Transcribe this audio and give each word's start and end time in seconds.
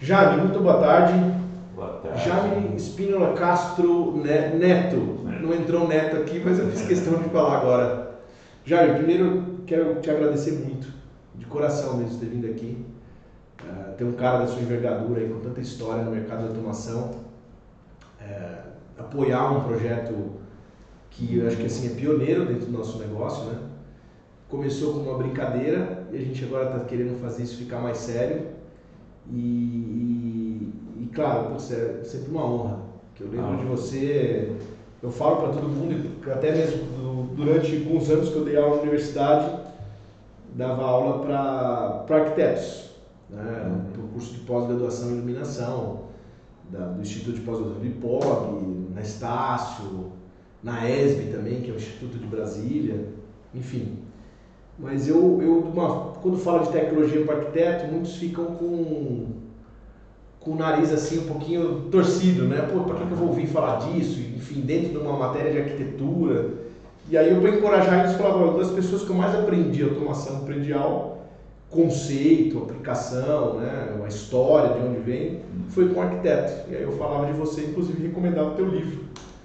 Jaime, 0.00 0.40
muito 0.42 0.60
boa 0.60 0.78
tarde. 0.78 1.12
Boa 1.74 1.88
tarde. 2.02 2.24
Jaime 2.24 2.74
Espínola 2.76 3.34
Castro 3.34 4.16
Ne- 4.16 4.48
Neto. 4.56 4.96
Não 5.42 5.54
entrou 5.54 5.86
Neto 5.86 6.16
aqui, 6.16 6.40
mas 6.42 6.58
eu 6.58 6.68
fiz 6.68 6.82
questão 6.82 7.18
de 7.20 7.28
falar 7.28 7.58
agora. 7.58 8.10
Jaime, 8.64 8.94
primeiro 8.96 9.60
quero 9.66 10.00
te 10.00 10.10
agradecer 10.10 10.52
muito, 10.52 10.88
de 11.34 11.44
coração 11.46 11.96
mesmo, 11.96 12.18
ter 12.18 12.26
vindo 12.26 12.46
aqui. 12.46 12.84
Ah, 13.62 13.92
ter 13.96 14.04
um 14.04 14.12
cara 14.12 14.38
da 14.38 14.46
sua 14.46 14.62
envergadura 14.62 15.20
aí, 15.20 15.28
com 15.28 15.40
tanta 15.40 15.60
história 15.60 16.02
no 16.02 16.10
mercado 16.10 16.40
de 16.44 16.48
automação. 16.48 17.10
É, 18.20 18.52
apoiar 18.98 19.50
um 19.52 19.60
projeto 19.60 20.30
que 21.10 21.36
eu 21.36 21.46
acho 21.46 21.56
que 21.58 21.66
assim 21.66 21.86
é 21.88 21.90
pioneiro 21.90 22.46
dentro 22.46 22.66
do 22.66 22.72
nosso 22.72 22.98
negócio, 22.98 23.44
né? 23.44 23.58
Começou 24.48 24.94
como 24.94 25.10
uma 25.10 25.18
brincadeira 25.18 26.04
e 26.10 26.16
a 26.16 26.20
gente 26.20 26.42
agora 26.44 26.64
está 26.70 26.80
querendo 26.80 27.20
fazer 27.20 27.42
isso 27.42 27.56
ficar 27.58 27.80
mais 27.80 27.98
sério. 27.98 28.59
E, 29.28 29.36
e, 29.38 31.02
e, 31.04 31.06
claro, 31.14 31.50
putz, 31.50 31.70
é 31.72 32.02
sempre 32.04 32.30
uma 32.30 32.44
honra. 32.44 32.78
Que 33.14 33.22
eu 33.24 33.28
lembro 33.30 33.52
Ah. 33.52 33.56
de 33.56 33.64
você, 33.64 34.52
eu 35.02 35.10
falo 35.10 35.36
para 35.36 35.48
todo 35.52 35.68
mundo, 35.68 36.10
até 36.32 36.52
mesmo 36.52 36.84
do- 36.84 37.34
durante 37.34 37.76
alguns 37.76 38.08
anos 38.10 38.28
que 38.30 38.36
eu 38.36 38.44
dei 38.44 38.56
aula 38.56 38.76
na 38.76 38.82
universidade, 38.82 39.58
dava 40.54 40.82
aula 40.84 41.18
para 42.06 42.16
arquitetos, 42.16 42.90
né? 43.28 43.66
Uhum. 43.70 43.92
para 43.92 44.02
o 44.02 44.08
curso 44.08 44.32
de 44.34 44.40
pós-graduação 44.40 45.10
em 45.10 45.16
iluminação, 45.18 46.00
da- 46.70 46.86
do 46.88 47.00
Instituto 47.00 47.34
de 47.34 47.40
Pós-Graduação 47.42 47.82
de 47.82 47.90
POG, 47.90 48.90
na 48.94 49.00
Estácio, 49.00 50.12
na 50.62 50.88
ESB 50.88 51.30
também, 51.32 51.60
que 51.62 51.70
é 51.70 51.72
o 51.72 51.76
Instituto 51.76 52.18
de 52.18 52.26
Brasília, 52.26 53.06
enfim. 53.54 53.98
Mas 54.78 55.08
eu, 55.08 55.40
eu 55.42 55.58
uma- 55.60 56.09
quando 56.22 56.38
falo 56.38 56.64
de 56.64 56.72
tecnologia 56.72 57.24
para 57.24 57.36
arquiteto, 57.36 57.90
muitos 57.90 58.16
ficam 58.16 58.44
com, 58.46 59.26
com 60.38 60.50
o 60.52 60.56
nariz 60.56 60.92
assim 60.92 61.20
um 61.20 61.26
pouquinho 61.26 61.82
torcido, 61.90 62.46
né? 62.46 62.68
Pô, 62.72 62.80
para 62.80 62.96
que, 62.96 63.06
que 63.06 63.12
eu 63.12 63.16
vou 63.16 63.28
ouvir 63.28 63.46
falar 63.46 63.78
disso? 63.78 64.20
Enfim, 64.20 64.60
dentro 64.60 64.90
de 64.90 64.98
uma 64.98 65.16
matéria 65.16 65.52
de 65.52 65.58
arquitetura. 65.58 66.50
E 67.08 67.16
aí 67.16 67.30
eu 67.30 67.40
para 67.40 67.50
encorajar 67.50 68.00
eles, 68.00 68.12
falava, 68.14 68.44
uma 68.44 68.58
das 68.58 68.70
pessoas 68.70 69.02
que 69.02 69.10
eu 69.10 69.16
mais 69.16 69.34
aprendi 69.34 69.82
automação 69.82 70.40
predial, 70.40 71.18
conceito, 71.68 72.58
aplicação, 72.58 73.58
né? 73.58 73.96
a 74.04 74.08
história 74.08 74.74
de 74.74 74.86
onde 74.86 75.00
vem, 75.00 75.40
foi 75.68 75.88
com 75.88 76.00
arquiteto. 76.00 76.70
E 76.70 76.76
aí 76.76 76.82
eu 76.82 76.92
falava 76.92 77.26
de 77.26 77.32
você, 77.32 77.62
inclusive 77.62 78.06
recomendava 78.06 78.50
o 78.50 78.54
teu 78.54 78.66
livro 78.66 79.00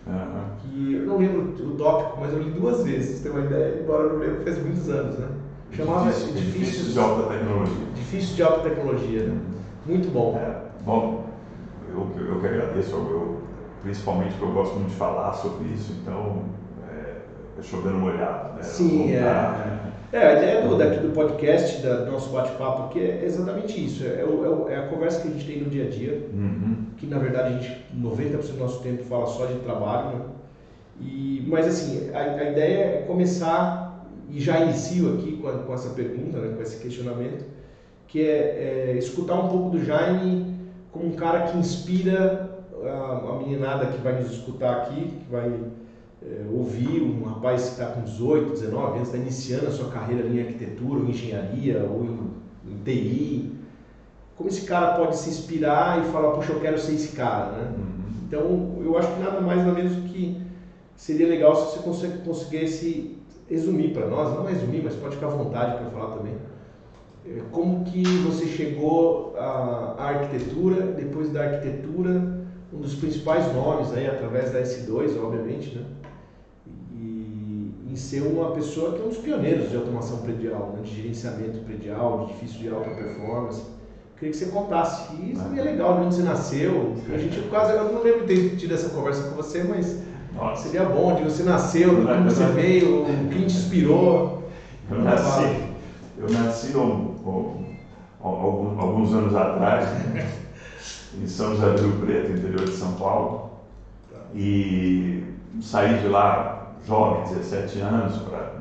Aham. 0.08 0.50
que 0.60 0.94
eu 0.94 1.06
não 1.06 1.18
lembro 1.18 1.54
o 1.66 1.72
tópico, 1.76 2.18
mas 2.20 2.34
eu 2.34 2.40
li 2.40 2.52
duas 2.52 2.84
vezes, 2.84 3.18
você 3.18 3.24
ter 3.24 3.30
uma 3.30 3.42
ideia, 3.42 3.80
embora 3.82 4.04
eu 4.04 4.14
não 4.14 4.20
lembro, 4.20 4.44
faz 4.44 4.58
muitos 4.60 4.90
anos, 4.90 5.18
né? 5.18 5.28
Chamava 5.72 6.10
Edifícios 6.10 6.38
Edifícios 6.38 6.94
de 6.94 7.00
alta 7.00 7.24
tecnologia. 7.34 7.86
Difícil 7.96 8.36
de 8.36 8.44
Alta 8.44 8.70
Tecnologia, 8.70 9.24
né? 9.24 9.38
Muito 9.86 10.10
bom. 10.12 10.38
É, 10.38 10.56
bom, 10.86 11.26
eu, 11.90 12.06
que- 12.14 12.20
eu 12.30 12.40
que 12.40 12.48
agradeço, 12.48 12.92
eu, 12.96 13.38
principalmente 13.84 14.32
porque 14.36 14.46
eu 14.46 14.54
gosto 14.54 14.76
muito 14.76 14.90
de 14.90 14.96
falar 14.96 15.34
sobre 15.34 15.68
isso, 15.70 15.94
então 16.02 16.44
é, 16.90 17.18
é 17.60 17.62
chovendo 17.64 17.98
molhado. 17.98 18.56
Né? 18.56 18.64
Sim, 18.64 19.12
é. 19.16 19.86
É, 20.14 20.28
a 20.28 20.34
ideia 20.38 20.62
do, 20.62 20.78
daqui 20.78 21.00
do 21.00 21.10
podcast, 21.14 21.82
da, 21.82 22.06
do 22.06 22.12
nosso 22.12 22.30
bate-papo 22.30 22.84
aqui 22.84 23.00
é 23.02 23.26
exatamente 23.26 23.84
isso. 23.84 24.06
É, 24.06 24.24
o- 24.24 24.46
é 24.46 24.50
o- 24.50 24.70
é 24.70 24.78
a 24.78 24.88
conversa 24.88 25.22
que 25.22 25.28
a 25.28 25.32
gente 25.32 25.46
tem 25.46 25.62
no 25.62 25.70
dia 25.70 25.86
a 25.86 25.90
dia, 25.90 26.30
Uhum. 26.32 26.86
que 26.96 27.06
na 27.06 27.18
verdade 27.20 27.50
a 27.54 27.58
gente, 27.58 27.86
90% 27.94 28.54
do 28.54 28.60
nosso 28.60 28.82
tempo 28.82 29.04
fala 29.04 29.26
só 29.26 29.46
de 29.46 29.56
trabalho, 29.56 30.08
né? 30.10 30.20
E, 31.02 31.44
mas 31.48 31.68
assim, 31.68 32.10
a, 32.14 32.20
a 32.20 32.50
ideia 32.50 32.78
é 33.00 33.04
começar, 33.06 33.85
e 34.36 34.42
já 34.42 34.60
inicio 34.60 35.08
aqui 35.08 35.34
com, 35.34 35.48
a- 35.48 35.60
com 35.60 35.74
essa 35.74 35.90
pergunta, 35.90 36.40
né, 36.40 36.50
com 36.50 36.62
esse 36.62 36.78
questionamento, 36.78 37.46
que 38.08 38.22
é, 38.22 38.94
é 38.94 38.98
escutar 38.98 39.36
um 39.36 39.48
pouco 39.48 39.70
do 39.70 39.80
Jaime 39.80 40.46
como 40.92 41.08
um 41.08 41.16
cara 41.16 41.40
que 41.42 41.58
inspira 41.58 42.50
a, 42.84 43.32
a 43.32 43.34
meninada 43.34 43.88
que 43.88 44.00
vai 44.00 44.14
nos 44.14 44.30
escutar 44.30 44.72
aqui, 44.74 45.12
que 45.20 45.30
vai 45.30 45.64
é, 46.22 46.46
ouvir 46.48 47.02
um 47.02 47.22
rapaz 47.22 47.66
que 47.66 47.72
está 47.72 47.86
com 47.86 48.02
18, 48.02 48.52
19 48.52 48.98
anos, 48.98 49.08
está 49.08 49.18
iniciando 49.18 49.68
a 49.68 49.72
sua 49.72 49.88
carreira 49.88 50.24
em 50.24 50.40
arquitetura, 50.40 51.00
ou 51.00 51.06
engenharia, 51.06 51.84
ou 51.84 52.04
em, 52.06 52.34
em 52.64 52.76
TI. 52.78 53.50
Como 54.36 54.50
esse 54.50 54.62
cara 54.62 54.88
pode 54.88 55.16
se 55.16 55.30
inspirar 55.30 56.00
e 56.00 56.04
falar, 56.04 56.30
poxa, 56.30 56.52
eu 56.52 56.58
quero 56.58 56.78
ser 56.78 56.94
esse 56.94 57.10
cara, 57.10 57.50
né? 57.52 57.70
Uhum. 57.76 58.22
Então, 58.22 58.78
eu 58.80 58.96
acho 58.96 59.10
que 59.10 59.20
nada 59.20 59.40
mais 59.40 59.62
nada 59.62 59.72
menos 59.72 59.96
do 59.96 60.02
que 60.02 60.38
seria 60.96 61.28
legal 61.28 61.56
se 61.56 61.80
você 61.80 62.10
conseguisse 62.10 63.15
resumir 63.50 63.94
para 63.94 64.08
nós, 64.08 64.36
não 64.36 64.46
resumir, 64.46 64.82
mas 64.84 64.96
pode 64.96 65.16
ficar 65.16 65.28
à 65.28 65.32
vontade 65.32 65.78
para 65.78 65.92
falar 65.92 66.18
também, 66.18 66.34
eh, 67.26 67.42
como 67.52 67.84
que 67.86 68.04
você 68.04 68.46
chegou 68.48 69.36
à, 69.38 69.96
à 69.98 70.10
arquitetura, 70.10 70.82
depois 70.82 71.30
da 71.30 71.44
arquitetura, 71.44 72.46
um 72.74 72.80
dos 72.80 72.96
principais 72.96 73.54
nomes 73.54 73.94
aí, 73.94 74.08
através 74.08 74.52
da 74.52 74.62
S2, 74.62 75.22
obviamente, 75.22 75.76
né? 75.76 75.86
E 76.92 77.72
em 77.92 77.96
ser 77.96 78.22
uma 78.22 78.52
pessoa 78.52 78.94
que 78.94 79.02
é 79.02 79.06
um 79.06 79.10
dos 79.10 79.20
pioneiros 79.20 79.70
de 79.70 79.78
automação 79.78 80.18
predial, 80.18 80.74
né? 80.76 80.82
de 80.84 80.96
gerenciamento 80.96 81.60
predial, 81.60 82.26
de 82.26 82.32
edifício 82.32 82.60
de 82.60 82.70
alta 82.70 82.90
performance. 82.90 83.64
Queria 84.18 84.32
que 84.32 84.38
você 84.38 84.46
contasse. 84.48 85.14
E 85.16 85.36
seria 85.36 85.64
legal 85.64 86.00
de 86.00 86.06
onde 86.06 86.16
você 86.16 86.24
nasceu. 86.24 86.94
A 87.14 87.18
gente 87.18 87.40
quase, 87.50 87.74
eu 87.74 87.94
não 87.94 88.02
lembro 88.02 88.26
de 88.26 88.50
ter 88.50 88.56
tido 88.56 88.74
essa 88.74 88.90
conversa 88.90 89.30
com 89.30 89.36
você, 89.36 89.64
mas 89.64 90.02
Nossa, 90.36 90.64
seria 90.64 90.86
bom 90.86 91.16
de 91.16 91.24
você 91.24 91.44
nasceu, 91.44 92.02
de 92.02 92.08
como 92.08 92.24
você 92.24 92.46
veio, 92.48 93.04
o 93.04 93.30
que 93.30 93.36
te 93.40 93.44
inspirou. 93.46 94.50
eu 94.90 95.02
nasci, 95.02 95.64
eu 96.18 96.30
nasci 96.30 96.76
um- 96.78 97.16
um- 97.26 97.66
algum- 98.22 98.80
alguns 98.80 99.14
anos 99.14 99.36
atrás, 99.36 99.88
em 101.14 101.26
São 101.28 101.54
José 101.56 101.72
do 101.72 101.82
Rio 101.88 102.06
Preto, 102.06 102.32
interior 102.32 102.66
de 102.66 102.74
São 102.74 102.94
Paulo, 102.94 103.50
e 104.34 105.24
saí 105.62 106.00
de 106.00 106.08
lá 106.08 106.68
jovem, 106.86 107.24
17 107.24 107.80
anos, 107.80 108.18
para 108.18 108.52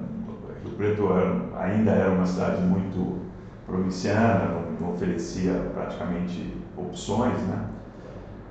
Rio 0.62 0.72
Preto 0.76 1.10
era- 1.12 1.34
ainda 1.58 1.90
era 1.90 2.10
uma 2.10 2.24
cidade 2.26 2.62
muito 2.62 3.18
provinciana, 3.66 4.46
não, 4.52 4.86
não 4.88 4.94
oferecia 4.94 5.52
praticamente 5.74 6.52
opções, 6.76 7.36
né? 7.42 7.58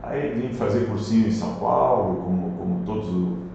Aí 0.02 0.32
vim 0.34 0.54
fazer 0.54 0.86
cursinho 0.88 1.28
em 1.28 1.32
São 1.32 1.54
Paulo, 1.56 2.18
como, 2.26 2.50
como 2.58 2.73
todos 2.86 3.10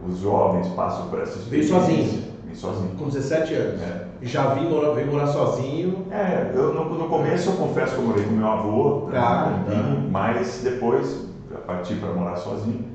os 0.07 0.19
jovens 0.21 0.69
passam 0.69 1.09
por 1.09 1.21
essa 1.21 1.39
experiência. 1.39 1.75
sozinho? 1.75 2.23
Vim 2.45 2.55
sozinho. 2.55 2.91
Com 2.97 3.09
17 3.09 3.55
anos. 3.55 3.83
É. 3.83 4.07
Já 4.23 4.55
vim 4.55 4.69
morar, 4.69 4.93
veio 4.93 5.07
morar 5.13 5.27
sozinho. 5.29 6.07
É, 6.11 6.51
eu, 6.55 6.75
no, 6.75 6.99
no 6.99 7.09
começo 7.09 7.51
eu 7.51 7.57
confesso 7.57 7.95
que 7.95 8.01
eu 8.01 8.07
morei 8.07 8.25
com 8.25 8.33
meu 8.33 8.47
avô, 8.47 9.07
né, 9.09 9.21
Tá, 9.21 9.65
tempinho, 9.67 10.11
mas 10.11 10.61
depois 10.63 11.29
parti 11.69 11.95
para 11.97 12.13
morar 12.15 12.37
sozinho. 12.37 12.87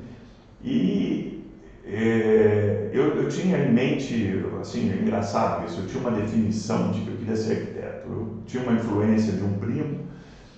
E 0.62 1.44
é, 1.86 2.90
eu, 2.92 3.14
eu 3.22 3.28
tinha 3.28 3.58
em 3.58 3.72
mente, 3.72 4.44
assim, 4.60 4.90
é 4.90 4.96
engraçado 5.00 5.64
isso, 5.66 5.80
eu 5.80 5.86
tinha 5.86 6.00
uma 6.00 6.10
definição 6.10 6.90
de 6.90 7.00
que 7.02 7.10
eu 7.10 7.16
queria 7.16 7.36
ser 7.36 7.52
arquiteto. 7.52 8.08
Eu 8.08 8.28
tinha 8.46 8.62
uma 8.64 8.72
influência 8.72 9.32
de 9.32 9.44
um 9.44 9.52
primo 9.58 10.00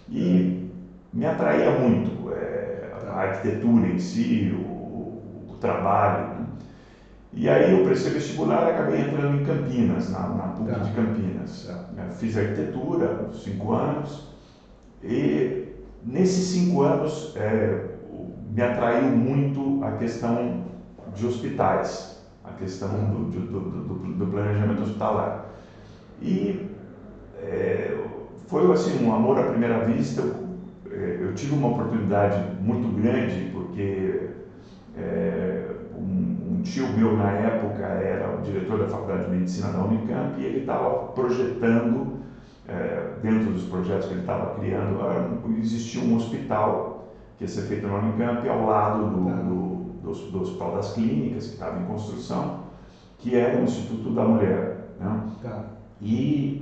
e 0.08 0.70
me 1.12 1.26
atraía 1.26 1.70
muito 1.72 2.32
é, 2.32 2.90
a 3.08 3.20
arquitetura 3.20 3.86
em 3.88 3.98
si, 3.98 4.54
o 4.56 4.75
trabalho. 5.58 6.24
né? 6.26 6.44
E 7.32 7.48
aí 7.48 7.68
eu 7.70 7.78
prestei 7.78 8.10
vestibular 8.10 8.64
e 8.64 8.68
acabei 8.68 8.98
entrando 8.98 9.34
em 9.34 9.40
Campinas, 9.40 10.08
na, 10.08 10.28
na 10.28 10.48
PUC 10.48 10.70
Tá. 10.72 10.78
de 10.80 10.90
Campinas. 10.90 11.64
Tá. 11.64 11.76
Eu 11.96 12.10
Fiz 12.10 12.36
arquitetura, 12.36 13.18
cinco 13.30 13.72
anos, 13.72 14.22
e 15.02 15.48
nesses 16.02 16.44
cinco 16.44 16.80
anos 16.80 17.28
é, 17.34 17.76
me 18.44 18.62
atraiu 18.62 19.08
muito 19.10 19.76
a 19.80 19.90
questão 19.90 20.56
de 21.06 21.24
hospitais, 21.24 22.08
a 22.42 22.52
questão 22.52 23.06
do, 23.06 23.24
do, 23.24 23.42
do, 23.42 23.60
do- 23.62 23.94
do 24.14 24.26
planejamento 24.26 24.82
hospitalar. 24.82 25.36
E 26.18 26.54
é, 27.34 27.92
foi 28.46 28.70
assim 28.70 28.92
um 28.92 29.10
amor 29.12 29.38
à 29.38 29.42
primeira 29.44 29.78
vista. 29.78 30.20
Eu, 30.20 30.32
é, 30.90 31.16
eu 31.18 31.30
tive 31.30 31.52
uma 31.52 31.68
oportunidade 31.68 32.44
muito 32.56 32.88
grande 32.88 33.42
porque 33.42 34.26
é, 34.96 35.74
um, 35.92 36.52
um 36.54 36.58
tio 36.58 36.88
meu 36.88 37.12
na 37.12 37.30
época 37.32 37.84
era 37.84 38.28
o 38.28 38.40
diretor 38.40 38.78
da 38.78 38.86
Faculdade 38.86 39.22
de 39.22 39.28
Medicina 39.28 39.70
da 39.70 39.80
Unicamp 39.80 40.38
e 40.38 40.44
ele 40.44 40.58
estava 40.58 40.90
projetando 40.90 42.08
é, 42.66 43.04
dentro 43.20 43.50
dos 43.50 43.64
projetos 43.64 44.06
que 44.06 44.12
ele 44.14 44.20
estava 44.20 44.46
criando 44.46 44.98
um- 44.98 45.50
existia 45.50 46.00
um 46.00 46.14
hospital 46.14 46.88
que 47.36 47.44
ia 47.44 47.48
ser 47.48 47.62
feito 47.62 47.86
na 47.88 47.94
Unicamp 47.96 48.46
ao 48.48 48.60
lado 48.60 49.04
do, 49.04 49.26
Tá. 49.26 49.34
do, 49.36 49.80
do, 50.00 50.12
do 50.12 50.40
Hospital 50.40 50.70
das 50.70 50.88
Clínicas 50.88 51.46
que 51.46 51.54
estava 51.54 51.76
em 51.76 51.82
construção 51.82 52.52
que 53.18 53.36
era 53.36 53.56
o 53.56 53.62
Instituto 53.62 54.10
da 54.10 54.24
Mulher 54.24 54.66
né? 54.98 55.18
Tá. 55.40 55.62
E 56.00 56.52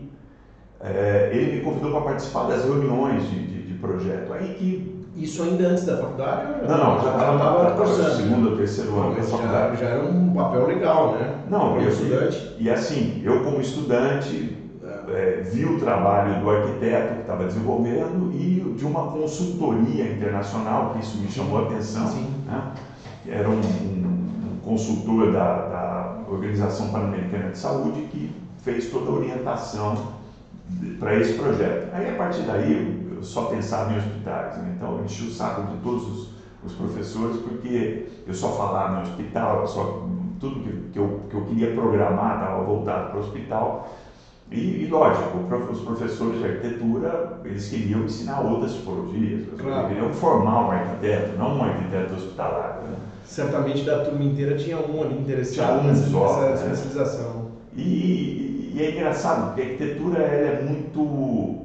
é, 0.81 1.27
ele 1.31 1.47
me 1.47 1.59
convidou 1.59 1.91
para 1.91 2.01
participar 2.01 2.43
das 2.45 2.63
reuniões 2.63 3.25
de, 3.25 3.43
de, 3.43 3.63
de 3.63 3.75
projeto. 3.75 4.33
Aí 4.33 4.51
que. 4.51 4.79
Isso 5.17 5.43
ainda 5.45 5.69
antes 5.69 5.85
da 5.85 5.97
faculdade? 5.99 6.43
Não, 6.67 6.77
não, 6.77 7.01
já 7.03 7.11
estava 7.11 7.71
cursando. 7.73 8.11
segundo 8.17 8.51
ou 8.51 8.57
terceiro 8.57 8.99
ano 8.99 9.11
da 9.11 9.17
Mas 9.21 9.31
já, 9.31 9.37
faculdade. 9.37 9.81
já 9.81 9.87
era 9.87 10.05
um 10.05 10.35
papel 10.35 10.67
legal, 10.67 11.13
né? 11.13 11.35
Não, 11.49 11.61
Como 11.71 11.81
eu- 11.81 11.89
estudante. 11.89 12.55
E 12.59 12.69
assim, 12.71 13.21
eu 13.23 13.41
como 13.45 13.61
estudante 13.61 14.57
é, 15.09 15.41
vi 15.53 15.65
o 15.67 15.79
trabalho 15.79 16.41
do 16.41 16.51
arquiteto 16.51 17.15
que 17.15 17.21
estava 17.21 17.45
desenvolvendo 17.45 18.31
e 18.33 18.75
de 18.77 18.85
uma 18.85 19.05
consultoria 19.05 20.11
internacional, 20.13 20.91
que 20.95 21.01
isso 21.01 21.19
me 21.19 21.29
chamou 21.29 21.59
a 21.59 21.63
atenção. 21.67 22.07
Né? 22.47 22.63
Era 23.29 23.49
um, 23.49 23.55
um, 23.61 24.21
um 24.53 24.57
consultor 24.63 25.31
da, 25.31 25.61
da 25.67 26.15
Organização 26.29 26.89
Pan-Americana 26.89 27.51
de 27.51 27.59
Saúde 27.59 28.01
que 28.11 28.31
fez 28.63 28.87
toda 28.91 29.11
a 29.11 29.13
orientação 29.15 29.95
para 30.99 31.17
esse 31.17 31.35
projeto. 31.35 31.89
Aí, 31.93 32.11
a 32.11 32.15
partir 32.17 32.43
daí, 32.43 33.04
só 33.25 33.47
pensava 33.47 33.93
em 33.93 33.99
hospitais. 33.99 34.59
Né? 34.59 34.75
Então, 34.77 34.99
eu 34.99 35.05
enchi 35.05 35.27
o 35.27 35.31
saco 35.31 35.63
de 35.63 35.77
todos 35.83 36.07
os, 36.07 36.29
os, 36.65 36.73
professores, 36.75 37.39
porque 37.39 38.07
eu 38.27 38.35
só 38.35 38.53
falava 38.53 38.97
no 38.97 39.03
hospital, 39.03 39.67
só, 39.67 40.07
tudo 40.41 40.61
que, 40.61 40.91
que, 40.93 40.99
eu, 40.99 41.21
que 41.29 41.35
eu 41.37 41.45
queria 41.47 41.75
programar 41.75 42.41
estava 42.41 42.65
voltado 42.65 43.11
para 43.11 43.17
o 43.17 43.21
hospital. 43.21 43.89
E, 44.51 44.85
e, 44.85 44.87
lógico, 44.89 45.39
os 45.73 45.81
professores 45.81 46.39
de 46.39 46.45
arquitetura, 46.45 47.41
eles 47.45 47.69
queriam 47.69 48.05
ensinar 48.05 48.41
outras 48.41 48.75
tipologias, 48.75 49.47
claro. 49.59 49.89
queriam 49.89 50.13
formar 50.13 50.67
um 50.67 50.71
arquiteto, 50.71 51.39
não 51.39 51.57
um 51.57 51.65
arquiteto 51.65 52.15
hospitalar. 52.15 52.83
Né? 52.85 52.97
Certamente 53.25 53.85
da 53.85 54.05
turma 54.05 54.23
inteira 54.23 54.57
tinha 54.57 54.77
um 54.77 55.03
ali 55.03 55.19
interessado 55.19 55.81
um 55.81 55.89
nessa, 55.89 56.11
só, 56.11 56.41
nessa 56.43 56.65
né? 56.67 56.73
especialização. 56.73 57.47
E, 57.75 58.73
e, 58.75 58.83
é 58.83 58.91
engraçado, 58.91 59.47
porque 59.47 59.63
a 59.63 59.65
arquitetura 59.65 60.23
ela 60.23 60.59
é 60.59 60.63
muito... 60.63 61.64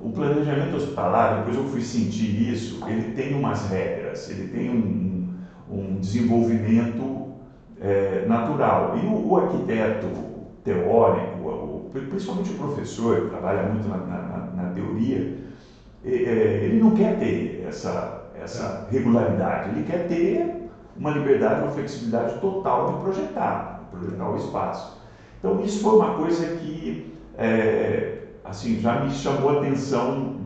É, 0.00 0.06
o 0.06 0.10
planejamento 0.10 0.76
hospitalar, 0.76 1.38
depois 1.38 1.56
eu 1.56 1.64
fui 1.64 1.80
sentir 1.82 2.50
isso, 2.50 2.86
ele 2.88 3.12
tem 3.12 3.34
umas 3.34 3.68
regras, 3.68 4.30
ele 4.30 4.48
tem 4.48 4.70
um, 4.70 5.28
um 5.70 6.00
desenvolvimento 6.00 7.34
é, 7.80 8.24
natural. 8.26 8.96
E 8.96 9.06
o, 9.06 9.28
o 9.28 9.36
arquiteto 9.36 10.08
teórico, 10.64 11.90
principalmente 11.92 12.50
o 12.50 12.54
professor, 12.54 13.22
que 13.22 13.28
trabalha 13.28 13.62
muito 13.64 13.88
na, 13.88 13.96
na, 13.96 14.38
na 14.54 14.70
teoria, 14.70 15.38
ele 16.02 16.80
não 16.80 16.94
quer 16.94 17.18
ter 17.18 17.64
essa, 17.66 18.30
essa 18.34 18.86
regularidade, 18.90 19.70
ele 19.70 19.86
quer 19.86 20.08
ter 20.08 20.70
uma 20.96 21.10
liberdade, 21.10 21.62
uma 21.62 21.70
flexibilidade 21.70 22.40
total 22.40 22.92
de 22.92 23.00
projetar, 23.00 23.88
projetar 23.90 24.30
o 24.30 24.36
espaço. 24.36 24.98
Então 25.38 25.60
isso 25.62 25.80
foi 25.80 25.96
uma 25.96 26.16
coisa 26.16 26.56
que 26.56 27.14
é, 27.36 28.19
assim 28.44 28.80
já 28.80 29.04
me 29.04 29.10
chamou 29.10 29.50
a 29.50 29.58
atenção 29.60 30.40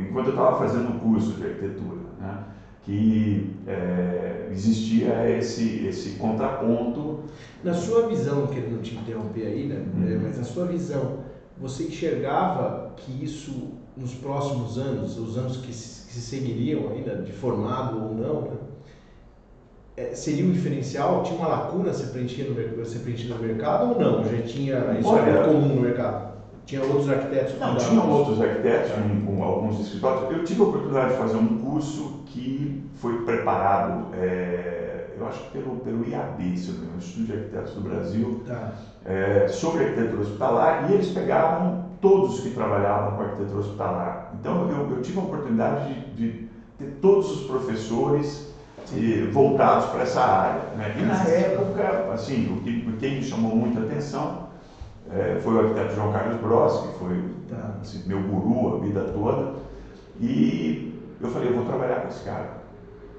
enquanto 0.00 0.26
eu 0.26 0.32
estava 0.32 0.58
fazendo 0.58 0.90
o 0.90 1.00
curso 1.00 1.32
de 1.32 1.44
arquitetura, 1.44 2.00
né? 2.18 2.44
que 2.82 3.56
é, 3.66 4.48
existia 4.50 5.36
esse, 5.36 5.86
esse 5.86 6.10
contraponto. 6.12 7.20
Na 7.62 7.74
sua 7.74 8.08
visão, 8.08 8.46
querendo 8.46 8.80
te 8.82 8.94
interromper 8.94 9.46
aí, 9.46 9.66
né? 9.66 9.84
Uhum. 9.94 10.20
mas 10.22 10.38
na 10.38 10.44
sua 10.44 10.66
visão, 10.66 11.18
você 11.58 11.84
enxergava 11.84 12.92
que 12.96 13.22
isso 13.22 13.72
nos 13.96 14.14
próximos 14.14 14.78
anos, 14.78 15.18
os 15.18 15.36
anos 15.36 15.58
que 15.58 15.72
se, 15.72 16.06
que 16.06 16.14
se 16.14 16.20
seguiriam 16.20 16.90
ainda, 16.90 17.16
de 17.16 17.32
formado 17.32 18.02
ou 18.02 18.14
não, 18.14 18.42
né? 18.42 18.56
é, 19.96 20.14
seria 20.14 20.44
um 20.44 20.52
diferencial? 20.52 21.22
Tinha 21.22 21.38
uma 21.38 21.48
lacuna 21.48 21.92
ser 21.92 22.06
preenchida 22.06 22.50
no, 22.50 22.84
ser 22.84 23.00
preenchida 23.00 23.34
no 23.34 23.42
mercado 23.42 23.92
ou 23.92 24.00
não? 24.00 24.24
Já 24.24 24.42
tinha 24.42 24.96
isso 24.98 25.08
Olha, 25.08 25.44
comum 25.44 25.74
no 25.74 25.80
mercado? 25.82 26.29
Tinha 26.70 26.84
outros 26.84 27.10
arquitetos? 27.10 27.58
Não, 27.58 27.74
tinha 27.74 28.00
outros 28.00 28.40
arquitetos 28.40 28.92
com, 28.92 29.26
com 29.26 29.42
alguns 29.42 29.80
escritórios. 29.80 30.30
Eu 30.30 30.44
tive 30.44 30.60
a 30.60 30.64
oportunidade 30.66 31.10
de 31.10 31.18
fazer 31.18 31.36
um 31.36 31.58
curso 31.58 32.20
que 32.26 32.88
foi 32.94 33.24
preparado, 33.24 34.14
é, 34.14 35.16
eu 35.18 35.26
acho 35.26 35.40
que 35.40 35.58
pelo, 35.58 35.76
pelo 35.80 36.08
IAB, 36.08 36.56
se 36.56 36.70
não 36.70 36.96
Instituto 36.96 37.26
de 37.26 37.32
Arquitetos 37.32 37.74
do 37.74 37.80
Brasil, 37.80 38.42
tá. 38.46 38.72
é, 39.04 39.48
sobre 39.48 39.82
arquitetura 39.82 40.22
hospitalar, 40.22 40.88
e 40.88 40.94
eles 40.94 41.08
pegavam 41.08 41.86
todos 42.00 42.38
que 42.38 42.50
trabalhavam 42.50 43.16
com 43.16 43.22
arquitetura 43.24 43.58
hospitalar. 43.58 44.32
Então 44.38 44.70
eu, 44.70 44.90
eu 44.92 45.02
tive 45.02 45.18
a 45.18 45.22
oportunidade 45.22 45.92
de, 45.92 46.30
de 46.30 46.48
ter 46.78 46.98
todos 47.02 47.32
os 47.32 47.46
professores 47.48 48.54
e, 48.94 49.28
voltados 49.32 49.86
para 49.86 50.02
essa 50.02 50.20
área. 50.20 50.62
Né? 50.76 50.94
E 51.00 51.02
na 51.02 51.24
época, 51.24 52.12
assim, 52.12 52.56
o 52.56 52.60
que, 52.62 52.88
o 52.88 52.92
que 52.92 53.08
me 53.08 53.24
chamou 53.24 53.56
muita 53.56 53.80
atenção 53.80 54.49
é, 55.12 55.40
foi 55.40 55.54
o 55.54 55.60
arquiteto 55.60 55.94
João 55.94 56.12
Carlos 56.12 56.40
Bros, 56.40 56.80
que 56.80 56.98
foi 56.98 57.24
tá. 57.48 57.74
assim, 57.80 58.02
meu 58.06 58.20
guru 58.22 58.76
a 58.76 58.78
vida 58.80 59.00
toda. 59.12 59.54
E 60.20 60.94
eu 61.20 61.28
falei, 61.30 61.48
eu 61.48 61.54
vou 61.54 61.64
trabalhar 61.64 62.02
com 62.02 62.08
esse 62.08 62.24
cara. 62.24 62.60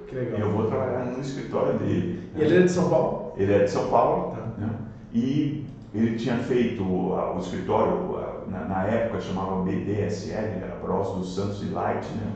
Que 0.07 0.15
legal. 0.15 0.39
Eu 0.39 0.51
vou 0.51 0.67
trabalhar 0.67 1.05
no 1.05 1.19
escritório 1.19 1.77
dele. 1.79 2.29
E 2.35 2.41
ele 2.41 2.57
é 2.57 2.61
de 2.61 2.71
São 2.71 2.89
Paulo? 2.89 3.33
Ele 3.37 3.53
é 3.53 3.63
de 3.63 3.71
São 3.71 3.89
Paulo. 3.89 4.35
Tá. 4.35 4.41
Né? 4.57 4.69
E 5.13 5.65
ele 5.93 6.17
tinha 6.17 6.37
feito 6.37 6.83
o, 6.83 7.13
o 7.13 7.39
escritório, 7.39 8.17
na, 8.47 8.65
na, 8.65 8.83
época 8.83 9.19
chamava 9.19 9.63
BDSL, 9.63 10.63
era 10.63 10.77
Bros 10.81 11.15
dos 11.15 11.35
Santos 11.35 11.61
e 11.61 11.65
Light, 11.65 12.05
né? 12.13 12.31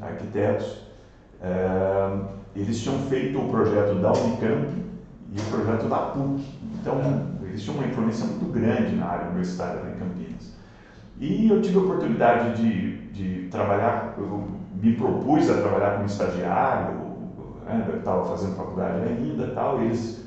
Tá. 0.00 0.06
arquitetos. 0.06 0.82
É, 1.40 2.18
eles 2.54 2.80
tinham 2.80 2.98
feito 3.02 3.38
o 3.38 3.48
projeto 3.48 3.94
da 4.00 4.12
Unicamp 4.12 4.68
e 5.32 5.40
o 5.40 5.44
projeto 5.50 5.88
da 5.88 5.98
PUC. 5.98 6.44
Então, 6.80 6.98
existia 7.58 7.74
uma 7.74 7.86
influência 7.86 8.24
muito 8.24 8.46
grande 8.46 8.94
na 8.94 9.06
área 9.06 9.26
universitária 9.26 9.80
em 9.90 9.98
Campinas. 9.98 10.56
E 11.18 11.48
eu 11.48 11.60
tive 11.60 11.78
a 11.78 11.82
oportunidade 11.82 12.56
de, 12.56 13.08
de 13.08 13.48
trabalhar, 13.48 14.14
eu 14.16 14.44
me 14.72 14.94
propus 14.94 15.50
a 15.50 15.60
trabalhar 15.60 15.94
como 15.94 16.06
estagiário, 16.06 16.94
né, 17.66 17.94
estava 17.98 18.24
fazendo 18.26 18.54
faculdade 18.54 19.02
ainda 19.02 19.48
tal, 19.48 19.82
e 19.82 19.86
eles 19.86 20.24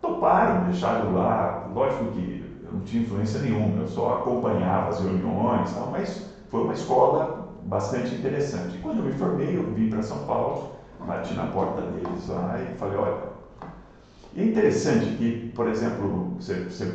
toparam, 0.00 0.64
deixaram 0.64 1.14
lá, 1.14 1.66
lógico 1.74 2.10
que 2.10 2.44
eu 2.62 2.72
não 2.72 2.80
tinha 2.80 3.02
influência 3.02 3.40
nenhuma, 3.40 3.80
eu 3.80 3.88
só 3.88 4.16
acompanhava 4.16 4.90
as 4.90 5.00
reuniões, 5.00 5.72
tal, 5.72 5.90
mas 5.90 6.30
foi 6.48 6.62
uma 6.62 6.74
escola 6.74 7.48
bastante 7.62 8.14
interessante. 8.14 8.76
E 8.76 8.80
quando 8.80 8.98
eu 8.98 9.04
me 9.04 9.12
formei, 9.12 9.56
eu 9.56 9.64
vim 9.72 9.88
para 9.88 10.02
São 10.02 10.18
Paulo, 10.26 10.72
bati 11.00 11.34
na 11.34 11.46
porta 11.46 11.82
deles 11.82 12.28
lá 12.28 12.58
e 12.60 12.76
falei, 12.76 12.96
olha, 12.96 13.35
e 14.34 14.42
é 14.42 14.44
interessante 14.44 15.06
que, 15.16 15.52
por 15.54 15.68
exemplo, 15.68 16.34
você, 16.38 16.64
você 16.64 16.92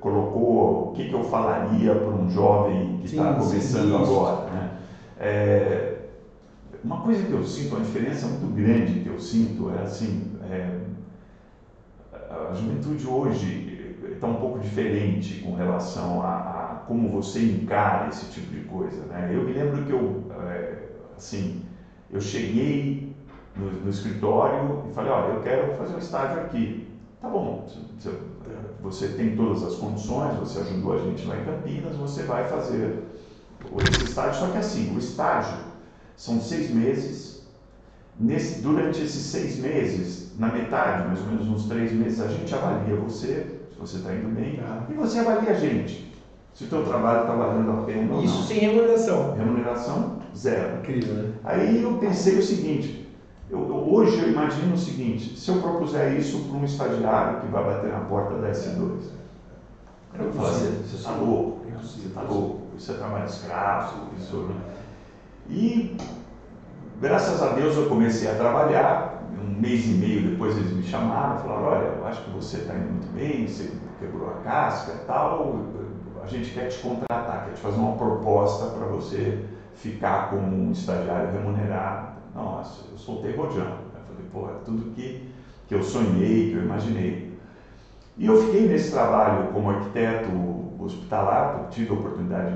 colocou 0.00 0.90
o 0.90 0.92
que, 0.92 1.08
que 1.08 1.14
eu 1.14 1.24
falaria 1.24 1.94
para 1.94 2.08
um 2.08 2.28
jovem 2.30 2.98
que 2.98 3.06
está 3.06 3.34
começando 3.34 3.96
agora. 3.96 4.50
Né? 4.50 4.70
É, 5.18 5.96
uma 6.82 7.00
coisa 7.02 7.22
que 7.24 7.32
eu 7.32 7.44
sinto, 7.44 7.74
uma 7.74 7.84
diferença 7.84 8.26
muito 8.26 8.46
grande 8.54 9.00
que 9.00 9.08
eu 9.08 9.18
sinto 9.18 9.70
é 9.70 9.82
assim, 9.82 10.32
é, 10.50 10.78
a 12.12 12.54
juventude 12.54 13.06
hoje 13.06 13.96
está 14.12 14.26
um 14.26 14.36
pouco 14.36 14.58
diferente 14.58 15.40
com 15.40 15.54
relação 15.54 16.22
a, 16.22 16.36
a, 16.36 16.74
como 16.86 17.08
você 17.08 17.42
encara 17.42 18.08
esse 18.08 18.26
tipo 18.26 18.52
de 18.52 18.60
coisa. 18.62 19.04
Né? 19.06 19.30
Eu 19.32 19.44
me 19.44 19.52
lembro 19.52 19.84
que 19.84 19.92
eu, 19.92 20.24
é, 20.48 20.78
assim, 21.16 21.62
eu 22.10 22.20
cheguei 22.20 23.09
no, 23.56 23.70
no, 23.70 23.90
escritório 23.90 24.84
e 24.88 24.94
falei, 24.94 25.10
olha, 25.10 25.34
eu 25.34 25.42
quero 25.42 25.74
fazer 25.76 25.94
um 25.94 25.98
estágio 25.98 26.40
aqui. 26.40 26.88
Tá 27.20 27.28
bom, 27.28 27.68
você, 27.98 28.10
você 28.82 29.08
tem 29.08 29.36
todas 29.36 29.62
as 29.62 29.74
condições, 29.74 30.36
você 30.38 30.60
ajudou 30.60 30.94
a 30.94 30.98
gente 30.98 31.26
lá 31.26 31.36
em 31.36 31.44
Campinas, 31.44 31.96
você 31.96 32.22
vai 32.22 32.48
fazer 32.48 33.04
esse 33.90 34.04
estágio, 34.04 34.40
só 34.40 34.52
que 34.52 34.58
assim, 34.58 34.94
o 34.94 34.98
estágio 34.98 35.58
são 36.16 36.40
seis 36.40 36.70
meses. 36.70 37.40
Nesse, 38.18 38.60
durante 38.60 39.02
esses 39.02 39.22
seis 39.22 39.58
meses, 39.58 40.32
na 40.38 40.48
metade, 40.48 41.08
mais 41.08 41.20
ou 41.20 41.26
menos 41.26 41.48
uns 41.48 41.66
três 41.66 41.90
meses, 41.92 42.20
a 42.20 42.28
gente 42.28 42.54
avalia 42.54 42.94
você, 42.96 43.60
se 43.72 43.78
você 43.78 43.96
está 43.96 44.14
indo 44.14 44.28
bem, 44.34 44.58
tá. 44.58 44.86
e 44.90 44.92
você 44.92 45.20
avalia 45.20 45.50
a 45.50 45.54
gente. 45.54 46.10
Se 46.54 46.64
o 46.64 46.66
teu 46.66 46.84
trabalho 46.84 47.22
está 47.22 47.34
valendo 47.34 47.70
a 47.70 47.82
pena 47.84 48.14
ou 48.14 48.22
Isso 48.22 48.34
não. 48.34 48.42
sem 48.42 48.58
remuneração. 48.58 49.34
Remuneração 49.34 50.18
zero. 50.36 50.80
Incrível, 50.80 51.14
né? 51.14 51.32
Aí 51.44 51.82
eu 51.82 51.94
pensei 51.94 52.38
o 52.38 52.42
seguinte, 52.42 53.08
eu, 53.50 53.58
eu, 53.58 53.92
hoje 53.92 54.20
eu 54.22 54.30
imagino 54.30 54.74
o 54.74 54.78
seguinte, 54.78 55.36
se 55.36 55.50
eu 55.50 55.60
propuser 55.60 56.16
isso 56.16 56.44
para 56.44 56.58
um 56.58 56.64
estagiário 56.64 57.40
que 57.40 57.48
vai 57.48 57.64
bater 57.64 57.90
na 57.90 58.00
porta 58.00 58.36
da 58.36 58.50
S2, 58.50 59.00
eu 60.18 60.30
vou 60.30 60.44
fazer, 60.44 60.70
você 60.84 60.96
está 60.96 61.12
louco, 61.12 61.66
você 61.80 62.06
está 62.06 62.22
louco, 62.22 62.62
isso 62.76 62.92
é 62.92 62.94
trabalho 62.96 63.24
escravo, 63.24 64.08
isso... 64.16 64.36
Né? 64.36 64.54
E 65.48 65.96
graças 67.00 67.42
a 67.42 67.52
Deus 67.52 67.76
eu 67.76 67.88
comecei 67.88 68.30
a 68.30 68.34
trabalhar, 68.34 69.24
um 69.32 69.60
mês 69.60 69.84
e 69.86 69.94
meio 69.94 70.30
depois 70.30 70.56
eles 70.56 70.72
me 70.72 70.82
chamaram, 70.82 71.38
falaram, 71.38 71.64
olha, 71.64 71.86
eu 71.98 72.06
acho 72.06 72.22
que 72.22 72.30
você 72.30 72.58
está 72.58 72.74
indo 72.74 72.92
muito 72.92 73.12
bem, 73.12 73.46
você 73.46 73.72
quebrou 73.98 74.30
a 74.30 74.34
casca 74.44 74.92
e 74.92 75.06
tal, 75.06 75.58
a 76.22 76.26
gente 76.26 76.50
quer 76.52 76.68
te 76.68 76.78
contratar, 76.78 77.46
quer 77.46 77.54
te 77.54 77.60
fazer 77.60 77.78
uma 77.78 77.96
proposta 77.96 78.66
para 78.66 78.86
você 78.86 79.44
ficar 79.74 80.30
como 80.30 80.46
um 80.46 80.72
estagiário 80.72 81.32
remunerado. 81.32 82.19
Nossa, 82.34 82.84
eu 82.90 82.98
soltei 82.98 83.36
rojão. 83.36 83.66
Eu 83.94 84.00
falei, 84.06 84.24
pô, 84.32 84.48
é 84.48 84.64
tudo 84.64 84.94
que, 84.94 85.32
que 85.68 85.74
eu 85.74 85.82
sonhei, 85.82 86.50
que 86.50 86.56
eu 86.56 86.62
imaginei. 86.64 87.30
E 88.16 88.26
eu 88.26 88.36
fiquei 88.36 88.68
nesse 88.68 88.90
trabalho 88.90 89.52
como 89.52 89.70
arquiteto 89.70 90.30
hospitalar, 90.78 91.68
tive 91.70 91.90
a 91.90 91.94
oportunidade, 91.94 92.52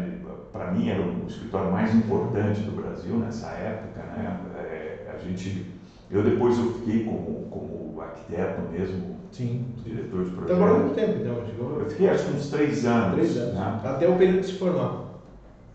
para 0.52 0.71
mim 0.71 0.88
era 0.88 1.00
o 1.00 1.26
escritório 1.26 1.71
mais 1.73 1.95
importante 1.95 2.61
do 2.62 2.73
Brasil 2.73 3.16
nessa 3.19 3.49
época, 3.49 4.02
né? 4.02 4.37
É, 4.57 5.12
a 5.14 5.19
gente, 5.19 5.73
eu 6.11 6.23
depois 6.23 6.59
eu 6.59 6.71
fiquei 6.75 7.04
como, 7.04 7.47
como 7.50 8.00
arquiteto 8.00 8.61
mesmo, 8.71 9.16
Sim. 9.31 9.64
diretor 9.85 10.25
de 10.25 10.31
projeto. 10.33 10.52
Então, 10.52 10.57
agora 10.57 10.81
muito 10.81 10.95
tempo, 10.95 11.19
então? 11.19 11.47
Chegou... 11.47 11.81
Eu 11.81 11.90
fiquei 11.90 12.09
acho 12.09 12.25
que 12.25 12.37
uns 12.37 12.50
três 12.50 12.85
anos. 12.85 13.14
Três 13.14 13.37
anos. 13.37 13.54
Né? 13.54 13.81
Até 13.85 14.09
o 14.09 14.16
período 14.16 14.40
de 14.40 14.47
se 14.47 14.52
formar. 14.54 15.04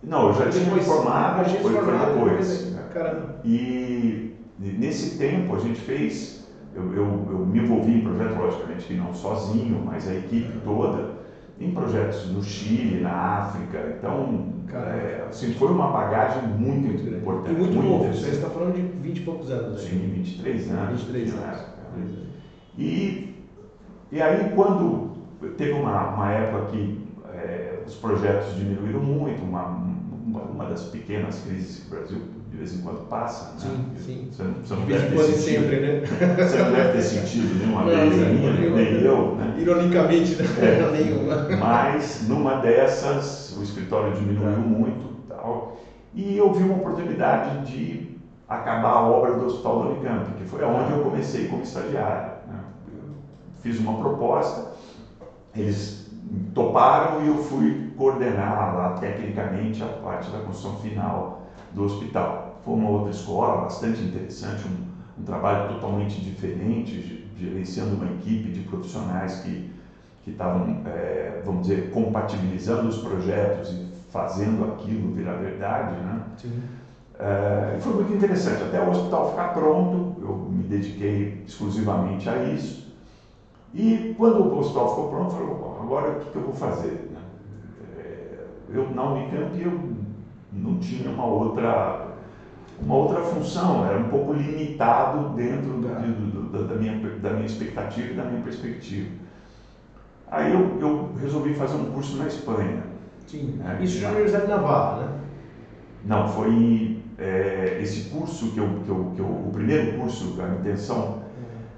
Não, 0.03 0.27
eu 0.27 0.34
já 0.34 0.46
Depois, 0.46 0.63
tinha 0.63 0.82
formado, 0.82 1.38
já 1.38 1.44
tinha 1.46 1.62
foi, 1.62 1.74
foi 1.74 1.84
formado, 1.84 2.13
depois. 2.13 2.78
Caramba. 2.93 3.36
E 3.46 4.36
nesse 4.58 5.17
tempo 5.17 5.55
a 5.55 5.60
gente 5.60 5.79
fez, 5.81 6.48
eu, 6.75 6.93
eu, 6.93 7.27
eu 7.31 7.39
me 7.46 7.60
envolvi 7.60 7.93
em 8.00 8.01
projetos, 8.01 8.38
logicamente 8.38 8.86
que 8.88 8.93
não 8.96 9.13
sozinho, 9.13 9.81
mas 9.86 10.08
a 10.08 10.15
equipe 10.15 10.60
toda, 10.63 11.19
em 11.60 11.72
projetos 11.72 12.29
no 12.31 12.41
Chile, 12.43 13.01
na 13.01 13.12
África. 13.12 13.96
Então, 13.98 14.53
Caramba. 14.67 14.91
é, 14.96 15.25
assim, 15.29 15.51
foi 15.53 15.69
uma 15.72 15.88
bagagem 15.91 16.43
muito, 16.50 16.88
Muito 16.88 17.15
importante. 17.15 17.55
E 17.55 17.58
muito, 17.60 17.75
novo, 17.75 17.98
você 18.05 18.08
interessante. 18.10 18.36
está 18.36 18.50
falando 18.50 18.75
de 18.75 18.81
20 18.81 19.17
e 19.17 19.22
poucos 19.22 19.51
anos. 19.51 19.81
aí. 19.84 19.89
Sim, 19.89 20.12
23 20.15 20.72
anos. 20.72 21.01
23 21.01 21.34
na 21.36 21.41
anos. 21.41 21.58
né? 21.98 22.08
E, 22.77 23.36
e 24.12 24.22
aí, 24.22 24.51
quando 24.55 25.10
teve 25.58 25.72
uma, 25.74 26.13
uma 26.13 26.31
época 26.31 26.67
que 26.72 26.98
é, 27.34 27.81
os 27.86 27.96
projetos 27.96 28.55
diminuíram 28.55 29.01
muito, 29.01 29.41
uma, 29.43 29.65
uma, 29.65 30.41
uma 30.43 30.65
das 30.65 30.84
pequenas 30.86 31.41
crises 31.41 31.79
que 31.84 31.88
o 31.88 31.89
Brasil 31.89 32.22
de 32.50 32.58
vez 32.58 32.74
em 32.74 32.77
quando 32.79 33.00
passa, 33.01 33.46
né? 33.46 33.51
Sim, 33.58 33.84
sim. 33.96 34.25
Você, 34.32 34.44
não- 34.44 34.53
você 34.63 34.74
não 34.75 34.82
De 34.82 34.86
vez 34.86 35.01
deve 35.01 35.06
em 35.06 35.10
ter 35.10 35.15
quando 35.15 35.25
sentido, 35.27 35.62
sempre, 35.62 35.77
né? 35.77 35.94
você 36.36 36.58
não 36.58 36.72
deve 36.72 36.89
ter 36.89 37.01
sentido 37.01 37.56
nenhuma 37.56 37.84
Não, 37.86 37.91
vez 38.01 38.20
a 38.20 38.25
nem- 38.25 38.32
minha, 38.39 38.51
nem- 38.51 38.70
nem 38.70 39.01
eu, 39.01 39.32
né? 39.36 39.51
Ironicamente, 39.56 40.36
né? 40.36 40.44
É. 40.58 40.86
Nenhuma. 40.89 41.38
Mas 41.58 42.20
numa 42.20 42.53
dessas 42.56 43.51
o 43.56 43.62
escritório 43.62 44.10
diminuiu 44.12 44.50
Tá. 44.50 44.58
muito 44.58 45.10
tal, 45.27 45.62
e 46.13 46.36
eu 46.36 46.50
vi 46.50 46.63
uma 46.63 46.74
oportunidade 46.75 47.56
de 47.58 48.00
acabar 48.48 48.89
a 48.94 49.00
obra 49.00 49.32
do 49.32 49.44
Hospital 49.46 49.75
da 49.77 49.84
Unicamp, 49.84 50.32
que 50.32 50.44
foi 50.44 50.63
onde 50.63 50.89
eu 50.89 50.98
comecei 50.98 51.46
como 51.46 51.62
estagiário. 51.62 52.25
né? 52.48 52.60
Fiz 53.62 53.77
uma 53.77 53.94
proposta, 53.94 54.63
eles 55.53 55.94
toparam 56.53 57.20
e 57.20 57.25
eu 57.25 57.36
fui 57.36 57.77
coordenar 57.96 58.70
lá 58.72 58.88
tecnicamente 58.89 59.84
a 59.84 59.88
parte 59.88 60.29
da 60.29 60.39
construção 60.39 60.74
final 60.74 61.29
do 61.71 61.81
hospital. 61.83 62.39
Foi 62.61 62.73
uma 62.73 62.88
outra 62.88 63.09
escola 63.09 63.55
bastante 63.55 64.03
interessante, 64.03 64.65
um, 64.67 64.79
um 65.17 65.23
trabalho 65.23 65.61
totalmente 65.61 66.19
diferente, 66.19 66.99
ge- 66.99 67.17
gerenciando 67.35 67.93
uma 67.95 68.07
equipe 68.07 68.49
de 68.49 68.61
profissionais 68.61 69.35
que 69.35 69.61
que 70.21 70.29
estavam, 70.29 70.75
eh, 70.83 71.33
vamos 71.41 71.61
dizer, 71.61 71.79
compatibilizando 71.89 72.85
os 72.88 72.97
projetos 72.97 73.71
e 73.71 73.79
fazendo 74.09 74.61
aquilo 74.63 75.07
virar 75.09 75.33
verdade, 75.33 75.97
né? 75.97 76.19
Sim. 76.35 76.61
E 77.73 77.77
foi 77.77 77.91
muito 77.91 78.11
interessante. 78.11 78.61
Até 78.63 78.79
o 78.79 78.88
hospital 78.88 79.23
ficar 79.23 79.45
pronto, 79.45 80.05
eu 80.17 80.33
me 80.47 80.63
dediquei 80.63 81.27
exclusivamente 81.45 82.29
a 82.29 82.35
isso. 82.35 82.79
E 83.73 84.01
quando 84.15 84.41
o 84.41 84.57
hospital 84.57 84.88
ficou 84.88 85.03
pronto, 85.03 85.27
eu 85.35 85.39
falei, 85.39 85.47
"Bom, 85.55 85.73
agora 85.79 86.09
o 86.09 86.13
que, 86.13 86.29
que 86.29 86.38
eu 86.38 86.41
vou 86.41 86.53
fazer? 86.53 86.97
né?" 87.09 87.21
Eh, 87.81 88.45
Eu, 88.71 88.85
na 88.89 89.03
Unicamp, 89.03 89.59
eu 89.59 89.75
não 90.51 90.77
tinha 90.79 91.10
uma 91.10 91.25
outra, 91.25 92.08
uma 92.82 92.96
outra 92.96 93.22
função, 93.22 93.86
era 93.86 93.98
um 94.00 94.10
pouco 94.10 94.34
limitado 94.34 95.29
dentro 95.36 95.74
do- 95.77 95.88
Tá. 95.88 95.96
do- 96.00 96.50
do- 96.50 96.68
da, 96.68 96.75
minha, 96.75 96.94
da 97.20 97.32
minha 97.34 97.46
expectativa 97.46 98.12
e 98.12 98.15
da 98.15 98.24
minha 98.24 98.41
perspectiva. 98.41 99.08
Aí 100.32 100.53
eu, 100.53 100.77
eu 100.79 101.10
resolvi 101.20 101.53
fazer 101.53 101.75
um 101.75 101.86
curso 101.91 102.18
na 102.18 102.27
Espanha. 102.27 102.84
Sim. 103.27 103.60
É. 103.65 103.84
Isso 103.84 103.98
já 104.00 104.08
na 104.08 104.13
Universidade 104.15 104.46
de 104.46 104.51
Navarra, 104.51 105.03
né? 105.03 105.08
Não, 106.06 106.27
foi 106.27 106.98
é, 107.18 107.77
esse 107.82 108.10
curso 108.10 108.51
que 108.51 108.60
eu, 108.60 108.79
que, 108.84 108.89
eu, 108.89 109.12
que 109.15 109.20
eu. 109.22 109.25
O 109.25 109.50
primeiro 109.51 109.98
curso, 110.00 110.36
a 110.41 110.56
intenção, 110.56 111.20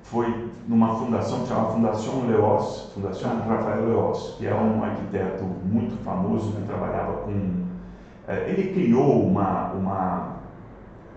foi 0.04 0.48
numa 0.68 0.94
fundação 0.96 1.42
que 1.42 1.48
chama 1.48 1.70
Fundação 1.70 2.28
Leós, 2.28 2.92
Fundação 2.94 3.40
Rafael 3.48 3.86
Leós, 3.88 4.36
que 4.38 4.46
é 4.46 4.54
um 4.54 4.84
arquiteto 4.84 5.44
muito 5.44 5.96
famoso 6.04 6.54
que 6.54 6.62
trabalhava 6.63 7.13
com. 7.24 7.61
É, 8.31 8.50
ele 8.50 8.73
criou 8.73 9.23
uma, 9.23 9.71
uma, 9.73 10.35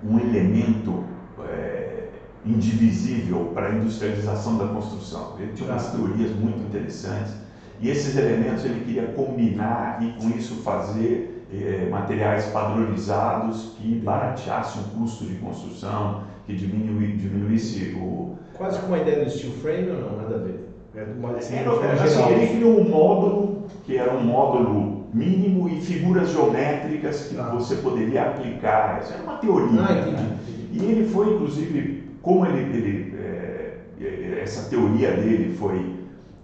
um 0.03 0.19
elemento 0.19 1.05
é, 1.41 2.09
indivisível 2.45 3.51
para 3.55 3.69
a 3.69 3.75
industrialização 3.75 4.59
da 4.59 4.67
construção. 4.69 5.37
Ele 5.39 5.53
tinha 5.53 5.71
umas 5.71 5.91
teorias 5.91 6.31
muito 6.33 6.61
interessantes 6.61 7.35
e 7.81 7.89
esses 7.89 8.17
elementos 8.17 8.65
ele 8.65 8.85
queria 8.85 9.07
combinar 9.09 10.03
e 10.03 10.13
com 10.13 10.29
isso 10.31 10.57
fazer 10.57 11.47
eh, 11.53 11.89
materiais 11.91 12.47
padronizados 12.47 13.75
que 13.77 13.97
barateassem 13.97 14.83
o 14.83 14.99
custo 14.99 15.25
de 15.25 15.35
construção, 15.37 16.23
que 16.47 16.55
diminuísse 16.55 17.95
o. 17.97 18.37
Quase 18.55 18.79
com 18.81 18.87
uma 18.87 18.99
ideia 18.99 19.25
do 19.25 19.31
steel 19.31 19.53
frame 19.55 19.91
ou 19.91 20.01
não? 20.01 20.17
Nada 20.17 20.37
a 20.37 20.39
ver. 20.39 20.69
É 20.95 21.03
assim, 21.39 21.57
Era, 21.57 21.73
assim, 21.73 22.09
geral. 22.09 22.31
ele 22.31 22.47
criou 22.47 22.81
um 22.81 22.89
módulo 22.89 23.65
que 23.85 23.97
era 23.97 24.13
um 24.13 24.25
módulo 24.25 24.94
mínimo 25.15 25.69
e 25.69 25.79
figuras 25.79 26.29
geométricas 26.29 27.23
que 27.23 27.37
Tá. 27.37 27.49
você 27.49 27.75
poderia 27.77 28.23
aplicar. 28.23 29.01
Isso 29.03 29.13
era 29.13 29.23
uma 29.23 29.35
teoria. 29.35 29.81
Ah, 29.81 29.93
né? 29.93 30.01
entendi. 30.01 30.29
E 30.71 30.85
ele 30.85 31.03
foi, 31.03 31.29
inclusive, 31.29 31.87
como 32.23 32.45
ele, 32.45 32.61
ele, 32.69 33.05
é, 33.13 33.71
é, 34.01 34.39
essa 34.43 34.63
teoria 34.63 35.13
dele 35.13 35.47
foi 35.49 35.87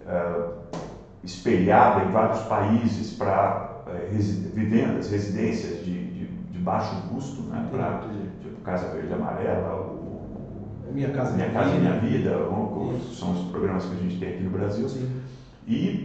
ah, 0.05 0.39
espelhada 1.23 2.01
em 2.01 2.07
vários 2.07 2.41
países 2.41 3.11
para 3.11 3.53
é, 3.85 4.05
resi- 4.09 4.37
vivendas, 4.53 5.07
residências 5.07 5.77
de, 5.77 6.03
de, 6.05 6.25
de 6.49 6.59
baixo 6.59 6.95
custo, 6.97 7.43
né, 7.43 7.63
para 7.69 7.91
Entendi. 7.91 8.29
tipo 8.39 8.59
Casa 8.61 8.87
Verde 8.87 9.13
Amarela, 9.13 9.75
o, 9.75 10.21
Minha 10.91 11.09
casa, 11.09 11.33
Minha 11.33 11.47
Casa 11.47 11.75
Minha 11.75 11.93
Vida, 11.93 12.37
Isso. 12.95 13.13
são 13.13 13.29
os 13.29 13.41
programas 13.41 13.85
que 13.85 13.93
a 13.93 13.97
gente 13.97 14.17
tem 14.17 14.27
aqui 14.29 14.43
no 14.43 14.49
Brasil. 14.49 14.87
Sim. 14.87 15.07
E 15.65 15.95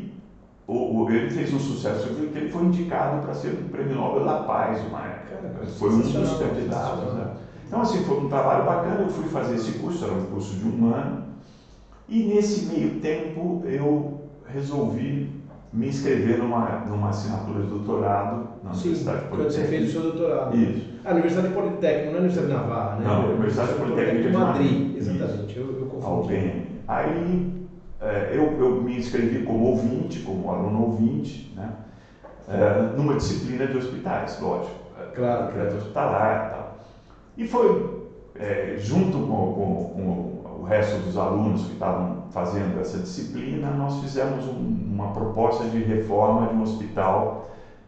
o, 0.66 1.02
o- 1.02 1.11
ele 1.11 1.30
fez 1.30 1.52
um 1.52 1.58
sucesso 1.58 2.08
porque 2.11 2.38
ele 2.38 2.46
foi 2.46 2.64
indicado 2.64 3.16
para 3.18 3.35
ser 3.35 3.52
o 3.52 3.56
Prêmio 3.70 3.94
Nobel 3.96 4.25
da 4.25 4.35
Paz 4.35 4.82
uma 4.82 5.02
época. 5.04 5.38
Foi 5.68 5.90
um 5.90 6.00
dos 6.00 6.32
candidatos. 6.32 7.12
Né? 7.12 7.26
Então, 7.66 7.80
assim, 7.80 7.99
foi 8.00 8.16
um 8.16 8.26
trabalho 8.26 8.62
bacana. 8.62 9.02
Eu 9.02 9.08
fui 9.08 9.25
fazer 9.26 9.54
esse 9.54 9.73
curso, 9.73 10.04
era 10.04 10.12
um 10.12 10.18
curso 10.20 10.54
de 10.54 10.64
um 10.64 10.85
ano. 10.85 11.16
E 12.08 12.20
nesse 12.20 12.61
meio 12.61 12.88
tempo 12.88 13.58
eu 13.62 14.06
resolvi 14.44 15.20
me 15.73 15.87
inscrever 15.88 16.37
numa, 16.37 16.78
numa 16.85 17.08
assinatura 17.08 17.61
de 17.61 17.66
doutorado 17.66 18.40
na 18.62 18.73
Sim, 18.73 18.88
Universidade 18.88 19.20
quando 19.28 19.42
você 19.42 19.61
Politécnica. 19.61 19.68
fez 19.68 19.85
o 19.85 19.88
seu 19.88 20.00
doutorado. 20.02 20.54
Isso. 20.54 20.88
Ah, 21.04 21.11
Universidade 21.11 21.49
Politécnica, 21.49 22.08
não 22.11 22.16
é 22.16 22.20
Universidade 22.20 22.46
de 22.46 22.52
Navarra, 22.54 22.94
né? 22.94 23.04
Não, 23.04 23.25
Universidade 23.25 23.73
Politécnica 23.75 24.28
de 24.30 24.37
Madrid. 24.37 24.76
Madrid. 24.76 24.96
Exatamente, 24.96 25.56
eu, 25.56 25.76
eu 25.78 25.87
confundi. 25.87 26.28
BM. 26.28 26.62
Aí 26.87 27.38
é, 28.00 28.26
eu, 28.31 28.55
eu 28.59 28.71
me 28.71 28.95
inscrevi 28.95 29.38
como 29.38 29.65
ouvinte, 29.65 30.21
como 30.21 30.50
aluno 30.50 30.81
ouvinte, 30.81 31.47
né? 31.53 31.73
É, 32.49 32.73
numa 32.95 33.15
disciplina 33.15 33.67
de 33.67 33.76
hospitais, 33.76 34.37
lógico. 34.38 34.76
é, 34.97 35.07
Claro, 35.07 35.47
Crédito 35.47 35.76
hospitalar 35.76 36.37
e 36.37 36.49
tal. 36.49 36.69
E 37.37 37.45
foi, 37.45 37.85
é, 38.38 38.73
junto 38.76 39.21
com, 39.21 39.49
com- 39.49 39.85
com 39.93 40.61
o 40.61 40.62
resto 40.62 40.99
dos 40.99 41.17
alunos 41.17 41.65
que 41.65 41.73
estavam 41.73 42.17
fazendo 42.29 42.79
essa 42.79 42.99
disciplina, 42.99 43.73
nós 43.73 43.97
fizemos 43.97 44.47
um- 44.47 44.55
uma 44.55 45.09
proposta 45.09 45.67
de 45.67 45.81
reforma 45.81 46.47
de 46.47 46.55
um 46.55 46.61
hospital 46.61 47.35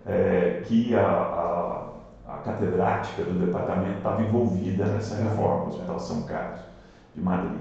é, 0.06 0.54
que 0.62 0.94
a, 0.94 1.02
a, 1.04 2.34
a 2.34 2.38
catedrática 2.38 3.24
do 3.24 3.34
departamento 3.34 3.96
estava 3.98 4.20
envolvida 4.20 4.86
nessa 4.88 5.14
reforma, 5.14 5.64
o 5.64 5.68
Hospital 5.68 5.98
São 5.98 6.20
Carlos 6.20 6.66
de 7.14 7.20
Madrid. 7.20 7.60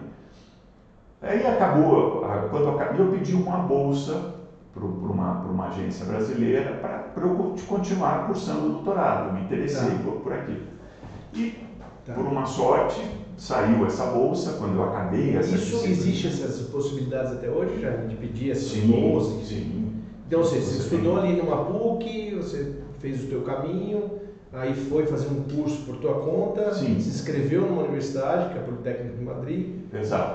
Aí 1.22 1.46
acabou, 1.46 2.22
quando 2.50 2.70
acabou, 2.70 2.98
eu 2.98 3.06
pedi 3.08 3.34
uma 3.34 3.58
bolsa 3.58 4.24
para 4.72 4.86
uma, 4.86 5.34
pra 5.34 5.50
uma 5.52 5.66
agência 5.66 6.06
brasileira 6.06 6.72
para 6.72 7.02
eu 7.24 7.32
continuar 7.66 8.20
cursando 8.26 8.66
o 8.66 8.70
doutorado. 8.70 9.24
Eu 9.26 9.32
me 9.32 9.40
interessei 9.40 9.96
Tá. 9.96 10.02
por, 10.02 10.14
por 10.16 10.32
aquilo. 10.34 10.62
E, 11.34 11.52
Tá. 12.06 12.14
por 12.14 12.26
uma 12.28 12.46
sorte, 12.46 13.10
saiu 13.36 13.84
essa 13.84 14.06
bolsa 14.06 14.52
quando 14.52 14.76
eu 14.76 14.82
acabei 14.82 15.36
essa 15.36 15.56
Isso 15.56 15.84
existe 15.84 16.26
essas 16.26 16.60
possibilidades 16.62 17.32
até 17.32 17.50
hoje, 17.50 17.80
já 17.80 17.92
de 17.92 18.16
pedir 18.16 18.50
essas 18.52 18.70
Sim, 18.72 18.86
bolsas? 19.00 19.36
sim. 19.42 19.88
Então, 20.26 20.44
você 20.44 20.58
Você 20.58 20.76
estudou 20.76 21.16
ali 21.16 21.34
numa 21.34 21.58
PUC, 21.58 22.34
você 22.34 22.66
fez 23.00 23.22
o 23.22 23.26
teu 23.26 23.42
caminho, 23.42 24.10
aí 24.54 24.74
foi 24.74 25.06
fazer 25.06 25.28
um 25.28 25.44
curso 25.44 25.84
por 25.86 25.98
tua 25.98 26.16
conta, 26.16 26.74
Sim. 26.74 27.00
se 27.00 27.10
inscreveu 27.10 27.62
numa 27.64 27.84
universidade, 27.84 28.50
que 28.50 28.58
é 28.58 28.62
a 28.62 28.64
Politécnica 28.64 29.18
de 29.18 29.24
Madrid, 29.24 29.68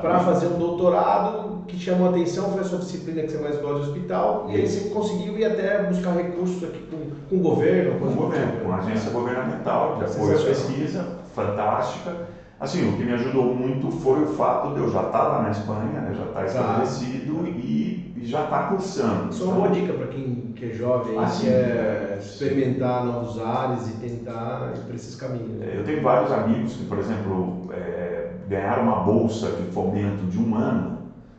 para 0.00 0.20
fazer 0.20 0.46
um 0.46 0.58
doutorado 0.58 1.64
que 1.66 1.78
chamou 1.78 2.08
a 2.08 2.10
atenção, 2.10 2.50
foi 2.50 2.60
a 2.60 2.64
sua 2.64 2.78
disciplina 2.78 3.22
que 3.22 3.30
você 3.30 3.38
mais 3.38 3.56
gosta 3.56 3.80
de 3.80 3.90
hospital, 3.90 4.46
e 4.48 4.56
aí 4.56 4.64
Isso. 4.64 4.80
você 4.80 4.90
conseguiu 4.90 5.38
ir 5.38 5.44
até 5.44 5.82
buscar 5.84 6.12
recursos 6.12 6.62
aqui 6.62 6.86
com, 6.90 7.10
com 7.28 7.36
o 7.36 7.38
governo, 7.38 7.98
com 7.98 8.06
o 8.06 8.14
governo, 8.14 8.60
com 8.60 8.72
a 8.72 8.76
agência 8.78 9.10
governamental 9.10 9.96
de 9.98 10.04
apoio 10.04 10.38
à 10.38 10.44
pesquisa, 10.44 11.06
fantástica. 11.34 12.14
Assim, 12.60 12.88
o 12.88 12.96
que 12.96 13.04
me 13.04 13.12
ajudou 13.14 13.52
muito 13.54 13.90
foi 13.90 14.22
o 14.22 14.26
fato 14.28 14.74
de 14.74 14.80
eu 14.80 14.88
já 14.88 15.02
estar 15.02 15.22
lá 15.24 15.42
na 15.42 15.50
Espanha, 15.50 16.00
né, 16.00 16.14
já 16.14 16.26
estar 16.26 16.46
estabelecido 16.46 17.44
e, 17.46 18.11
e 18.22 18.24
já 18.24 18.40
estar 18.40 18.60
cursando. 18.60 19.28
Isso 19.28 19.42
é 19.42 19.46
uma 19.46 19.52
boa 19.52 19.68
dica 19.68 19.92
para 19.92 20.06
quem 20.06 20.52
que 20.54 20.66
é 20.66 20.70
jovem, 20.70 21.18
Ah, 21.18 21.24
que 21.24 21.30
sim. 21.32 21.42
quer 21.42 22.16
experimentar 22.16 23.02
novos 23.02 23.36
ares 23.36 23.86
e 23.86 23.92
tentar 23.92 24.72
ir 24.72 24.80
para 24.80 24.94
esses 24.94 25.14
caminhos. 25.14 25.60
É, 25.60 25.76
Eu 25.76 25.82
tenho 25.82 26.00
vários 26.00 26.30
amigos 26.30 26.74
que, 26.74 26.84
por 26.84 26.98
exemplo, 26.98 27.50
é, 27.68 28.22
ganharam 28.46 28.80
uma 28.80 28.94
bolsa 28.94 29.50
de 29.50 29.64
fomento 29.64 30.24
de 30.24 30.38
um 30.38 30.54
ano, 30.54 30.94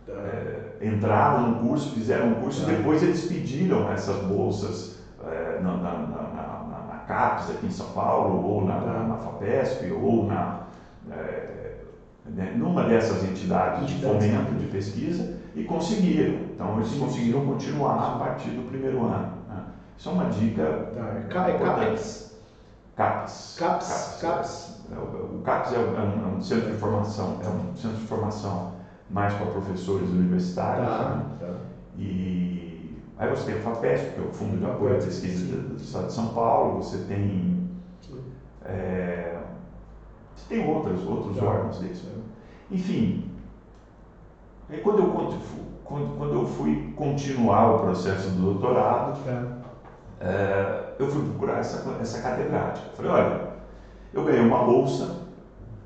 Tá. 0.06 0.12
é, 0.12 0.86
entraram 0.86 1.40
no 1.40 1.54
curso, 1.54 1.90
fizeram 1.90 2.28
um 2.28 2.34
curso, 2.34 2.60
Tá. 2.62 2.70
e 2.70 2.74
depois 2.76 3.02
eles 3.02 3.22
pediram 3.22 3.88
essas 3.88 4.18
bolsas 4.18 4.86
é, 5.24 5.56
na, 5.58 5.74
na- 5.78 5.96
na- 5.96 6.28
na- 6.86 6.98
CAPES 7.06 7.48
aqui 7.50 7.66
em 7.66 7.70
São 7.70 7.88
Paulo, 7.88 8.34
ou 8.44 8.62
na, 8.62 8.82
na, 8.82 9.04
na 9.04 9.16
FAPESP, 9.16 9.90
ou 9.90 10.22
na, 10.22 10.50
é, 11.10 11.70
né, 12.26 12.54
numa 12.56 12.86
dessas 12.86 13.24
entidades 13.24 13.88
de 13.88 14.02
fomento 14.02 14.54
de 14.56 14.66
pesquisa 14.68 15.38
e 15.56 15.64
conseguiram. 15.64 16.36
Então 16.54 16.78
eles 16.78 16.94
conseguiram 16.94 17.46
continuar 17.46 18.16
a 18.16 18.20
partir 18.20 18.50
do 18.52 18.68
primeiro 18.68 19.06
ano. 19.06 19.34
Né? 19.48 19.64
Isso 19.98 20.10
é 20.10 20.12
uma 20.12 20.26
dica. 20.26 20.64
Tá. 20.96 21.50
É 21.50 21.58
CAPES? 21.58 22.34
CAPES. 22.96 23.56
CAPES. 23.60 24.18
CAPES. 24.22 24.84
É, 24.92 24.98
o 24.98 25.42
CAPES 25.44 25.74
é 25.74 25.80
um, 25.80 25.96
é 25.96 26.36
um 26.36 26.42
centro 26.42 26.72
de 26.72 26.78
formação, 26.78 27.40
é 27.44 27.48
um 27.48 27.76
centro 27.76 27.98
de 27.98 28.06
formação 28.06 28.74
mais 29.10 29.34
para 29.34 29.48
professores 29.48 30.10
universitários. 30.10 30.88
Tá, 30.88 31.10
né? 31.10 31.26
tá. 31.40 31.54
E 31.98 32.98
aí 33.18 33.30
você 33.30 33.52
tem 33.52 33.56
o 33.56 33.64
FAPESP, 33.64 34.14
que 34.14 34.20
é 34.20 34.24
o 34.24 34.34
Fundo 34.34 34.58
de 34.58 34.66
Apoio 34.66 34.96
à 34.96 35.00
Pesquisa 35.00 35.58
do 35.58 35.76
Estado 35.76 36.08
de 36.08 36.14
São 36.14 36.28
Paulo, 36.30 36.82
você 36.82 36.98
tem. 37.06 37.70
É, 38.66 39.33
você 40.44 40.56
tem 40.56 40.70
outros, 40.70 41.06
outros 41.08 41.38
tá. 41.38 41.46
órgãos 41.46 41.80
desses. 41.80 42.08
Enfim, 42.70 43.32
aí 44.70 44.80
quando 44.82 45.00
eu, 45.00 45.12
quando, 45.84 46.18
quando 46.18 46.34
eu 46.34 46.46
fui 46.46 46.94
continuar 46.96 47.76
o 47.76 47.80
processo 47.80 48.30
do 48.32 48.54
doutorado, 48.54 49.18
é. 49.28 50.26
é, 50.26 50.96
eu 51.00 51.10
fui 51.10 51.24
procurar 51.24 51.60
essa, 51.60 51.90
essa 52.00 52.22
catedrática. 52.22 52.90
Falei, 52.96 53.12
olha, 53.12 53.48
eu 54.14 54.24
ganhei 54.24 54.42
uma 54.42 54.64
bolsa 54.64 55.24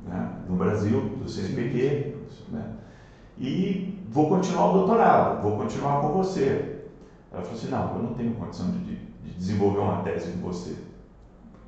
né, 0.05 0.29
no 0.47 0.55
Brasil, 0.55 1.01
do 1.01 1.27
CNPq, 1.27 2.15
né, 2.49 2.73
e 3.37 4.03
vou 4.09 4.29
continuar 4.29 4.71
o 4.71 4.73
doutorado, 4.79 5.41
vou 5.41 5.57
continuar 5.57 6.01
com 6.01 6.13
você. 6.13 6.81
Ela 7.31 7.41
falou 7.41 7.57
assim, 7.57 7.69
não, 7.69 7.95
eu 7.95 8.03
não 8.03 8.13
tenho 8.13 8.33
condição 8.33 8.71
de, 8.71 8.95
de 8.95 9.33
desenvolver 9.37 9.79
uma 9.79 10.01
tese 10.01 10.31
com 10.31 10.39
você. 10.39 10.75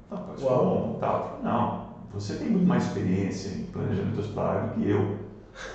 Não, 0.09 0.25
mas 0.27 0.41
bom, 0.41 0.97
tal. 0.99 1.39
Não, 1.43 1.88
você 2.13 2.35
tem 2.35 2.49
muito 2.49 2.67
mais 2.67 2.83
experiência 2.85 3.49
em 3.49 3.63
planejamento 3.65 4.19
hospitalar 4.19 4.67
do 4.67 4.73
que 4.73 4.89
eu. 4.89 5.17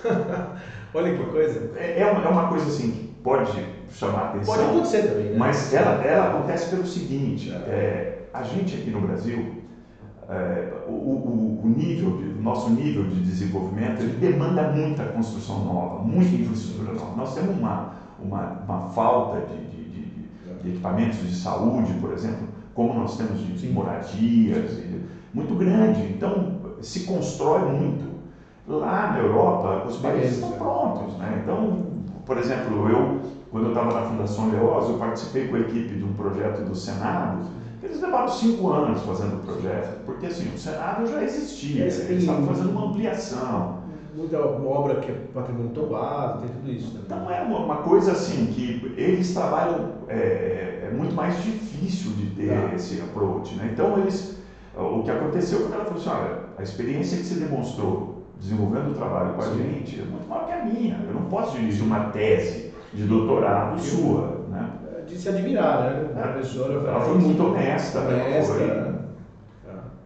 Olha 0.95 1.17
que 1.17 1.25
coisa. 1.25 1.73
É, 1.77 2.01
é, 2.01 2.07
uma, 2.07 2.25
é 2.25 2.29
uma 2.29 2.49
coisa 2.49 2.67
assim 2.67 2.91
que 2.91 3.15
pode 3.23 3.53
chamar 3.91 4.31
atenção. 4.31 4.55
Pode 4.55 4.69
acontecer 4.69 5.03
também, 5.03 5.31
né? 5.31 5.37
Mas 5.37 5.73
ela, 5.73 6.03
ela 6.05 6.31
acontece 6.31 6.71
pelo 6.71 6.87
seguinte, 6.87 7.51
é. 7.51 7.55
é, 7.55 8.29
a 8.33 8.43
gente 8.43 8.77
aqui 8.77 8.91
no 8.91 9.01
Brasil, 9.01 9.63
é, 10.29 10.73
o, 10.89 10.93
o, 10.93 11.61
o, 11.65 11.69
nível, 11.69 12.17
de, 12.17 12.25
o 12.31 12.43
nosso 12.43 12.71
nível 12.71 13.05
de 13.05 13.21
desenvolvimento, 13.21 14.03
ele 14.03 14.17
demanda 14.17 14.71
muita 14.71 15.05
construção 15.07 15.65
nova, 15.65 16.03
muita 16.03 16.35
infraestrutura 16.35 16.93
nova. 16.93 17.17
Nós 17.17 17.35
temos 17.35 17.57
uma, 17.57 17.95
uma, 18.19 18.63
uma 18.65 18.89
falta 18.91 19.47
de, 19.47 19.57
de, 19.67 19.85
de, 19.91 20.63
de 20.63 20.69
equipamentos 20.71 21.19
de 21.19 21.35
saúde, 21.35 21.93
por 21.95 22.13
exemplo, 22.13 22.49
como 22.75 22.95
nós 22.95 23.17
temos 23.17 23.39
de 23.39 23.59
Sim. 23.59 23.73
moradias, 23.73 24.79
muito 25.35 25.55
grande. 25.55 26.03
Então, 26.05 26.61
se 26.81 27.01
constrói 27.01 27.71
muito. 27.71 28.15
Lá 28.67 29.11
na 29.13 29.19
Europa, 29.19 29.85
os 29.87 29.99
países 29.99 30.37
estão 30.37 30.53
prontos. 30.53 31.19
Né? 31.19 31.41
Então, 31.43 31.83
por 32.25 32.39
exemplo, 32.39 32.89
eu, 32.89 33.21
quando 33.51 33.65
eu 33.65 33.69
estava 33.69 33.93
na 33.93 34.07
Fundação 34.07 34.51
Leoz, 34.51 34.89
eu 34.89 34.97
participei 34.97 35.49
com 35.49 35.57
a 35.57 35.61
equipe 35.61 35.97
de 35.97 36.05
um 36.05 36.15
projeto 36.15 36.65
do 36.65 36.75
Senado 36.75 37.45
eles 37.85 38.01
levaram 38.01 38.29
cinco 38.29 38.73
anos 38.73 39.03
fazendo 39.03 39.35
o 39.35 39.39
projeto, 39.41 40.05
porque 40.07 40.27
assim, 40.27 40.49
o 40.55 40.59
Senado 40.59 41.07
já 41.07 41.23
existia, 41.23 41.83
eles 41.83 42.23
estavam 42.23 42.47
fazendo 42.47 42.71
uma 42.71 42.87
ampliação. 42.87 43.85
Muita 44.17 44.39
obra 44.39 45.01
que 45.01 45.11
é 45.11 45.15
patrimônio 45.35 45.73
tombado, 45.73 46.41
tem 46.41 46.49
tudo 46.49 46.71
isso. 46.71 46.93
Também. 46.93 47.05
Então 47.05 47.31
é 47.31 47.43
uma 47.43 47.77
coisa 47.79 48.13
assim 48.13 48.47
que 48.47 48.95
eles 48.97 49.35
trabalham, 49.35 49.91
é, 50.09 50.89
é 50.89 50.95
muito 50.97 51.15
mais 51.15 51.43
difícil 51.43 52.13
de 52.13 52.27
ter 52.27 52.49
tá. 52.49 52.75
esse 52.75 53.01
approach. 53.01 53.55
Né? 53.57 53.71
Então 53.73 53.99
eles, 53.99 54.39
o 54.77 55.03
que 55.03 55.11
aconteceu 55.11 55.61
foi 55.61 55.69
que 55.69 55.75
ela 55.75 55.85
falou 55.85 56.01
assim, 56.01 56.11
olha, 56.11 56.39
a 56.59 56.63
experiência 56.63 57.19
que 57.19 57.25
você 57.25 57.35
demonstrou 57.35 58.25
desenvolvendo 58.39 58.91
o 58.91 58.95
trabalho 58.95 59.35
com 59.35 59.43
a 59.43 59.55
gente 59.55 60.01
é 60.01 60.05
muito 60.05 60.29
maior 60.29 60.47
que 60.47 60.53
a 60.53 60.65
minha. 60.65 61.01
Eu 61.07 61.15
não 61.15 61.25
posso 61.25 61.57
dirigir 61.57 61.85
uma 61.85 62.11
tese 62.11 62.73
de 62.93 63.05
doutorado 63.05 63.81
sua. 63.81 64.45
Né? 64.49 64.71
de 65.07 65.19
se 65.19 65.29
admirar, 65.29 65.83
né? 65.83 66.23
A 66.23 66.29
professora 66.29 66.89
ela 66.89 67.01
foi 67.01 67.19
muito 67.19 67.45
honesta, 67.45 68.01
honesta 68.01 68.55
foi, 68.55 68.67
né? 68.67 68.95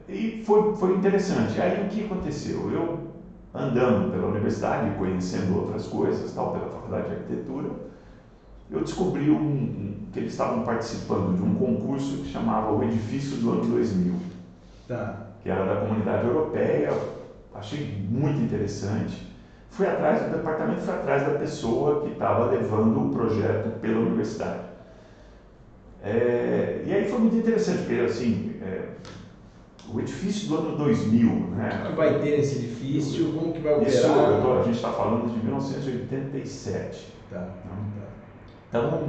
E 0.09 0.43
foi, 0.45 0.75
foi 0.75 0.95
interessante. 0.95 1.61
Aí 1.61 1.85
o 1.85 1.88
que 1.88 2.05
aconteceu? 2.05 2.71
Eu 2.71 3.09
andando 3.55 4.11
pela 4.11 4.27
universidade, 4.29 4.97
conhecendo 4.97 5.57
outras 5.57 5.87
coisas, 5.87 6.33
tal, 6.33 6.53
pela 6.53 6.69
faculdade 6.69 7.09
de 7.09 7.14
arquitetura, 7.14 7.69
eu 8.71 8.81
descobri 8.81 9.31
um, 9.31 9.37
um, 9.37 9.97
que 10.12 10.21
eles 10.21 10.33
estavam 10.33 10.62
participando 10.62 11.37
de 11.37 11.43
um 11.43 11.55
concurso 11.55 12.19
que 12.19 12.29
chamava 12.29 12.73
o 12.73 12.83
Edifício 12.85 13.38
do 13.38 13.53
Ano 13.53 13.64
2000, 13.66 14.14
tá. 14.88 15.27
que 15.42 15.51
era 15.51 15.64
da 15.64 15.81
comunidade 15.83 16.27
europeia. 16.27 16.90
Achei 17.55 18.07
muito 18.09 18.40
interessante. 18.40 19.29
Fui 19.70 19.87
atrás 19.87 20.22
do 20.22 20.37
departamento, 20.37 20.81
fui 20.81 20.94
atrás 20.94 21.22
da 21.27 21.38
pessoa 21.38 22.01
que 22.01 22.12
estava 22.12 22.46
levando 22.46 23.07
o 23.07 23.11
projeto 23.11 23.79
pela 23.81 24.01
universidade. 24.01 24.66
É, 26.03 26.83
e 26.87 26.92
aí 26.92 27.09
foi 27.09 27.18
muito 27.18 27.37
interessante, 27.37 27.81
porque 27.81 28.01
assim, 28.01 28.57
é, 28.62 28.88
o 29.92 30.01
edifício 30.01 30.48
do 30.48 30.59
ano 30.59 30.77
2000, 30.77 31.31
né? 31.51 31.83
O 31.85 31.88
que 31.88 31.96
vai 31.96 32.18
ter 32.20 32.38
esse 32.38 32.57
edifício? 32.57 33.33
Como 33.33 33.53
que 33.53 33.61
vai 33.61 33.74
operar? 33.74 33.92
Isso, 33.92 34.42
tô, 34.42 34.59
a 34.59 34.62
gente 34.62 34.77
está 34.77 34.92
falando 34.92 35.33
de 35.33 35.44
1987. 35.44 37.14
Tá. 37.31 37.40
Né? 37.40 37.48
Então, 38.68 39.09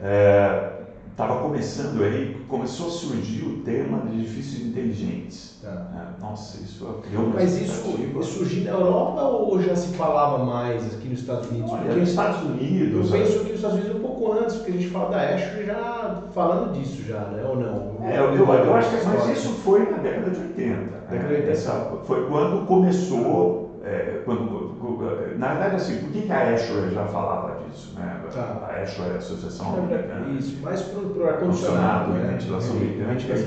é, 0.00 0.81
estava 1.12 1.40
começando 1.40 2.02
aí, 2.02 2.36
começou 2.48 2.88
a 2.88 2.90
surgir 2.90 3.44
o 3.44 3.58
tema 3.62 3.98
de 4.10 4.20
edifícios 4.20 4.66
inteligentes. 4.66 5.60
Tá. 5.62 5.86
É, 6.18 6.20
nossa, 6.20 6.60
isso 6.62 6.84
criou 7.02 7.26
uma 7.26 7.34
Mas 7.34 7.60
isso 7.60 8.22
surgiu 8.22 8.64
na 8.64 8.70
Europa 8.70 9.22
ou 9.22 9.62
já 9.62 9.76
se 9.76 9.94
falava 9.94 10.44
mais 10.44 10.94
aqui 10.94 11.08
nos 11.08 11.20
Estados 11.20 11.50
Unidos? 11.50 11.70
Olha, 11.70 11.82
porque 11.82 12.00
nos 12.00 12.08
Estados 12.08 12.42
Unidos. 12.42 13.12
Eu 13.12 13.18
penso 13.18 13.38
que 13.40 13.50
nos 13.50 13.56
Estados 13.56 13.76
Unidos 13.76 13.94
é 13.94 13.98
um 13.98 14.02
pouco 14.02 14.32
antes, 14.32 14.56
porque 14.56 14.70
a 14.72 14.74
gente 14.74 14.88
fala 14.88 15.10
da 15.10 15.18
Ashley 15.18 15.66
já 15.66 16.22
falando 16.32 16.72
disso 16.72 17.02
já, 17.06 17.20
né? 17.20 17.44
Ou 17.44 17.56
não? 17.56 17.98
É, 18.04 18.18
eu, 18.18 18.34
eu, 18.34 18.46
eu 18.46 18.74
acho 18.74 18.90
que 18.90 19.06
mas 19.06 19.38
isso 19.38 19.50
foi 19.64 19.88
na 19.90 19.98
década 19.98 20.30
de 20.30 20.40
80. 20.40 20.76
Década 21.10 21.28
de 21.28 21.34
80. 21.34 21.50
Essa, 21.50 21.92
foi 22.04 22.26
quando 22.26 22.66
começou. 22.66 23.70
É, 23.84 24.22
quando, 24.24 24.71
na 25.38 25.48
verdade, 25.48 25.76
assim, 25.76 25.98
por 25.98 26.10
que, 26.10 26.22
que 26.22 26.32
a 26.32 26.54
Ashware 26.54 26.90
já 26.90 27.04
falava 27.06 27.58
disso? 27.64 27.94
Né? 27.94 28.20
Tá. 28.32 28.66
A 28.68 28.82
Ashware 28.82 29.10
é 29.10 29.14
a 29.14 29.18
Associação 29.18 29.74
Americana. 29.74 30.38
Isso, 30.38 30.62
mais 30.62 30.82
para 30.82 31.00
o 31.00 31.28
ar-condicionado, 31.28 32.12
né? 32.12 32.32
ventilação 32.32 32.76
mecânica 32.76 33.34
e, 33.34 33.42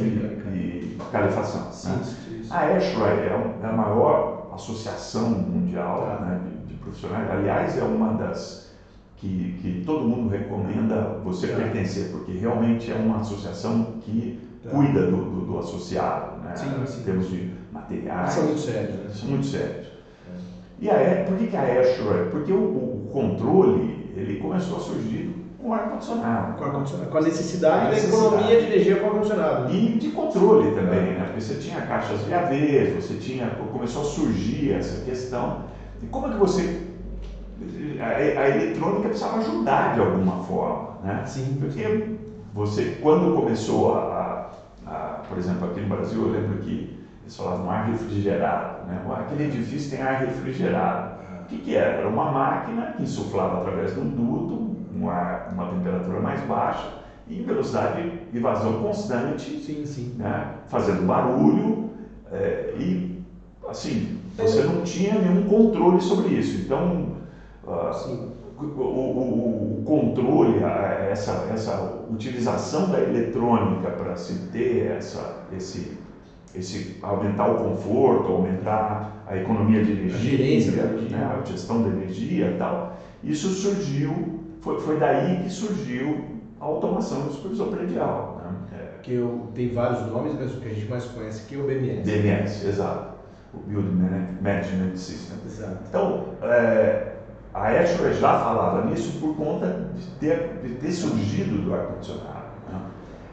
e 0.53 0.97
calefação. 1.11 1.71
Sim, 1.71 1.89
né? 1.89 2.01
isso. 2.39 2.53
A 2.53 2.59
Ashware 2.59 3.19
é, 3.19 3.63
é 3.63 3.67
a 3.67 3.71
maior 3.73 4.51
associação 4.53 5.29
mundial 5.29 6.17
tá. 6.19 6.25
né, 6.25 6.39
de, 6.43 6.73
de, 6.73 6.79
profissionais. 6.79 7.29
Aliás, 7.29 7.77
é 7.77 7.83
uma 7.83 8.13
das 8.13 8.71
que, 9.17 9.57
que 9.61 9.83
todo 9.85 10.07
mundo 10.07 10.29
recomenda 10.29 11.19
você 11.23 11.47
tá. 11.47 11.57
pertencer, 11.57 12.11
porque 12.11 12.33
realmente 12.33 12.91
é 12.91 12.95
uma 12.95 13.21
associação 13.21 13.95
que 14.01 14.39
tá. 14.63 14.69
cuida 14.69 15.07
do, 15.07 15.17
do, 15.17 15.45
do, 15.45 15.59
associado, 15.59 16.41
né? 16.41 16.55
Sim, 16.55 16.85
sim. 16.85 17.01
em 17.01 17.03
termos 17.03 17.29
de 17.29 17.53
materiais. 17.71 18.29
São 18.31 18.43
muito 18.43 18.59
sérios. 18.59 19.23
Né? 19.23 19.29
Muito 19.29 19.45
sérios. 19.45 19.94
E 20.79 20.89
a, 20.89 21.25
por 21.25 21.37
que, 21.37 21.47
que 21.47 21.55
a? 21.55 21.65
Porque 22.31 22.51
o, 22.51 22.57
o, 22.57 23.09
controle 23.11 24.13
ele 24.15 24.39
começou 24.39 24.77
a 24.77 24.79
surgir 24.79 25.33
com 25.61 25.73
ar-condicionado. 25.73 26.57
Com, 26.57 26.65
ar 26.65 26.71
com 26.71 27.17
a 27.17 27.21
necessidade, 27.21 27.87
a 27.87 27.89
necessidade 27.89 28.21
da 28.21 28.27
economia 28.27 28.59
de 28.59 28.65
energia 28.67 28.95
com 28.97 29.05
ar-condicionado. 29.07 29.73
E 29.73 29.97
de 29.97 30.09
controle 30.11 30.75
também, 30.75 30.99
é. 30.99 31.13
né? 31.13 31.23
Porque 31.25 31.41
você 31.41 31.55
tinha 31.55 31.81
caixas 31.81 32.25
de 32.25 32.33
AVs, 32.33 33.03
você 33.03 33.13
tinha, 33.15 33.47
começou 33.71 34.01
a 34.01 34.05
surgir 34.05 34.73
essa 34.73 35.03
questão. 35.05 35.63
E 36.03 36.07
como 36.07 36.27
é 36.27 36.31
que 36.31 36.37
você. 36.37 36.81
A, 38.01 38.41
a 38.41 38.49
eletrônica 38.49 39.07
precisava 39.07 39.37
ajudar 39.37 39.93
de 39.93 40.01
alguma 40.01 40.43
forma, 40.43 40.97
né? 41.03 41.23
Sim. 41.25 41.57
Porque 41.59 42.17
você, 42.53 42.97
quando 43.01 43.33
começou 43.33 43.95
a, 43.95 44.49
a, 44.85 44.91
a 44.91 44.99
por 45.27 45.37
exemplo, 45.37 45.69
aqui 45.69 45.79
no 45.79 45.87
Brasil, 45.87 46.21
eu 46.21 46.31
lembro 46.31 46.57
que 46.59 46.94
eles 47.25 47.35
falavam 47.35 47.71
ar 47.71 47.89
refrigerado. 47.89 48.85
Né? 48.85 49.01
Aquele 49.17 49.45
edifício 49.45 49.97
tem 49.97 50.01
ar 50.05 50.19
refrigerado. 50.19 51.15
O 51.41 51.45
que, 51.47 51.57
que 51.57 51.75
era? 51.75 51.97
Era 51.97 52.07
uma 52.07 52.31
máquina 52.31 52.93
que 52.95 53.03
insuflava 53.03 53.61
através 53.61 53.93
de 53.93 53.99
um 53.99 54.09
duto, 54.09 54.75
uma, 54.93 55.45
uma 55.51 55.69
temperatura 55.69 56.19
mais 56.19 56.41
baixa, 56.41 56.87
e 57.27 57.41
em 57.41 57.43
velocidade 57.43 58.11
de 58.31 58.39
vazão 58.39 58.81
constante, 58.81 59.59
sim, 59.59 59.85
sim. 59.85 60.15
Né? 60.17 60.53
fazendo 60.67 61.05
barulho, 61.05 61.89
é, 62.31 62.73
e 62.77 63.23
assim, 63.67 64.19
você 64.37 64.63
não 64.63 64.81
tinha 64.81 65.15
nenhum 65.15 65.47
controle 65.47 66.01
sobre 66.01 66.29
isso. 66.29 66.61
Então, 66.61 67.15
uh, 67.63 68.35
o, 68.59 68.63
o, 68.63 69.79
o, 69.79 69.83
controle, 69.83 70.63
essa, 71.11 71.47
essa 71.51 72.03
utilização 72.09 72.91
da 72.91 72.99
eletrônica 72.99 73.89
para 73.91 74.15
se 74.15 74.47
ter 74.51 74.91
essa, 74.91 75.43
esse 75.51 75.97
esse 76.59 76.97
aumentar 77.01 77.47
o 77.47 77.55
conforto, 77.55 78.31
aumentar 78.31 79.23
a 79.27 79.37
economia 79.37 79.83
de 79.83 79.91
energia, 79.91 80.83
a, 80.83 80.87
né, 80.87 81.39
a 81.41 81.45
gestão 81.45 81.81
da 81.81 81.89
energia 81.89 82.51
e 82.51 82.57
tal. 82.57 82.97
Isso 83.23 83.49
surgiu, 83.49 84.39
foi, 84.61 84.79
foi 84.79 84.97
daí 84.97 85.43
que 85.43 85.49
surgiu 85.49 86.25
a 86.59 86.65
automação 86.65 87.23
do 87.23 87.33
supervisor 87.33 87.67
predial. 87.67 88.41
Né? 88.43 88.79
É. 88.79 88.83
porque 88.93 89.11
eu, 89.11 89.47
tem 89.53 89.73
vários 89.73 90.05
nomes, 90.07 90.33
mas 90.39 90.55
o 90.55 90.59
que 90.59 90.69
a 90.69 90.73
gente 90.73 90.89
mais 90.89 91.05
conhece 91.05 91.43
aqui 91.43 91.55
é 91.55 91.57
o 91.57 91.65
BMS. 91.65 92.03
BMS, 92.03 92.67
exato. 92.67 93.15
O 93.53 93.57
Building 93.59 94.01
Management 94.41 94.95
System. 94.95 95.37
Exato. 95.45 95.77
Então, 95.87 96.25
é, 96.41 97.15
a 97.53 97.69
Azure 97.69 98.13
já 98.13 98.37
falava 98.39 98.85
nisso 98.85 99.17
por 99.19 99.33
conta 99.35 99.87
de 99.95 100.05
ter, 100.19 100.59
de 100.61 100.75
ter 100.75 100.91
surgido 100.91 101.61
do 101.63 101.73
ar-condicionado. 101.73 102.44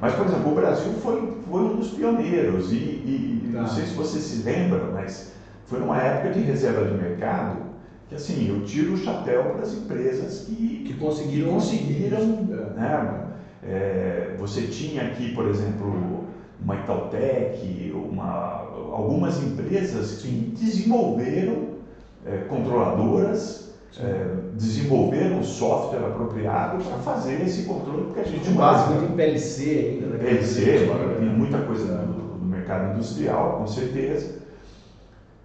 Né? 0.02 0.08
Mas, 0.08 0.14
por 0.14 0.26
exemplo, 0.26 0.50
o 0.50 0.54
Brasil 0.54 0.92
foi, 0.94 1.32
foi 1.48 1.62
um 1.62 1.76
dos 1.76 1.90
pioneiros, 1.90 2.72
e, 2.72 2.76
e 2.76 3.50
tá. 3.52 3.60
não 3.60 3.68
sei 3.68 3.86
se 3.86 3.94
você 3.94 4.18
se 4.18 4.42
lembra, 4.42 4.90
mas 4.92 5.30
foi 5.66 5.78
numa 5.78 5.96
época 5.96 6.34
de 6.34 6.40
reserva 6.40 6.84
de 6.84 6.94
mercado 6.94 7.72
que, 8.08 8.16
assim, 8.16 8.48
eu 8.48 8.62
tiro 8.64 8.94
o 8.94 8.96
chapéu 8.96 9.44
para 9.44 9.62
as 9.62 9.72
empresas 9.72 10.40
que, 10.40 10.84
que 10.86 10.94
conseguiram. 10.94 11.48
Que 11.48 11.54
conseguiram 11.54 12.48
é. 12.50 12.78
né? 12.78 13.18
É, 13.64 14.34
você 14.38 14.62
tinha 14.62 15.04
aqui, 15.04 15.32
por 15.32 15.46
exemplo, 15.46 16.24
uma 16.60 16.74
Itautec, 16.76 17.92
uma, 17.94 18.66
algumas 18.92 19.40
empresas 19.40 20.20
que 20.20 20.28
desenvolveram 20.28 21.76
é, 22.26 22.38
controladoras 22.48 23.71
é, 24.00 24.26
desenvolver 24.54 25.32
um 25.32 25.42
software 25.42 26.06
apropriado 26.06 26.82
para 26.82 26.96
fazer 26.98 27.42
esse 27.42 27.64
controle, 27.64 28.04
porque 28.04 28.20
a 28.20 28.24
gente. 28.24 28.48
De 28.48 28.54
base 28.54 28.92
muito 28.92 29.12
em 29.12 29.16
PLC 29.16 30.00
ainda, 30.02 30.06
né? 30.06 30.18
PLC, 30.18 30.88
tem 31.18 31.28
muita 31.28 31.58
coisa 31.58 31.96
do, 31.96 32.38
do, 32.38 32.46
mercado 32.46 32.94
industrial, 32.94 33.58
com 33.58 33.66
certeza. 33.66 34.40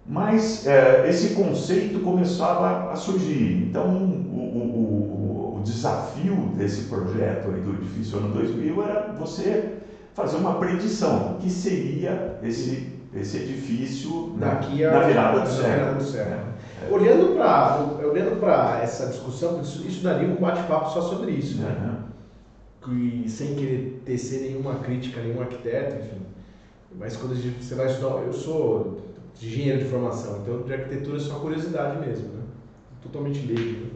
Mas 0.06 0.66
é, 0.66 1.06
esse 1.08 1.34
conceito 1.34 2.00
começava 2.00 2.90
a 2.90 2.96
surgir. 2.96 3.66
Então, 3.68 3.94
o, 3.94 4.38
o, 4.38 5.54
o, 5.54 5.58
o 5.58 5.62
desafio 5.62 6.34
desse 6.56 6.84
projeto 6.84 7.50
aí 7.50 7.60
do 7.60 7.74
Edifício 7.74 8.18
Ano 8.18 8.32
2000 8.32 8.82
era 8.82 9.12
você 9.18 9.74
fazer 10.14 10.38
uma 10.38 10.54
predição 10.54 11.36
que 11.40 11.50
seria 11.50 12.40
esse, 12.42 12.97
esse 13.14 13.38
edifício 13.38 14.34
Daqui 14.36 14.82
na, 14.82 14.90
a, 14.90 14.92
na 15.00 15.06
virada 15.06 15.40
do 15.40 15.48
século. 15.48 16.00
século. 16.00 16.48
É. 16.82 16.92
Olhando 16.92 17.34
para 17.34 18.06
olhando 18.06 18.44
essa 18.82 19.06
discussão, 19.06 19.60
isso, 19.60 19.86
isso 19.86 20.02
daria 20.02 20.28
um 20.28 20.36
bate-papo 20.36 20.90
só 20.90 21.00
sobre 21.00 21.32
isso, 21.32 21.60
né? 21.60 21.76
Uhum. 22.84 23.20
Que, 23.20 23.28
sem 23.28 23.54
querer 23.54 24.02
tecer 24.04 24.42
nenhuma 24.42 24.76
crítica, 24.76 25.20
nenhum 25.20 25.40
arquiteto, 25.40 25.96
enfim. 25.96 26.22
Mas 26.98 27.16
quando 27.16 27.34
você 27.34 27.74
vai 27.74 27.86
estudar, 27.86 28.22
eu 28.22 28.32
sou 28.32 28.98
engenheiro 29.40 29.78
de 29.78 29.84
formação, 29.84 30.40
então 30.42 30.62
de 30.62 30.72
arquitetura 30.72 31.16
é 31.16 31.20
só 31.20 31.38
curiosidade 31.38 31.98
mesmo, 32.06 32.28
né? 32.28 32.42
Totalmente 33.02 33.46
leigo. 33.46 33.84
Né? 33.84 33.90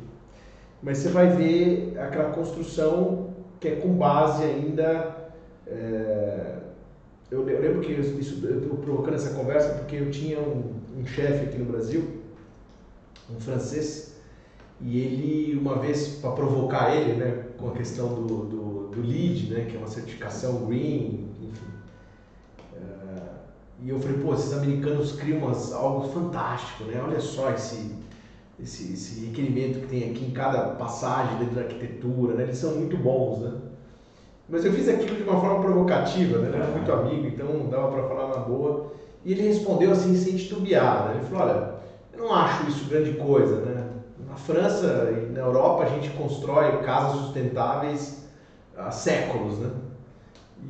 Mas 0.83 0.99
você 0.99 1.09
vai 1.11 1.29
ver 1.29 1.97
aquela 1.99 2.31
construção 2.31 3.35
que 3.61 3.69
é 3.69 3.77
com 3.77 3.95
base 3.95 4.43
ainda. 4.43 5.17
É... 5.67 6.62
Eu, 7.33 7.45
lembro 7.45 7.81
que 7.81 7.93
isso, 7.93 8.47
eu 8.47 8.61
estou 8.61 8.77
provocando 8.77 9.15
essa 9.15 9.31
conversa 9.31 9.75
porque 9.75 9.97
eu 9.97 10.11
tinha 10.11 10.39
um, 10.39 10.75
um 10.99 11.07
chefe 11.07 11.47
aqui 11.47 11.59
no 11.59 11.65
Brasil 11.65 12.23
um 13.35 13.41
francês, 13.41 14.15
e 14.81 14.99
ele, 14.99 15.57
uma 15.57 15.79
vez, 15.79 16.09
para 16.21 16.33
provocar 16.33 16.95
ele, 16.95 17.15
né, 17.15 17.45
com 17.57 17.69
a 17.69 17.73
questão 17.73 18.09
do, 18.09 18.27
do, 18.27 18.89
do 18.89 19.01
LEED, 19.01 19.51
né, 19.51 19.65
que 19.65 19.77
é 19.77 19.79
uma 19.79 19.89
certificação 19.89 20.67
green, 20.67 21.29
enfim. 21.41 21.67
Uh, 22.75 23.31
e 23.81 23.89
eu 23.89 24.01
falei, 24.01 24.19
pô, 24.19 24.35
esses 24.35 24.53
americanos 24.53 25.13
criam 25.13 25.39
umas, 25.39 25.73
algo 25.73 26.09
fantástico, 26.09 26.85
né? 26.85 27.01
Olha 27.03 27.21
só 27.21 27.51
esse, 27.51 27.91
esse, 28.61 28.93
esse 28.93 29.25
requerimento 29.27 29.81
que 29.81 29.87
tem 29.87 30.11
aqui 30.11 30.25
em 30.25 30.31
cada 30.31 30.71
passagem 30.75 31.39
dentro 31.39 31.55
da 31.55 31.63
arquitetura, 31.63 32.35
né? 32.35 32.45
Eles 32.45 32.59
são 32.59 32.75
muito 32.75 32.97
bons, 32.97 33.41
né? 33.41 33.53
Mas 34.53 34.67
eu 34.67 34.73
fiz 34.75 34.87
aquilo 34.87 35.17
de 35.17 35.23
uma 35.23 35.41
forma 35.41 35.63
provocativa, 35.63 36.37
né? 36.37 36.49
Ele 36.49 36.57
era 36.57 36.67
muito 36.67 36.93
amigo, 36.93 37.27
então 37.27 37.71
dava 37.71 37.91
para 37.91 38.03
falar 38.03 38.29
na 38.29 38.45
boa. 38.45 38.93
E 39.25 39.33
ele 39.33 39.49
respondeu 39.49 39.91
assim, 39.93 40.15
sem 40.15 40.37
titubear, 40.37 41.09
né? 41.09 41.15
Ele 41.15 41.25
falou, 41.25 41.49
olha, 41.49 41.73
eu 42.13 42.19
não 42.19 42.35
acho 42.35 42.69
isso 42.69 42.85
grande 42.85 43.15
coisa, 43.15 43.57
né? 43.63 43.89
Na 44.29 44.37
França 44.37 45.11
e 45.11 45.33
na 45.33 45.41
Europa 45.41 45.85
a 45.85 45.87
gente 45.87 46.11
constrói 46.11 46.83
casas 46.83 47.23
sustentáveis 47.23 48.29
há 48.77 48.91
séculos, 48.91 49.59
né? 49.59 49.71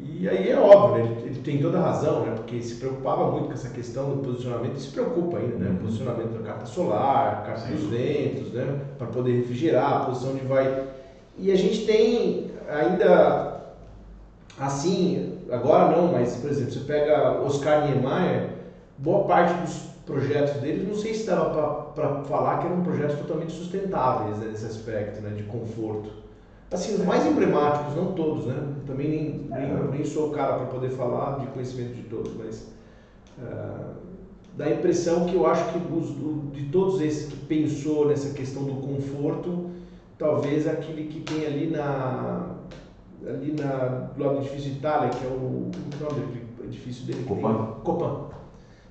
E 0.00 0.28
aí 0.28 0.48
é 0.48 0.56
óbvio, 0.56 1.04
né? 1.04 1.10
ele, 1.10 1.30
ele, 1.30 1.40
tem 1.40 1.60
toda 1.60 1.78
a 1.78 1.82
razão, 1.82 2.20
né? 2.20 2.34
Porque 2.36 2.62
se 2.62 2.76
preocupava 2.76 3.32
muito 3.32 3.48
com 3.48 3.52
essa 3.52 3.70
questão 3.70 4.10
do 4.10 4.22
posicionamento 4.22 4.76
e 4.76 4.80
se 4.80 4.90
preocupa 4.90 5.38
ainda, 5.38 5.56
né? 5.56 5.70
O 5.70 5.72
uhum. 5.72 5.78
posicionamento 5.78 6.38
da 6.38 6.46
carta 6.46 6.66
solar, 6.66 7.44
carta 7.44 7.66
Sim. 7.66 7.74
dos 7.74 7.84
ventos, 7.86 8.52
né? 8.52 8.80
Para 8.96 9.08
poder 9.08 9.38
refrigerar, 9.38 10.02
a 10.02 10.04
posição 10.06 10.34
de 10.34 10.46
vai. 10.46 10.86
E 11.36 11.50
a 11.50 11.56
gente 11.56 11.84
tem 11.84 12.52
ainda 12.68 13.51
assim, 14.58 15.38
agora 15.50 15.96
não, 15.96 16.12
mas 16.12 16.36
por 16.36 16.50
exemplo, 16.50 16.72
você 16.72 16.80
pega 16.80 17.40
Oscar 17.42 17.86
Niemeyer, 17.86 18.50
boa 18.98 19.24
parte 19.24 19.54
dos 19.62 19.92
projetos 20.06 20.60
deles, 20.60 20.86
não 20.86 20.94
sei 20.94 21.14
se 21.14 21.26
dava 21.26 21.92
para 21.94 22.22
falar 22.24 22.58
que 22.58 22.66
eram 22.66 22.82
projetos 22.82 23.16
totalmente 23.16 23.52
sustentáveis 23.52 24.38
né, 24.38 24.48
nesse 24.50 24.66
aspecto 24.66 25.20
né, 25.20 25.30
de 25.30 25.44
conforto. 25.44 26.10
Assim, 26.70 26.94
os 26.94 27.04
mais 27.04 27.26
emblemáticos, 27.26 27.94
não 27.94 28.12
todos, 28.12 28.46
né? 28.46 28.56
Também 28.86 29.08
nem, 29.08 29.46
nem, 29.50 29.90
nem 29.90 30.04
sou 30.04 30.28
o 30.28 30.30
cara 30.30 30.54
para 30.54 30.66
poder 30.66 30.88
falar 30.90 31.38
de 31.38 31.46
conhecimento 31.48 31.94
de 31.94 32.02
todos, 32.04 32.32
mas 32.34 32.66
uh, 33.38 33.92
dá 34.56 34.64
a 34.64 34.70
impressão 34.70 35.26
que 35.26 35.34
eu 35.34 35.46
acho 35.46 35.70
que 35.70 35.78
os, 35.92 36.52
de 36.52 36.64
todos 36.70 37.02
esses 37.02 37.30
que 37.30 37.36
pensou 37.36 38.08
nessa 38.08 38.32
questão 38.32 38.64
do 38.64 38.76
conforto, 38.76 39.66
talvez 40.16 40.66
aquele 40.66 41.08
que 41.08 41.20
tem 41.20 41.44
ali 41.44 41.66
na 41.66 42.54
ali 43.26 43.52
na, 43.52 44.10
do 44.14 44.22
lado 44.22 44.36
do 44.36 44.40
edifício 44.40 44.72
Itália, 44.72 45.10
que 45.10 45.24
é 45.24 45.28
o, 45.28 45.70
é 45.72 46.04
o 46.04 46.14
nome 46.14 46.42
do 46.56 46.64
edifício 46.64 47.04
dele? 47.06 47.24
Copan. 47.24 47.76
Copan 47.84 48.32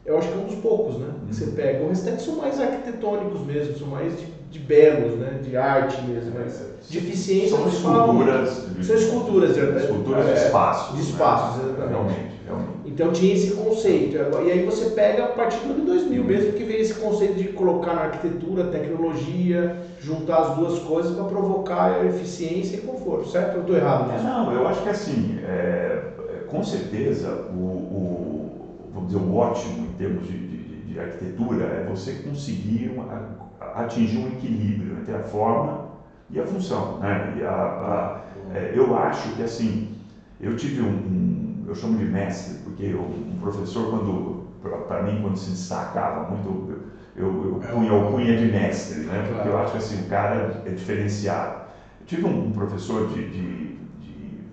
eu 0.06 0.17
acho 0.17 0.28
que 0.30 0.34
é 0.34 0.38
um 0.38 0.46
dos 0.46 0.56
poucos, 0.56 0.98
né? 0.98 1.13
Que 1.28 1.36
você 1.36 1.46
uhum. 1.46 1.56
pega. 1.56 1.84
O 1.84 1.89
restante 1.89 2.22
são 2.24 2.36
mais 2.38 2.60
arquitetônicos 2.60 3.41
mesmo, 3.41 3.78
são 3.78 3.88
mais 3.88 4.20
de, 4.20 4.28
de 4.52 4.60
belos, 4.60 5.18
né? 5.18 5.40
De 5.42 5.56
arte 5.56 6.02
mesmo, 6.02 6.34
mas 6.38 6.62
é, 6.62 6.66
de 6.90 6.98
eficiência 6.98 7.58
são 7.58 7.68
esculturas. 7.68 8.68
De, 8.76 8.86
são 8.86 8.96
esculturas, 8.96 9.54
de, 9.54 9.60
esculturas 9.62 10.26
de 10.26 10.34
espaços. 10.34 10.96
De 10.98 11.02
espaços, 11.10 11.58
né? 11.58 11.64
exatamente. 11.70 11.92
Realmente, 11.92 12.36
realmente. 12.46 12.72
Então 12.86 13.12
tinha 13.12 13.34
esse 13.34 13.52
conceito. 13.52 14.18
E 14.18 14.52
aí 14.52 14.66
você 14.66 14.90
pega 14.90 15.24
a 15.24 15.28
partir 15.30 15.60
do 15.66 15.74
ano 15.74 15.86
2000 15.86 16.24
mesmo 16.24 16.52
que 16.52 16.64
veio 16.66 16.82
esse 16.82 16.96
conceito 16.96 17.36
de 17.36 17.46
colocar 17.50 17.94
na 17.94 18.02
arquitetura, 18.02 18.66
tecnologia, 18.66 19.78
juntar 20.02 20.40
as 20.40 20.56
duas 20.58 20.80
coisas 20.80 21.16
para 21.16 21.24
provocar 21.24 22.06
eficiência 22.06 22.76
e 22.76 22.82
conforto, 22.82 23.30
certo? 23.30 23.56
Eu 23.56 23.62
estou 23.62 23.76
errado 23.78 24.12
nisso? 24.12 24.24
Não, 24.24 24.52
eu 24.52 24.68
acho 24.68 24.84
que 24.84 24.90
assim, 24.90 25.40
é, 25.48 26.02
com 26.48 26.62
certeza 26.62 27.30
o, 27.54 27.58
o 27.58 28.52
vamos 28.94 29.14
dizer, 29.14 29.24
o 29.24 29.36
ótimo 29.36 29.88
em 29.88 29.94
termos 29.98 30.28
de, 30.28 30.51
de, 30.91 30.99
arquitetura 30.99 31.65
é 31.65 31.86
você 31.86 32.13
conseguir 32.13 32.89
uma, 32.89 33.39
atingir 33.75 34.17
um 34.17 34.27
equilíbrio 34.27 34.97
entre 34.99 35.13
a 35.13 35.23
forma 35.23 35.91
e 36.30 36.39
a 36.39 36.45
função. 36.45 36.99
Né? 36.99 37.36
E 37.39 37.43
a, 37.43 37.51
a, 37.51 38.21
é, 38.54 38.73
eu 38.75 38.97
acho 38.97 39.36
que 39.36 39.43
assim, 39.43 39.95
eu 40.39 40.56
tive 40.56 40.82
um, 40.82 40.88
um, 40.88 41.65
eu 41.67 41.75
chamo 41.75 41.97
de 41.97 42.06
mestre, 42.06 42.56
porque 42.63 42.84
eu, 42.84 43.01
um 43.01 43.38
professor, 43.39 43.89
quando 43.89 44.41
para 44.88 45.04
mim, 45.04 45.21
quando 45.21 45.38
se 45.38 45.49
destacava 45.51 46.30
muito, 46.30 46.80
eu, 47.15 47.25
eu, 47.25 47.43
eu 47.43 47.60
punha 47.60 47.93
o 47.93 48.12
cunha 48.12 48.38
de 48.38 48.45
mestre, 48.45 49.06
né? 49.06 49.27
porque 49.27 49.47
eu 49.47 49.58
acho 49.58 49.71
que 49.71 49.77
assim, 49.77 50.06
o 50.06 50.08
cara 50.08 50.62
é 50.65 50.69
diferenciado. 50.69 51.62
Eu 51.99 52.06
tive 52.06 52.25
um, 52.25 52.47
um 52.47 52.51
professor 52.51 53.08
de, 53.08 53.30
de, 53.30 53.75
de, 53.99 54.43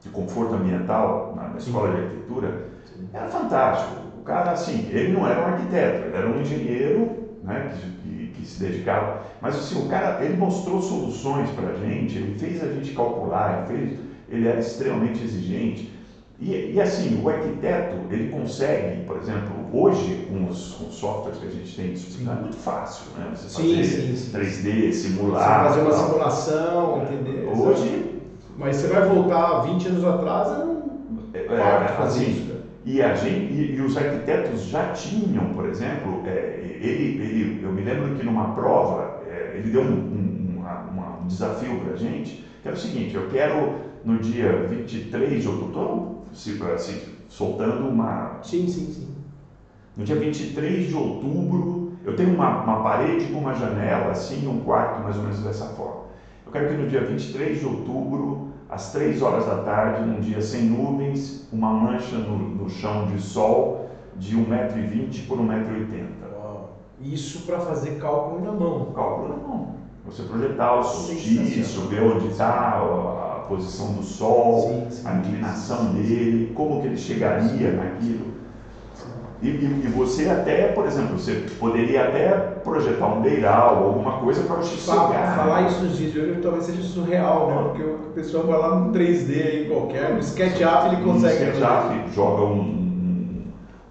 de, 0.00 0.08
conforto 0.10 0.54
ambiental 0.54 1.34
na, 1.36 1.48
na 1.48 1.58
escola 1.58 1.90
de 1.90 2.02
arquitetura, 2.02 2.64
era 3.12 3.28
fantástico. 3.28 4.07
O 4.28 4.30
cara, 4.30 4.52
assim, 4.52 4.86
ele 4.90 5.14
não 5.14 5.26
era 5.26 5.40
um 5.40 5.46
arquiteto, 5.46 6.06
ele 6.06 6.14
era 6.14 6.28
um 6.28 6.38
engenheiro 6.38 7.08
né, 7.42 7.70
que, 7.72 8.08
que, 8.08 8.26
que 8.26 8.46
se 8.46 8.60
dedicava. 8.60 9.22
Mas, 9.40 9.56
assim, 9.56 9.82
o 9.82 9.88
cara, 9.88 10.22
ele 10.22 10.36
mostrou 10.36 10.82
soluções 10.82 11.48
para 11.48 11.70
a 11.70 11.72
gente, 11.72 12.18
ele 12.18 12.38
fez 12.38 12.62
a 12.62 12.70
gente 12.70 12.92
calcular, 12.92 13.56
ele, 13.56 13.66
fez, 13.66 13.98
ele 14.28 14.46
era 14.46 14.58
extremamente 14.58 15.24
exigente. 15.24 15.90
E, 16.38 16.74
e, 16.74 16.78
assim, 16.78 17.18
o 17.24 17.26
arquiteto, 17.26 17.96
ele 18.10 18.30
consegue, 18.30 19.02
por 19.06 19.16
exemplo, 19.16 19.64
hoje, 19.72 20.26
com 20.28 20.44
os, 20.44 20.74
com 20.74 20.88
os 20.88 20.96
softwares 20.96 21.38
que 21.38 21.46
a 21.46 21.50
gente 21.50 21.74
tem 21.74 21.94
disponível, 21.94 22.34
é 22.34 22.36
muito 22.36 22.56
fácil, 22.56 23.06
né? 23.16 23.30
Você 23.34 23.48
sim, 23.48 23.76
fazer 23.76 23.84
sim, 23.84 24.14
sim. 24.14 24.30
3D, 24.30 24.92
simular. 24.92 25.62
Você 25.62 25.68
fazer 25.68 25.80
uma 25.80 26.04
simulação, 26.04 27.02
entender. 27.02 27.48
Hoje. 27.48 28.14
Mas 28.58 28.76
você 28.76 28.88
vai 28.88 29.08
voltar 29.08 29.60
20 29.60 29.88
anos 29.88 30.04
atrás, 30.04 30.52
é 30.52 30.64
um 30.64 30.78
é, 31.32 31.40
é, 31.40 32.02
assim, 32.02 32.30
isso. 32.30 32.47
E, 32.88 33.02
a 33.02 33.14
gente, 33.14 33.52
e, 33.52 33.76
e, 33.76 33.82
os 33.82 33.98
arquitetos 33.98 34.62
já 34.62 34.90
tinham, 34.92 35.52
por 35.52 35.68
exemplo, 35.68 36.22
é, 36.24 36.58
ele, 36.80 37.22
ele, 37.22 37.58
eu 37.62 37.70
me 37.70 37.82
lembro 37.82 38.14
que 38.14 38.22
numa 38.22 38.54
prova, 38.54 39.20
é, 39.28 39.52
ele 39.58 39.68
deu 39.68 39.82
um, 39.82 39.92
um, 39.92 40.56
uma, 40.56 40.78
uma, 40.78 41.16
um 41.22 41.26
desafio 41.26 41.76
para 41.80 41.92
a 41.92 41.96
gente, 41.96 42.40
que 42.62 42.66
era 42.66 42.74
o 42.74 42.80
seguinte, 42.80 43.14
eu 43.14 43.28
quero 43.28 43.74
no 44.02 44.18
dia 44.18 44.64
23 44.70 45.42
de 45.42 45.48
outubro, 45.50 46.14
se, 46.32 46.58
assim, 46.74 47.02
soltando 47.28 47.86
uma... 47.86 48.38
Sim, 48.42 48.66
sim, 48.66 48.90
sim. 48.90 49.06
No 49.94 50.02
dia 50.02 50.16
23 50.16 50.86
de 50.86 50.96
outubro, 50.96 51.90
eu 52.02 52.16
tenho 52.16 52.32
uma, 52.32 52.56
uma 52.62 52.80
parede 52.80 53.26
com 53.26 53.36
uma 53.36 53.52
janela, 53.52 54.12
assim, 54.12 54.46
um 54.46 54.60
quarto 54.60 54.98
mais 54.98 55.18
ou 55.18 55.22
menos 55.24 55.42
dessa 55.42 55.66
forma. 55.66 56.00
Eu 56.46 56.50
quero 56.50 56.68
que 56.68 56.74
no 56.74 56.86
dia 56.86 57.02
23 57.02 57.58
de 57.58 57.66
outubro 57.66 58.47
às 58.68 58.92
3 58.92 59.22
horas 59.22 59.46
da 59.46 59.62
tarde, 59.62 60.06
num 60.06 60.20
dia 60.20 60.40
sem 60.40 60.64
nuvens, 60.64 61.46
uma 61.52 61.72
mancha 61.72 62.16
no, 62.16 62.36
no 62.36 62.68
chão 62.68 63.06
de 63.06 63.20
sol 63.20 63.88
de 64.16 64.36
1,20m 64.36 65.26
por 65.26 65.38
1,80m. 65.38 66.18
Isso 67.00 67.46
para 67.46 67.60
fazer 67.60 67.98
cálculo 67.98 68.44
na 68.44 68.52
mão. 68.52 68.92
Cálculo 68.92 69.28
na 69.28 69.36
mão. 69.36 69.74
Você 70.04 70.22
projetar 70.22 70.80
o 70.80 70.82
solstício, 70.82 71.82
ver 71.82 72.02
onde 72.02 72.28
está 72.28 72.80
a 72.80 73.44
posição 73.46 73.92
do 73.92 74.02
Sol, 74.02 74.62
sim, 74.62 74.90
sim, 74.90 75.06
a 75.06 75.14
inclinação 75.16 75.78
sim, 75.78 75.92
dele, 75.94 76.52
como 76.54 76.80
que 76.80 76.86
ele 76.86 76.96
chegaria 76.96 77.72
naquilo. 77.72 78.37
E, 79.40 79.48
e, 79.48 79.82
e, 79.84 79.88
você 79.88 80.28
até, 80.28 80.68
por 80.68 80.84
exemplo, 80.84 81.16
você 81.16 81.46
poderia 81.60 82.08
até 82.08 82.28
projetar 82.64 83.06
um 83.06 83.22
beiral, 83.22 83.84
alguma 83.84 84.18
coisa 84.18 84.42
para 84.42 84.56
você 84.56 84.76
chegar. 84.76 85.36
Falar 85.36 85.68
isso 85.68 85.84
nos 85.84 85.96
dias 85.96 86.12
de 86.12 86.18
hoje 86.18 86.40
talvez 86.42 86.64
seja 86.64 86.82
surreal, 86.82 87.46
né? 87.48 87.62
Porque 87.62 87.82
o 87.82 88.12
pessoal 88.14 88.46
vai 88.48 88.58
lá 88.58 88.74
no 88.80 88.92
3D 88.92 89.30
aí 89.30 89.68
qualquer, 89.72 90.12
no 90.12 90.18
SketchUp 90.18 90.86
ele 90.86 91.04
consegue. 91.04 91.44
No 91.44 91.52
SketchUp 91.52 92.14
joga 92.16 92.42
um, 92.42 92.60
um, 92.60 93.44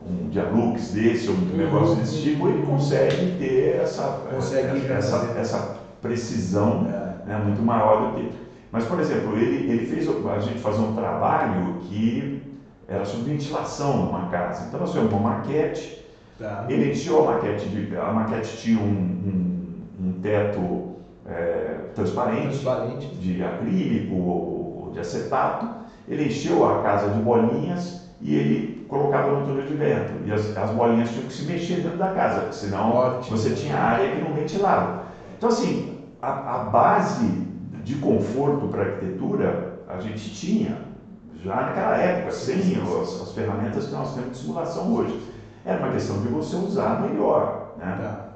um 0.06 0.30
Dialux 0.30 0.92
desse 0.92 1.30
ou 1.30 1.36
um 1.36 1.38
uhum. 1.38 1.58
negócio 1.58 1.96
desse 1.96 2.22
tipo 2.22 2.50
e 2.50 2.62
consegue 2.64 3.38
ter 3.40 3.80
essa, 3.82 4.20
consegue 4.30 4.86
essa, 4.92 5.34
essa 5.40 5.78
precisão 6.02 6.88
é. 6.90 7.30
né, 7.30 7.42
muito 7.42 7.62
maior 7.62 8.12
do 8.12 8.18
que. 8.18 8.30
Mas, 8.70 8.84
por 8.84 9.00
exemplo, 9.00 9.38
ele, 9.38 9.72
ele 9.72 9.86
fez 9.86 10.10
a 10.10 10.40
gente 10.40 10.60
fazer 10.60 10.82
um 10.82 10.94
trabalho 10.94 11.78
que 11.84 12.44
era 12.88 13.06
sobre 13.06 13.32
ventilação 13.32 14.06
numa 14.06 14.30
casa. 14.30 14.66
Então 14.68 14.80
nós 14.80 14.90
fizemos 14.90 15.12
uma 15.12 15.30
maquete, 15.30 16.06
tá. 16.40 16.66
ele 16.70 16.92
encheu 16.92 17.28
a 17.28 17.34
maquete, 17.34 17.68
de, 17.68 17.98
a 17.98 18.12
maquete 18.12 18.58
tinha 18.58 18.80
um, 18.80 18.90
um, 18.90 20.08
um 20.08 20.22
teto 20.22 20.96
é, 21.26 21.80
transparente, 21.94 22.60
transparente, 22.60 23.08
de 23.16 23.44
acrílico 23.44 24.16
ou, 24.16 24.92
de 24.94 25.00
acetato, 25.00 25.68
ele 26.08 26.28
encheu 26.28 26.66
a 26.66 26.82
casa 26.82 27.10
de 27.10 27.20
bolinhas 27.20 28.08
e 28.22 28.34
ele 28.34 28.86
colocava 28.88 29.38
no 29.38 29.46
túnel 29.46 29.66
de 29.66 29.74
vento. 29.74 30.14
E 30.26 30.32
as, 30.32 30.56
as 30.56 30.70
bolinhas 30.72 31.10
tinham 31.10 31.26
que 31.26 31.34
se 31.34 31.46
mexer 31.46 31.82
dentro 31.82 31.98
da 31.98 32.14
casa, 32.14 32.52
senão 32.54 32.96
Ótimo. 32.96 33.38
você 33.38 33.54
tinha 33.54 33.76
área 33.76 34.16
que 34.16 34.22
não 34.22 34.34
ventilava. 34.34 35.04
Então 35.38 35.50
assim, 35.50 36.00
a, 36.22 36.56
a 36.56 36.58
base 36.64 37.46
de 37.84 37.96
conforto 37.96 38.68
para 38.70 38.82
a 38.82 38.86
arquitetura 38.86 39.82
a 39.90 40.00
gente 40.00 40.34
tinha 40.34 40.87
já 41.48 41.56
naquela 41.56 41.98
época, 41.98 42.32
sem 42.32 42.60
as, 42.76 43.22
as, 43.22 43.32
ferramentas 43.32 43.86
que 43.86 43.92
nós 43.94 44.14
temos 44.14 44.32
de 44.32 44.38
simulação 44.38 44.94
hoje. 44.94 45.20
Era 45.66 45.80
uma 45.80 45.94
questão 45.94 46.22
de 46.22 46.28
você 46.28 46.56
usar 46.56 47.02
melhor. 47.02 47.74
Né? 47.78 47.98
Tá. 48.00 48.28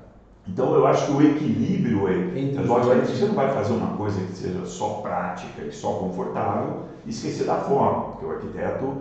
Então 0.47 0.73
eu 0.73 0.87
acho 0.87 1.05
que 1.05 1.11
o 1.11 1.21
equilíbrio 1.21 2.07
é. 2.07 2.61
Logicamente 2.61 3.11
você 3.11 3.25
não 3.25 3.35
vai 3.35 3.53
fazer 3.53 3.73
uma 3.73 3.95
coisa 3.97 4.19
que 4.25 4.33
seja 4.33 4.65
só 4.65 5.01
prática 5.01 5.61
e 5.61 5.71
só 5.71 5.93
confortável 5.93 6.83
e 7.05 7.09
esquecer 7.09 7.45
da 7.45 7.55
forma, 7.55 8.11
porque 8.11 8.25
o 8.25 8.31
arquiteto 8.31 8.95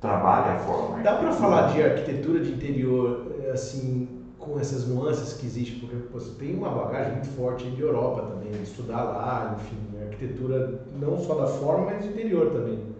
trabalha 0.00 0.52
a 0.52 0.58
forma. 0.58 1.02
Dá 1.02 1.16
para 1.16 1.32
falar 1.32 1.72
de 1.72 1.82
arquitetura 1.82 2.40
de 2.40 2.52
interior 2.52 3.26
assim 3.52 4.08
com 4.38 4.58
essas 4.58 4.86
nuances 4.86 5.34
que 5.34 5.46
existem, 5.46 5.80
porque 5.80 5.96
você 6.12 6.30
tem 6.38 6.56
uma 6.56 6.70
bagagem 6.70 7.14
muito 7.14 7.28
forte 7.36 7.68
de 7.70 7.82
Europa 7.82 8.22
também, 8.22 8.62
estudar 8.62 9.02
lá, 9.02 9.56
enfim, 9.58 9.76
arquitetura 10.00 10.80
não 10.98 11.18
só 11.18 11.34
da 11.34 11.46
forma, 11.46 11.86
mas 11.86 12.02
de 12.02 12.08
interior 12.08 12.50
também 12.50 12.97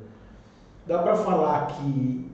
dá 0.89 0.99
para 0.99 1.15
falar 1.15 1.67
que 1.67 2.29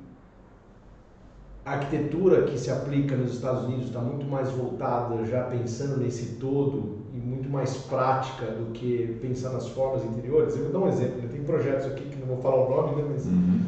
a 1.64 1.72
arquitetura 1.72 2.42
que 2.42 2.58
se 2.58 2.70
aplica 2.70 3.16
nos 3.16 3.34
Estados 3.34 3.64
Unidos 3.64 3.86
está 3.86 3.98
muito 3.98 4.24
mais 4.26 4.50
voltada, 4.50 5.24
já 5.24 5.42
pensando 5.44 5.96
nesse 5.96 6.36
todo, 6.36 6.98
e 7.12 7.16
muito 7.16 7.48
mais 7.48 7.76
prática 7.76 8.46
do 8.46 8.70
que 8.72 9.18
pensar 9.20 9.50
nas 9.50 9.68
formas 9.68 10.04
interiores. 10.04 10.56
Eu 10.56 10.64
vou 10.64 10.72
dar 10.72 10.86
um 10.86 10.88
exemplo, 10.88 11.22
né? 11.22 11.28
tem 11.30 11.42
projetos 11.42 11.86
aqui 11.86 12.04
que 12.04 12.16
não 12.16 12.26
vou 12.26 12.36
falar 12.38 12.64
o 12.64 12.70
nome, 12.70 13.02
né? 13.02 13.08
mas 13.12 13.26
uhum. 13.26 13.60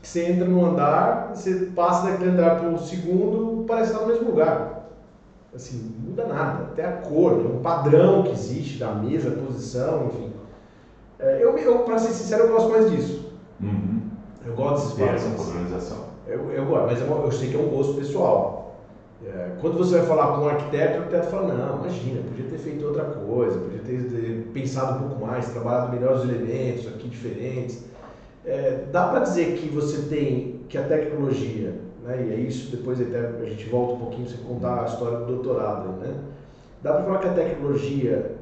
que 0.00 0.08
você 0.08 0.26
entra 0.26 0.46
no 0.46 0.64
andar, 0.64 1.32
você 1.34 1.70
passa 1.74 2.10
daquele 2.10 2.30
andar 2.30 2.60
para 2.60 2.68
o 2.68 2.78
segundo, 2.78 3.64
parece 3.66 3.92
estar 3.92 4.04
no 4.04 4.12
mesmo 4.12 4.30
lugar. 4.30 4.90
Assim, 5.54 5.94
não 5.98 6.10
muda 6.10 6.26
nada, 6.26 6.64
até 6.64 6.84
a 6.84 6.92
cor, 6.92 7.36
né? 7.36 7.50
um 7.58 7.62
padrão 7.62 8.22
que 8.22 8.32
existe 8.32 8.78
da 8.78 8.92
mesa, 8.92 9.30
posição, 9.30 10.06
enfim. 10.08 10.32
É, 11.18 11.42
eu, 11.42 11.56
eu 11.56 11.78
para 11.80 11.98
ser 11.98 12.12
sincero, 12.12 12.44
eu 12.44 12.52
gosto 12.52 12.70
mais 12.70 12.90
disso. 12.90 13.32
Uhum. 13.60 13.97
Eu 14.48 14.54
gosto 14.54 14.96
desses 14.96 15.26
essa 15.26 15.44
padronização. 15.44 16.04
Eu, 16.26 16.50
eu 16.52 16.64
gosto, 16.64 16.86
mas 16.86 17.00
eu, 17.00 17.06
eu, 17.06 17.32
sei 17.32 17.50
que 17.50 17.56
é 17.56 17.58
um 17.58 17.68
gosto 17.68 17.94
pessoal. 17.94 18.76
É, 19.26 19.50
quando 19.60 19.76
você 19.76 19.98
vai 19.98 20.06
falar 20.06 20.36
com 20.36 20.44
um 20.44 20.48
arquiteto, 20.48 20.94
o 20.94 21.02
arquiteto 21.02 21.26
fala, 21.26 21.52
não, 21.52 21.80
imagina, 21.80 22.22
podia 22.22 22.46
ter 22.46 22.58
feito 22.58 22.86
outra 22.86 23.04
coisa, 23.04 23.58
podia 23.58 23.80
ter, 23.80 24.04
ter 24.04 24.50
pensado 24.54 25.04
um 25.04 25.08
pouco 25.08 25.26
mais, 25.26 25.50
trabalhado 25.50 25.92
melhor 25.92 26.16
os 26.16 26.22
elementos 26.22 26.86
aqui 26.86 27.08
diferentes. 27.08 27.84
É, 28.46 28.84
dá 28.90 29.08
para 29.08 29.20
dizer 29.20 29.58
que 29.58 29.68
você 29.68 30.02
tem, 30.08 30.60
que 30.68 30.78
a 30.78 30.84
tecnologia, 30.84 31.74
né, 32.02 32.26
e 32.26 32.32
é 32.32 32.36
isso, 32.36 32.74
depois 32.74 32.98
até 33.00 33.18
a 33.18 33.44
gente 33.44 33.68
volta 33.68 33.94
um 33.94 33.98
pouquinho, 33.98 34.28
você 34.28 34.38
contar 34.38 34.82
a 34.82 34.86
história 34.86 35.18
do 35.18 35.26
doutorado, 35.26 35.88
né? 36.00 36.14
Dá 36.82 36.94
para 36.94 37.02
falar 37.02 37.18
que 37.18 37.28
a 37.28 37.32
tecnologia, 37.34 38.36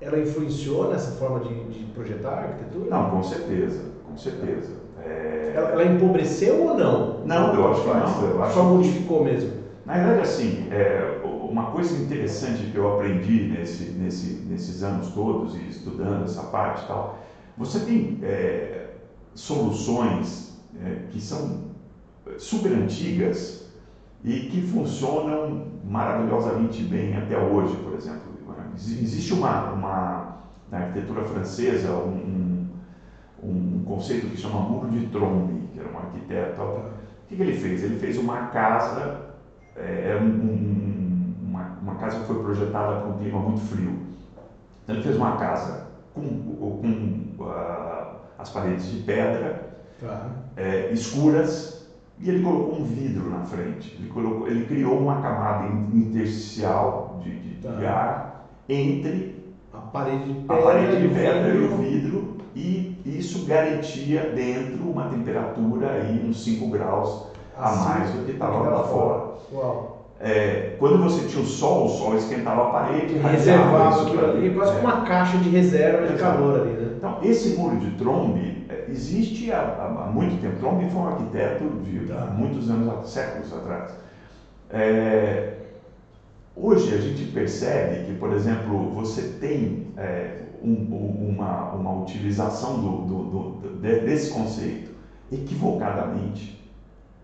ela 0.00 0.18
influenciou 0.18 0.88
nessa 0.88 1.10
forma 1.18 1.40
de, 1.40 1.64
de 1.64 1.84
projetar 1.92 2.30
a 2.30 2.40
arquitetura? 2.44 2.88
Não, 2.88 3.10
com 3.10 3.22
certeza, 3.22 3.82
com 4.08 4.16
certeza. 4.16 4.79
É... 5.04 5.52
Ela, 5.54 5.70
ela, 5.70 5.84
empobreceu 5.84 6.62
ou 6.62 6.74
não? 6.76 7.20
Não, 7.24 7.54
eu 7.54 7.70
acho 7.70 7.82
que 7.82 7.88
não. 7.88 8.30
Eu 8.30 8.42
acho 8.42 8.54
Só 8.54 8.64
modificou 8.64 9.18
que... 9.18 9.24
mesmo. 9.24 9.52
Na 9.84 9.94
verdade, 9.94 10.20
assim, 10.20 10.68
é, 10.70 11.20
uma 11.24 11.66
coisa 11.72 11.96
interessante 11.96 12.64
que 12.70 12.76
eu 12.76 12.94
aprendi 12.94 13.48
nesse, 13.48 13.90
nesse, 13.90 14.44
nesses 14.48 14.82
anos 14.82 15.08
todos 15.08 15.54
e 15.56 15.66
estudando 15.68 16.24
essa 16.24 16.42
parte 16.44 16.84
e 16.84 16.86
tal, 16.86 17.18
você 17.56 17.80
tem 17.80 18.18
é, 18.22 18.90
soluções 19.34 20.56
é, 20.80 21.06
que 21.10 21.20
são 21.20 21.70
super 22.38 22.72
antigas 22.72 23.68
e 24.22 24.40
que 24.42 24.62
funcionam 24.62 25.64
maravilhosamente 25.84 26.82
bem 26.82 27.16
até 27.16 27.38
hoje, 27.38 27.76
por 27.76 27.94
exemplo. 27.94 28.30
Existe 28.74 29.34
uma, 29.34 29.72
uma 29.72 30.36
na 30.70 30.78
arquitetura 30.78 31.24
francesa 31.24 31.92
um, 31.92 32.49
um 33.42 33.82
conceito 33.84 34.28
que 34.28 34.36
chama 34.36 34.60
Muro 34.60 34.90
de 34.90 35.06
Trombe, 35.06 35.68
que 35.72 35.80
era 35.80 35.88
um 35.88 35.98
arquiteto. 35.98 36.62
O 36.62 36.90
que, 37.28 37.36
que 37.36 37.42
ele 37.42 37.56
fez? 37.56 37.82
Ele 37.82 37.98
fez 37.98 38.18
uma 38.18 38.46
casa, 38.46 39.34
é, 39.76 40.18
um, 40.20 40.26
um, 40.26 41.34
uma, 41.48 41.78
uma, 41.82 41.94
casa 41.96 42.20
que 42.20 42.26
foi 42.26 42.42
projetada 42.42 43.00
para 43.00 43.08
um 43.08 43.18
clima 43.18 43.38
muito 43.40 43.60
frio. 43.60 43.98
Então 44.82 44.96
ele 44.96 45.04
fez 45.04 45.16
uma 45.16 45.36
casa 45.36 45.86
com, 46.14 46.22
com 46.22 47.42
uh, 47.42 48.16
as 48.38 48.50
paredes 48.50 48.90
de 48.90 49.02
pedra, 49.02 49.78
tá. 50.00 50.28
é, 50.56 50.90
escuras, 50.92 51.88
e 52.18 52.28
ele 52.28 52.42
colocou 52.42 52.80
um 52.80 52.84
vidro 52.84 53.30
na 53.30 53.40
frente. 53.44 53.96
Ele, 53.98 54.08
colocou, 54.08 54.46
ele 54.46 54.66
criou 54.66 54.98
uma 54.98 55.22
camada 55.22 55.66
intersticial 55.94 57.20
de, 57.22 57.38
de, 57.38 57.62
tá. 57.62 57.70
de 57.72 57.86
ar 57.86 58.46
entre 58.68 59.40
a 59.72 59.78
parede 59.78 60.24
de 60.24 60.34
pedra, 60.40 60.54
a 60.54 60.62
parede 60.62 61.08
de 61.08 61.14
pedra 61.14 61.54
e 61.54 61.64
o 61.64 61.76
vidro 61.78 62.36
e 62.54 62.89
isso 63.18 63.46
garantia 63.46 64.30
dentro 64.34 64.90
uma 64.90 65.08
temperatura 65.08 65.92
aí 65.92 66.24
uns 66.28 66.44
5 66.44 66.68
graus 66.68 67.26
a 67.56 67.72
mais 67.76 68.10
do 68.10 68.24
que 68.24 68.32
estava 68.32 68.68
lá 68.68 68.82
fora. 68.84 69.30
É, 70.22 70.76
quando 70.78 71.02
você 71.02 71.26
tinha 71.26 71.42
o 71.42 71.46
sol, 71.46 71.86
o 71.86 71.88
sol 71.88 72.14
esquentava 72.14 72.68
a 72.68 72.70
parede, 72.70 73.14
reservava 73.14 74.02
aquilo 74.02 74.22
ali, 74.22 74.54
quase 74.54 74.76
é. 74.76 74.80
uma 74.80 75.00
caixa 75.00 75.38
de 75.38 75.48
reserva 75.48 76.06
de 76.06 76.18
calor 76.18 76.60
ali. 76.60 76.72
Né? 76.72 76.92
Então, 76.98 77.18
esse 77.22 77.56
muro 77.56 77.78
de 77.78 77.92
Trombe 77.92 78.66
é, 78.68 78.84
existe 78.90 79.50
há, 79.50 79.60
há, 79.60 80.10
muito 80.10 80.38
tempo. 80.42 80.58
Trombe 80.58 80.90
foi 80.90 81.00
um 81.00 81.08
arquiteto 81.08 81.64
de 81.82 82.00
tá. 82.00 82.26
muitos 82.36 82.68
anos, 82.68 83.08
séculos 83.08 83.50
atrás. 83.50 83.92
É, 84.68 85.54
hoje 86.54 86.94
a 86.94 86.98
gente 86.98 87.24
percebe 87.32 88.04
que, 88.04 88.12
por 88.18 88.34
exemplo, 88.34 88.90
você 88.90 89.22
tem 89.40 89.86
é, 89.96 90.42
um, 90.62 91.34
uma, 91.34 91.72
uma 91.72 92.02
utilização 92.02 92.80
do, 92.80 92.98
do, 93.02 93.22
do, 93.24 93.78
desse 93.78 94.30
conceito 94.30 94.90
equivocadamente. 95.32 96.60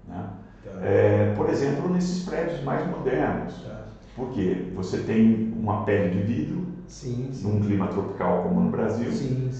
Né? 0.06 0.24
Tá. 0.64 0.70
É, 0.82 1.34
por 1.36 1.48
exemplo, 1.48 1.88
nesses 1.92 2.24
prédios 2.24 2.62
mais 2.62 2.86
modernos. 2.88 3.54
Tá. 3.62 3.84
Porque 4.14 4.72
você 4.74 4.98
tem 4.98 5.52
uma 5.56 5.84
pele 5.84 6.10
de 6.10 6.22
vidro, 6.22 6.66
sim, 6.86 7.28
sim. 7.32 7.46
num 7.46 7.60
clima 7.60 7.88
tropical 7.88 8.44
como 8.44 8.60
no 8.60 8.70
Brasil. 8.70 9.12
Sim, 9.12 9.50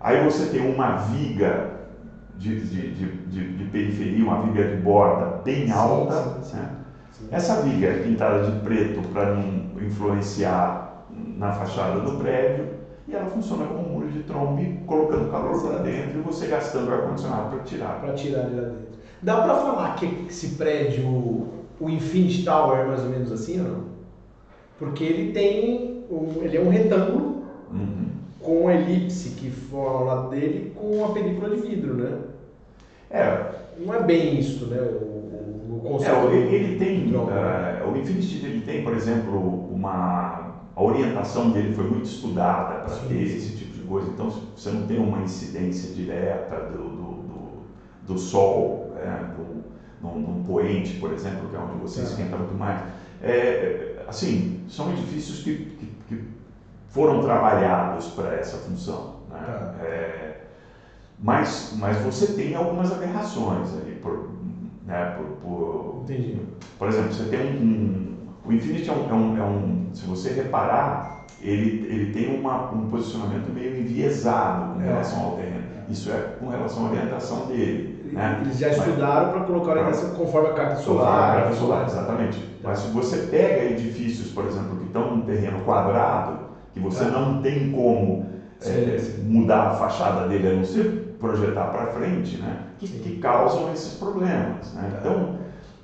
Aí 0.00 0.24
você 0.24 0.46
tem 0.46 0.74
uma 0.74 0.96
viga 0.96 1.80
de, 2.36 2.58
de, 2.58 2.90
de, 2.94 3.52
de, 3.54 3.64
periferia, 3.66 4.24
uma 4.24 4.42
viga 4.42 4.64
de 4.64 4.76
borda 4.82 5.42
bem 5.44 5.70
alta. 5.70 6.38
Né? 6.54 6.70
Essa 7.30 7.60
viga 7.60 7.86
é 7.86 8.02
pintada 8.02 8.50
de 8.50 8.60
preto 8.60 9.06
para 9.08 9.34
não 9.34 9.78
influenciar 9.80 11.04
na 11.36 11.52
fachada 11.52 12.00
do 12.00 12.16
prédio 12.16 12.79
e 13.10 13.14
ela 13.14 13.26
funciona 13.26 13.66
como 13.66 13.80
um 13.80 13.92
muro 13.92 14.08
de 14.08 14.22
trombe, 14.22 14.78
colocando 14.86 15.30
calor 15.30 15.60
para 15.60 15.78
dentro 15.78 16.20
e 16.20 16.22
você 16.22 16.46
gastando 16.46 16.92
ar-condicionado 16.92 17.50
para 17.50 17.64
tirar. 17.64 18.00
Para 18.00 18.12
tirar 18.12 18.42
de 18.44 18.54
lá 18.54 18.62
dentro. 18.62 18.90
Dá 19.20 19.42
para 19.42 19.54
falar 19.56 19.96
que 19.96 20.26
esse 20.28 20.54
prédio, 20.54 21.04
o 21.06 21.90
Infinity 21.90 22.44
Tower, 22.44 22.78
é 22.78 22.84
mais 22.86 23.02
ou 23.02 23.10
menos 23.10 23.32
assim 23.32 23.60
ou 23.60 23.68
não? 23.68 23.84
Porque 24.78 25.04
ele 25.04 25.32
tem, 25.32 26.04
ele 26.40 26.56
é 26.56 26.60
um 26.60 26.70
retângulo, 26.70 27.44
uhum. 27.70 28.06
com 28.40 28.68
a 28.68 28.74
elipse 28.74 29.30
que 29.30 29.50
forma 29.50 29.98
ao 29.98 30.04
lado 30.04 30.30
dele 30.30 30.72
com 30.74 31.04
a 31.04 31.12
película 31.12 31.50
de 31.50 31.60
vidro, 31.60 31.94
né? 31.94 32.18
É. 33.10 33.44
Não 33.78 33.92
é 33.92 34.02
bem 34.02 34.38
isso, 34.38 34.66
né? 34.66 34.80
O, 34.80 35.76
o 35.76 35.80
conceito. 35.82 36.14
É, 36.14 36.36
ele, 36.36 36.54
ele 36.54 36.78
tem, 36.78 37.14
uh, 37.14 37.92
o 37.92 37.96
Infinity 37.98 38.46
ele 38.46 38.60
tem, 38.60 38.82
por 38.82 38.94
exemplo, 38.94 39.68
uma 39.70 40.49
a 40.74 40.82
orientação 40.82 41.50
dele 41.50 41.74
foi 41.74 41.88
muito 41.88 42.06
estudada 42.06 42.84
para 42.84 42.96
ter 43.08 43.22
esse 43.22 43.56
tipo 43.56 43.72
de 43.72 43.82
coisa. 43.82 44.08
Então 44.10 44.30
você 44.30 44.70
não 44.70 44.86
tem 44.86 44.98
uma 44.98 45.18
incidência 45.18 45.92
direta 45.92 46.56
do, 46.70 46.78
do, 46.88 47.12
do, 47.22 47.62
do 48.06 48.18
sol, 48.18 48.92
né? 48.94 49.34
do, 49.36 49.64
num, 50.00 50.20
num, 50.20 50.44
poente, 50.44 50.94
por 50.94 51.12
exemplo, 51.12 51.48
que 51.48 51.56
é 51.56 51.58
onde 51.58 51.76
você 51.80 52.00
é. 52.00 52.04
esquenta 52.04 52.36
muito 52.36 52.54
mais. 52.54 52.80
É, 53.22 54.04
assim, 54.08 54.62
são 54.68 54.90
edifícios 54.90 55.42
que, 55.42 55.56
que, 55.56 55.86
que 56.08 56.24
foram 56.88 57.20
trabalhados 57.20 58.06
para 58.08 58.34
essa 58.34 58.56
função. 58.58 59.16
Né? 59.28 59.38
Tá. 59.44 59.74
É, 59.84 60.40
mas, 61.18 61.74
mas 61.76 61.98
você 61.98 62.32
tem 62.32 62.54
algumas 62.54 62.90
aberrações 62.92 63.74
ali. 63.74 63.96
Por, 63.96 64.30
né, 64.86 65.16
por, 65.16 65.26
por, 65.36 66.02
Entendi. 66.02 66.40
por 66.78 66.88
exemplo, 66.88 67.12
você 67.12 67.24
tem 67.24 67.40
um, 67.40 68.09
um 68.09 68.09
o 68.50 68.52
Infinity 68.52 68.90
é 68.90 68.92
um, 68.92 69.08
é 69.08 69.14
um, 69.14 69.38
é 69.38 69.44
um, 69.44 69.86
se 69.94 70.04
você 70.06 70.32
reparar, 70.32 71.24
ele, 71.40 71.86
ele 71.88 72.12
tem 72.12 72.38
uma, 72.38 72.70
um 72.72 72.90
posicionamento 72.90 73.52
meio 73.52 73.78
enviesado 73.78 74.74
com 74.74 74.82
é. 74.82 74.86
relação 74.86 75.24
ao 75.24 75.36
terreno. 75.36 75.60
Isso 75.88 76.10
é 76.10 76.36
com 76.38 76.48
relação 76.48 76.86
à 76.86 76.90
orientação 76.90 77.46
dele. 77.46 78.10
Né? 78.12 78.40
Eles 78.42 78.58
já 78.58 78.68
estudaram 78.68 79.32
para 79.32 79.40
colocar 79.42 79.70
a 79.70 79.74
orientação 79.74 80.10
conforme 80.14 80.48
a 80.48 80.52
carta 80.52 80.76
solar. 80.76 81.30
A 81.30 81.40
carta 81.42 81.56
solar, 81.56 81.86
exatamente. 81.86 82.44
Mas 82.62 82.78
se 82.80 82.88
você 82.88 83.16
pega 83.28 83.64
edifícios, 83.64 84.32
por 84.32 84.46
exemplo, 84.46 84.76
que 84.76 84.86
estão 84.86 85.16
num 85.16 85.22
terreno 85.22 85.60
quadrado, 85.60 86.38
que 86.72 86.80
você 86.80 87.04
tá. 87.04 87.10
não 87.10 87.40
tem 87.40 87.70
como 87.70 88.26
é, 88.64 89.00
mudar 89.24 89.68
a 89.68 89.74
fachada 89.74 90.28
dele, 90.28 90.48
a 90.48 90.52
não 90.54 90.64
ser 90.64 91.16
projetar 91.18 91.66
para 91.66 91.86
frente, 91.86 92.36
né? 92.38 92.56
que, 92.78 92.88
que, 92.88 93.16
causam 93.18 93.72
esses 93.72 93.94
problemas. 93.94 94.72
Né? 94.74 94.90
Tá. 94.90 94.98
Então, 95.00 95.38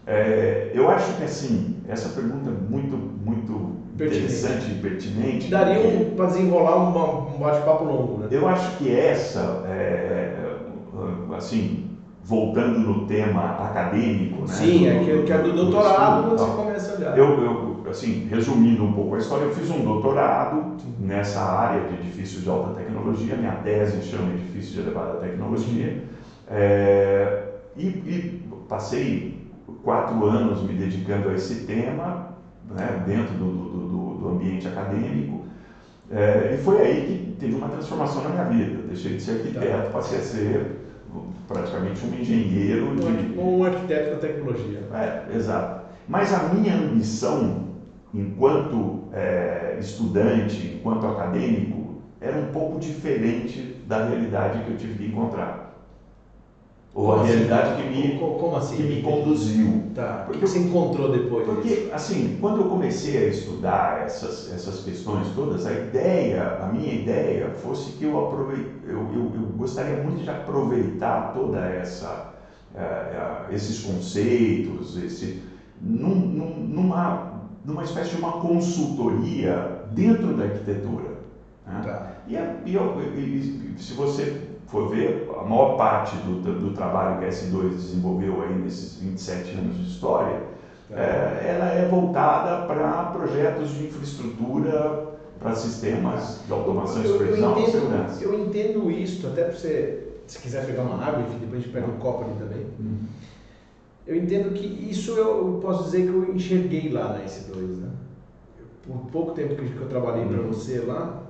é, 0.06 0.70
eu 0.72 0.88
acho 0.88 1.16
que 1.16 1.24
assim, 1.24 1.76
essa 1.88 2.10
pergunta 2.10 2.50
é 2.50 2.52
muito, 2.52 2.96
muito 2.96 3.76
interessante 3.92 4.70
e 4.70 4.74
pertinente. 4.74 5.50
Daria 5.50 5.80
um, 5.80 6.14
para 6.14 6.26
desenrolar 6.26 6.76
um, 6.76 7.34
um 7.34 7.38
bate-papo 7.38 7.84
longo, 7.84 8.18
né? 8.18 8.28
Eu 8.30 8.46
acho 8.46 8.76
que 8.76 8.94
essa, 8.94 9.64
é, 9.66 10.36
é, 11.32 11.36
assim, 11.36 11.86
voltando 12.22 12.78
no 12.78 13.06
tema 13.06 13.56
acadêmico, 13.66 14.42
né? 14.42 14.54
Sim, 14.54 14.86
é 14.86 14.98
que, 14.98 15.22
que 15.24 15.32
é 15.32 15.38
do, 15.38 15.50
do 15.50 15.56
doutorado 15.56 16.28
quando 16.28 16.38
você 16.38 16.56
começa 16.56 16.92
a 16.92 16.96
olhar. 16.96 17.18
Eu, 17.18 17.42
eu, 17.42 17.90
assim, 17.90 18.28
resumindo 18.30 18.84
um 18.84 18.92
pouco 18.92 19.16
a 19.16 19.18
história, 19.18 19.44
eu 19.44 19.54
fiz 19.54 19.70
um 19.70 19.82
doutorado 19.84 20.76
nessa 21.00 21.40
área 21.40 21.82
de 21.88 21.94
edifícios 21.94 22.44
de 22.44 22.48
alta 22.48 22.74
tecnologia, 22.74 23.34
minha 23.34 23.56
tese 23.56 24.02
chama 24.02 24.32
Edifícios 24.34 24.72
de 24.74 24.80
Elevada 24.80 25.18
Tecnologia, 25.18 26.04
é, 26.48 27.42
e, 27.76 27.86
e 27.86 28.42
passei 28.68 29.35
quatro 29.86 30.26
anos 30.26 30.64
me 30.64 30.74
dedicando 30.74 31.28
a 31.28 31.34
esse 31.34 31.64
tema, 31.64 32.30
né, 32.68 33.04
dentro 33.06 33.34
do, 33.34 33.44
do, 33.44 34.14
do, 34.18 34.28
ambiente 34.30 34.66
acadêmico, 34.66 35.44
é, 36.10 36.54
e 36.54 36.64
foi 36.64 36.80
aí 36.82 37.06
que 37.06 37.36
teve 37.38 37.54
uma 37.54 37.68
transformação 37.68 38.24
na 38.24 38.30
minha 38.30 38.44
vida. 38.46 38.82
Deixei 38.88 39.14
de 39.14 39.22
ser 39.22 39.36
arquiteto, 39.36 39.92
passei 39.92 40.18
a 40.18 40.22
ser 40.22 40.76
praticamente 41.46 42.04
um 42.04 42.14
engenheiro. 42.18 42.90
Um, 42.90 42.96
de... 42.96 43.38
um 43.38 43.62
arquiteto 43.62 44.10
da 44.10 44.16
tecnologia. 44.16 44.82
É, 44.92 45.36
exato. 45.36 45.86
Mas 46.08 46.34
a 46.34 46.48
minha 46.48 46.74
ambição, 46.74 47.66
enquanto 48.12 49.04
é, 49.12 49.76
estudante, 49.78 50.78
enquanto 50.78 51.06
acadêmico, 51.06 52.02
era 52.20 52.36
um 52.36 52.46
pouco 52.46 52.80
diferente 52.80 53.76
da 53.86 54.04
realidade 54.04 54.64
que 54.64 54.70
eu 54.72 54.76
tive 54.76 54.94
que 54.94 55.06
encontrar 55.06 55.65
ou 56.96 57.12
a 57.12 57.20
assim? 57.20 57.32
realidade 57.32 57.82
que 57.82 57.88
me, 57.90 58.18
como 58.18 58.56
assim? 58.56 58.76
que 58.78 58.82
me 58.84 59.02
conduziu. 59.02 59.82
Tá. 59.94 60.22
Porque, 60.24 60.40
que 60.40 60.46
você 60.48 60.58
encontrou 60.60 61.12
depois? 61.12 61.44
Porque, 61.44 61.68
disso? 61.68 61.90
assim, 61.92 62.38
quando 62.40 62.62
eu 62.62 62.68
comecei 62.68 63.18
a 63.18 63.28
estudar 63.28 64.02
essas, 64.06 64.50
essas 64.50 64.82
questões 64.82 65.28
todas, 65.34 65.66
a 65.66 65.72
ideia, 65.72 66.58
a 66.62 66.72
minha 66.72 66.94
ideia 66.94 67.50
fosse 67.50 67.92
que 67.92 68.04
eu, 68.04 68.26
aproveite, 68.26 68.70
eu, 68.84 69.12
eu, 69.12 69.32
eu 69.34 69.42
gostaria 69.58 70.02
muito 70.02 70.22
de 70.22 70.30
aproveitar 70.30 71.34
toda 71.34 71.60
essa, 71.60 72.32
uh, 72.74 72.78
uh, 72.78 73.54
esses 73.54 73.80
conceitos, 73.80 74.96
esse, 74.96 75.42
num, 75.78 76.14
num, 76.14 76.56
numa, 76.60 77.42
numa 77.62 77.84
espécie 77.84 78.10
de 78.10 78.16
uma 78.16 78.40
consultoria 78.40 79.82
dentro 79.92 80.34
da 80.34 80.44
arquitetura. 80.44 81.16
Né? 81.66 81.82
Tá. 81.84 82.12
E, 82.26 82.34
e, 82.64 82.74
e, 82.74 83.74
se 83.82 83.92
você 83.92 84.45
for 84.66 84.88
ver, 84.88 85.28
a 85.38 85.44
maior 85.44 85.76
parte 85.76 86.16
do, 86.16 86.40
do 86.40 86.72
trabalho 86.72 87.18
que 87.18 87.24
a 87.24 87.28
S2 87.28 87.70
desenvolveu 87.70 88.42
aí 88.42 88.54
nesses 88.54 88.96
27 88.98 89.58
anos 89.58 89.76
de 89.76 89.90
história, 89.90 90.42
é. 90.90 90.94
É, 90.94 91.54
ela 91.54 91.66
é 91.66 91.88
voltada 91.88 92.66
para 92.66 93.06
projetos 93.06 93.70
de 93.70 93.86
infraestrutura, 93.86 95.16
para 95.38 95.54
sistemas 95.54 96.40
de 96.46 96.52
automação 96.52 97.02
e 97.02 97.08
supervisão 97.08 97.58
e 97.62 97.70
segurança. 97.70 98.24
Eu 98.24 98.34
entendo 98.34 98.90
isso, 98.90 99.26
até 99.26 99.44
para 99.44 99.52
você, 99.52 100.08
se 100.26 100.38
quiser 100.38 100.64
pegar 100.64 100.82
uma 100.82 101.04
água, 101.04 101.22
enfim, 101.22 101.38
depois 101.38 101.60
a 101.60 101.64
gente 101.64 101.72
pega 101.72 101.86
um 101.86 101.98
copo 101.98 102.24
ali 102.24 102.34
também. 102.38 102.66
Uhum. 102.78 102.98
Eu 104.06 104.16
entendo 104.16 104.52
que 104.54 104.66
isso 104.66 105.12
eu 105.12 105.58
posso 105.60 105.84
dizer 105.84 106.02
que 106.02 106.08
eu 106.08 106.34
enxerguei 106.34 106.90
lá 106.90 107.12
na 107.12 107.24
S2, 107.24 107.56
né? 107.80 107.90
Por 108.86 108.98
pouco 109.10 109.32
tempo 109.32 109.56
que 109.56 109.76
eu 109.76 109.88
trabalhei 109.88 110.24
uhum. 110.24 110.28
para 110.28 110.42
você 110.42 110.78
lá, 110.78 111.25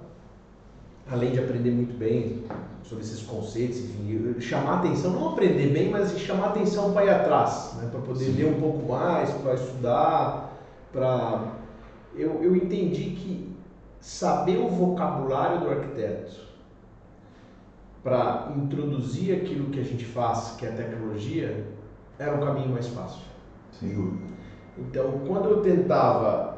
além 1.11 1.33
de 1.33 1.39
aprender 1.39 1.71
muito 1.71 1.97
bem 1.97 2.45
sobre 2.83 3.05
esses 3.05 3.23
conceitos, 3.23 3.79
enfim, 3.79 4.41
chamar 4.41 4.79
atenção, 4.79 5.13
não 5.13 5.33
aprender 5.33 5.69
bem, 5.69 5.91
mas 5.91 6.19
chamar 6.19 6.49
atenção 6.49 6.93
para 6.93 7.05
ir 7.05 7.11
atrás, 7.11 7.75
né? 7.77 7.89
para 7.91 8.01
poder 8.01 8.25
Sim. 8.25 8.33
ler 8.33 8.47
um 8.47 8.61
pouco 8.61 8.87
mais, 8.87 9.31
para 9.31 9.55
estudar, 9.55 10.53
para... 10.93 11.53
Eu, 12.15 12.43
eu 12.43 12.57
entendi 12.57 13.11
que 13.11 13.57
saber 14.01 14.59
o 14.59 14.69
vocabulário 14.69 15.61
do 15.61 15.71
arquiteto 15.71 16.47
para 18.03 18.53
introduzir 18.57 19.35
aquilo 19.35 19.71
que 19.71 19.81
a 19.81 19.85
gente 19.85 20.05
faz, 20.05 20.55
que 20.57 20.65
é 20.65 20.69
a 20.69 20.73
tecnologia, 20.73 21.67
era 22.19 22.37
o 22.37 22.41
caminho 22.41 22.69
mais 22.69 22.87
fácil. 22.87 23.23
Sem 23.73 23.93
dúvida. 23.93 24.25
Então, 24.79 25.21
quando 25.27 25.51
eu 25.51 25.61
tentava, 25.61 26.56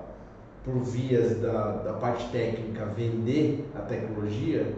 por 0.65 0.83
vias 0.83 1.41
da, 1.41 1.73
da 1.77 1.93
parte 1.95 2.29
técnica, 2.31 2.85
vender 2.87 3.69
a 3.75 3.81
tecnologia, 3.81 4.75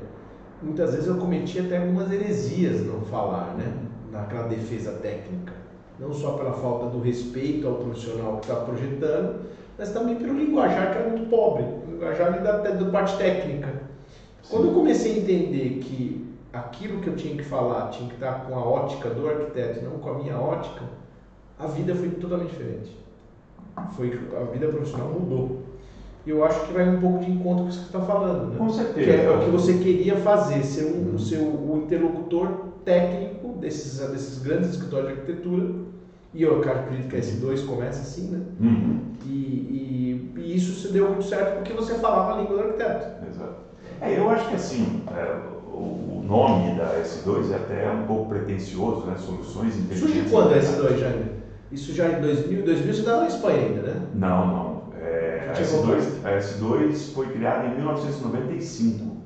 muitas 0.63 0.93
vezes 0.93 1.09
eu 1.09 1.17
cometi 1.17 1.59
até 1.59 1.79
algumas 1.79 2.11
heresias 2.13 2.85
não 2.87 3.01
falar, 3.03 3.55
né? 3.57 3.73
Naquela 4.13 4.47
defesa 4.49 4.93
técnica. 4.93 5.53
Não 5.99 6.13
só 6.13 6.33
pela 6.33 6.53
falta 6.53 6.87
do 6.87 7.01
respeito 7.01 7.67
ao 7.67 7.75
profissional 7.75 8.39
que 8.39 8.51
está 8.51 8.57
projetando, 8.65 9.41
mas 9.79 9.91
também 9.93 10.17
pelo 10.17 10.39
linguajar 10.39 10.93
que 10.93 10.99
era 10.99 11.09
muito 11.11 11.29
pobre, 11.29 11.63
o 11.63 11.91
linguajar 11.93 12.43
da, 12.43 12.59
da 12.59 12.91
parte 12.91 13.17
técnica. 13.19 13.69
Sim. 14.43 14.51
Quando 14.51 14.69
eu 14.69 14.75
comecei 14.75 15.15
a 15.15 15.19
entender 15.19 15.81
que 15.83 16.31
aquilo 16.53 17.01
que 17.01 17.09
eu 17.09 17.17
tinha 17.17 17.37
que 17.37 17.45
falar 17.45 17.89
tinha 17.91 18.09
que 18.09 18.15
estar 18.15 18.47
com 18.47 18.55
a 18.55 18.65
ótica 18.65 19.11
do 19.11 19.29
arquiteto, 19.29 19.85
não 19.85 19.99
com 19.99 20.11
a 20.11 20.15
minha 20.19 20.39
ótica, 20.39 20.85
a 21.59 21.67
vida 21.67 21.95
foi 21.95 22.09
totalmente 22.11 22.51
diferente. 22.51 22.97
Foi, 23.93 24.21
a 24.39 24.45
vida 24.53 24.69
profissional 24.69 25.09
mudou 25.09 25.60
eu 26.27 26.45
acho 26.45 26.67
que 26.67 26.73
vai 26.73 26.89
um 26.89 27.01
pouco 27.01 27.25
de 27.25 27.31
encontro 27.31 27.65
com 27.65 27.71
isso 27.71 27.79
que 27.79 27.91
você 27.91 27.97
está 27.97 28.07
falando. 28.07 28.51
Né? 28.51 28.59
Com 28.59 28.69
certeza. 28.71 29.07
Que 29.07 29.27
é 29.27 29.31
o 29.31 29.41
que 29.41 29.51
você 29.51 29.75
queria 29.75 30.17
fazer, 30.17 30.63
ser 30.63 30.85
um, 30.85 31.13
uhum. 31.13 31.19
ser 31.19 31.39
o 31.39 31.83
interlocutor 31.85 32.49
técnico 32.85 33.49
desses, 33.59 33.99
desses 34.11 34.43
grandes 34.43 34.71
escritórios 34.71 35.13
de 35.13 35.21
arquitetura. 35.21 35.91
E 36.33 36.43
eu 36.43 36.61
acredito 36.61 37.09
que 37.09 37.17
a 37.17 37.19
S2 37.19 37.67
começa 37.67 38.03
assim, 38.03 38.29
né? 38.29 38.41
Uhum. 38.61 39.01
E, 39.27 39.31
e, 39.31 40.33
e, 40.37 40.57
isso 40.57 40.81
se 40.81 40.93
deu 40.93 41.09
muito 41.09 41.25
certo 41.25 41.57
porque 41.57 41.73
você 41.73 41.95
falava 41.95 42.35
a 42.35 42.43
língua 42.43 42.57
do 42.57 42.63
arquiteto. 42.65 43.27
Exato. 43.29 43.55
É, 44.01 44.19
eu 44.19 44.31
acho 44.31 44.49
que 44.49 44.55
assim, 44.55 45.03
é, 45.11 45.39
o, 45.73 45.77
o, 45.77 46.25
nome 46.25 46.77
da 46.79 47.03
S2 47.03 47.53
é 47.53 47.57
até 47.57 47.91
um 47.91 48.07
pouco 48.07 48.29
pretencioso, 48.29 49.07
né? 49.07 49.17
Soluções 49.19 49.77
inteligentes. 49.77 49.99
Surge 49.99 50.31
quando 50.31 50.53
a 50.53 50.59
S2, 50.59 50.99
Jaime? 50.99 51.25
Isso 51.73 51.93
já 51.93 52.09
em 52.09 52.21
2000, 52.21 52.65
2000 52.65 52.95
você 52.95 53.01
estava 53.01 53.21
na 53.23 53.27
Espanha 53.29 53.61
ainda, 53.61 53.83
né? 53.83 54.07
Não, 54.15 54.47
não. 54.47 54.80
É, 55.11 55.51
a, 55.51 55.61
S2, 55.61 56.25
a 56.25 56.39
S2 56.39 57.15
foi 57.15 57.27
criada 57.27 57.67
em 57.67 57.75
1995. 57.77 59.17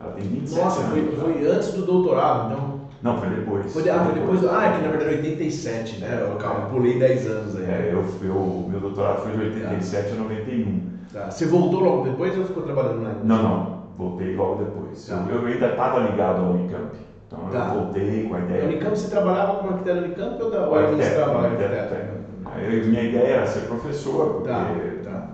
Ela 0.00 0.12
tem 0.12 0.24
27 0.24 0.64
Nossa, 0.64 0.80
anos. 0.80 0.92
Foi, 0.92 1.32
foi 1.34 1.48
antes 1.48 1.72
do 1.74 1.86
doutorado, 1.86 2.52
então? 2.52 2.80
Não, 3.02 3.18
foi 3.18 3.30
depois. 3.30 3.72
Foi, 3.72 3.88
ah, 3.88 4.04
foi 4.04 4.14
depois. 4.14 4.44
Ah, 4.44 4.66
é 4.66 4.76
que 4.76 4.82
na 4.82 4.88
verdade 4.90 5.14
é 5.14 5.18
87, 5.18 6.00
né? 6.00 6.26
Eu, 6.28 6.36
calma, 6.36 6.66
pulei 6.66 6.98
10 6.98 7.26
anos 7.28 7.56
aí. 7.56 7.64
É, 7.64 7.90
eu, 7.92 8.04
eu, 8.22 8.66
meu 8.68 8.80
doutorado 8.80 9.22
foi 9.22 9.32
de 9.32 9.58
87 9.58 10.08
tá. 10.08 10.14
a 10.14 10.18
91. 10.18 10.80
Tá. 11.12 11.30
Você 11.30 11.46
voltou 11.46 11.80
logo 11.80 12.04
depois 12.04 12.36
ou 12.36 12.44
ficou 12.44 12.62
trabalhando 12.62 13.02
lá? 13.02 13.14
Não, 13.24 13.42
não. 13.42 13.80
Voltei 13.96 14.36
logo 14.36 14.64
depois. 14.64 15.06
Tá. 15.06 15.24
Eu, 15.30 15.40
eu, 15.40 15.46
ainda 15.46 15.66
estava 15.68 16.00
ligado 16.00 16.40
ao 16.40 16.50
Unicamp. 16.52 16.90
Então 17.26 17.48
tá. 17.50 17.72
eu 17.74 17.80
voltei 17.82 18.28
com 18.28 18.34
a 18.34 18.40
ideia. 18.40 18.64
A 18.64 18.66
Unicamp 18.66 18.98
você 18.98 19.08
trabalhava 19.08 19.54
como 19.54 19.70
arquiteto 19.70 19.98
Unicamp 19.98 20.42
ou, 20.42 20.50
da, 20.50 20.66
ou 20.66 20.78
administrava 20.78 21.46
arquiteto? 21.46 22.19
Minha 22.56 23.02
ideia 23.02 23.34
era 23.36 23.46
ser 23.46 23.60
professor, 23.66 24.34
porque 24.34 24.48
tá, 24.48 24.74
tá. 25.04 25.28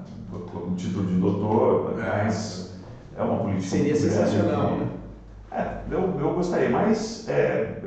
o 0.58 0.74
título 0.76 1.06
de 1.06 1.14
doutor, 1.14 1.94
mas 1.96 2.74
é 3.16 3.22
uma 3.22 3.38
política 3.38 3.76
Seria 3.76 3.96
sensacional, 3.96 4.66
grande. 4.66 4.84
né? 4.84 4.90
É, 5.52 5.78
eu, 5.90 6.00
eu 6.20 6.34
gostaria, 6.34 6.68
mas 6.68 7.26
é, 7.28 7.80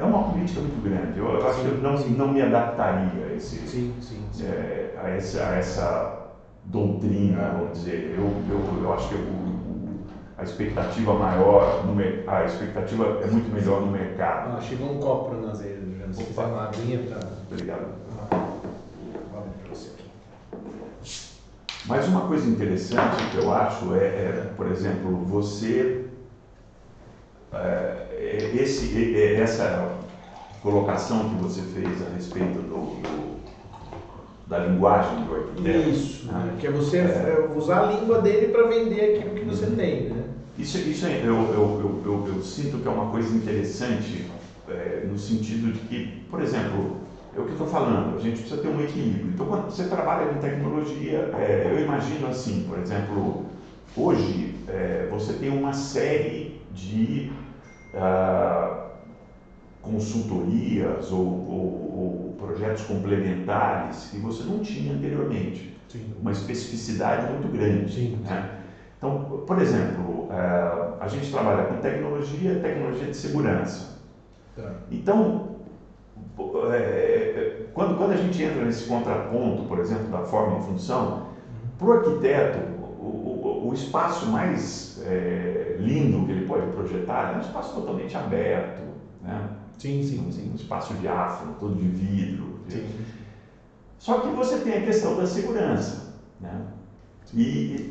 é 0.00 0.04
uma 0.04 0.30
política 0.30 0.60
muito 0.60 0.82
grande. 0.82 1.18
Eu, 1.18 1.26
eu 1.40 1.48
acho 1.48 1.60
que 1.60 1.66
eu 1.66 1.78
não, 1.78 1.94
não 2.10 2.32
me 2.32 2.42
adaptaria 2.42 3.26
a, 3.26 3.34
esse, 3.34 3.56
Sim, 3.66 3.94
sim, 4.00 4.22
sim. 4.30 4.46
é, 4.46 4.94
a, 5.02 5.08
essa, 5.08 5.44
a 5.48 5.56
essa 5.56 6.18
doutrina, 6.64 7.40
Ah. 7.42 7.56
vamos 7.58 7.78
dizer. 7.78 8.14
Eu, 8.16 8.24
eu, 8.48 8.82
eu 8.82 8.92
acho 8.92 9.08
que 9.08 9.14
o- 9.16 9.54
a 10.36 10.42
expectativa 10.42 11.14
maior, 11.14 11.84
no, 11.86 11.94
a 12.30 12.44
expectativa 12.44 13.20
é 13.22 13.26
muito 13.26 13.52
melhor 13.52 13.80
no 13.80 13.90
mercado. 13.90 14.56
Ah, 14.56 14.60
chegou 14.60 14.92
um 14.92 14.98
copo 14.98 15.30
para 15.30 15.38
nós 15.38 15.60
aí, 15.60 16.04
Opa. 16.16 16.46
uma 16.46 16.64
aguinha 16.68 16.98
para. 17.08 17.28
Obrigado. 17.50 17.86
Vale 19.32 19.46
para 19.62 19.74
você 19.74 19.90
aqui. 19.90 20.10
Mas 21.86 22.08
uma 22.08 22.22
coisa 22.22 22.48
interessante 22.48 23.22
que 23.30 23.36
eu 23.36 23.52
acho 23.52 23.94
é, 23.94 23.98
é, 24.06 24.52
por 24.56 24.70
exemplo, 24.70 25.16
você. 25.26 26.06
é, 27.52 28.50
esse, 28.54 29.14
é, 29.16 29.18
é, 29.18 29.40
essa 29.40 29.98
colocação 30.62 31.28
que 31.28 31.34
você 31.36 31.60
fez 31.60 32.00
a 32.06 32.08
respeito 32.08 32.60
do, 32.62 33.00
do- 33.02 33.34
da 34.46 34.58
linguagem 34.60 35.24
do 35.24 35.34
arquiteto. 35.34 35.88
Isso, 35.90 36.26
né? 36.26 36.32
né? 36.38 36.56
que 36.58 36.66
é 36.66 36.70
você 36.70 36.98
É. 36.98 37.02
é, 37.02 37.52
usar 37.54 37.82
a 37.82 37.92
língua 37.92 38.20
dele 38.20 38.48
para 38.48 38.66
vender 38.66 39.16
aquilo 39.16 39.34
que 39.34 39.44
você 39.44 39.66
tem, 39.66 40.02
né? 40.04 40.24
Isso, 40.58 40.78
isso 40.78 41.06
é- 41.06 41.20
eu, 41.20 41.52
eu, 41.52 42.02
eu, 42.04 42.26
eu, 42.28 42.42
sinto 42.42 42.78
que 42.78 42.88
é 42.88 42.90
uma 42.90 43.10
coisa 43.10 43.34
interessante 43.34 44.26
é, 44.68 45.04
no 45.06 45.18
sentido 45.18 45.72
de 45.72 45.80
que, 45.80 46.24
por 46.30 46.40
exemplo, 46.40 47.03
é 47.38 47.40
o 47.40 47.44
que 47.44 47.50
eu 47.50 47.54
estou 47.54 47.66
falando, 47.66 48.14
a 48.14 48.18
gente 48.18 48.40
precisa 48.40 48.60
ter 48.60 48.68
um 48.68 48.80
equilíbrio. 48.80 49.30
Então, 49.30 49.46
quando 49.46 49.70
você 49.70 49.84
trabalha 49.84 50.24
em 50.24 50.36
tecnologia, 50.36 51.28
é, 51.32 51.70
eu 51.70 51.78
imagino 51.78 52.26
assim, 52.26 52.60
por 52.60 52.78
exemplo, 52.78 53.36
hoje 53.96 54.50
é, 54.66 55.04
você 55.04 55.32
tem 55.34 55.50
uma 55.50 55.72
série 55.72 56.48
de 56.70 57.26
ah, 57.94 58.70
consultorias 59.80 61.10
ou, 61.10 61.42
ou- 61.44 61.90
ou 62.26 62.32
projetos 62.38 62.82
complementares 62.82 64.06
que 64.06 64.16
você 64.18 64.42
não 64.42 64.58
tinha 64.58 64.92
anteriormente. 64.92 65.68
Sim. 65.88 66.10
Uma 66.18 66.30
especificidade 66.30 67.26
muito 67.26 67.48
grande. 67.48 67.92
Sim. 67.92 68.12
né? 68.22 68.44
Então, 68.96 69.14
por 69.44 69.58
exemplo, 69.58 70.26
eh, 70.30 70.84
a 70.98 71.06
gente 71.06 71.28
trabalha 71.30 71.62
com 71.62 71.76
tecnologia, 71.76 72.56
tecnologia 72.56 73.06
de 73.06 73.14
segurança. 73.16 73.84
Tá. 74.54 74.74
Então, 74.90 75.34
eh, 76.72 77.46
quando, 77.72 77.94
quando 77.94 78.12
a 78.12 78.16
gente 78.16 78.42
entra 78.42 78.64
nesse 78.64 78.84
contraponto, 78.84 79.62
por 79.64 79.78
exemplo, 79.78 80.08
da 80.08 80.20
forma 80.20 80.52
e 80.52 80.56
função, 80.56 81.14
para 81.76 81.86
o 81.88 81.90
arquiteto, 81.92 82.58
o, 82.58 83.62
o- 83.62 83.68
o 83.68 83.72
espaço 83.72 84.26
mais 84.26 84.92
eh, 85.00 85.72
lindo 85.76 86.22
que 86.22 86.30
ele 86.30 86.40
pode 86.40 86.66
projetar 86.66 87.28
é 87.28 87.34
um 87.34 87.40
espaço 87.40 87.72
totalmente 87.72 88.16
aberto, 88.16 88.82
né? 89.20 89.42
Sim, 89.78 90.00
sim, 90.02 90.30
sim. 90.30 90.48
um 90.50 90.54
espaço 90.54 90.94
diáfano, 90.94 91.52
todo 91.58 91.74
de 91.74 91.86
vidro. 91.88 92.54
Sim. 92.68 92.84
Só 93.98 94.16
que 94.18 94.28
você 94.30 94.58
tem 94.58 94.74
a 94.74 94.80
questão 94.80 95.14
da 95.14 95.26
segurança. 95.26 96.04
Né? 96.38 96.60
E, 97.34 97.84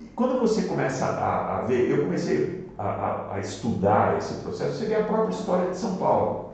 e 0.00 0.04
quando 0.14 0.36
você 0.36 0.62
começa 0.62 1.06
a, 1.06 1.56
a 1.56 1.60
ver, 1.60 1.88
eu 1.88 1.98
comecei 1.98 2.46
a, 2.78 2.88
a- 3.08 3.34
a 3.34 3.38
estudar 3.40 4.16
esse 4.16 4.34
processo, 4.34 4.76
você 4.76 4.84
vê 4.86 4.94
a 4.94 5.00
própria 5.00 5.30
história 5.32 5.66
de 5.66 5.76
São 5.76 5.94
Paulo. 5.96 6.45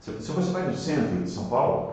Se, 0.00 0.20
se 0.20 0.32
você 0.32 0.50
vai 0.50 0.62
no 0.64 0.72
centro 0.72 1.20
de 1.20 1.28
São 1.30 1.44
Paulo, 1.44 1.92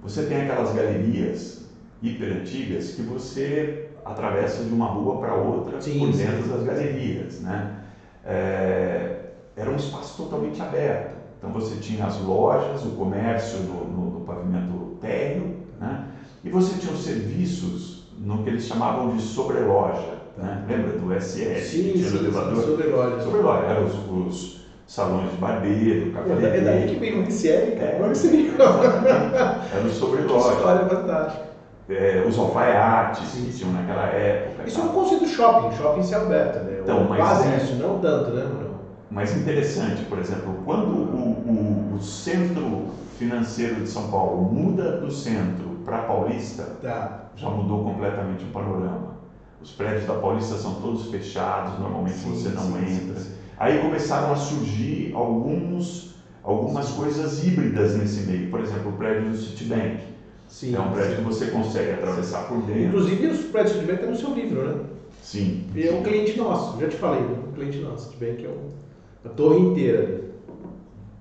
você 0.00 0.22
tem 0.22 0.38
aquelas 0.38 0.70
galerias 0.70 1.58
hiper 2.02 2.32
antigas 2.32 2.90
que 2.90 3.02
você 3.02 3.74
atravessa 4.04 4.64
de 4.64 4.72
uma 4.72 4.86
rua 4.86 5.18
para 5.18 5.34
outra 5.34 5.80
Sim, 5.80 5.98
por 5.98 6.10
sim. 6.12 6.16
dentro 6.16 6.46
das 6.46 6.62
galerias. 6.62 7.38
Né? 7.40 7.66
É, 8.24 9.10
era 9.56 9.70
um 9.70 9.76
espaço 9.76 10.14
totalmente 10.16 10.62
aberto. 10.62 11.16
Então 11.38 11.52
você 11.52 11.76
tinha 11.76 12.04
as 12.06 12.18
lojas, 12.18 12.84
o 12.84 12.90
comércio 12.90 13.60
no, 13.60 13.86
no- 13.86 14.08
no 14.10 14.20
pavimento 14.20 14.88
térreo, 15.00 15.50
né? 15.78 15.98
e 16.44 16.50
você 16.50 16.76
tinha 16.76 16.92
os 16.92 17.00
serviços 17.02 17.98
no 18.12 18.38
que 18.38 18.48
eles 18.50 18.64
chamavam 18.64 19.06
de 19.06 19.18
sobreloja. 19.18 20.18
Né? 20.36 20.60
Lembra 20.64 20.92
do 20.92 21.10
SS, 21.12 21.78
Sim, 21.78 22.00
sim, 22.02 22.14
elevador? 22.14 22.54
sim, 22.54 22.54
sobre 22.54 22.86
lojas. 22.86 23.22
Sobreloja, 23.22 23.64
eram 23.64 23.82
os, 23.82 23.96
os 24.06 24.52
salões 24.94 25.30
de 25.30 25.36
barbeiro, 25.36 26.10
É 26.18 26.34
da- 26.34 26.48
É 26.48 26.60
daí 26.60 26.84
que 26.84 26.96
vem 26.96 27.20
o 27.20 27.22
SL, 27.22 27.76
cara. 27.76 27.90
É. 27.90 27.94
Agora 27.94 28.12
você 28.14 28.28
viu. 28.28 28.54
Era 28.60 29.80
o 29.80 29.84
Que 29.84 29.94
sobreloja. 29.94 30.52
história 30.54 30.84
fantástica. 30.84 31.44
É, 31.88 32.22
os 32.26 32.36
alfaiates 32.38 33.28
Sim, 33.28 33.44
que 33.44 33.52
tinham 33.52 33.72
naquela 33.72 34.06
época. 34.06 34.64
Isso 34.66 34.80
é 34.80 34.82
um 34.82 34.88
conceito 34.88 35.26
shopping, 35.28 35.70
shopping 35.76 36.02
céu 36.02 36.22
aberto, 36.22 36.64
né? 36.64 36.78
Então, 36.82 37.04
mas 37.08 37.18
Quase 37.20 37.48
é- 37.48 37.56
isso, 37.56 37.74
não 37.76 37.98
tanto, 37.98 38.30
né, 38.32 38.42
Bruno? 38.44 38.80
Mas 39.08 39.36
interessante, 39.36 40.02
por 40.02 40.18
exemplo, 40.18 40.54
quando 40.64 40.86
o, 40.88 41.90
o- 41.92 41.94
o 41.96 42.00
centro 42.00 42.86
financeiro 43.18 43.76
de 43.82 43.88
São 43.88 44.08
Paulo 44.08 44.42
muda 44.42 44.98
do 44.98 45.10
centro 45.10 45.78
para 45.84 45.98
Paulista, 45.98 46.64
Tá. 46.82 47.22
já 47.36 47.48
mudou 47.48 47.82
completamente 47.84 48.44
o 48.44 48.48
panorama. 48.48 49.10
Os 49.60 49.70
prédios 49.72 50.04
da 50.06 50.14
Paulista 50.14 50.56
são 50.56 50.74
todos 50.74 51.10
fechados, 51.10 51.78
normalmente 51.78 52.18
Sim, 52.18 52.30
você 52.34 52.48
não 52.50 52.62
sim, 52.62 52.78
entra. 52.78 53.20
sim. 53.20 53.30
Aí 53.60 53.78
começaram 53.78 54.32
a 54.32 54.36
surgir 54.36 55.12
alguns, 55.14 56.14
algumas 56.42 56.88
coisas 56.92 57.46
híbridas 57.46 57.94
nesse 57.94 58.22
meio. 58.22 58.50
Por 58.50 58.60
exemplo, 58.60 58.90
o 58.90 58.94
prédio 58.94 59.28
do 59.28 59.36
Citibank. 59.36 60.00
Sim. 60.48 60.74
é 60.74 60.80
um 60.80 60.90
prédio 60.90 61.10
sim. 61.10 61.16
que 61.16 61.22
você 61.22 61.46
consegue 61.48 61.90
atravessar 61.90 62.48
por 62.48 62.62
dentro. 62.62 62.84
Inclusive, 62.84 63.26
os 63.26 63.40
prédios 63.44 63.74
de 63.74 63.80
Citibank 63.80 64.02
estão 64.02 64.10
no 64.12 64.16
seu 64.16 64.34
livro, 64.34 64.66
né? 64.66 64.84
Sim. 65.22 65.66
E 65.74 65.86
é 65.86 65.92
um 65.92 66.02
cliente 66.02 66.38
nosso, 66.38 66.80
já 66.80 66.88
te 66.88 66.96
falei, 66.96 67.20
né? 67.20 67.36
um 67.48 67.52
cliente 67.52 67.78
nosso. 67.80 68.10
Citibank 68.10 68.46
é 68.46 68.48
um, 68.48 68.70
a 69.26 69.28
torre 69.28 69.60
inteira 69.60 69.98
ali. 70.04 70.29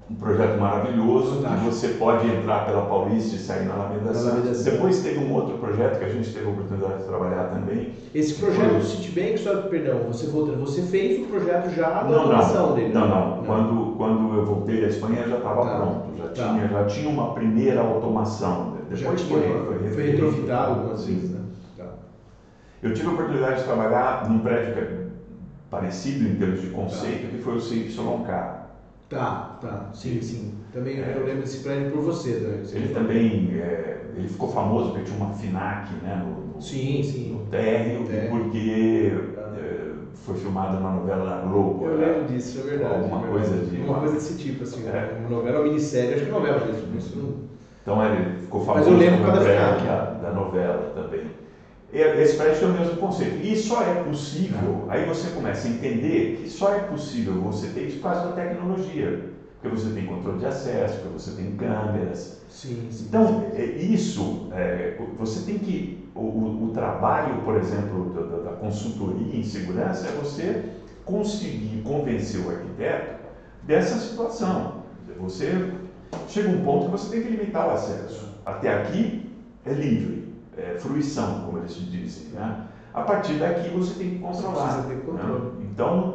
Um 0.09 0.15
projeto 0.15 0.57
maravilhoso, 0.57 1.37
que 1.37 1.55
você 1.63 1.87
pode 1.87 2.27
entrar 2.27 2.65
pela 2.65 2.81
Paulista 2.81 3.35
e 3.35 3.37
sair 3.39 3.63
na 3.63 3.73
Alameda 3.73 4.05
Na 4.05 4.13
Santos. 4.15 4.63
Depois 4.63 4.97
teve 4.97 5.19
um 5.19 5.31
outro 5.31 5.53
projeto 5.53 5.99
que 5.99 6.03
a 6.03 6.07
gente 6.07 6.31
teve 6.31 6.47
a 6.47 6.49
oportunidade 6.49 6.97
de 6.97 7.03
trabalhar 7.03 7.43
também. 7.45 7.91
Esse 8.13 8.33
projeto 8.33 8.73
do 8.73 8.81
Citibank, 8.81 9.37
só, 9.37 9.55
perdão, 9.55 10.01
você 10.01 10.25
voltou, 10.25 10.57
você 10.57 10.81
fez 10.81 11.15
o 11.15 11.21
projeto 11.21 11.69
já 11.69 11.89
da 12.01 12.03
Não, 12.09 12.21
automação 12.21 12.67
não, 12.69 12.73
dele? 12.73 12.91
não, 12.91 13.01
né? 13.07 13.07
não. 13.37 13.43
Quando, 13.45 13.93
quando 13.97 14.33
eu 14.33 14.43
voltei 14.43 14.79
da 14.81 14.87
Espanha 14.87 15.27
já 15.27 15.37
estava 15.37 15.61
Tá. 15.61 15.75
pronto, 15.75 16.17
já, 16.17 16.23
Tá. 16.29 16.31
tinha, 16.53 16.67
já 16.67 16.83
tinha 16.85 17.07
uma 17.09 17.31
primeira 17.33 17.81
automação. 17.81 18.73
Depois 18.89 19.21
tinha, 19.21 19.39
foi, 19.39 19.47
foi, 19.63 19.77
foi, 19.79 19.89
foi 19.91 20.03
retrofitado 20.11 20.71
algumas 20.71 21.01
Sim. 21.01 21.13
vezes, 21.13 21.29
né? 21.29 21.39
Tá. 21.77 21.85
Eu 22.81 22.93
tive 22.95 23.07
a 23.09 23.11
oportunidade 23.11 23.59
de 23.59 23.63
trabalhar 23.63 24.27
num 24.27 24.39
prédio 24.39 24.73
que 24.73 24.79
é 24.79 24.87
parecido 25.69 26.27
em 26.27 26.35
termos 26.35 26.61
de 26.61 26.67
conceito, 26.69 27.27
que 27.27 27.37
foi 27.37 27.55
o 27.57 27.59
CYK. 27.59 28.58
Tá, 29.09 29.57
tá, 29.59 29.89
sim, 29.91 30.21
sim. 30.21 30.53
Também 30.71 30.99
É. 30.99 31.15
eu 31.17 31.23
lembro 31.25 31.41
desse 31.41 31.63
prédio 31.63 31.91
por 31.91 32.01
você, 32.03 32.29
né? 32.35 32.59
Você 32.63 32.77
Ele 32.77 32.93
também 32.93 33.49
é, 33.55 33.97
ele 34.15 34.27
ficou 34.27 34.47
famoso 34.47 34.91
porque 34.91 35.01
tinha 35.03 35.17
uma 35.17 35.33
FINAC 35.33 35.95
né, 35.95 36.15
no, 36.23 36.55
no, 36.57 36.61
Sim, 36.61 37.01
sim. 37.01 37.31
no 37.33 37.39
térreo, 37.49 38.05
É. 38.07 38.25
e 38.25 38.29
porque 38.29 39.11
é, 39.35 39.91
foi 40.13 40.35
filmada 40.35 40.79
na 40.79 40.91
novela 40.91 41.25
da 41.25 41.37
Globo. 41.37 41.85
Eu 41.85 41.97
né? 41.97 42.05
lembro 42.05 42.27
disso, 42.27 42.59
é 42.59 42.63
verdade. 42.63 42.93
Alguma 42.93 43.17
é 43.17 43.21
verdade. 43.31 43.49
coisa 43.49 43.65
de- 43.65 43.81
Uma 43.81 43.99
coisa 43.99 44.13
desse 44.13 44.37
tipo, 44.37 44.61
assim, 44.63 44.87
É. 44.87 44.91
né? 44.91 45.09
uma 45.19 45.29
novela 45.29 45.57
ou 45.57 45.63
minissérie, 45.63 46.13
acho 46.13 46.25
que 46.25 46.29
novela 46.29 46.63
mesmo. 46.63 46.95
Isso 46.95 47.17
não... 47.17 47.33
Então 47.81 48.05
ele 48.05 48.35
ficou 48.37 48.59
Mas 48.59 48.85
famoso 48.85 48.91
eu 48.91 48.97
lembro 48.97 49.31
da 49.31 49.39
da, 49.39 50.05
da 50.21 50.31
novela 50.31 50.91
também. 50.93 51.28
E 51.91 51.99
Esse 51.99 52.33
prédio 52.35 52.59
tem 52.59 52.67
o 52.67 52.71
mesmo 52.71 52.95
conceito. 52.95 53.37
E 53.39 53.55
só 53.55 53.81
é 53.81 53.91
possível, 53.91 54.83
aí 54.87 55.01
você 55.01 55.27
começa 55.29 55.67
a 55.67 55.69
entender 55.69 56.33
que 56.33 56.47
só 56.47 56.69
é 56.69 56.77
possível 56.77 57.37
você 57.37 57.67
ter 57.67 57.81
isso 57.85 57.95
por 57.97 58.03
causa 58.03 58.21
da 58.21 58.29
tecnologia. 58.29 59.13
Porque 59.55 59.67
você 59.67 59.89
tem 59.89 60.03
controle 60.03 60.37
de 60.37 60.45
acesso, 60.45 60.95
porque 60.95 61.07
você 61.07 61.31
tem 61.31 61.49
câmeras. 61.49 62.29
Sim, 62.47 62.85
sim. 62.89 63.03
Então, 63.07 63.35
é, 63.53 63.63
isso, 63.75 64.33
é, 64.49 64.89
você 65.15 65.39
tem 65.39 65.57
que. 65.57 65.83
O, 66.15 66.21
o- 66.21 66.63
o 66.63 66.67
trabalho, 66.69 67.35
por 67.37 67.55
exemplo, 67.55 68.05
da, 68.07 68.21
da- 68.21 68.37
da 68.37 68.51
consultoria 68.51 69.35
em 69.35 69.41
segurança 69.43 70.07
é 70.07 70.11
você 70.11 70.55
conseguir 71.03 71.77
convencer 71.77 72.39
o 72.39 72.47
arquiteto 72.47 73.13
dessa 73.61 73.97
situação. 73.97 74.67
Você 75.17 75.61
chega 76.25 76.49
um 76.49 76.57
ponto 76.57 76.85
que 76.85 76.91
você 76.91 77.07
tem 77.07 77.19
que 77.19 77.27
limitar 77.27 77.63
o 77.63 77.69
acesso. 77.69 78.27
Até 78.45 78.69
aqui 78.69 79.11
é 79.65 79.73
livre, 79.73 80.18
é 80.59 80.73
fruição, 80.77 81.41
como 81.45 81.57
eles 81.57 81.73
dizem. 81.73 82.25
Né? 82.31 82.55
A 82.93 83.01
partir 83.01 83.35
daqui 83.35 83.69
você 83.69 83.93
tem 83.93 84.09
que 84.09 84.19
controlar. 84.19 84.85
Ter 84.85 84.97
controle. 84.97 85.41
né? 85.43 85.49
Então, 85.73 86.13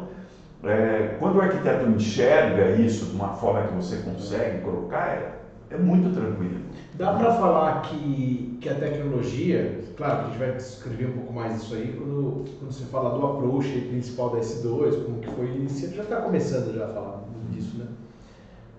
é, 0.63 1.15
quando 1.19 1.35
o 1.35 1.41
arquiteto 1.41 1.85
enxerga 1.85 2.69
isso 2.69 3.05
de 3.05 3.15
uma 3.15 3.29
forma 3.29 3.61
que 3.63 3.73
você 3.73 3.97
consegue 3.97 4.57
colocar, 4.59 5.07
é, 5.09 5.27
é 5.69 5.77
muito 5.77 6.09
tranquilo. 6.09 6.59
Dá 6.93 7.11
para 7.11 7.29
falar 7.29 7.81
que, 7.81 8.57
que 8.59 8.69
a 8.69 8.73
tecnologia, 8.73 9.71
claro 9.95 10.17
que 10.17 10.23
a 10.23 10.25
gente 10.27 10.37
vai 10.37 10.49
descrever 10.49 11.05
um 11.05 11.11
pouco 11.11 11.33
mais 11.33 11.53
isso 11.53 11.73
aí 11.73 11.91
quando, 11.91 12.37
quando 12.59 12.71
você 12.71 12.85
fala 12.85 13.09
do 13.09 13.23
approach 13.23 13.79
principal 13.81 14.29
da 14.29 14.37
S2, 14.39 14.95
como 14.95 15.17
que 15.19 15.27
foi 15.29 15.47
iniciado, 15.47 15.93
já 15.93 16.01
está 16.03 16.17
começando 16.17 16.71
já 16.71 16.83
a 16.85 16.87
falar 16.87 17.15
disso, 17.49 17.77
né? 17.77 17.87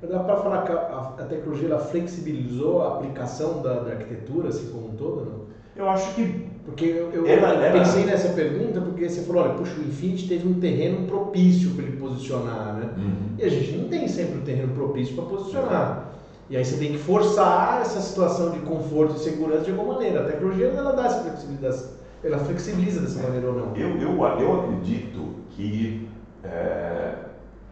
Mas 0.00 0.10
dá 0.10 0.20
para 0.20 0.36
falar 0.36 0.58
que 0.58 0.70
a, 0.72 0.76
a- 0.76 1.06
a 1.18 1.24
tecnologia 1.24 1.66
ela 1.66 1.78
flexibilizou 1.78 2.80
a 2.80 2.86
aplicação 2.88 3.58
da, 3.60 3.78
da 3.78 3.90
arquitetura 3.90 4.48
assim 4.48 4.66
como 4.66 4.86
um 4.86 4.92
todo, 4.92 5.22
não? 5.22 5.38
Eu 5.76 5.88
acho 5.88 6.14
que 6.14 6.46
Porque 6.64 6.84
eu, 6.84 7.12
eu 7.12 7.72
pensei 7.72 8.04
nessa 8.04 8.30
pergunta 8.30 8.80
porque 8.80 9.08
você 9.08 9.22
falou, 9.22 9.42
olha, 9.42 9.54
puxa, 9.54 9.78
o 9.78 9.82
Infinity 9.82 10.26
teve 10.26 10.48
um 10.48 10.54
terreno 10.54 11.06
propício 11.06 11.70
para 11.70 11.84
ele 11.84 11.96
posicionar, 11.96 12.74
né? 12.74 12.90
Uhum. 12.96 13.36
E 13.38 13.44
a 13.44 13.48
gente 13.48 13.72
não 13.76 13.88
tem 13.88 14.08
sempre 14.08 14.38
um 14.38 14.42
terreno 14.42 14.74
propício 14.74 15.14
para 15.14 15.24
posicionar. 15.24 16.12
E 16.48 16.56
aí 16.56 16.64
você 16.64 16.76
tem 16.76 16.92
que 16.92 16.98
forçar 16.98 17.80
essa 17.80 18.00
situação 18.00 18.50
de 18.50 18.60
conforto 18.60 19.16
e 19.16 19.18
segurança 19.18 19.64
de 19.64 19.70
alguma 19.72 19.94
maneira. 19.94 20.22
A 20.22 20.24
tecnologia 20.24 20.66
ela 20.66 20.92
dá 20.92 21.06
essa 21.06 21.20
flexibilidade, 21.20 21.84
ela 22.22 22.38
flexibiliza 22.38 23.00
dessa 23.00 23.22
maneira 23.22 23.48
ou 23.48 23.54
não. 23.54 23.76
Eu, 23.76 24.00
eu, 24.00 24.16
eu 24.40 24.60
acredito 24.60 25.34
que 25.50 26.08
é, 26.44 27.14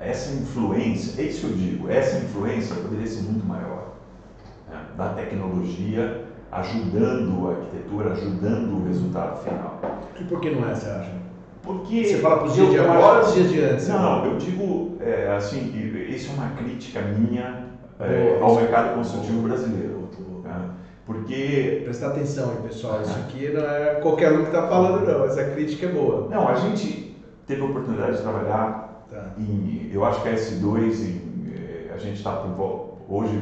essa 0.01 0.35
influência, 0.35 1.21
é 1.23 1.27
isso 1.27 1.47
que 1.47 1.53
eu 1.53 1.57
digo, 1.57 1.89
essa 1.89 2.19
influência 2.19 2.75
poderia 2.77 3.07
ser 3.07 3.23
muito 3.23 3.47
maior 3.47 3.95
né, 4.69 4.85
da 4.97 5.11
tecnologia 5.11 6.24
ajudando 6.55 7.49
a 7.49 7.51
arquitetura, 7.51 8.13
ajudando 8.13 8.81
o 8.81 8.87
resultado 8.87 9.43
final. 9.43 9.81
E 10.19 10.25
por 10.25 10.41
que 10.41 10.51
não 10.51 10.69
é, 10.69 10.75
você 10.75 10.89
acha? 10.89 11.13
Porque 11.63 12.05
você 12.05 12.19
fala 12.19 12.39
para 12.39 12.47
os 12.47 12.55
dias 12.55 12.71
de 12.71 12.79
agora 12.79 13.21
ou 13.21 13.27
os 13.27 13.35
dias 13.35 13.51
de 13.51 13.61
antes? 13.61 13.89
Não, 13.89 14.25
eu 14.27 14.37
digo 14.37 14.97
é, 15.01 15.35
assim, 15.35 15.73
isso 16.09 16.31
é 16.31 16.35
uma 16.35 16.51
crítica 16.51 17.01
minha 17.01 17.65
é, 17.99 18.39
ao 18.41 18.55
mercado 18.55 18.95
construtivo 18.95 19.43
brasileiro. 19.43 20.09
Né? 20.45 20.71
Porque. 21.07 21.81
Prestar 21.85 22.09
atenção 22.09 22.51
aí, 22.51 22.69
pessoal. 22.69 23.03
Isso 23.03 23.19
aqui 23.19 23.51
não 23.53 23.63
é 23.63 23.95
qualquer 24.01 24.33
um 24.33 24.43
que 24.43 24.49
está 24.49 24.69
falando, 24.69 25.07
não. 25.07 25.25
Essa 25.25 25.45
crítica 25.45 25.87
é 25.87 25.89
boa. 25.89 26.29
Não, 26.29 26.47
a 26.47 26.55
gente 26.55 27.17
teve 27.47 27.63
a 27.63 27.65
oportunidade 27.65 28.19
de 28.19 28.23
trabalhar 28.23 29.07
tá. 29.11 29.33
em. 29.39 29.91
Eu 29.93 30.05
acho 30.05 30.23
que 30.23 30.29
a 30.29 30.35
S2, 30.35 31.01
em, 31.01 31.53
é, 31.55 31.93
a 31.95 31.99
gente 31.99 32.17
está 32.17 32.45
hoje 33.09 33.39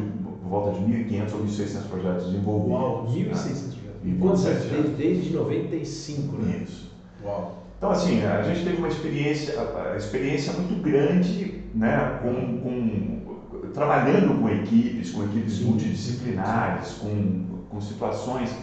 volta 0.52 0.78
de 0.78 0.84
1.500 0.84 1.32
ou 1.32 1.44
1.600 1.46 1.88
projetos 1.88 2.26
desenvolvidos. 2.26 2.70
Uau, 2.70 3.06
1.600 3.08 3.14
né? 3.14 3.32
projetos. 3.32 4.00
E 4.04 4.12
quantos 4.20 4.46
anos? 4.46 4.64
Desde, 4.64 4.90
desde 4.90 5.32
95, 5.34 6.36
né? 6.36 6.60
Isso. 6.62 6.92
Uau. 7.24 7.62
Então, 7.78 7.90
assim, 7.90 8.22
a 8.22 8.42
gente 8.42 8.62
teve 8.62 8.76
uma 8.76 8.88
experiência, 8.88 9.54
a 9.60 9.96
experiência 9.96 10.52
muito 10.52 10.80
grande 10.82 11.64
né, 11.74 12.20
com, 12.22 12.60
com, 12.60 13.70
trabalhando 13.72 14.40
com 14.40 14.48
equipes, 14.50 15.10
com 15.10 15.24
equipes 15.24 15.60
multidisciplinares, 15.60 16.92
com, 16.92 17.44
com 17.68 17.80
situações. 17.80 18.54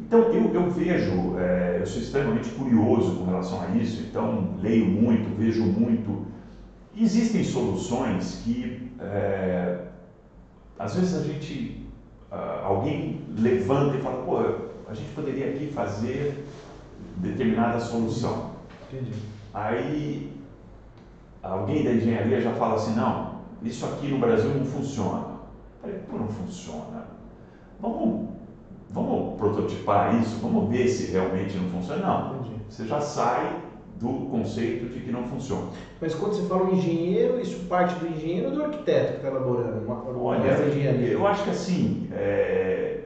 Então, 0.00 0.20
eu, 0.32 0.52
eu 0.54 0.70
vejo, 0.70 1.38
é, 1.38 1.76
eu 1.80 1.86
sou 1.86 2.00
extremamente 2.00 2.48
curioso 2.50 3.16
com 3.16 3.26
relação 3.26 3.60
a 3.60 3.68
isso, 3.76 4.00
então 4.00 4.54
leio 4.60 4.86
muito, 4.86 5.36
vejo 5.36 5.62
muito. 5.62 6.26
Existem 6.98 7.44
soluções 7.44 8.40
que, 8.42 8.90
é, 8.98 9.76
às 10.80 10.94
vezes, 10.94 11.14
a 11.14 11.22
gente, 11.22 11.86
uh, 12.32 12.64
alguém 12.64 13.20
levanta 13.36 13.98
e 13.98 14.00
fala, 14.00 14.22
pô, 14.24 14.38
a 14.88 14.94
gente 14.94 15.10
poderia 15.14 15.50
aqui 15.50 15.66
fazer 15.66 16.46
determinada 17.18 17.78
solução. 17.78 18.52
Entendi. 18.88 19.12
Aí 19.52 20.32
alguém 21.42 21.84
da 21.84 21.92
engenharia 21.92 22.40
já 22.40 22.54
fala 22.54 22.76
assim, 22.76 22.94
não, 22.94 23.40
isso 23.62 23.84
aqui 23.84 24.08
no 24.08 24.18
Brasil 24.18 24.54
não 24.54 24.64
funciona. 24.64 25.26
Eu 25.28 25.80
falei, 25.82 25.98
pô, 26.10 26.16
não 26.16 26.28
funciona. 26.28 27.04
Vamos, 27.78 28.30
vamos 28.88 29.36
prototipar 29.36 30.18
isso, 30.18 30.38
vamos 30.40 30.70
ver 30.70 30.88
se 30.88 31.12
realmente 31.12 31.58
não 31.58 31.68
funciona. 31.68 32.06
Não, 32.06 32.36
Entendi. 32.36 32.54
você 32.70 32.86
já 32.86 33.02
sai 33.02 33.60
do 34.00 34.30
conceito 34.30 34.86
de 34.86 35.00
que 35.00 35.12
não 35.12 35.24
funciona. 35.24 35.68
Mas 36.00 36.14
quando 36.14 36.32
você 36.32 36.48
fala 36.48 36.72
engenheiro, 36.72 37.38
isso 37.38 37.66
parte 37.66 37.94
do 37.96 38.08
engenheiro 38.08 38.48
ou 38.48 38.54
do 38.54 38.64
arquiteto 38.64 39.12
que 39.12 39.16
está 39.16 39.28
elaborando? 39.28 39.84
Uma, 39.84 39.94
uma 39.96 40.22
Olha, 40.22 40.48
eu 40.48 41.26
acho 41.26 41.44
que 41.44 41.50
assim, 41.50 42.08
é, 42.12 43.00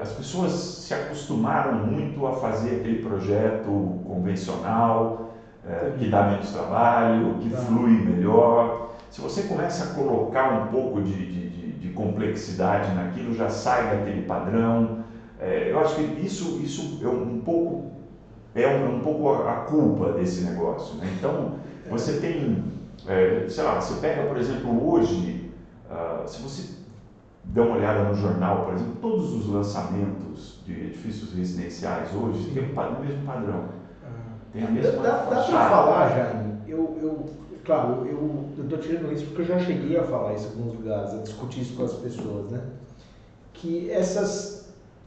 as 0.00 0.12
pessoas 0.12 0.50
se 0.50 0.92
acostumaram 0.92 1.74
muito 1.86 2.26
a 2.26 2.32
fazer 2.32 2.80
aquele 2.80 3.02
projeto 3.02 4.00
convencional, 4.04 5.30
é, 5.64 5.92
que 5.96 6.08
dá 6.08 6.24
menos 6.24 6.50
trabalho, 6.50 7.38
que 7.40 7.50
tá. 7.50 7.58
flui 7.58 7.92
melhor. 7.92 8.96
Se 9.10 9.20
você 9.20 9.42
começa 9.44 9.84
a 9.84 9.94
colocar 9.94 10.52
um 10.52 10.66
pouco 10.72 11.00
de, 11.00 11.12
de, 11.12 11.48
de, 11.48 11.72
de 11.72 11.88
complexidade 11.90 12.92
naquilo, 12.94 13.32
já 13.32 13.48
sai 13.48 13.96
daquele 13.96 14.22
padrão. 14.22 15.04
É, 15.38 15.70
eu 15.70 15.78
acho 15.78 15.94
que 15.94 16.02
isso, 16.20 16.58
isso 16.60 17.00
é 17.04 17.08
um 17.08 17.40
pouco 17.44 17.96
é 18.56 18.66
um, 18.68 18.96
um 18.96 19.00
pouco 19.00 19.28
a, 19.28 19.52
a, 19.52 19.56
culpa 19.62 20.12
desse 20.12 20.42
negócio. 20.42 20.96
Né? 20.96 21.14
Então, 21.18 21.56
você 21.88 22.18
tem, 22.18 22.64
é, 23.06 23.46
sei 23.48 23.62
lá, 23.62 23.80
você 23.80 24.00
pega, 24.00 24.26
por 24.26 24.36
exemplo, 24.38 24.90
hoje, 24.90 25.52
uh, 25.90 26.26
se 26.26 26.42
você 26.42 26.76
dá 27.44 27.62
uma 27.62 27.76
olhada 27.76 28.04
no 28.04 28.14
jornal, 28.14 28.64
por 28.64 28.74
exemplo, 28.74 28.96
todos 29.00 29.32
os 29.32 29.48
lançamentos 29.48 30.60
de 30.64 30.72
edifícios 30.72 31.32
residenciais 31.32 32.14
hoje 32.14 32.50
têm 32.50 32.64
o 32.64 33.00
mesmo 33.00 33.24
padrão. 33.24 33.64
Ah. 34.04 34.08
Tem 34.52 34.64
a 34.64 34.70
mesma 34.70 35.02
Dá, 35.02 35.24
dá 35.24 35.42
para 35.42 35.68
falar, 35.68 36.08
Jaime, 36.08 36.54
eu, 36.66 36.98
eu, 37.00 37.26
claro, 37.64 38.06
eu 38.06 38.48
estou 38.64 38.78
tirando 38.78 39.12
isso 39.12 39.26
porque 39.26 39.42
eu 39.42 39.46
já 39.46 39.58
cheguei 39.60 39.96
a 39.98 40.02
falar 40.02 40.34
isso 40.34 40.48
em 40.48 40.58
alguns 40.58 40.74
lugares, 40.74 41.14
a 41.14 41.18
discutir 41.18 41.60
isso 41.60 41.76
com 41.76 41.84
as 41.84 41.92
pessoas, 41.94 42.50
né? 42.50 42.62
Que 43.52 43.90
essas, 43.90 44.65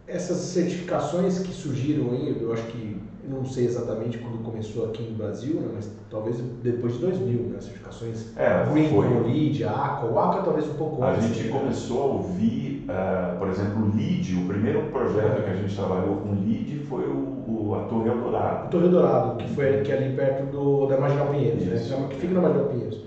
essas 0.10 0.38
certificações 0.38 1.39
que 1.39 1.53
surgiram 1.53 2.12
aí, 2.12 2.36
eu 2.41 2.51
acho 2.51 2.64
que 2.64 2.99
não 3.28 3.45
sei 3.45 3.66
exatamente 3.66 4.18
quando 4.18 4.43
começou 4.43 4.86
aqui 4.86 5.03
no 5.03 5.16
Brasil, 5.16 5.55
né, 5.55 5.70
mas 5.76 5.89
talvez 6.10 6.38
depois 6.64 6.93
de 6.93 6.99
2000, 6.99 7.39
né, 7.43 7.62
certificações 7.62 8.36
é, 8.36 8.66
Green. 8.72 8.89
LEED, 9.24 9.66
ACA, 9.66 10.07
o 10.07 10.20
ACA 10.20 10.41
talvez 10.41 10.68
um 10.68 10.74
pouco 10.74 11.03
antes. 11.03 11.26
A 11.26 11.28
gente 11.28 11.43
né? 11.47 11.60
começou 11.60 12.01
a 12.01 12.05
ouvir, 12.05 12.88
uh, 12.89 13.38
por 13.38 13.49
exemplo, 13.49 13.84
o 13.84 13.95
LEED, 13.95 14.36
o 14.36 14.47
primeiro 14.47 14.82
projeto 14.91 15.43
que 15.43 15.49
a 15.49 15.55
gente 15.55 15.76
trabalhou 15.76 16.16
com 16.18 16.32
LEED 16.32 16.86
foi 16.89 17.03
o, 17.03 17.43
o 17.47 17.76
a 17.76 17.84
Torre 17.88 18.10
Eldorado. 18.10 18.66
A 18.66 18.68
Torre 18.68 18.86
Eldorado, 18.86 19.38
que 19.38 19.49
foi 19.53 19.82
que 19.82 19.91
é 19.91 19.97
ali 19.97 20.16
perto 20.16 20.51
do, 20.51 20.88
da 20.88 20.99
Marginal 20.99 21.28
Pinheiros, 21.28 21.64
né, 21.66 22.07
que 22.10 22.16
fica 22.16 22.34
na 22.34 22.41
Marginal 22.41 22.66
Pinheiros. 22.66 22.99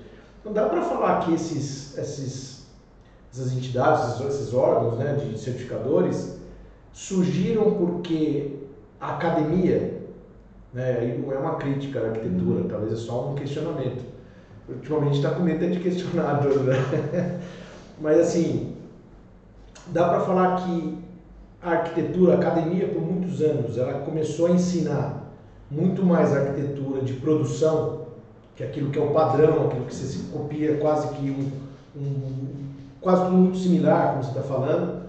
Não 0.45 0.53
dá 0.53 0.67
para 0.67 0.83
falar 0.83 1.21
que 1.21 1.35
esses, 1.35 1.99
esses, 1.99 2.67
essas 3.33 3.53
entidades, 3.53 4.15
esses, 4.15 4.35
esses 4.35 4.55
órgãos 4.55 4.99
né, 4.99 5.15
de 5.15 5.37
certificadores 5.37 6.42
surgiram 6.93 7.73
porque 7.75 8.59
a 9.01 9.13
academia 9.15 10.03
né? 10.73 11.19
Não 11.23 11.33
é 11.33 11.39
uma 11.39 11.57
crítica 11.57 12.01
à 12.01 12.07
arquitetura, 12.07 12.65
talvez 12.69 12.93
é 12.93 12.97
só 12.97 13.29
um 13.31 13.35
questionamento. 13.35 14.05
Ultimamente 14.69 15.17
está 15.17 15.31
com 15.31 15.43
medo 15.43 15.69
de 15.71 15.81
questionar 15.81 16.39
tudo, 16.39 16.61
né? 16.61 17.41
Mas 18.01 18.19
assim, 18.21 18.75
dá 19.89 20.09
para 20.09 20.21
falar 20.21 20.57
que 20.65 20.99
a 21.61 21.71
arquitetura, 21.71 22.35
a 22.35 22.37
academia 22.39 22.89
por 22.89 23.03
muitos 23.03 23.41
anos, 23.43 23.77
ela 23.77 24.01
começou 24.01 24.47
a 24.47 24.51
ensinar 24.53 25.31
muito 25.71 26.05
mais 26.05 26.35
arquitetura 26.35 27.03
de 27.03 27.15
produção, 27.15 28.07
que 28.57 28.63
é 28.63 28.67
aquilo 28.67 28.91
que 28.91 28.99
é 28.99 29.03
o 29.03 29.11
padrão, 29.11 29.67
aquilo 29.67 29.85
que 29.85 29.95
você 29.95 30.19
copia 30.33 30.77
quase 30.79 31.09
que 31.15 31.31
um, 31.31 31.51
um 32.01 32.73
quase 33.01 33.25
tudo 33.25 33.37
muito 33.37 33.59
similar, 33.59 34.13
como 34.13 34.23
você 34.23 34.31
está 34.31 34.43
falando, 34.43 35.02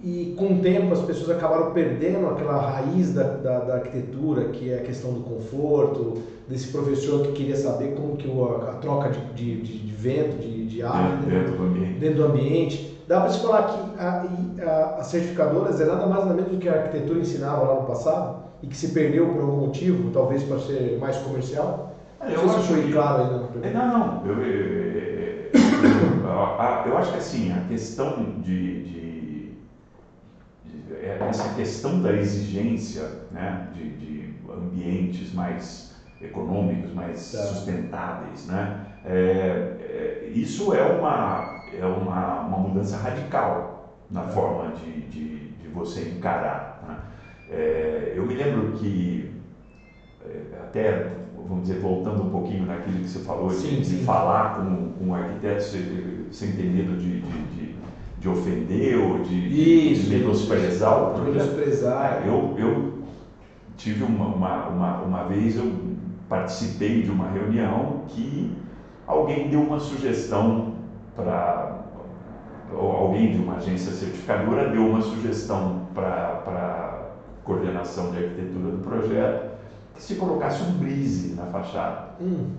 e 0.00 0.34
com 0.38 0.54
o 0.54 0.58
tempo 0.60 0.92
as 0.92 1.00
pessoas 1.00 1.30
acabaram 1.30 1.72
perdendo 1.72 2.28
aquela 2.28 2.70
raiz 2.70 3.12
da, 3.12 3.24
da, 3.24 3.58
da, 3.60 3.74
arquitetura, 3.74 4.44
que 4.50 4.70
é 4.70 4.78
a 4.78 4.82
questão 4.82 5.12
do 5.12 5.20
conforto, 5.20 6.22
desse 6.48 6.68
professor 6.68 7.22
que 7.22 7.32
queria 7.32 7.56
saber 7.56 7.94
como 7.96 8.16
que 8.16 8.30
a, 8.30 8.70
a 8.70 8.74
troca 8.74 9.10
de, 9.10 9.20
de, 9.34 9.60
de, 9.60 9.78
de, 9.78 9.92
vento, 9.92 10.38
de, 10.38 10.66
de 10.66 10.82
ar 10.82 11.16
dentro, 11.16 11.30
dentro, 11.30 11.56
do 11.56 11.62
ambiente. 11.64 11.98
dentro 11.98 12.16
do 12.16 12.24
ambiente. 12.26 12.98
Dá 13.08 13.20
para 13.20 13.30
se 13.30 13.40
falar 13.40 13.62
que 13.64 14.00
a, 14.00 14.70
a, 14.70 14.96
as 14.98 15.06
certificadoras 15.08 15.80
é 15.80 15.86
nada 15.86 16.06
mais 16.06 16.24
nada 16.24 16.34
menos 16.34 16.52
do 16.52 16.58
que 16.58 16.68
a 16.68 16.74
arquitetura 16.74 17.18
ensinava 17.18 17.66
lá 17.66 17.80
no 17.80 17.86
passado 17.86 18.44
e 18.62 18.68
que 18.68 18.76
se 18.76 18.88
perdeu 18.88 19.26
por 19.30 19.40
algum 19.40 19.66
motivo, 19.66 20.10
talvez 20.12 20.44
para 20.44 20.60
ser 20.60 20.96
mais 21.00 21.16
comercial? 21.16 21.96
É, 22.20 22.34
eu 22.34 22.42
não 22.42 22.52
sei 22.52 22.62
se 22.62 22.68
foi 22.68 22.82
que... 22.82 22.92
claro 22.92 23.22
ainda. 23.22 23.66
É, 23.66 23.72
não, 23.72 23.98
não. 23.98 24.26
Eu, 24.26 24.42
eu, 24.42 25.50
eu, 25.52 26.86
eu, 26.86 26.98
acho 26.98 27.12
que 27.12 27.18
assim, 27.18 27.52
a 27.52 27.60
questão 27.68 28.40
de 28.40 29.07
é, 31.08 31.28
essa 31.28 31.54
questão 31.54 32.02
da 32.02 32.12
exigência 32.12 33.08
né, 33.30 33.68
de, 33.74 33.90
de 33.96 34.34
ambientes 34.50 35.32
mais 35.32 35.94
econômicos, 36.20 36.92
mais 36.92 37.32
tá. 37.32 37.38
sustentáveis, 37.38 38.46
né? 38.46 38.86
É, 39.04 40.26
é, 40.26 40.30
isso 40.34 40.74
é 40.74 40.82
uma, 40.82 41.62
é 41.72 41.86
uma, 41.86 42.40
uma 42.40 42.58
mudança 42.58 42.96
radical 42.96 43.96
na 44.10 44.22
tá. 44.22 44.28
forma 44.28 44.72
de, 44.72 45.02
de, 45.02 45.48
de, 45.52 45.68
você 45.68 46.10
encarar. 46.10 46.82
Né? 46.86 46.96
É, 47.50 48.12
eu 48.16 48.26
me 48.26 48.34
lembro 48.34 48.72
que, 48.72 49.30
é, 50.26 50.60
até, 50.60 51.12
vamos 51.36 51.68
dizer, 51.68 51.80
voltando 51.80 52.24
um 52.24 52.30
pouquinho 52.30 52.66
naquilo 52.66 52.98
que 52.98 53.08
você 53.08 53.20
falou, 53.20 53.50
sim, 53.50 53.80
de, 53.80 53.86
sim. 53.86 54.04
falar 54.04 54.56
com, 54.56 54.92
com 54.92 55.04
um 55.06 55.14
arquiteto 55.14 55.62
sem, 55.62 56.26
sem 56.32 56.52
ter 56.52 56.64
medo 56.64 56.96
de, 56.96 57.20
de 57.20 57.38
de 57.54 57.77
ofender 58.26 58.98
ou 58.98 59.18
de, 59.18 59.92
Isso, 59.92 60.08
de 60.08 60.16
menosprezar 60.16 61.02
o 61.02 61.14
projeto. 61.14 61.34
Menosprezar. 61.34 62.22
Eu, 62.26 62.54
eu 62.58 62.98
tive 63.76 64.02
uma, 64.02 64.26
uma, 64.26 64.68
uma, 64.68 65.00
uma 65.02 65.22
vez, 65.24 65.58
eu 65.58 65.70
participei 66.26 67.02
de 67.02 67.10
uma 67.10 67.28
reunião 67.28 68.04
que 68.08 68.50
alguém 69.06 69.48
deu 69.48 69.60
uma 69.60 69.78
sugestão 69.78 70.72
para 71.14 71.78
alguém 72.76 73.32
de 73.32 73.38
uma 73.38 73.56
agência 73.56 73.92
certificadora 73.92 74.68
deu 74.70 74.86
uma 74.86 75.00
sugestão 75.00 75.86
para 75.94 77.12
coordenação 77.44 78.10
de 78.10 78.18
arquitetura 78.18 78.72
do 78.72 78.78
projeto, 78.82 79.56
que 79.94 80.02
se 80.02 80.16
colocasse 80.16 80.62
um 80.62 80.72
brise 80.72 81.34
na 81.34 81.46
fachada. 81.46 82.10
Hum. 82.20 82.50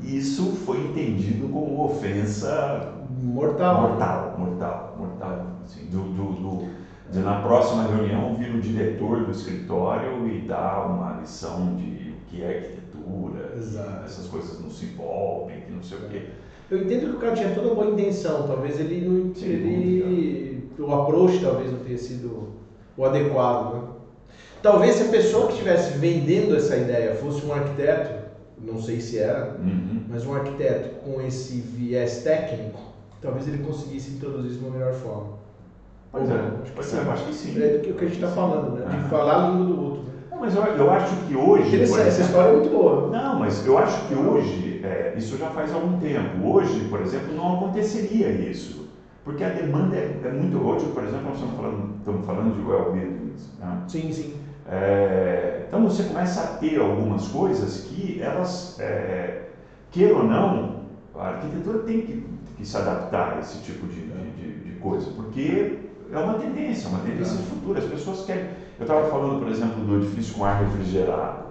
Isso 0.00 0.52
foi 0.64 0.78
entendido 0.78 1.48
como 1.48 1.84
ofensa 1.84 2.93
Mortal. 3.10 3.80
mortal, 3.82 4.34
mortal, 4.38 4.96
mortal. 4.98 5.46
Assim, 5.64 5.86
do, 5.86 6.00
do, 6.00 6.32
do- 6.32 6.84
de, 7.10 7.18
na 7.20 7.40
próxima 7.42 7.84
reunião 7.84 8.34
vir 8.36 8.54
o 8.54 8.60
diretor 8.60 9.24
do 9.24 9.30
escritório 9.30 10.26
e 10.28 10.40
dar 10.40 10.86
uma 10.86 11.20
lição 11.20 11.74
de 11.76 12.10
o 12.12 12.14
que 12.30 12.42
é 12.42 12.56
arquitetura, 12.56 13.52
Exato. 13.56 14.04
essas 14.04 14.26
coisas 14.26 14.58
não 14.60 14.70
se 14.70 14.86
envolvem, 14.86 15.60
que 15.60 15.72
não 15.72 15.82
sei 15.82 15.98
o 15.98 16.08
quê. 16.08 16.22
Eu 16.70 16.78
entendo 16.82 17.10
que 17.10 17.16
o 17.16 17.20
cara 17.20 17.34
tinha 17.34 17.50
toda 17.54 17.74
boa 17.74 17.86
intenção, 17.90 18.46
talvez 18.46 18.80
ele 18.80 19.06
não. 19.06 19.32
Ele, 19.36 20.66
o 20.78 20.92
approach 20.94 21.38
talvez 21.40 21.70
não 21.70 21.80
tenha 21.80 21.98
sido 21.98 22.48
o 22.96 23.04
adequado. 23.04 23.74
Né? 23.74 23.80
Talvez 24.62 24.94
se 24.94 25.02
a 25.02 25.08
pessoa 25.10 25.46
que 25.46 25.52
estivesse 25.52 25.98
vendendo 25.98 26.56
essa 26.56 26.74
ideia 26.76 27.14
fosse 27.14 27.44
um 27.44 27.52
arquiteto, 27.52 28.10
não 28.58 28.80
sei 28.80 28.98
se 29.00 29.18
era, 29.18 29.56
Uhum. 29.60 30.04
mas 30.08 30.24
um 30.26 30.34
arquiteto 30.34 30.88
com 31.04 31.20
esse 31.20 31.60
viés 31.60 32.22
técnico, 32.24 32.80
talvez 33.24 33.48
ele 33.48 33.64
conseguisse 33.64 34.12
introduzir 34.12 34.50
isso 34.50 34.60
de 34.60 34.66
uma 34.66 34.74
melhor 34.74 34.92
forma. 34.92 35.24
Pois 36.12 36.28
Ou 36.30 36.36
é, 36.36 36.40
acho 36.40 36.62
que 36.62 36.72
pois 36.72 36.94
é, 36.94 36.98
eu 36.98 37.10
acho 37.10 37.24
que 37.24 37.34
sim. 37.34 37.62
É 37.62 37.68
do 37.68 37.80
que 37.80 37.90
o 37.90 37.94
que 37.94 38.04
a 38.04 38.06
gente 38.06 38.22
está 38.22 38.28
falando, 38.28 38.74
né? 38.76 38.84
De 38.90 38.96
Ah. 38.96 39.08
falar 39.08 39.44
a 39.44 39.48
língua 39.48 39.64
do 39.64 39.82
outro. 39.82 40.02
Né? 40.02 40.12
Não, 40.30 40.38
mas 40.40 40.54
eu, 40.54 40.62
eu 40.62 40.90
acho 40.90 41.16
que 41.16 41.34
hoje. 41.34 41.68
Interessante, 41.68 42.00
essa 42.00 42.08
exemplo- 42.08 42.26
história 42.26 42.48
é 42.50 42.52
muito 42.52 42.70
boa. 42.70 43.10
Não, 43.10 43.38
mas 43.38 43.66
eu 43.66 43.78
acho 43.78 44.06
que 44.06 44.14
hoje, 44.14 44.80
é, 44.84 45.14
isso 45.16 45.36
já 45.38 45.48
faz 45.48 45.72
algum 45.72 45.98
tempo. 45.98 46.46
Hoje, 46.46 46.84
por 46.84 47.00
exemplo, 47.00 47.34
não 47.34 47.54
aconteceria 47.56 48.28
isso. 48.30 48.84
Porque 49.24 49.42
a 49.42 49.48
demanda 49.48 49.96
é, 49.96 50.20
é 50.22 50.28
muito. 50.30 50.58
Hoje, 50.58 50.86
por 50.86 51.02
exemplo, 51.02 51.24
nós 51.24 51.34
estamos 51.36 51.56
falando, 51.56 51.88
estamos 51.98 52.26
falando 52.26 52.54
de 52.54 52.60
well 52.60 52.92
buildings. 52.92 53.48
Né? 53.58 53.78
Sim, 53.88 54.12
sim. 54.12 54.34
É, 54.70 55.64
então 55.66 55.82
você 55.82 56.02
começa 56.04 56.42
a 56.42 56.46
ter 56.46 56.78
algumas 56.78 57.26
coisas 57.28 57.80
que 57.80 58.20
elas, 58.20 58.76
é, 58.78 59.40
queira 59.90 60.14
ou 60.14 60.24
não, 60.24 60.74
a 61.14 61.28
arquitetura 61.28 61.78
tem 61.80 62.02
que, 62.02 62.22
que 62.56 62.64
se 62.64 62.76
adaptar 62.76 63.36
a 63.36 63.40
esse 63.40 63.58
tipo 63.62 63.86
de, 63.86 64.00
de, 64.02 64.52
de- 64.64 64.74
coisa, 64.78 65.10
porque 65.16 65.78
é 66.12 66.18
uma 66.18 66.34
tendência, 66.34 66.88
uma 66.90 66.98
tendência 67.00 67.36
de 67.38 67.42
futuro. 67.44 67.78
As 67.78 67.84
pessoas 67.86 68.20
querem. 68.24 68.44
Eu 68.78 68.82
estava 68.82 69.08
falando, 69.08 69.38
por 69.38 69.48
exemplo, 69.48 69.82
do 69.82 69.96
edifício 69.96 70.34
com 70.34 70.44
ar 70.44 70.62
refrigerado. 70.62 71.44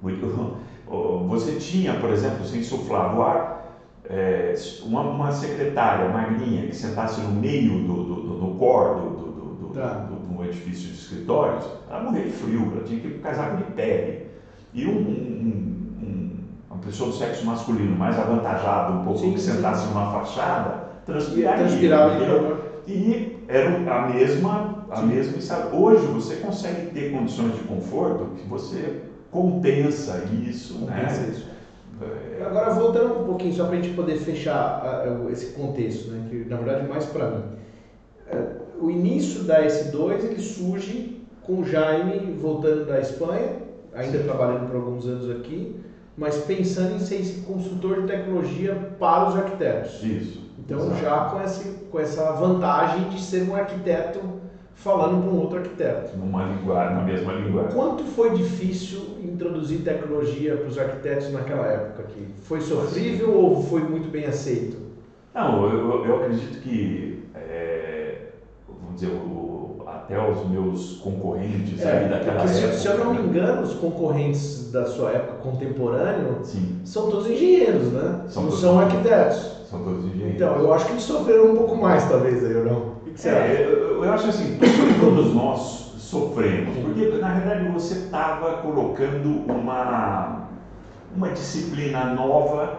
Muito- 0.00 0.26
Você 1.28 1.54
tinha, 1.56 1.94
por 1.94 2.10
exemplo, 2.10 2.44
você 2.44 2.58
insuflava 2.58 3.16
o 3.16 3.22
ar, 3.22 3.62
é, 4.04 4.52
uma, 4.82 5.00
uma 5.00 5.30
secretária 5.32 6.06
magrinha 6.06 6.66
que 6.66 6.74
sentasse 6.74 7.20
no 7.20 7.30
meio 7.30 7.78
do, 7.78 8.02
do, 8.04 8.20
do, 8.20 8.34
do 8.34 8.48
core 8.58 9.00
do, 9.00 9.10
do, 9.10 9.30
do, 9.30 9.54
do, 9.54 9.68
Tá. 9.68 9.94
do- 9.94 10.30
um 10.34 10.44
edifício 10.44 10.88
de 10.90 10.94
escritórios, 10.96 11.66
ela 11.88 12.00
morria 12.02 12.24
de 12.24 12.30
frio, 12.30 12.68
ela 12.72 12.82
tinha 12.82 13.00
que 13.00 13.06
ir 13.06 13.10
com 13.12 13.20
casaco 13.20 13.56
de 13.56 13.62
pele. 13.64 14.26
E 14.74 14.86
um, 14.86 14.90
um- 14.98 15.71
pessoa 16.84 17.10
do 17.10 17.16
sexo 17.16 17.44
masculino 17.46 17.96
mais 17.96 18.18
avantajado, 18.18 18.94
um 19.00 19.04
pouco, 19.04 19.20
Sim, 19.20 19.32
que 19.32 19.40
sim. 19.40 19.52
sentasse 19.52 19.86
numa 19.88 20.10
fachada, 20.12 20.84
transpiraria. 21.06 21.64
transpirava. 21.64 22.72
E 22.86 23.36
era 23.48 23.68
a 23.94 24.08
mesma, 24.08 24.84
a 24.90 24.96
Sim. 24.96 25.06
mesma 25.06 25.38
estado. 25.38 25.76
Hoje 25.76 26.04
você 26.06 26.36
consegue 26.36 26.86
ter 26.90 27.12
condições 27.12 27.54
de 27.54 27.60
conforto 27.62 28.26
que 28.36 28.46
você 28.48 29.02
compensa 29.30 30.24
isso, 30.46 30.74
Compensa 30.80 31.20
né? 31.20 31.28
isso. 31.30 31.46
É, 32.40 32.44
Agora, 32.44 32.70
voltando 32.70 33.20
um 33.20 33.24
pouquinho, 33.24 33.52
só 33.52 33.66
para 33.66 33.76
a 33.78 33.80
gente 33.80 33.94
poder 33.94 34.16
fechar 34.16 35.04
esse 35.30 35.52
contexto, 35.52 36.10
né, 36.10 36.26
que 36.28 36.44
na 36.48 36.56
verdade 36.56 36.88
mais 36.88 37.06
para 37.06 37.30
mim. 37.30 37.42
Eh, 38.28 38.42
O 38.80 38.90
início 38.90 39.44
da 39.44 39.62
S2 39.64 40.24
ele 40.24 40.40
surge 40.40 41.22
com 41.42 41.60
o 41.60 41.64
Jaime 41.64 42.32
voltando 42.40 42.84
da 42.84 42.98
Espanha, 42.98 43.52
ainda 43.94 44.18
trabalhando 44.18 44.66
por 44.68 44.76
alguns 44.76 45.06
anos 45.06 45.30
aqui, 45.30 45.76
mas 46.16 46.36
pensando 46.38 46.94
em 46.94 46.98
ser 46.98 47.20
esse 47.20 47.40
consultor 47.42 48.02
de 48.02 48.06
tecnologia 48.06 48.74
para 48.98 49.28
os 49.28 49.36
arquitetos. 49.36 50.02
Isso. 50.02 50.42
Então, 50.58 50.94
já 50.96 51.20
com, 51.26 51.42
esse, 51.42 51.64
com 51.90 51.98
essa 51.98 52.32
vantagem 52.32 53.08
de 53.08 53.20
ser 53.20 53.48
um 53.48 53.54
arquiteto 53.56 54.20
falando 54.74 55.22
para 55.22 55.30
um 55.30 55.40
outro 55.40 55.58
arquiteto. 55.58 56.16
Numa 56.16 56.44
linguagem, 56.44 56.96
na 56.96 57.02
mesma 57.02 57.32
linguagem. 57.32 57.72
Quanto 57.72 58.04
foi 58.04 58.30
difícil 58.30 59.16
introduzir 59.22 59.80
tecnologia 59.80 60.56
para 60.56 60.68
os 60.68 60.78
arquitetos 60.78 61.32
naquela 61.32 61.66
época 61.66 62.02
aqui? 62.02 62.26
Foi 62.42 62.60
sofrível 62.60 63.32
ou 63.34 63.62
foi 63.62 63.80
muito 63.82 64.08
bem 64.08 64.26
aceito? 64.26 64.76
Não, 65.34 65.64
eu, 65.68 66.04
eu- 66.04 66.16
acredito 66.22 66.60
que, 66.60 67.22
é, 67.34 68.18
vamos 68.68 69.00
dizer, 69.00 69.10
até 70.12 70.30
os 70.30 70.48
meus 70.50 70.92
concorrentes 71.02 71.84
ali 71.84 72.08
daquela 72.08 72.32
É, 72.32 72.36
porque 72.36 72.48
se, 72.48 72.60
época. 72.62 72.76
se 72.78 72.86
eu 72.88 72.98
não 72.98 73.14
me 73.14 73.22
engano, 73.22 73.62
os 73.62 73.74
concorrentes 73.74 74.70
da 74.70 74.86
sua 74.86 75.10
época 75.10 75.38
contemporâneo 75.48 76.38
Sim, 76.42 76.76
são 76.84 77.08
todos 77.10 77.28
engenheiros, 77.30 77.92
né? 77.92 78.20
São 78.28 78.42
não 78.42 78.48
todos 78.50 78.60
são 78.60 78.78
arquitetos. 78.78 79.56
são 79.64 79.82
todos 79.82 80.04
engenheiros. 80.04 80.34
Então, 80.34 80.56
eu 80.56 80.72
acho 80.72 80.86
que 80.86 80.92
eles 80.92 81.02
sofreram 81.02 81.52
um 81.52 81.56
pouco 81.56 81.76
mais, 81.76 82.04
talvez, 82.08 82.44
aí, 82.44 82.54
ou 82.56 82.64
não? 82.64 82.76
O 82.78 82.94
que 83.04 83.10
que 83.12 83.20
você 83.20 83.28
acha? 83.30 83.38
É, 83.48 83.64
eu, 83.64 84.04
eu 84.04 84.12
acho 84.12 84.28
assim, 84.28 84.58
todos 85.00 85.32
nós 85.34 85.92
sofremos, 85.96 86.76
porque 86.76 87.06
na 87.18 87.32
verdade 87.32 87.64
você 87.70 87.94
estava 87.94 88.54
colocando 88.54 89.44
uma, 89.50 90.40
uma 91.16 91.30
disciplina 91.30 92.04
nova 92.06 92.74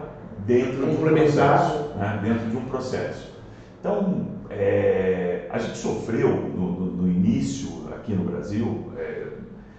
dentro 0.46 0.86
de 0.86 0.90
um 0.90 0.96
processo. 0.96 1.78
né, 1.96 2.18
dentro 2.22 2.48
de 2.48 2.56
um 2.56 2.64
processo. 2.64 3.32
Então, 3.80 4.22
é, 4.50 5.46
a 5.50 5.58
gente 5.58 5.76
sofreu 5.78 6.28
no, 6.54 6.70
no- 6.72 6.93
no 7.04 7.10
início 7.10 7.68
aqui 7.94 8.14
no 8.14 8.24
Brasil, 8.24 8.92
é, 8.96 9.26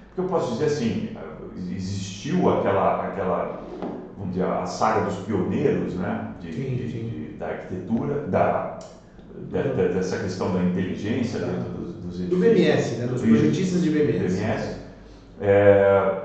porque 0.08 0.22
eu 0.22 0.26
posso 0.26 0.54
dizer 0.54 0.66
assim, 0.66 1.10
existiu 1.76 2.50
aquela, 2.50 3.08
aquela 3.08 3.62
vamos 4.18 4.34
dizer, 4.34 4.46
a 4.46 4.66
saga 4.66 5.02
dos 5.06 5.16
pioneiros 5.18 5.96
né, 5.96 6.30
de, 6.40 6.54
Sim, 6.54 6.76
de- 6.76 6.92
sim. 6.92 7.04
de- 7.10 7.26
da 7.38 7.48
arquitetura, 7.48 8.22
da, 8.28 8.80
da- 9.52 9.62
da- 9.64 9.88
dessa 9.88 10.18
questão 10.20 10.54
da 10.54 10.64
inteligência 10.64 11.40
Tá. 11.40 11.48
dentro 11.48 11.70
dos, 11.70 11.94
dos 11.96 12.18
Do 12.20 12.24
edifícios. 12.24 12.40
BMS, 12.40 12.96
né? 13.02 13.08
Dos 13.08 13.22
Do 13.22 13.28
projetistas 13.28 13.84
de 13.84 13.90
BMS. 13.90 14.38
BMS. 14.38 14.76
É, 15.42 16.18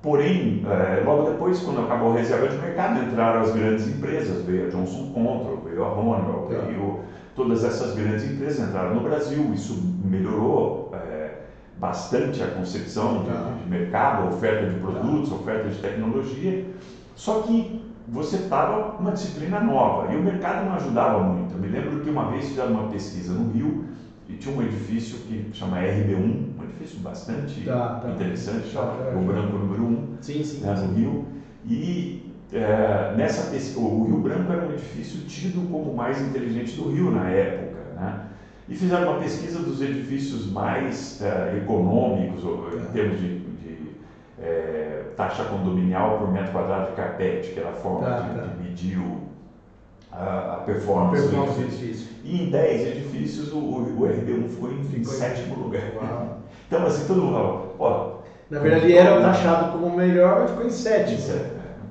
porém, 0.00 0.62
é, 0.66 1.02
logo 1.04 1.28
depois, 1.30 1.60
quando 1.60 1.80
acabou 1.82 2.12
a 2.12 2.16
reserva 2.16 2.48
de 2.48 2.56
mercado, 2.56 2.98
entraram 3.04 3.40
as 3.42 3.52
grandes 3.52 3.86
empresas, 3.88 4.40
veio 4.42 4.66
a 4.66 4.68
Johnson 4.70 5.12
Control, 5.12 5.60
veio 5.64 5.82
a 5.84 5.92
Honeywell, 5.92 6.46
Tá. 6.48 6.64
veio 6.64 7.00
todas 7.34 7.64
essas 7.64 7.94
grandes 7.94 8.24
empresas 8.24 8.68
entraram 8.68 8.94
no 8.94 9.00
Brasil, 9.00 9.52
isso 9.52 9.74
melhorou 10.04 10.90
é, 10.94 11.30
bastante 11.78 12.42
a 12.42 12.48
concepção 12.48 13.22
de, 13.22 13.28
Tá. 13.30 13.50
de 13.62 13.68
mercado, 13.68 14.28
oferta 14.34 14.66
de 14.66 14.80
produtos, 14.80 15.32
a 15.32 15.34
oferta 15.36 15.68
de 15.70 15.78
tecnologia, 15.78 16.64
só 17.14 17.42
que 17.42 17.80
você 18.08 18.36
estava 18.36 18.96
uma 18.98 19.12
disciplina 19.12 19.60
nova 19.60 20.12
e 20.12 20.16
o 20.16 20.22
mercado 20.22 20.64
não 20.68 20.74
ajudava 20.74 21.22
muito. 21.22 21.54
Eu 21.54 21.60
me 21.60 21.68
lembro 21.68 22.00
que 22.02 22.10
uma 22.10 22.24
vez 22.30 22.48
fizeram 22.48 22.72
uma 22.72 22.88
pesquisa 22.90 23.32
no 23.32 23.50
Rio 23.50 23.84
e 24.28 24.34
tinha 24.34 24.54
um 24.54 24.60
edifício 24.62 25.18
que 25.18 25.48
chama 25.52 25.78
RB1, 25.78 26.16
um 26.58 26.62
edifício 26.62 26.98
bastante 26.98 27.64
Tá, 27.64 27.98
tá. 28.00 28.10
interessante, 28.10 28.72
Tá, 28.72 28.86
tá. 28.86 29.16
o 29.16 29.20
Branco 29.22 29.56
número 29.56 29.84
1, 29.84 30.02
Sim, 30.20 30.42
sim. 30.42 30.60
né, 30.60 30.74
no 30.74 30.92
Rio. 30.92 31.24
E 31.64 32.31
é, 32.52 33.06
nessa 33.10 33.42
pesquisa, 33.42 33.78
o 33.78 34.02
Rio 34.02 34.16
Branco 34.16 34.50
era 34.52 34.60
um 34.60 34.70
edifício 34.70 35.18
tido 35.20 35.62
como 35.64 35.90
o 35.90 35.92
mais 35.92 36.20
inteligente 36.20 36.74
do 36.74 36.84
Rio 36.84 37.10
na 37.10 37.26
época. 37.26 37.80
Né? 37.94 38.14
E 38.68 38.74
fizeram 38.74 39.02
uma 39.02 39.12
pesquisa 39.14 39.60
dos 39.60 39.80
edifícios 39.80 40.46
mais 40.46 41.14
é, 41.20 41.54
econômicos, 41.54 42.42
em 42.78 42.86
termos 42.86 43.16
de, 43.16 43.28
de, 43.28 43.90
é, 44.38 45.02
taxa 45.16 45.44
condominial 45.44 46.12
por 46.12 46.28
metro 46.28 46.50
quadrado 46.52 46.84
de 46.84 46.92
carpete, 46.92 47.50
que 47.50 47.58
era 47.58 47.68
a 47.68 47.72
forma 47.72 48.06
Tá, 48.06 48.16
de, 48.16 48.28
tá. 48.28 48.40
de 48.40 48.50
medir 48.50 48.98
o- 48.98 49.18
a, 50.10 50.54
a 50.54 50.58
performance, 50.58 51.22
Performance 51.22 51.54
do 51.54 51.60
edifício. 51.62 51.86
edifício. 51.86 52.08
E 52.22 52.36
em 52.36 52.44
10 52.44 52.84
edifícios 52.84 53.50
o, 53.50 53.56
o, 53.58 54.00
o 54.00 54.06
RB1 54.06 54.46
ficou 54.46 54.68
em, 54.70 54.82
Ficou 54.82 55.14
em- 55.14 55.16
sétimo 55.16 55.54
lugar. 55.54 55.88
Uau. 55.90 56.28
Então, 56.66 56.84
assim, 56.84 57.04
todo 57.04 57.20
mundo 57.20 57.32
falava, 57.32 57.54
ó, 57.78 57.98
Na 58.48 58.58
verdade, 58.58 58.92
era 58.92 59.12
taxado 59.14 59.66
como 59.66 59.86
o 59.86 59.90
melhor, 59.90 60.36
mas 60.36 60.50
ficou 60.50 60.62
em 60.62 60.70
sétimo. 60.70 61.18
isso 61.18 61.32
é- 61.32 61.42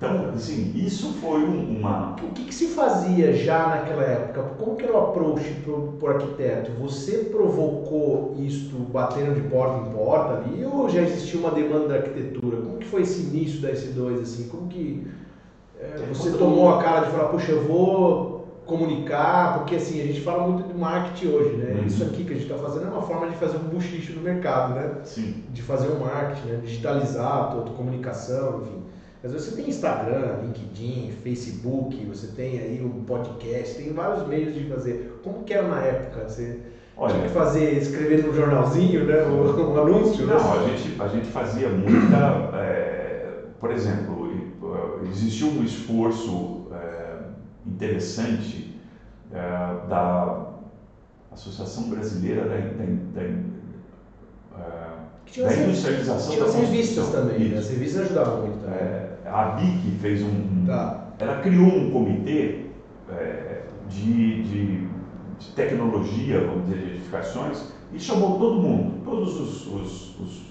Então, 0.02 0.32
assim, 0.34 0.72
isso 0.76 1.14
foi 1.22 1.43
um- 1.43 1.78
uma. 1.78 2.16
O 2.24 2.32
que, 2.32 2.45
que 2.45 2.56
se 2.56 2.70
fazia 2.70 3.32
já 3.34 3.68
naquela 3.68 4.02
época? 4.04 4.41
Como 4.58 4.76
que 4.76 4.84
era 4.84 4.93
o 4.93 4.97
approach 5.10 5.43
pro, 5.64 5.93
pro 5.99 6.08
arquiteto? 6.16 6.72
Você 6.80 7.26
provocou 7.26 8.34
isto 8.39 8.76
batendo 8.78 9.36
de 9.36 9.41
porta 9.41 9.88
em 9.88 9.93
porta 9.93 10.34
ali 10.38 10.66
ou 10.66 10.89
já 10.89 11.04
existia 11.04 11.39
uma 11.39 11.52
demanda 11.52 11.88
da 11.89 11.95
arquitetura? 11.97 12.58
Como 12.58 12.78
que 12.78 12.88
foi 12.88 13.02
esse 13.04 13.22
início 13.22 13.62
da 13.62 13.70
S2 13.70 14.22
assim? 14.22 14.47
Como 14.47 14.68
que 14.68 15.06
é, 15.80 15.97
você 16.10 16.32
tomou 16.32 16.70
a 16.70 16.82
cara 16.82 17.06
de 17.06 17.12
falar, 17.12 17.30
puxa, 17.30 17.52
eu 17.52 17.64
vou 17.64 18.41
comunicar, 18.66 19.60
porque 19.60 19.76
assim, 19.76 20.02
a 20.02 20.06
gente 20.06 20.22
fala 20.22 20.47
muito 20.47 20.68
de 20.68 20.74
marketing 20.80 21.28
hoje, 21.28 21.58
né? 21.58 21.74
Uhum. 21.74 21.86
Isso 21.86 22.04
aqui 22.04 22.24
que 22.24 22.32
a 22.32 22.36
gente 22.36 22.52
está 22.52 22.58
fazendo 22.58 22.88
é 22.88 22.89
uma 22.89 23.02
forma 23.04 23.28
de 23.28 23.36
fazer 23.36 23.58
um 23.58 23.70
buchicho 23.70 24.14
no 24.14 24.22
mercado, 24.22 24.74
né? 24.74 24.95
Sim, 25.04 25.43
de 25.49 25.62
fazer 25.62 25.89
o 25.89 25.99
marketing, 25.99 26.47
né? 26.47 26.60
digitalizar 26.64 27.52
a 27.52 27.70
comunicação, 27.76 28.64
enfim. 28.64 28.90
Às 29.24 29.32
vezes 29.32 29.49
você 29.49 29.55
tem 29.55 29.69
Instagram, 29.69 30.39
LinkedIn, 30.43 31.11
Facebook, 31.24 31.95
você 32.05 32.28
tem 32.28 32.59
aí 32.59 32.82
um 32.84 33.03
podcast, 33.03 33.76
tem 33.76 33.93
vários 33.93 34.28
meios 34.28 34.53
de 34.55 34.65
fazer. 34.65 35.19
Como 35.24 35.43
que 35.43 35.53
era 35.53 35.67
na 35.67 35.80
época? 35.80 36.28
Você 36.28 36.59
Olha, 36.97 37.13
Tinha 37.15 37.28
que 37.28 37.34
fazer, 37.34 37.78
escrever 37.78 38.24
no 38.24 38.34
jornalzinho, 38.34 39.05
né? 39.05 39.24
O 39.24 39.80
anúncio, 39.82 40.26
né? 40.26 40.36
Não, 40.36 40.53
a 40.53 40.67
gente, 40.67 41.01
a 41.01 41.07
gente 41.07 41.28
fazia 41.28 41.69
muita. 41.69 42.57
É, 42.57 43.45
por 43.59 43.72
exemplo, 43.72 44.30
existiu 45.09 45.47
um 45.47 45.63
esforço 45.63 46.67
é, 46.72 47.17
interessante 47.65 48.76
é, 49.32 49.38
da 49.88 50.47
Associação 51.32 51.89
Brasileira 51.89 52.43
da, 52.43 52.57
da, 52.57 53.24
da, 55.38 55.47
da 55.47 55.55
Industrialização 55.55 56.34
tinha 56.34 56.45
da 56.45 56.51
Tinha 56.51 56.63
as 56.63 56.69
revistas 56.69 57.09
também, 57.09 57.49
né? 57.49 57.57
as 57.57 57.69
revistas 57.69 58.01
ajudavam 58.01 58.41
muito 58.41 58.59
também. 58.59 58.78
É, 58.78 59.11
a 59.32 59.45
BIC 59.55 59.97
fez 60.01 60.21
um. 60.21 60.65
Tá. 60.65 61.07
Ela 61.19 61.39
criou 61.41 61.67
um 61.67 61.91
comitê 61.91 62.65
é, 63.09 63.61
de, 63.89 64.43
de, 64.43 64.88
de, 65.39 65.47
tecnologia, 65.55 66.39
vamos 66.39 66.65
dizer, 66.65 66.79
de 66.79 66.91
edificações, 66.95 67.71
e 67.93 67.99
chamou 67.99 68.39
todo 68.39 68.61
mundo, 68.61 69.03
todos 69.03 69.39
os, 69.39 69.67
os, 69.67 70.19
os 70.19 70.41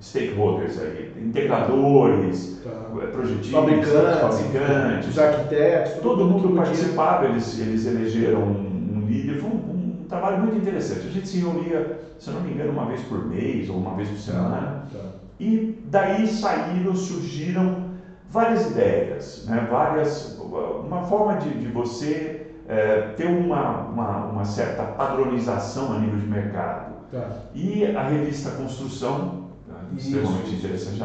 stakeholders 0.00 0.80
aí, 0.80 1.12
integradores, 1.20 2.60
tá. 2.62 2.70
É, 3.02 3.06
projetistas, 3.06 3.50
fabricantes, 3.50 4.20
fabricantes, 4.20 5.08
os 5.08 5.18
arquitetos, 5.18 5.92
todo, 6.02 6.24
mundo 6.24 6.54
participava, 6.54 7.26
eles, 7.26 7.58
eles 7.60 7.86
elegeram 7.86 8.42
um, 8.42 8.96
um 8.96 9.06
líder, 9.06 9.40
foi 9.40 9.50
um, 9.50 9.54
um, 9.54 10.04
trabalho 10.08 10.42
muito 10.42 10.56
interessante. 10.56 11.06
A 11.06 11.10
gente 11.10 11.28
se 11.28 11.38
reunia, 11.38 11.98
se 12.18 12.30
não 12.30 12.40
me 12.40 12.52
engano, 12.52 12.72
uma 12.72 12.86
vez 12.86 13.00
por 13.02 13.26
mês 13.26 13.68
ou 13.68 13.76
uma 13.76 13.94
vez 13.94 14.08
por 14.08 14.18
semana, 14.18 14.84
tá. 14.92 14.98
e 15.40 15.78
daí 15.86 16.26
saíram, 16.26 16.94
surgiram 16.94 17.91
várias 18.32 18.70
ideias, 18.70 19.44
né? 19.46 19.68
várias, 19.70 20.38
uma 20.40 21.02
forma 21.02 21.36
de, 21.36 21.50
de 21.50 21.68
você 21.68 22.46
é, 22.66 23.12
ter 23.16 23.26
uma, 23.26 23.82
uma, 23.82 24.26
uma, 24.26 24.44
certa 24.44 24.82
padronização 24.84 25.92
a 25.92 25.98
nível 25.98 26.18
de 26.18 26.26
mercado. 26.26 26.92
Tá. 27.12 27.28
E 27.54 27.84
a 27.94 28.08
revista 28.08 28.52
Construção, 28.52 29.50
né? 29.68 29.74
extremamente 29.98 30.54
interessante, 30.54 31.02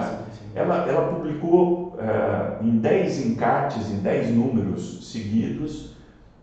ela, 0.55 0.87
ela 0.87 1.13
publicou 1.13 1.99
é, 1.99 2.63
em 2.63 2.77
10 2.77 3.25
encartes, 3.25 3.91
em 3.91 3.97
10 3.97 4.29
números 4.33 5.11
seguidos, 5.11 5.97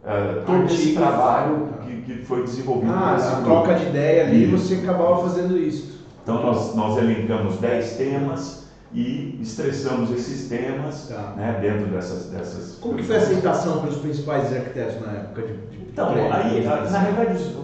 é, 0.05 0.43
todo 0.45 0.63
Artigo, 0.63 0.81
esse 0.81 0.95
trabalho 0.95 1.69
tá. 1.69 1.87
que, 1.87 2.03
que 2.03 2.25
foi 2.27 2.43
desenvolvido. 2.43 2.93
Ah, 2.93 3.17
a 3.17 3.43
troca 3.43 3.75
de 3.75 3.87
ideia 3.87 4.27
ali, 4.27 4.45
você 4.45 4.75
acabava 4.75 5.23
fazendo 5.23 5.57
isso. 5.57 6.05
Então 6.23 6.43
nós, 6.43 6.75
nós 6.75 6.99
elencamos 6.99 7.57
10 7.57 7.97
temas, 7.97 8.64
e 8.95 9.41
estressamos 9.43 10.13
esses 10.13 10.49
temas 10.49 11.09
tá. 11.09 11.35
né, 11.37 11.59
dentro 11.61 11.87
dessas, 11.87 12.31
dessas. 12.31 12.79
Como 12.79 12.95
que 12.95 13.03
foi 13.03 13.17
a 13.17 13.19
aceitação 13.19 13.81
pelos 13.81 13.97
principais 13.97 14.55
arquitetos 14.55 15.01
na 15.05 15.13
época 15.13 15.43
de, 15.43 15.57
de 15.67 15.91
Então, 15.91 16.11
aí, 16.11 16.63
na 16.65 16.99
realidade, 16.99 17.35
os, 17.35 17.57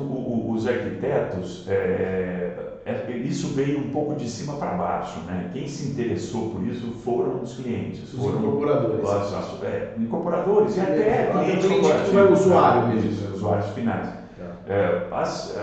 os 0.57 0.67
arquitetos, 0.67 1.67
é, 1.69 2.81
é, 2.85 3.13
isso 3.17 3.55
veio 3.55 3.79
um 3.79 3.91
pouco 3.91 4.17
de 4.17 4.29
cima 4.29 4.55
para 4.55 4.73
baixo. 4.73 5.21
Né? 5.21 5.51
Quem 5.53 5.69
se 5.69 5.91
interessou 5.91 6.51
por 6.51 6.67
isso 6.67 6.91
foram 7.05 7.43
os 7.43 7.55
clientes. 7.55 8.13
Os 8.13 8.21
foram 8.21 8.41
incorporadores. 8.41 9.05
Os, 9.05 9.63
é, 9.63 9.95
incorporadores 9.99 10.77
e 10.77 10.81
até 10.81 11.31
clientes 11.31 11.67
corporativos. 11.67 12.17
é 12.17 12.23
o 12.23 12.33
usuário 12.33 12.89
mesmo. 12.89 13.11
Os 13.11 13.35
usuários 13.37 13.69
finais. 13.69 14.09
Tá. 14.37 14.73
É, 14.73 15.07
as, 15.13 15.57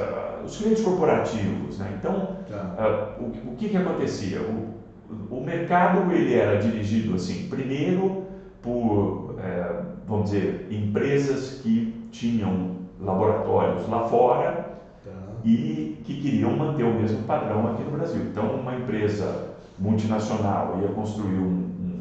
os 0.46 0.56
clientes 0.56 0.82
corporativos. 0.82 1.78
Né? 1.78 1.94
Então, 2.00 2.38
tá. 2.50 3.18
o, 3.20 3.52
o 3.52 3.56
que, 3.58 3.68
que 3.68 3.76
acontecia? 3.76 4.40
O, 4.40 4.77
o 5.30 5.44
mercado 5.44 6.12
ele 6.12 6.34
era 6.34 6.58
dirigido 6.60 7.16
assim, 7.16 7.48
primeiro 7.50 8.26
por, 8.62 9.36
é, 9.40 9.76
vamos 10.06 10.32
dizer, 10.32 10.68
empresas 10.70 11.62
que 11.62 12.08
tinham 12.12 12.78
laboratórios 13.00 13.88
lá 13.88 14.08
fora 14.08 14.80
tá. 15.04 15.12
e 15.44 16.02
que 16.04 16.16
queriam 16.20 16.56
manter 16.58 16.84
o 16.84 16.92
mesmo 16.92 17.24
padrão 17.26 17.68
aqui 17.68 17.84
no 17.84 17.92
Brasil. 17.92 18.22
Então, 18.32 18.56
uma 18.56 18.74
empresa 18.76 19.46
multinacional 19.78 20.80
ia 20.82 20.90
construir 20.90 21.38
um, 21.38 21.44
um, 21.80 22.00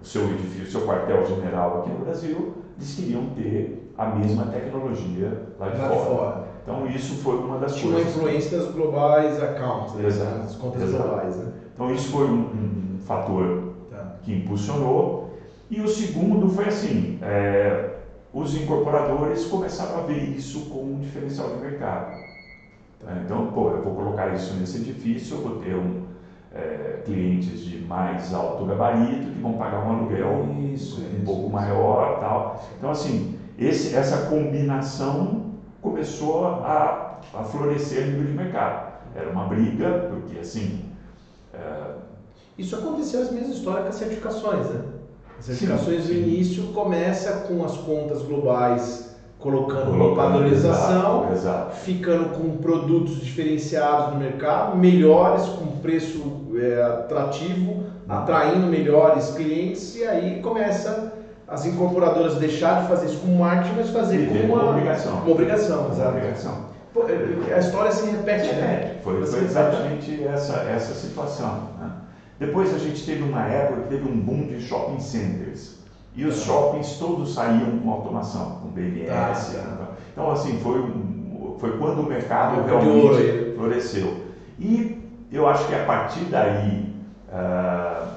o 0.00 0.04
seu 0.04 0.30
edifício, 0.30 0.62
o 0.62 0.70
seu 0.70 0.86
quartel-general 0.86 1.80
aqui 1.80 1.90
no 1.90 1.98
Brasil, 2.04 2.54
eles 2.76 2.94
queriam 2.94 3.24
ter 3.34 3.80
a 3.96 4.06
mesma 4.06 4.44
tecnologia 4.44 5.36
lá 5.58 5.68
de 5.68 5.78
lá 5.78 5.88
fora. 5.88 6.04
fora. 6.04 6.36
Então, 6.62 6.86
isso 6.86 7.14
foi 7.14 7.36
uma 7.36 7.56
das 7.58 7.74
Tinha 7.74 7.92
coisas. 7.92 8.12
Tinha 8.12 8.22
uma 8.22 8.30
influência 8.30 8.50
das 8.50 8.66
globais 8.66 9.38
accounts, 9.38 9.92
né? 9.92 10.06
Exato. 10.06 10.44
as 10.44 10.54
contas 10.54 10.82
Exato. 10.82 11.02
globais. 11.02 11.36
Né? 11.36 11.46
Então 11.80 11.94
isso 11.94 12.10
foi 12.10 12.26
um, 12.26 12.40
um 12.40 12.98
fator 13.06 13.72
tá. 13.90 14.16
que 14.22 14.34
impulsionou. 14.34 15.38
E 15.70 15.80
o 15.80 15.88
segundo 15.88 16.46
foi 16.50 16.66
assim, 16.66 17.18
é, 17.22 17.94
os 18.34 18.54
incorporadores 18.54 19.46
começaram 19.46 20.00
a 20.00 20.02
ver 20.02 20.28
isso 20.36 20.68
como 20.68 20.96
um 20.96 20.98
diferencial 20.98 21.48
de 21.48 21.62
mercado. 21.62 22.20
Tá? 23.02 23.22
Então, 23.24 23.46
pô, 23.46 23.70
eu 23.70 23.82
vou 23.82 23.94
colocar 23.94 24.28
isso 24.34 24.52
nesse 24.56 24.76
edifício, 24.76 25.38
eu 25.38 25.40
vou 25.40 25.56
ter 25.56 25.74
um, 25.74 26.02
é, 26.54 27.00
clientes 27.06 27.64
de 27.64 27.78
mais 27.78 28.34
alto 28.34 28.66
gabarito 28.66 29.32
que 29.32 29.40
vão 29.40 29.54
pagar 29.54 29.82
um 29.86 29.92
aluguel 29.92 30.54
isso, 30.74 31.00
um 31.00 31.14
isso, 31.14 31.24
pouco 31.24 31.44
isso. 31.44 31.50
maior 31.50 32.20
tal. 32.20 32.62
Então, 32.76 32.90
assim, 32.90 33.38
esse, 33.58 33.96
essa 33.96 34.26
combinação 34.26 35.54
começou 35.80 36.46
a, 36.46 37.20
a 37.32 37.42
florescer 37.42 38.02
a 38.02 38.06
nível 38.06 38.26
de 38.26 38.32
mercado. 38.32 38.90
Era 39.16 39.30
uma 39.30 39.46
briga, 39.46 40.10
porque 40.10 40.38
assim, 40.38 40.84
é... 40.88 40.89
Isso 42.58 42.76
aconteceu 42.76 43.22
as 43.22 43.30
mesmas 43.30 43.56
histórias 43.56 43.82
com 43.84 43.88
as 43.88 43.94
certificações, 43.94 44.66
né? 44.66 44.80
As 45.38 45.46
certificações 45.46 46.02
sim, 46.02 46.08
sim. 46.08 46.20
no 46.20 46.28
início 46.28 46.62
começa 46.74 47.32
com 47.48 47.64
as 47.64 47.76
contas 47.78 48.22
globais 48.22 49.10
colocando 49.40 49.90
uma 49.92 50.14
padronização, 50.14 51.22
exato, 51.24 51.32
exato. 51.32 51.76
ficando 51.76 52.36
com 52.36 52.58
produtos 52.58 53.22
diferenciados 53.22 54.12
no 54.12 54.20
mercado, 54.20 54.76
melhores, 54.76 55.44
com 55.44 55.78
preço 55.78 56.22
é, 56.54 56.82
atrativo, 56.82 57.70
uhum. 57.70 57.84
atraindo 58.06 58.66
melhores 58.66 59.30
clientes, 59.30 59.96
e 59.96 60.04
aí 60.04 60.40
começa 60.42 61.14
as 61.48 61.64
incorporadoras 61.66 62.36
deixar 62.36 62.82
de 62.82 62.88
fazer 62.88 63.06
isso 63.06 63.18
como 63.20 63.38
marketing, 63.38 63.76
mas 63.76 63.88
fazer 63.88 64.28
como 64.28 64.44
uma, 64.44 64.62
uma, 64.62 64.70
obrigação. 64.72 65.14
Uma 65.16 65.30
obrigação, 65.30 65.88
exato. 65.90 66.00
Uma 66.00 66.18
obrigação. 66.18 66.69
É, 66.96 67.54
a 67.54 67.58
história 67.58 67.92
se 67.92 68.10
repete, 68.10 68.54
né? 68.54 68.96
É, 68.96 69.00
foi, 69.02 69.24
foi 69.24 69.44
exatamente 69.44 70.24
essa, 70.24 70.56
essa 70.62 70.94
situação. 70.94 71.68
Né? 71.78 71.90
Depois 72.38 72.74
a 72.74 72.78
gente 72.78 73.04
teve 73.04 73.22
uma 73.22 73.44
época 73.46 73.82
que 73.82 73.88
teve 73.88 74.10
um 74.10 74.18
boom 74.18 74.46
de 74.46 74.60
shopping 74.60 74.98
centers. 74.98 75.78
E 76.16 76.24
os 76.24 76.42
shoppings 76.42 76.96
todos 76.98 77.34
saíam 77.34 77.78
com 77.78 77.90
automação, 77.90 78.58
com 78.62 78.68
BMS. 78.68 79.56
Ah, 79.56 79.62
né? 79.62 79.86
Então, 80.12 80.30
assim, 80.32 80.58
foi, 80.58 80.84
foi 81.58 81.78
quando 81.78 82.00
o 82.00 82.06
mercado 82.06 82.64
realmente 82.64 83.54
floresceu. 83.56 84.24
E 84.58 85.00
eu 85.30 85.48
acho 85.48 85.68
que 85.68 85.74
a 85.74 85.84
partir 85.84 86.24
daí, 86.24 86.92
uh, 87.28 88.08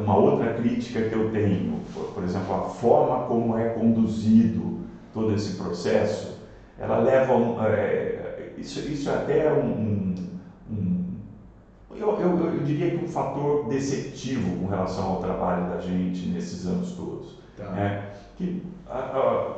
uma 0.00 0.16
outra 0.16 0.54
crítica 0.54 1.02
que 1.02 1.14
eu 1.14 1.30
tenho, 1.30 1.80
por 2.14 2.22
exemplo, 2.22 2.54
a 2.54 2.68
forma 2.68 3.26
como 3.26 3.58
é 3.58 3.70
conduzido 3.70 4.80
todo 5.12 5.34
esse 5.34 5.54
processo, 5.54 6.35
ela 6.78 6.98
leva 6.98 7.34
um, 7.34 7.62
é, 7.64 8.52
isso, 8.58 8.80
isso 8.80 9.08
é 9.10 9.14
até 9.14 9.52
um, 9.52 10.14
um 10.70 11.06
eu, 11.98 12.20
eu, 12.20 12.54
eu, 12.54 12.62
diria 12.62 12.90
que 12.90 13.04
um 13.04 13.08
fator 13.08 13.68
deceptivo 13.68 14.58
com 14.58 14.66
relação 14.66 15.14
ao 15.14 15.20
trabalho 15.20 15.70
da 15.70 15.80
gente 15.80 16.28
nesses 16.28 16.66
anos 16.66 16.92
todos. 16.92 17.38
Tá. 17.56 17.70
Né? 17.70 18.10
Que 18.36 18.62
a, 18.86 18.98
a, 18.98 19.56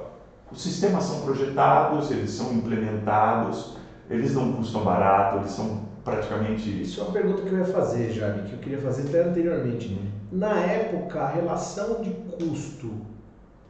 os 0.52 0.62
sistemas 0.62 1.04
são 1.04 1.22
projetados, 1.22 2.10
eles 2.10 2.30
são 2.30 2.52
implementados, 2.52 3.76
eles 4.08 4.34
não 4.34 4.52
custam 4.52 4.84
barato, 4.84 5.38
eles 5.38 5.50
são 5.50 5.82
praticamente. 6.04 6.82
Isso 6.82 7.00
é 7.00 7.04
uma 7.04 7.12
pergunta 7.12 7.42
que 7.42 7.48
eu 7.48 7.58
ia 7.58 7.64
fazer, 7.64 8.12
Jaime, 8.12 8.48
que 8.48 8.54
eu 8.54 8.58
queria 8.58 8.78
fazer 8.78 9.08
até 9.08 9.28
anteriormente. 9.28 9.88
Uhum. 9.88 10.38
Na 10.38 10.60
época, 10.60 11.20
a 11.20 11.28
relação 11.28 12.00
de 12.02 12.10
custo 12.10 12.92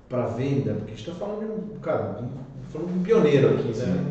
para 0.09 0.26
venda, 0.26 0.74
porque 0.74 0.92
a 0.92 0.96
gente 0.96 1.09
está 1.09 1.14
falando 1.14 1.40
de 1.40 1.76
um, 1.76 1.80
cara, 1.80 2.20
de 2.76 2.92
um 2.92 3.02
pioneiro 3.02 3.54
aqui, 3.54 3.76
né? 3.76 4.04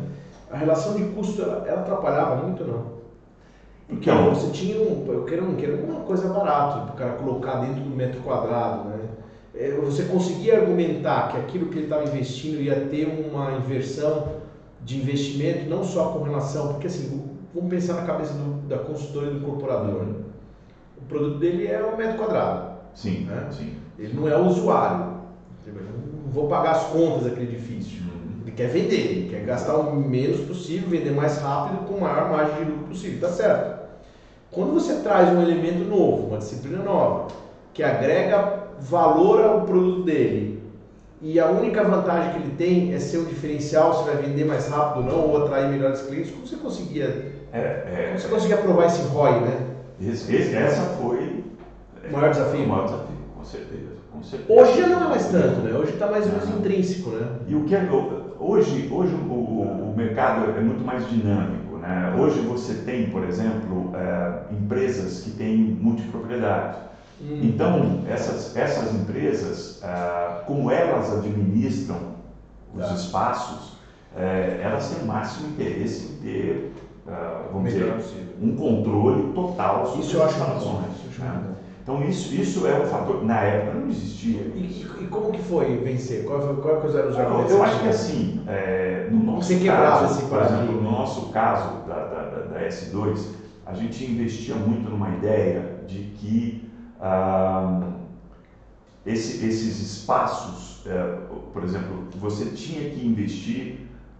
A 0.50 0.56
relação 0.56 0.94
de 0.94 1.04
custo, 1.04 1.42
ela, 1.42 1.64
ela 1.66 1.80
atrapalhava 1.80 2.36
muito, 2.36 2.64
não? 2.64 2.98
Porque 3.88 4.10
não. 4.10 4.34
você 4.34 4.50
tinha 4.50 4.80
um, 4.80 5.04
eu 5.10 5.24
quero, 5.24 5.46
não 5.46 5.54
quero 5.54 5.82
uma 5.82 6.00
coisa 6.00 6.28
barata 6.28 6.80
para 6.80 6.94
o 6.94 6.96
cara 6.96 7.12
colocar 7.12 7.60
dentro 7.60 7.82
do 7.82 7.90
metro 7.90 8.20
quadrado, 8.20 8.88
né? 8.88 8.98
É, 9.54 9.72
você 9.72 10.04
conseguia 10.04 10.60
argumentar 10.60 11.28
que 11.28 11.36
aquilo 11.38 11.66
que 11.66 11.78
ele 11.78 11.84
estava 11.84 12.04
investindo 12.04 12.60
ia 12.60 12.86
ter 12.86 13.06
uma 13.06 13.52
inversão 13.52 14.36
de 14.84 14.98
investimento, 14.98 15.68
não 15.68 15.82
só 15.82 16.10
com 16.10 16.22
relação, 16.22 16.74
porque 16.74 16.86
assim, 16.86 17.28
vamos 17.54 17.70
pensar 17.70 17.94
na 17.94 18.02
cabeça 18.02 18.34
do, 18.34 18.68
da 18.68 18.78
consultora 18.78 19.26
e 19.26 19.30
do 19.30 19.38
incorporador. 19.38 20.04
Né? 20.04 20.14
O 20.98 21.04
produto 21.06 21.38
dele 21.38 21.66
é 21.66 21.82
um 21.82 21.96
metro 21.96 22.18
quadrado. 22.18 22.78
Sim, 22.94 23.24
né? 23.24 23.48
sim. 23.50 23.74
Ele 23.98 24.14
não 24.14 24.28
é 24.28 24.36
o 24.36 24.46
usuário. 24.46 25.18
Não 25.66 26.32
vou 26.32 26.46
pagar 26.46 26.72
as 26.72 26.84
contas 26.84 27.24
daquele 27.24 27.54
edifício 27.54 28.07
quer 28.58 28.66
vender, 28.66 28.96
ele 28.96 29.28
quer 29.30 29.40
gastar 29.44 29.76
o 29.76 29.94
menos 29.94 30.40
possível, 30.40 30.88
vender 30.88 31.12
mais 31.12 31.38
rápido 31.40 31.84
com 31.86 32.00
maior 32.00 32.28
margem 32.28 32.56
de 32.64 32.70
lucro 32.72 32.86
possível, 32.88 33.20
tá 33.20 33.28
certo. 33.28 33.78
Quando 34.50 34.74
você 34.74 34.94
traz 34.96 35.28
um 35.30 35.40
elemento 35.40 35.84
novo, 35.84 36.26
uma 36.26 36.38
disciplina 36.38 36.82
nova, 36.82 37.28
que 37.72 37.84
agrega 37.84 38.64
valor 38.80 39.40
ao 39.44 39.60
produto 39.62 40.02
dele 40.02 40.58
e 41.22 41.38
a 41.38 41.46
única 41.46 41.84
vantagem 41.84 42.32
que 42.32 42.38
ele 42.38 42.54
tem 42.56 42.92
é 42.92 42.98
ser 42.98 43.18
um 43.18 43.24
diferencial, 43.24 43.92
se 43.92 44.04
vai 44.04 44.16
vender 44.16 44.44
mais 44.44 44.68
rápido 44.68 45.04
ou 45.04 45.12
não, 45.12 45.28
ou 45.28 45.36
atrair 45.44 45.68
melhores 45.68 46.00
clientes, 46.00 46.32
como 46.32 46.44
você 46.44 46.56
conseguia, 46.56 47.32
É, 47.52 47.58
é, 47.58 48.04
como 48.08 48.18
você 48.18 48.28
conseguia 48.28 48.56
provar 48.56 48.86
esse 48.86 49.02
ROI, 49.02 49.40
né? 49.40 49.60
esse- 50.00 50.34
esse- 50.34 50.54
essa 50.56 50.82
foi 50.82 51.44
O 52.08 52.12
maior 52.12 52.30
desafio? 52.30 52.64
O 52.64 52.68
maior 52.68 52.84
desafio, 52.84 53.16
com 53.36 53.44
certeza. 53.44 53.88
Com 54.10 54.22
certeza. 54.22 54.60
Hoje 54.60 54.78
já 54.78 54.86
não 54.88 55.04
é 55.04 55.08
mais 55.08 55.26
tanto, 55.26 55.60
né? 55.60 55.74
Hoje 55.74 55.92
está 55.92 56.06
mais 56.06 56.26
ou 56.26 56.32
menos 56.32 56.48
intrínseco, 56.48 57.10
né? 57.10 57.28
E 57.46 57.54
o 57.54 57.64
que 57.64 57.74
é, 57.74 57.86
hoje, 58.38 58.86
hoje 58.88 59.14
o, 59.14 59.18
o- 59.18 59.88
o 59.88 59.92
mercado 59.94 60.44
é 60.54 60.60
muito 60.60 60.84
mais 60.84 61.04
dinâmico. 61.04 61.76
Né? 61.78 62.08
Hoje 62.08 62.40
você 62.40 62.74
tem, 62.74 63.04
por 63.04 63.22
exemplo, 63.22 63.88
eh, 63.92 64.30
empresas 64.50 65.18
que 65.18 65.30
têm 65.30 65.54
multipropriedade. 65.78 66.78
Hum. 67.20 67.38
Então, 67.42 67.98
essas, 68.04 68.50
essas 68.54 68.90
empresas, 68.90 69.74
ah, 69.82 70.30
como 70.44 70.70
elas 70.70 71.10
administram 71.10 72.02
os 72.72 72.86
Tá. 72.86 72.92
espaços, 72.92 73.72
eh, 74.14 74.56
elas 74.58 74.86
têm 74.86 74.96
o 74.98 75.02
máximo 75.02 75.44
interesse 75.46 76.02
em 76.04 76.08
ter, 76.10 76.58
ah, 77.06 77.44
vamos 77.50 77.72
Melhor 77.72 77.94
dizer, 77.94 77.94
possível. 77.94 78.34
um 78.40 78.50
controle 78.52 79.22
total 79.22 79.84
sobre 79.84 80.00
Isso 80.00 80.16
eu 80.16 80.22
as 80.22 80.30
instalações. 80.30 81.04
Então, 81.88 82.02
isso, 82.02 82.30
isso 82.34 82.66
é 82.66 82.74
um 82.74 82.84
fator. 82.84 83.24
Na 83.24 83.40
época 83.40 83.72
não 83.72 83.86
existia. 83.88 84.42
E, 84.54 84.82
e- 85.04 85.06
como 85.06 85.30
que 85.30 85.40
foi 85.40 85.74
vencer? 85.78 86.22
Qual, 86.22 86.38
foi, 86.38 86.54
qual 86.60 86.76
que 86.76 86.86
eram 86.94 87.08
os 87.08 87.16
Eu, 87.16 87.22
argumentos? 87.22 87.50
eu 87.52 87.62
acho 87.62 87.80
que 87.80 87.86
assim, 87.86 88.38
é, 88.46 89.06
no 89.08 89.18
nosso 89.18 89.54
Você 89.54 89.64
caso, 89.64 90.04
esse 90.04 90.22
por 90.22 90.28
paradigma. 90.28 90.58
exemplo, 90.58 90.76
no 90.82 90.90
nosso 90.90 91.22
caso 91.30 91.70
da, 91.86 92.02
da, 92.02 92.22
da- 92.24 92.40
da 92.42 92.60
S2, 92.60 93.26
a 93.64 93.72
gente 93.72 94.04
investia 94.04 94.54
muito 94.54 94.90
numa 94.90 95.08
ideia 95.08 95.64
de 95.86 96.02
que 96.02 96.60
ah, 97.00 97.62
esse- 99.06 99.42
esses 99.42 99.78
espaços, 99.78 100.78
é, 100.84 101.06
por 101.52 101.62
exemplo, 101.62 102.02
você 102.14 102.44
tinha 102.44 102.84
que 102.84 103.02
investir 103.02 103.70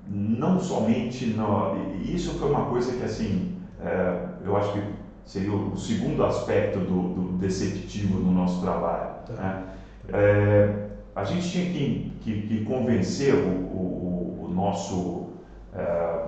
não 0.07 0.59
somente 0.59 1.27
no. 1.27 1.69
e 1.75 2.15
Isso 2.15 2.33
foi 2.33 2.49
uma 2.49 2.63
coisa 2.63 2.95
que 2.95 3.03
assim, 3.03 3.45
é, 3.79 4.15
eu 4.41 4.57
acho 4.57 4.71
que 4.71 4.83
seria 5.29 5.53
o 5.53 5.77
segundo 5.77 6.25
aspecto 6.25 6.81
do, 6.81 7.09
do 7.11 7.23
deceptivo 7.39 8.19
no 8.19 8.33
nosso 8.33 8.61
trabalho. 8.63 9.11
Tá. 9.27 9.35
né? 9.35 9.67
É, 10.11 10.71
a 11.15 11.23
gente 11.23 11.51
tinha 11.51 11.71
que, 11.71 12.11
que- 12.21 12.43
que 12.47 12.65
convencer 12.65 13.35
o, 13.35 13.39
o- 13.39 14.37
o 14.47 14.49
nosso, 14.49 15.27
é, 15.75 16.19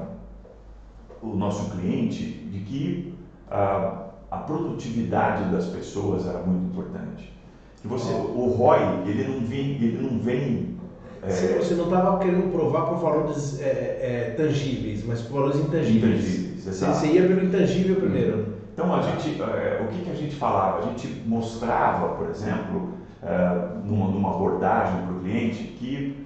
o 1.23 1.35
nosso 1.35 1.71
cliente 1.71 2.25
de 2.51 2.61
que 2.61 3.13
ah, 3.51 4.03
a 4.31 4.37
produtividade 4.39 5.51
das 5.51 5.67
pessoas 5.67 6.27
era 6.27 6.39
muito 6.39 6.67
importante. 6.67 7.33
Que 7.81 7.89
você, 7.89 8.13
o 8.13 8.47
ROI, 8.49 9.01
ele 9.07 9.25
não 9.25 9.43
vem, 9.43 9.83
ele 9.83 9.99
não 10.03 10.19
vem 10.19 10.69
é, 11.23 11.31
Você, 11.31 11.75
não 11.75 11.85
estava 11.85 12.19
querendo 12.19 12.51
provar 12.51 12.83
por 12.83 12.99
valores 12.99 13.59
é, 13.61 13.65
é, 14.01 14.35
tangíveis, 14.37 15.03
mas 15.05 15.21
por 15.23 15.35
valores 15.35 15.59
intangíveis. 15.59 16.19
intangíveis. 16.21 16.67
Exato. 16.67 16.95
você 16.97 17.07
ia 17.09 17.27
pelo 17.27 17.43
intangível 17.45 17.97
primeiro. 17.97 18.50
Então 18.73 18.95
a 18.95 19.01
gente, 19.03 19.41
eh, 19.41 19.81
o 19.85 19.89
que, 19.89 20.03
que 20.05 20.11
a 20.11 20.15
gente 20.15 20.37
falava? 20.37 20.79
A 20.79 20.83
gente 20.83 21.23
mostrava, 21.27 22.15
por 22.15 22.29
exemplo, 22.29 22.95
eh, 23.23 23.69
numa, 23.85 24.07
numa 24.09 24.31
abordagem 24.31 25.03
para 25.03 25.13
o 25.15 25.21
cliente 25.21 25.65
que 25.79 26.25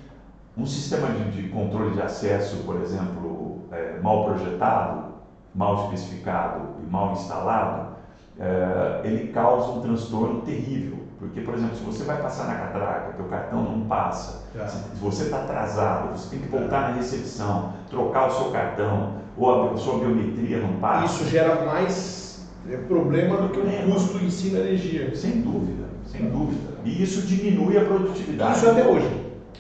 um 0.57 0.67
sistema 0.67 1.09
de, 1.09 1.31
de 1.31 1.49
controle 1.49 1.93
de 1.93 2.01
acesso, 2.03 2.59
por 2.65 2.81
exemplo, 2.81 3.63
eh, 3.73 3.99
mal 4.03 4.25
projetado, 4.25 5.15
mal 5.55 5.85
especificado 5.85 6.77
e 6.83 6.91
mal 6.91 7.13
instalado, 7.13 7.95
eh, 8.39 9.01
ele 9.05 9.29
causa 9.33 9.71
um 9.71 9.81
transtorno 9.81 10.43
terrível. 10.43 10.99
Porque, 11.19 11.41
por 11.41 11.55
exemplo, 11.55 11.75
se 11.77 11.83
você 11.83 12.05
vai 12.05 12.21
passar 12.21 12.47
na 12.47 12.55
catraca, 12.57 13.13
teu 13.17 13.25
cartão 13.27 13.63
não 13.63 13.81
passa, 13.87 14.45
Tá. 14.53 14.67
se 14.69 14.79
você 15.01 15.25
está 15.25 15.39
atrasado, 15.39 16.13
você 16.17 16.29
tem 16.31 16.39
que 16.41 16.49
voltar 16.49 16.83
na 16.83 16.97
recepção, 16.97 17.73
trocar 17.91 18.29
o 18.29 18.31
seu 18.31 18.51
cartão, 18.51 19.15
ou 19.37 19.73
a, 19.73 19.77
sua 19.77 19.99
biometria 19.99 20.59
não 20.61 20.75
passa. 20.75 21.07
Isso 21.07 21.25
gera 21.31 21.65
mais 21.65 22.24
é, 22.69 22.77
problema 22.77 23.37
do 23.37 23.49
que 23.49 23.59
o 23.59 23.85
custo 23.85 24.19
em 24.19 24.29
si 24.29 24.51
da 24.51 24.59
energia. 24.59 25.15
Sem 25.15 25.41
dúvida, 25.41 25.85
sem 26.07 26.27
dúvida. 26.27 26.71
E 26.85 27.03
isso 27.03 27.21
diminui 27.23 27.77
a 27.77 27.83
produtividade. 27.83 28.57
Isso 28.57 28.67
até 28.67 28.85
hoje. 28.85 29.11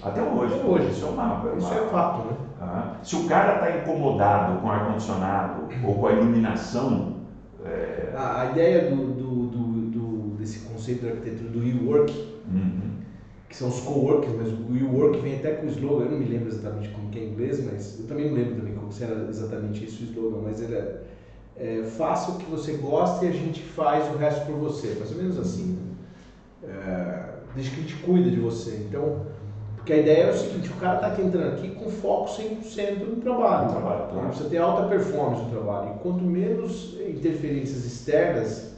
Até 0.02 0.22
hoje. 0.22 0.54
Até 0.54 0.64
hoje. 0.64 0.88
Isso 0.90 1.04
é 1.04 1.08
uma. 1.08 1.32
uma- 1.34 1.56
Isso 1.58 1.72
é 1.72 1.88
fato, 1.88 2.20
né? 2.22 2.34
Ah, 2.60 2.86
se 3.02 3.14
o 3.16 3.20
cara 3.24 3.52
está 3.52 3.70
incomodado 3.70 4.54
com 4.56 4.66
o 4.66 4.70
ar-condicionado 4.70 5.66
ou 5.82 5.94
com 5.94 6.06
a 6.06 6.12
iluminação, 6.12 7.04
é, 7.64 8.10
A, 8.14 8.40
a 8.40 8.44
ideia 8.46 8.80
do, 8.80 9.10
do, 9.10 9.46
do- 9.46 9.82
do- 9.82 10.34
desse 10.36 10.58
conceito 10.58 11.00
da 11.00 11.08
arquitetura 11.08 11.48
do 11.50 11.62
e-work, 11.62 12.12
uhum, 12.48 12.90
que 13.48 13.54
são 13.56 13.68
os 13.68 13.78
coworkers, 13.78 14.34
mas 14.34 14.50
o 14.50 14.74
e-work 14.74 15.20
vem 15.20 15.34
até 15.34 15.50
com 15.50 15.64
o 15.66 15.68
slogan, 15.68 16.02
eu 16.04 16.08
não 16.08 16.16
me 16.16 16.24
lembro 16.24 16.48
exatamente 16.48 16.88
como 16.88 17.08
que 17.08 17.18
é 17.18 17.20
em 17.20 17.24
inglês, 17.26 17.58
mas 17.58 17.94
eu 17.96 18.04
também 18.04 18.24
não 18.24 18.32
lembro 18.32 18.54
também 18.54 18.72
como 18.72 18.90
se 18.90 19.02
era 19.02 19.24
exatamente 19.28 19.84
isso 19.84 20.02
o 20.02 20.04
slogan, 20.04 20.38
mas 20.38 20.60
ele 20.60 20.74
é, 20.74 20.86
é 21.56 21.82
faça 21.84 22.32
o 22.32 22.38
que 22.38 22.50
você 22.50 22.72
gosta 22.74 23.24
e 23.24 23.28
a 23.28 23.32
gente 23.32 23.62
faz 23.62 24.12
o 24.12 24.16
resto 24.16 24.46
por 24.46 24.56
você, 24.56 24.94
mais 24.98 25.10
ou 25.12 25.16
menos 25.18 25.38
assim. 25.38 25.78
né? 25.78 26.68
É, 26.68 27.34
desde 27.54 27.72
que 27.74 27.80
a 27.80 27.82
gente 27.82 27.96
cuida 27.96 28.30
de 28.30 28.40
você. 28.40 28.84
Então, 28.88 29.26
porque 29.76 29.92
a 29.92 29.98
ideia 29.98 30.24
é 30.24 30.30
o 30.30 30.34
seguinte, 30.36 30.70
o 30.70 30.76
cara 30.76 30.94
está 30.96 31.06
aqui 31.08 31.22
entrando 31.22 31.52
aqui 31.52 31.68
com 31.70 31.90
foco 31.90 32.30
100% 32.30 32.98
no 33.06 33.16
trabalho. 33.16 33.66
No 33.66 33.72
trabalho, 33.72 34.02
Ele 34.04 34.10
claro. 34.12 34.28
precisa 34.28 34.48
ter 34.48 34.56
alta 34.58 34.88
performance 34.88 35.42
no 35.44 35.50
trabalho. 35.50 35.94
E 35.94 35.98
quanto 35.98 36.24
menos 36.24 36.98
interferências 37.06 37.84
externas 37.84 38.74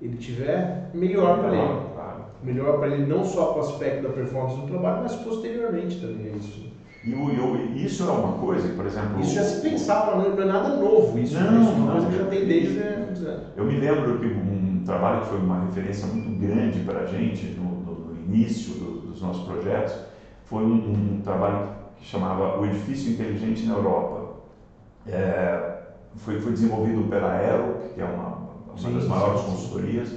ele 0.00 0.16
tiver, 0.16 0.90
melhor 0.94 1.40
para 1.40 1.54
ele. 1.54 1.94
Melhor 2.42 2.78
para 2.78 2.88
ele 2.88 3.06
não 3.06 3.24
só 3.24 3.52
com 3.52 3.58
o 3.58 3.62
aspecto 3.62 4.02
da 4.02 4.10
performance 4.10 4.60
do 4.60 4.66
trabalho, 4.66 5.02
mas 5.02 5.14
posteriormente 5.16 6.00
também 6.00 6.26
é 6.32 6.36
isso. 6.36 6.73
E, 7.06 7.84
isso 7.84 8.02
é 8.02 8.10
uma 8.10 8.32
coisa 8.32 8.68
que, 8.68 8.74
por 8.74 8.86
exemplo. 8.86 9.20
Isso 9.20 9.34
já 9.34 9.42
se 9.42 9.60
pensava, 9.60 10.14
não 10.14 10.42
é 10.42 10.44
nada 10.46 10.70
novo 10.70 11.18
isso. 11.18 11.34
Não, 11.34 11.60
isso 11.60 11.68
é 11.68 11.72
uma 11.72 11.92
coisa 11.92 12.06
que 12.08 12.16
já 12.16 12.24
tem 12.24 12.46
desde 12.46 12.78
anos. 12.78 13.22
Eu 13.54 13.66
me 13.66 13.76
lembro 13.76 14.18
que 14.18 14.26
um 14.26 14.82
trabalho 14.84 15.20
que 15.20 15.26
foi 15.26 15.38
uma 15.38 15.58
referência 15.58 16.06
muito 16.06 16.30
grande 16.38 16.80
para 16.80 17.00
a 17.00 17.04
gente 17.04 17.46
no, 17.48 17.64
no- 17.78 17.94
no 17.94 18.16
início 18.16 18.74
do- 18.74 18.98
dos 19.00 19.20
nossos 19.20 19.44
projetos 19.44 19.98
foi 20.44 20.64
um, 20.64 20.92
um 21.16 21.20
trabalho 21.22 21.62
que 21.96 22.04
chamava 22.04 22.58
O 22.58 22.64
Edifício 22.64 23.12
Inteligente 23.12 23.66
na 23.66 23.74
Europa. 23.74 24.24
É, 25.06 25.60
foi, 26.16 26.40
foi 26.40 26.52
desenvolvido 26.52 27.02
pela 27.04 27.32
Aero, 27.32 27.76
que 27.94 28.00
é 28.00 28.04
uma, 28.04 28.28
uma 28.66 28.78
Sim, 28.78 28.94
das 28.94 29.02
sim, 29.04 29.08
maiores 29.10 29.40
sim. 29.40 29.46
consultorias, 29.46 30.14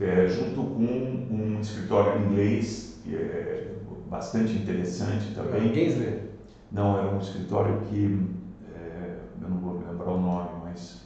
é, 0.00 0.26
junto 0.26 0.64
com 0.64 0.82
um 1.30 1.60
escritório 1.60 2.18
inglês 2.20 2.94
é 3.08 3.65
bastante 4.10 4.52
interessante 4.56 5.34
também. 5.34 5.72
Gensler. 5.74 6.22
Não, 6.70 6.98
era 6.98 7.08
um 7.14 7.18
escritório 7.18 7.80
que 7.88 8.26
é, 8.74 9.16
eu 9.42 9.48
não 9.48 9.58
vou 9.58 9.74
lembrar 9.86 10.10
o 10.10 10.20
nome, 10.20 10.48
mas 10.64 11.02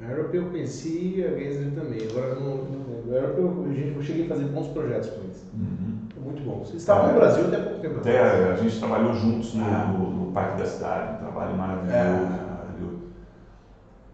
A 0.00 0.10
Europeu 0.10 0.42
eu 0.44 0.50
conheci, 0.50 1.24
a 1.26 1.30
Gensler 1.38 1.70
também. 1.74 1.98
Agora 2.10 2.34
não, 2.34 2.56
não 2.56 2.86
lembro. 2.94 3.12
A 3.12 3.16
Europeu, 3.16 3.64
eu, 3.66 3.74
gente- 3.74 3.96
eu 3.96 4.02
cheguei 4.02 4.24
a 4.26 4.28
fazer 4.28 4.44
bons 4.44 4.68
projetos 4.68 5.08
com 5.10 5.20
eles. 5.22 5.42
uhum. 5.54 5.96
Muito 6.22 6.42
bom. 6.42 6.58
Vocês 6.58 6.82
estavam 6.82 7.08
É. 7.08 7.12
no 7.12 7.18
Brasil 7.18 7.44
até 7.46 7.56
pouco 7.58 7.80
tempo 7.80 7.98
Até 8.00 8.18
atrás. 8.22 8.60
a 8.60 8.62
gente 8.62 8.78
trabalhou 8.78 9.14
juntos 9.14 9.54
no, 9.54 9.64
Ah. 9.64 9.84
no- 9.96 10.10
no 10.26 10.32
Parque 10.32 10.58
da 10.58 10.66
Cidade, 10.66 11.14
um 11.14 11.18
trabalho 11.18 11.56
maravilhoso. 11.56 11.94
É. 11.94 12.04
maravilhoso. 12.04 12.98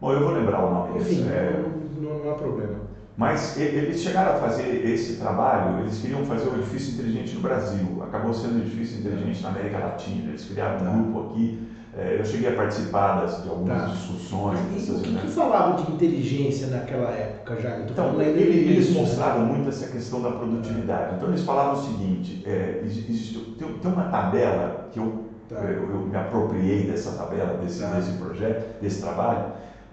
Bom, 0.01 0.12
eu 0.12 0.20
vou 0.20 0.32
lembrar 0.32 0.64
o 0.64 0.70
nome 0.72 1.01
Enfim, 1.01 1.16
desse. 1.22 1.28
é, 1.28 1.64
não, 2.01 2.18
não 2.18 2.30
há 2.30 2.34
problema. 2.34 2.74
Mas 3.23 3.57
eles 3.57 4.03
chegaram 4.03 4.33
a 4.33 4.35
fazer 4.35 4.85
esse 4.85 5.16
trabalho, 5.16 5.79
eles 5.79 5.97
queriam 6.01 6.25
fazer 6.25 6.49
o 6.49 6.57
edifício 6.57 6.93
inteligente 6.95 7.37
no 7.37 7.41
Brasil. 7.41 8.03
Acabou 8.03 8.35
sendo 8.35 8.57
um 8.57 8.59
edifício 8.59 8.99
inteligente 8.99 9.41
na 9.45 9.51
América 9.51 9.79
Latina. 9.79 10.31
Eles 10.31 10.45
criaram 10.45 10.77
Tá. 10.77 10.91
um 10.91 10.95
grupo 11.05 11.20
aqui. 11.31 11.57
é, 11.95 12.18
eu 12.18 12.25
cheguei 12.25 12.49
a 12.49 12.53
participar 12.55 13.20
das, 13.20 13.43
de 13.43 13.49
algumas 13.51 13.83
Tá. 13.83 13.87
discussões. 13.87 14.59
E, 14.89 14.91
o 14.91 15.03
que, 15.03 15.12
que 15.14 15.29
falava 15.29 15.75
de 15.75 15.85
inteligência 15.93 16.66
naquela 16.66 17.11
época? 17.12 17.55
Tô 17.55 17.93
Então, 17.93 18.18
eles 18.18 18.89
né? 18.89 18.95
mostravam 18.95 19.43
muito 19.43 19.68
essa 19.68 19.87
questão 19.87 20.18
da 20.20 20.31
produtividade. 20.31 21.12
Então, 21.12 21.29
eles 21.29 21.43
falavam 21.43 21.75
o 21.75 21.77
seguinte: 21.77 22.41
é, 22.43 22.79
exi- 22.83 23.05
existe, 23.07 23.39
tem, 23.59 23.68
tem 23.75 23.91
uma 23.91 24.05
tabela 24.05 24.73
que 24.91 24.99
eu, 24.99 25.12
Tá. 25.47 25.57
eu, 25.57 25.91
eu 25.91 26.01
me 26.01 26.16
apropriei 26.16 26.83
dessa 26.83 27.12
tabela, 27.12 27.55
desse, 27.55 27.83
Tá. 27.83 27.91
desse 27.91 28.12
projeto, 28.14 28.64
desse 28.81 28.99
trabalho, 28.99 29.45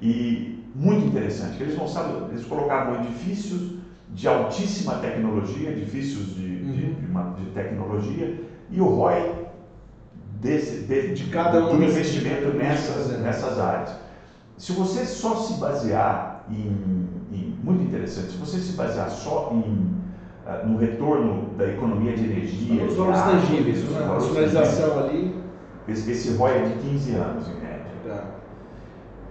e 0.02 0.40
muito 0.76 1.04
interessante. 1.06 1.58
que 1.58 1.64
Eles 1.64 1.76
eles 2.30 2.46
colocavam 2.46 2.94
edifícios 2.96 3.72
de 4.14 4.28
altíssima 4.28 4.96
tecnologia, 4.96 5.70
edifícios 5.70 6.34
de, 6.34 6.58
de, 6.58 6.82
Uhum. 6.84 6.94
de 7.00 7.06
uma- 7.06 7.24
de 7.36 7.46
tecnologia, 7.46 8.28
e 8.70 8.80
o 8.82 8.86
ROI 8.86 9.24
desse, 10.42 10.76
de, 10.78 11.12
De 11.14 11.24
cada 11.26 11.60
um 11.60 11.68
do 11.78 11.84
investimento 11.84 12.50
de 12.52 12.58
nessas, 12.58 12.96
fazenda. 12.96 13.20
nessas 13.20 13.60
áreas. 13.60 13.96
Se 14.58 14.72
você 14.72 15.06
só 15.06 15.36
se 15.36 15.54
basear 15.54 16.26
em, 16.50 17.06
em- 17.32 17.54
muito 17.64 17.84
interessante, 17.84 18.32
se 18.32 18.38
você 18.38 18.60
se 18.60 18.72
basear 18.74 19.08
só 19.08 19.48
em 19.52 19.88
ah, 20.46 20.58
no 20.64 20.76
retorno 20.76 21.44
da 21.56 21.68
economia 21.68 22.14
de 22.14 22.24
energia, 22.24 22.84
Os 22.84 22.94
de 22.94 22.98
valores 22.98 23.22
tangíveis, 23.22 23.84
os 23.84 23.90
uma 23.90 24.00
valores 24.00 24.24
racionalização 24.24 24.98
ali. 24.98 25.30
esse, 25.88 26.10
esse 26.10 26.30
ROI 26.30 26.52
é 26.54 26.62
de 26.62 26.72
15 26.74 27.12
anos 27.12 27.48
em 27.48 27.54
média. 27.54 27.69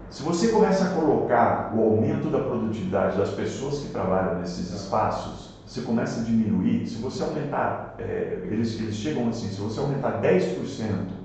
Tá. 0.08 0.12
Se 0.12 0.22
você 0.22 0.48
começa 0.48 0.84
a 0.86 0.90
colocar 0.90 1.72
o 1.76 1.82
aumento 1.82 2.28
da 2.30 2.40
produtividade 2.40 3.16
das 3.18 3.30
pessoas 3.30 3.80
que 3.80 3.88
trabalham 3.88 4.40
nesses 4.40 4.72
espaços, 4.72 5.58
você 5.66 5.82
começa 5.82 6.20
a 6.20 6.24
diminuir, 6.24 6.86
se 6.86 6.96
você 6.96 7.22
aumentar, 7.22 7.94
é, 7.98 8.40
eles, 8.50 8.80
eles 8.80 8.94
chegam 8.94 9.28
assim, 9.28 9.48
se 9.48 9.60
você 9.60 9.78
aumentar 9.80 10.22
10% 10.22 11.18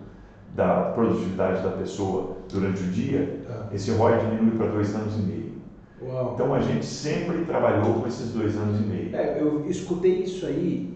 da 0.54 0.92
produtividade 0.92 1.64
da 1.64 1.72
pessoa 1.72 2.38
durante 2.52 2.84
o 2.84 2.88
dia, 2.88 3.42
ah. 3.50 3.68
esse 3.74 3.90
ROI 3.92 4.20
diminui 4.20 4.58
para 4.58 4.68
dois 4.68 4.94
anos 4.94 5.16
e 5.16 5.22
meio. 5.22 5.54
Uau. 6.02 6.34
Então 6.34 6.54
a 6.54 6.60
gente 6.60 6.86
sempre 6.86 7.46
trabalhou 7.46 8.02
com 8.02 8.08
esses 8.08 8.34
dois 8.34 8.56
anos 8.58 8.82
e 8.82 8.84
meio. 8.84 9.16
É, 9.16 9.42
eu 9.42 9.66
escutei 9.70 10.24
isso 10.24 10.46
aí 10.46 10.94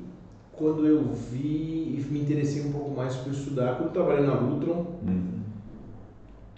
quando 0.52 0.86
eu 0.86 1.04
vi 1.04 1.96
e 1.98 2.06
me 2.10 2.20
interessei 2.20 2.64
um 2.66 2.72
pouco 2.72 2.92
mais 2.92 3.16
por 3.16 3.32
estudar, 3.32 3.76
quando 3.76 3.88
eu 3.88 3.94
trabalhei 3.94 4.26
na 4.26 4.34
Lutron, 4.34 4.98
uhum. 5.04 5.37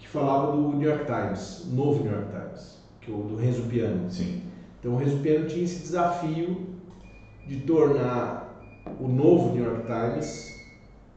Que 0.09 0.17
falava 0.17 0.51
do 0.51 0.75
New 0.75 0.89
York 0.89 1.05
Times, 1.05 1.67
novo 1.71 2.03
New 2.03 2.11
York 2.11 2.29
Times, 2.31 2.79
que 3.01 3.11
é 3.11 3.13
o 3.13 3.17
do 3.19 3.35
Renzo 3.35 3.63
Piano. 3.63 4.09
Sim. 4.09 4.41
Então 4.79 4.93
o 4.93 4.97
Renzo 4.97 5.17
Piano 5.17 5.45
tinha 5.47 5.63
esse 5.63 5.81
desafio 5.81 6.67
de 7.47 7.57
tornar 7.61 8.61
o 8.99 9.07
novo 9.07 9.53
New 9.53 9.63
York 9.63 9.83
Times 9.83 10.49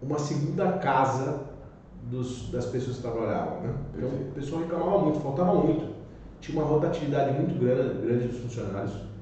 uma 0.00 0.18
segunda 0.18 0.72
casa 0.78 1.40
dos, 2.10 2.50
das 2.50 2.66
pessoas 2.66 2.96
que 2.96 3.02
trabalhavam. 3.02 3.60
Né? 3.60 3.74
Então 3.96 4.08
o 4.08 4.32
pessoal 4.34 4.62
reclamava 4.62 4.98
muito, 4.98 5.20
faltava 5.20 5.54
muito. 5.54 5.86
Tinha 6.40 6.60
uma 6.60 6.68
rotatividade 6.68 7.38
muito 7.38 7.58
grande, 7.58 8.04
grande 8.04 8.28
dos 8.28 8.40
funcionários 8.40 9.12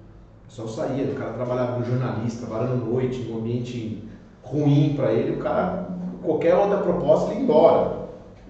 pessoal 0.50 0.68
saía, 0.68 1.04
o 1.04 1.14
cara 1.14 1.32
trabalhava 1.32 1.72
como 1.74 1.84
jornalista, 1.84 2.44
trabalhando 2.44 2.86
noite, 2.86 3.20
em 3.20 3.32
um 3.32 3.38
ambiente 3.38 4.02
ruim 4.42 4.94
para 4.96 5.12
ele, 5.12 5.36
o 5.36 5.38
cara, 5.38 5.88
qualquer 6.22 6.56
outra 6.56 6.78
proposta, 6.78 7.30
ele 7.30 7.40
ia 7.40 7.44
embora. 7.44 7.99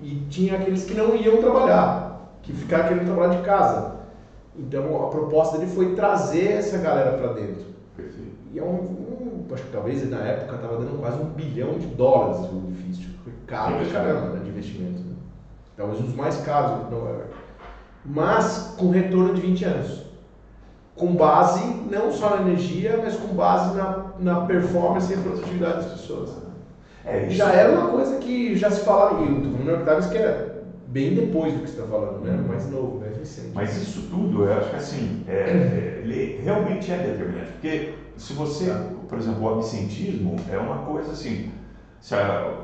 E 0.03 0.27
tinha 0.31 0.57
aqueles 0.57 0.85
que 0.85 0.95
não 0.95 1.15
iam 1.15 1.39
trabalhar, 1.39 2.33
que 2.43 2.53
ficavam 2.53 2.89
querendo 2.89 3.07
trabalhar 3.07 3.37
de 3.37 3.43
casa. 3.43 3.97
Então 4.57 5.05
a 5.05 5.09
proposta 5.09 5.59
dele 5.59 5.71
foi 5.71 5.95
trazer 5.95 6.53
essa 6.53 6.79
galera 6.79 7.17
para 7.19 7.33
dentro. 7.35 7.65
Perfeito. 7.97 8.31
E 8.53 8.59
é 8.59 8.63
um, 8.63 8.67
um, 8.67 9.47
acho 9.53 9.63
que 9.65 9.71
talvez 9.71 10.09
na 10.09 10.19
época 10.19 10.57
estava 10.57 10.77
dando 10.79 10.99
quase 11.01 11.21
um 11.21 11.27
bilhão 11.27 11.79
de 11.79 11.87
dólares 11.87 12.41
o 12.51 12.65
edifício. 12.69 13.11
Foi 13.23 13.33
caro 13.47 13.77
pra 13.77 13.93
caramba 13.93 14.35
né, 14.35 14.41
de 14.43 14.51
investimento. 14.51 15.01
Né? 15.01 15.15
Talvez 15.77 16.01
um 16.01 16.05
dos 16.05 16.15
mais 16.15 16.37
caros 16.39 16.85
de 16.85 16.91
Nova 16.91 17.11
York. 17.11 17.35
Mas 18.05 18.75
com 18.79 18.91
retorno 18.91 19.35
de 19.35 19.41
20 19.43 19.65
anos 19.65 20.11
com 21.01 21.15
base 21.15 21.65
não 21.91 22.13
só 22.13 22.37
na 22.37 22.43
energia, 22.43 23.01
mas 23.03 23.17
com 23.17 23.35
base 23.35 23.75
na, 23.75 24.05
na 24.19 24.41
performance 24.43 25.11
e 25.11 25.17
produtividade 25.17 25.77
das 25.77 25.93
pessoas. 25.93 26.50
É, 27.05 27.29
já 27.31 27.53
era 27.53 27.73
uma 27.73 27.91
coisa 27.91 28.19
que 28.19 28.57
já 28.57 28.71
se 28.71 28.85
falava, 28.85 29.23
e 29.23 29.29
o 29.29 29.39
New 29.39 29.67
York 29.67 29.85
Times 29.85 30.07
que 30.07 30.19
é 30.19 30.63
bem 30.87 31.15
depois 31.15 31.53
do 31.53 31.61
que 31.61 31.71
você 31.71 31.81
está 31.81 31.89
falando, 31.89 32.21
né? 32.21 32.45
mais 32.47 32.71
novo, 32.71 33.01
mais 33.01 33.17
recente. 33.17 33.51
Mas 33.55 33.77
isso 33.77 34.09
tudo, 34.11 34.45
eu 34.45 34.59
acho 34.59 34.71
que 34.71 34.77
assim, 34.77 35.25
é, 35.27 35.33
é, 35.33 36.01
ele 36.03 36.41
realmente 36.43 36.91
é 36.91 36.99
determinante, 36.99 37.53
porque 37.53 37.95
se 38.17 38.33
você, 38.33 38.71
tá. 38.71 38.85
por 39.09 39.19
exemplo, 39.19 39.43
o 39.43 39.55
absentismo 39.55 40.37
é 40.51 40.59
uma 40.59 40.79
coisa 40.79 41.13
assim, 41.13 41.51
se 42.01 42.15
a, 42.15 42.55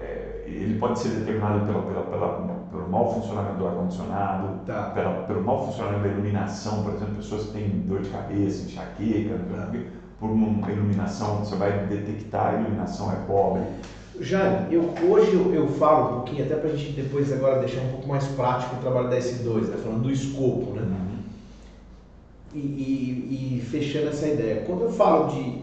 é, 0.00 0.44
ele 0.46 0.78
pode 0.78 0.98
ser 0.98 1.10
determinado 1.10 1.66
pela, 1.66 1.82
pela, 1.82 2.02
pela 2.04 2.54
pelo 2.74 2.88
mau 2.88 3.14
funcionamento 3.14 3.58
do 3.58 3.68
ar-condicionado, 3.68 4.58
tá. 4.66 4.92
pelo 5.28 5.42
mau 5.42 5.64
funcionamento 5.64 6.02
da 6.02 6.08
iluminação, 6.08 6.82
por 6.82 6.94
exemplo, 6.94 7.14
pessoas 7.14 7.44
que 7.44 7.52
têm 7.52 7.68
dor 7.86 8.02
de 8.02 8.10
cabeça, 8.10 8.64
enxaqueca, 8.64 9.38
tá. 9.48 9.70
Por 10.18 10.30
uma 10.30 10.70
iluminação, 10.70 11.44
você 11.44 11.56
vai 11.56 11.86
detectar 11.86 12.54
a 12.54 12.60
iluminação 12.60 13.12
é 13.12 13.16
pobre. 13.26 13.62
Jane, 14.20 14.72
eu, 14.72 14.82
hoje 15.08 15.34
eu, 15.34 15.52
eu, 15.52 15.68
falo 15.68 16.04
um 16.04 16.14
pouquinho, 16.20 16.44
até 16.44 16.54
para 16.54 16.70
a 16.70 16.76
gente 16.76 16.92
depois 16.92 17.32
agora 17.32 17.58
deixar 17.58 17.80
um 17.80 17.90
pouco 17.90 18.08
mais 18.08 18.24
prático 18.28 18.76
o 18.76 18.78
trabalho 18.78 19.10
da 19.10 19.18
S2, 19.18 19.66
né, 19.66 19.76
falando 19.76 20.02
do 20.02 20.10
escopo, 20.10 20.72
né? 20.72 20.82
Uhum. 20.82 21.14
E, 22.54 22.58
e, 22.58 23.58
e, 23.58 23.60
fechando 23.60 24.08
essa 24.08 24.28
ideia. 24.28 24.64
Quando 24.64 24.82
eu 24.82 24.92
falo 24.92 25.26
de, 25.32 25.62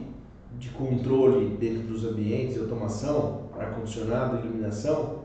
de 0.60 0.70
controle 0.70 1.56
dentro 1.56 1.84
dos 1.84 2.04
ambientes, 2.04 2.60
automação, 2.60 3.44
ar-condicionado, 3.58 4.40
iluminação, 4.46 5.22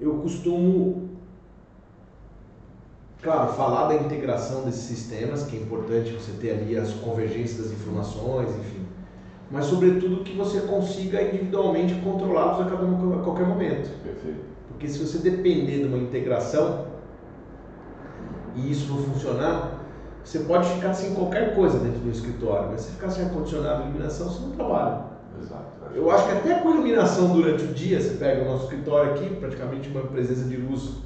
eu 0.00 0.14
costumo, 0.14 1.05
claro, 3.22 3.52
falar 3.52 3.88
da 3.88 3.94
integração 3.94 4.64
desses 4.64 4.82
sistemas, 4.82 5.44
que 5.44 5.56
é 5.56 5.60
importante 5.60 6.12
você 6.12 6.32
ter 6.32 6.52
ali 6.52 6.76
as 6.76 6.92
convergências 6.92 7.66
das 7.66 7.72
informações, 7.72 8.50
enfim, 8.50 8.86
mas 9.50 9.66
sobretudo 9.66 10.24
que 10.24 10.36
você 10.36 10.60
consiga 10.60 11.22
individualmente 11.22 11.94
controlá-los 11.96 12.60
a, 12.60 12.70
cada, 12.70 12.84
a 12.84 13.22
qualquer 13.22 13.46
momento. 13.46 13.90
Perfeito. 14.02 14.40
Porque 14.68 14.88
se 14.88 14.98
você 14.98 15.18
depender 15.18 15.78
de 15.78 15.84
uma 15.84 15.98
integração 15.98 16.86
e 18.54 18.70
isso 18.70 18.92
não 18.92 19.02
funcionar, 19.02 19.84
você 20.24 20.40
pode 20.40 20.68
ficar 20.70 20.92
sem 20.92 21.14
qualquer 21.14 21.54
coisa 21.54 21.78
dentro 21.78 22.00
do 22.00 22.10
escritório, 22.10 22.70
mas 22.70 22.80
se 22.80 22.92
ficar 22.92 23.10
sem 23.10 23.24
ar-condicionado 23.24 23.82
e 23.82 23.84
iluminação, 23.84 24.28
você 24.28 24.40
não 24.40 24.50
trabalha. 24.50 25.04
Exato. 25.40 25.76
Eu 25.94 26.10
acho 26.10 26.26
que 26.26 26.32
até 26.32 26.54
com 26.54 26.70
iluminação 26.70 27.28
durante 27.32 27.64
o 27.64 27.68
dia, 27.68 28.00
você 28.00 28.16
pega 28.16 28.42
o 28.42 28.44
nosso 28.46 28.64
escritório 28.64 29.12
aqui, 29.12 29.30
praticamente 29.36 29.88
uma 29.88 30.02
presença 30.02 30.44
de 30.44 30.56
luz 30.56 30.96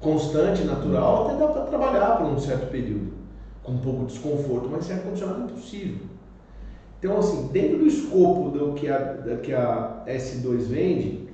constante, 0.00 0.62
natural, 0.62 1.26
até 1.26 1.38
dá 1.38 1.48
para 1.48 1.62
trabalhar 1.62 2.16
por 2.16 2.26
um 2.26 2.38
certo 2.38 2.70
período, 2.70 3.12
com 3.62 3.72
um 3.72 3.78
pouco 3.78 4.06
de 4.06 4.12
desconforto, 4.12 4.68
mas 4.70 4.84
sem 4.84 4.96
ar-condicionado 4.96 5.42
é 5.42 5.44
impossível. 5.44 6.06
Então, 6.98 7.18
assim, 7.18 7.48
dentro 7.52 7.78
do 7.78 7.86
escopo 7.86 8.50
do 8.50 8.72
que 8.72 8.88
a, 8.88 8.98
do 8.98 9.38
que 9.38 9.52
a 9.52 10.02
S2 10.06 10.58
vende, 10.62 11.28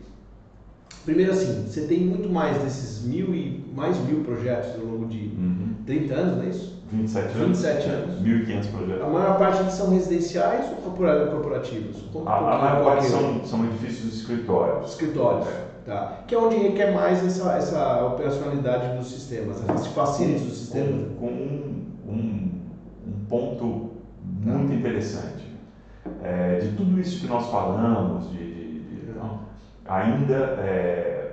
primeiro 1.05 1.33
assim, 1.33 1.67
você 1.67 1.83
tem 1.83 2.01
muito 2.01 2.29
mais 2.29 2.59
desses 2.63 3.03
mil 3.03 3.35
e 3.35 3.65
mais 3.75 3.97
mil 3.99 4.23
projetos 4.23 4.75
ao 4.81 4.87
longo 4.87 5.07
de 5.07 5.29
uhum. 5.37 5.75
30 5.87 6.15
anos, 6.15 6.37
não 6.37 6.45
é 6.45 6.49
isso? 6.49 6.83
27 6.93 7.25
anos. 7.37 7.63
27 7.63 7.89
anos. 7.89 8.23
1.500 8.23 8.71
projetos. 8.71 9.03
A 9.03 9.09
maior 9.09 9.39
parte 9.39 9.73
são 9.73 9.91
residenciais 9.91 10.71
ou 10.71 10.77
corporativos? 10.77 12.05
A, 12.27 12.37
a 12.37 12.59
maior 12.59 12.85
parte 12.85 13.07
são, 13.07 13.45
são 13.45 13.65
edifícios 13.65 14.13
de 14.13 14.17
escritórios. 14.19 14.91
Escritórios, 14.91 15.49
tá. 15.85 16.23
Que 16.27 16.35
é 16.35 16.39
onde 16.39 16.57
requer 16.57 16.93
mais 16.93 17.25
essa, 17.25 17.53
essa 17.53 18.07
operacionalidade 18.07 18.97
dos 18.97 19.11
sistemas, 19.11 19.63
esse 19.75 19.89
facility 19.91 20.45
dos 20.45 20.59
sistemas. 20.59 21.13
Com, 21.19 21.27
com 21.27 21.27
um, 21.27 21.87
um, 22.09 22.51
um, 23.07 23.25
ponto 23.29 23.91
tá. 24.45 24.51
muito 24.51 24.75
interessante. 24.75 25.43
É, 26.23 26.59
de 26.59 26.77
tudo 26.77 27.01
isso 27.01 27.21
que 27.21 27.27
nós 27.27 27.47
falamos, 27.51 28.31
de, 28.31 28.39
de, 28.39 28.81
de 28.81 29.13
não, 29.13 29.41
ainda 29.87 30.35
é, 30.61 31.33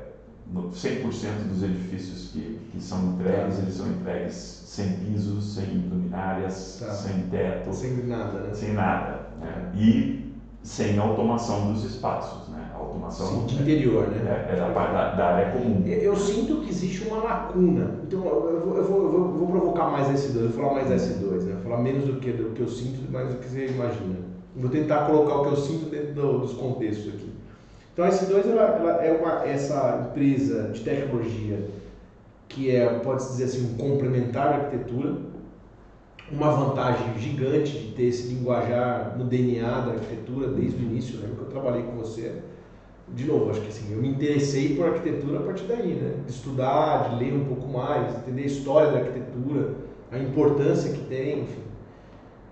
100% 0.54 1.48
dos 1.48 1.64
edifícios 1.64 2.32
que, 2.32 2.60
que 2.72 2.82
são 2.82 3.14
entregues, 3.14 3.56
tá. 3.56 3.62
eles 3.62 3.74
são 3.76 3.88
entregues 3.88 4.60
sem 4.66 4.94
pisos, 4.94 5.56
sem 5.56 5.66
luminárias, 5.66 6.80
tá. 6.80 6.92
sem 6.94 7.24
teto. 7.24 7.74
Sem 7.74 8.06
nada, 8.06 8.40
né? 8.40 8.54
Sem 8.54 8.74
nada. 8.74 9.30
Né? 9.40 9.72
E 9.76 10.29
sem 10.64 11.00
automação 11.00 11.72
dos 11.72 11.84
espaços, 11.86 12.50
né? 12.50 12.70
A 12.74 12.78
automação 12.78 13.28
Sim, 13.28 13.46
de 13.46 13.62
interior, 13.62 14.08
né? 14.08 14.48
É, 14.50 14.54
é 14.54 14.56
da, 14.58 14.68
da, 14.68 15.16
da, 15.16 15.26
área 15.26 15.52
comum. 15.52 15.86
Eu 15.86 16.16
sinto 16.16 16.58
que 16.62 16.70
existe 16.70 17.08
uma 17.08 17.24
lacuna. 17.24 17.96
Então 18.04 18.26
eu 18.26 18.62
vou, 18.66 18.78
eu 18.78 18.84
vou, 18.84 19.04
eu 19.04 19.32
vou, 19.32 19.48
provocar 19.48 19.90
mais 19.90 20.08
S2, 20.10 20.36
eu 20.36 20.50
vou 20.50 20.64
falar 20.64 20.74
mais 20.74 20.90
S2, 20.90 21.44
né? 21.44 21.54
Vou 21.54 21.64
falar 21.64 21.82
menos 21.82 22.06
do 22.06 22.20
que, 22.20 22.32
do 22.32 22.52
que 22.54 22.62
eu 22.62 22.68
sinto, 22.68 23.10
mais 23.12 23.30
do 23.30 23.36
que 23.36 23.48
você 23.48 23.68
imagina. 23.68 24.18
Vou 24.56 24.70
tentar 24.70 25.06
colocar 25.06 25.36
o 25.36 25.44
que 25.46 25.52
eu 25.52 25.56
sinto 25.56 25.90
dentro 25.90 26.14
do, 26.14 26.40
dos 26.40 26.54
contextos 26.54 27.08
aqui. 27.08 27.30
Então 27.94 28.06
a 28.06 28.10
S2 28.10 28.50
ela, 28.50 28.64
ela 28.64 29.06
é 29.06 29.12
uma, 29.12 29.46
essa 29.48 30.10
empresa 30.10 30.70
de 30.70 30.82
tecnologia 30.82 31.60
que 32.50 32.76
é, 32.76 32.88
pode-se 33.00 33.30
dizer 33.30 33.44
assim, 33.46 33.74
um 33.74 33.78
complementar 33.78 34.48
à 34.48 34.56
arquitetura, 34.56 35.16
uma 36.32 36.52
vantagem 36.52 37.18
gigante 37.18 37.78
de 37.78 37.92
ter 37.94 38.04
esse 38.04 38.34
linguajar 38.34 39.16
no 39.18 39.26
DNA 39.26 39.82
da 39.82 39.94
arquitetura 39.94 40.48
desde 40.50 40.78
o 40.78 40.82
início, 40.82 41.20
lembra 41.20 41.36
que 41.36 41.42
eu 41.42 41.48
trabalhei 41.48 41.84
com 41.84 41.94
você. 41.94 42.42
De 43.08 43.26
novo, 43.26 43.50
acho 43.50 43.62
que 43.62 43.70
assim, 43.70 43.92
eu 43.92 44.00
me 44.00 44.08
interessei 44.08 44.76
por 44.76 44.86
arquitetura 44.86 45.40
a 45.40 45.42
partir 45.42 45.64
daí, 45.64 45.96
né? 45.96 46.14
De 46.26 46.32
estudar, 46.32 47.10
de 47.10 47.24
ler 47.24 47.34
um 47.34 47.46
pouco 47.46 47.68
mais, 47.68 48.16
entender 48.18 48.44
a 48.44 48.46
história 48.46 48.92
da 48.92 49.00
arquitetura, 49.00 49.74
a 50.12 50.20
importância 50.20 50.92
que 50.94 51.02
tem, 51.06 51.42
enfim. 51.42 51.64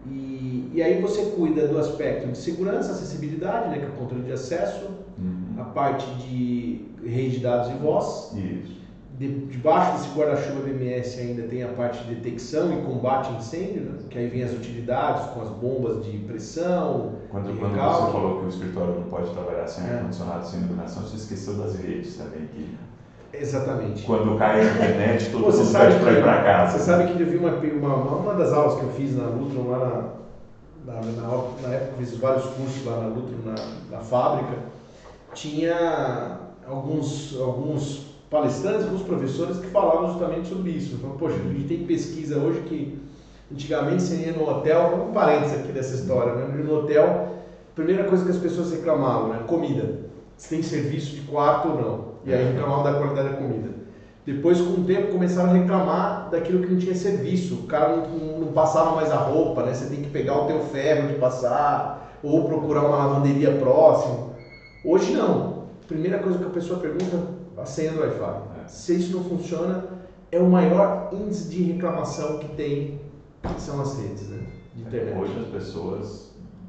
E, 0.10 0.72
e 0.74 0.82
aí 0.82 1.00
você 1.00 1.32
cuida 1.32 1.68
do 1.68 1.78
aspecto 1.78 2.32
de 2.32 2.38
segurança, 2.38 2.92
acessibilidade, 2.92 3.70
né, 3.70 3.80
que 3.80 3.86
é 3.86 3.90
o 3.90 3.92
controle 3.92 4.24
de 4.24 4.32
acesso, 4.32 4.88
uhum. 5.18 5.62
a 5.62 5.66
parte 5.66 6.06
de 6.22 6.86
rede 7.06 7.38
de 7.38 7.40
dados 7.40 7.70
e 7.70 7.74
voz. 7.74 8.34
Isso 8.36 8.77
debaixo 9.18 9.94
desse 9.94 10.16
guarda-chuva 10.16 10.62
BMS 10.62 11.20
ainda 11.20 11.44
tem 11.48 11.64
a 11.64 11.70
parte 11.70 12.04
de 12.04 12.14
detecção 12.14 12.72
e 12.72 12.84
combate 12.84 13.30
a 13.30 13.38
incêndio, 13.38 13.82
né? 13.82 14.00
que 14.12 14.18
aí 14.18 14.28
vem 14.28 14.44
as 14.44 14.52
utilidades 14.52 15.26
com 15.32 15.42
as 15.42 15.50
bombas 15.50 16.06
de 16.06 16.20
pressão. 16.20 17.14
Quando, 17.32 17.60
quando 17.60 17.74
você 17.74 18.12
falou 18.12 18.40
que 18.40 18.46
o 18.46 18.50
escritório 18.50 18.94
não 18.94 19.04
pode 19.04 19.32
trabalhar 19.32 19.66
sem 19.66 19.86
é. 19.86 19.96
ar-condicionado, 19.96 20.46
sem 20.46 20.60
iluminação, 20.60 21.02
você 21.02 21.16
esqueceu 21.16 21.56
das 21.56 21.76
redes 21.78 22.16
também. 22.16 22.46
Que... 22.46 22.78
Exatamente. 23.34 24.04
Quando 24.04 24.38
cai 24.38 24.62
a 24.62 24.64
internet, 24.64 25.30
todo 25.34 25.46
você 25.46 25.64
mundo 25.64 25.72
pede 25.72 26.00
para 26.00 26.12
ir 26.12 26.22
para 26.22 26.44
casa. 26.44 26.78
Você 26.78 26.84
sabe 26.84 27.12
que 27.12 27.20
eu 27.20 27.28
vi 27.28 27.38
uma, 27.38 27.54
uma, 27.58 28.16
uma 28.18 28.34
das 28.36 28.54
aulas 28.54 28.80
que 28.80 28.86
eu 28.86 28.92
fiz 28.92 29.18
na 29.18 29.26
Lutron, 29.30 29.68
lá 29.72 29.80
na, 30.86 30.94
na, 30.94 31.02
na, 31.02 31.68
na 31.68 31.74
época 31.74 31.92
eu 31.94 31.98
fiz 31.98 32.18
vários 32.20 32.46
cursos 32.46 32.86
lá 32.86 33.02
na 33.02 33.08
Lutron, 33.08 33.38
na, 33.44 33.98
na 33.98 34.04
fábrica, 34.04 34.60
tinha 35.34 36.38
alguns, 36.68 37.36
alguns 37.40 38.07
palestrantes, 38.30 38.84
alguns 38.84 39.04
professores 39.04 39.58
que 39.58 39.68
falavam 39.68 40.10
justamente 40.10 40.50
sobre 40.50 40.72
isso. 40.72 40.98
Falavam, 40.98 41.18
poxa, 41.18 41.36
a 41.36 41.54
gente 41.54 41.68
tem 41.68 41.86
pesquisa 41.86 42.38
hoje 42.38 42.62
que 42.62 43.08
Antigamente 43.52 44.04
você 44.04 44.16
ia 44.16 44.34
no 44.34 44.48
hotel, 44.50 45.08
um 45.08 45.14
parênteses 45.14 45.60
aqui 45.60 45.72
dessa 45.72 45.96
história, 45.96 46.34
né? 46.34 46.64
No 46.64 46.80
hotel, 46.80 47.30
primeira 47.74 48.04
coisa 48.04 48.26
que 48.26 48.32
as 48.32 48.38
pessoas 48.38 48.72
reclamavam, 48.72 49.30
né? 49.30 49.40
Comida. 49.48 50.02
Se 50.36 50.50
tem 50.50 50.62
serviço 50.62 51.16
de 51.16 51.22
quarto 51.22 51.70
ou 51.70 51.82
não. 51.82 52.08
E 52.26 52.34
aí 52.34 52.44
reclamavam 52.52 52.84
da 52.84 52.94
qualidade 52.94 53.30
da 53.30 53.36
comida. 53.36 53.70
Depois, 54.26 54.60
com 54.60 54.82
o 54.82 54.84
tempo, 54.84 55.14
começaram 55.14 55.52
a 55.52 55.54
reclamar 55.54 56.30
daquilo 56.30 56.62
que 56.62 56.74
não 56.74 56.78
tinha 56.78 56.94
serviço. 56.94 57.56
O 57.56 57.64
cara 57.64 57.96
não, 57.96 58.40
não 58.40 58.52
passava 58.52 58.94
mais 58.94 59.10
a 59.10 59.16
roupa, 59.16 59.64
né? 59.64 59.74
Você 59.74 59.86
tem 59.86 60.02
que 60.02 60.10
pegar 60.10 60.38
o 60.42 60.48
teu 60.48 60.60
ferro 60.60 61.08
de 61.08 61.14
passar, 61.14 62.20
ou 62.22 62.44
procurar 62.44 62.82
uma 62.82 62.98
lavanderia 62.98 63.52
próxima. 63.52 64.32
Hoje 64.84 65.14
não. 65.14 65.68
Primeira 65.88 66.20
coisa 66.20 66.38
que 66.38 66.44
a 66.44 66.50
pessoa 66.50 66.82
pergunta, 66.82 67.18
a 67.58 67.66
senha 67.66 67.92
do 67.92 68.02
Wi-Fi. 68.02 68.42
Se 68.68 68.96
isso 68.96 69.16
não 69.18 69.24
funciona, 69.24 69.84
é 70.32 70.40
o 70.40 70.48
maior 70.48 71.10
índice 71.12 71.50
de 71.50 71.64
reclamação 71.64 72.38
que 72.38 72.48
tem, 72.50 73.00
que 73.42 73.62
são 73.62 73.82
as 73.82 73.98
redes, 74.00 74.30
né? 74.30 74.40
De 74.76 74.82
internet. 74.84 75.18
Hoje 75.18 75.40
as 75.40 75.48
pessoas 75.48 76.28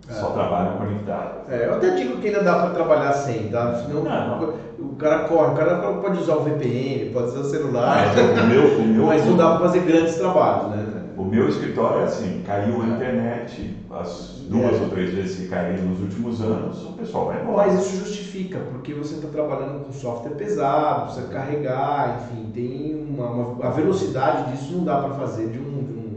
só 0.08 0.30
trabalham 0.30 0.78
conectadas. 0.78 1.52
É, 1.52 1.66
eu 1.66 1.74
até 1.74 1.90
digo 1.90 2.16
que 2.18 2.28
ainda 2.28 2.42
dá 2.42 2.60
para 2.60 2.70
trabalhar 2.70 3.12
sem, 3.12 3.48
tá? 3.48 3.74
Senão 3.74 4.02
Não, 4.02 4.38
não. 4.40 4.54
o 4.78 4.96
cara 4.96 5.24
corre, 5.28 5.52
o 5.52 5.56
cara 5.56 5.76
pode 5.76 6.18
usar 6.18 6.36
o 6.36 6.44
VPN, 6.44 7.10
pode 7.12 7.26
usar 7.28 7.40
o 7.40 7.44
celular, 7.44 8.06
Mas 8.06 8.44
o 8.44 8.46
meu, 8.46 8.78
o 8.78 8.86
meu, 8.86 9.06
mas 9.06 9.26
não 9.26 9.36
dá 9.36 9.50
para 9.50 9.66
fazer 9.66 9.80
grandes 9.80 10.16
trabalhos, 10.16 10.70
né? 10.70 11.04
O 11.16 11.24
meu 11.24 11.48
escritório 11.48 12.02
é 12.02 12.04
assim, 12.04 12.42
caiu 12.46 12.80
a 12.80 12.86
internet, 12.86 13.76
as 14.00 14.38
duas 14.48 14.76
É. 14.76 14.80
ou 14.82 14.88
três 14.90 15.10
vezes 15.10 15.36
que 15.40 15.48
caíram 15.48 15.84
nos 15.84 16.00
últimos 16.00 16.40
anos, 16.40 16.84
o 16.84 16.92
pessoal 16.92 17.26
vai 17.26 17.40
embora. 17.40 17.56
Mas 17.68 17.80
isso 17.80 17.96
justifica, 18.04 18.58
porque 18.60 18.94
você 18.94 19.16
está 19.16 19.28
trabalhando 19.28 19.84
com 19.84 19.92
software 19.92 20.32
pesado, 20.32 21.04
precisa 21.04 21.26
carregar, 21.28 22.16
enfim, 22.16 22.50
tem 22.52 22.94
uma, 22.94 23.26
uma- 23.30 23.66
a 23.66 23.70
velocidade 23.70 24.50
disso 24.52 24.72
não 24.76 24.84
dá 24.84 24.96
para 24.98 25.10
fazer 25.14 25.48
de 25.48 25.58
um, 25.58 25.62
de 25.84 25.92
um 25.92 26.08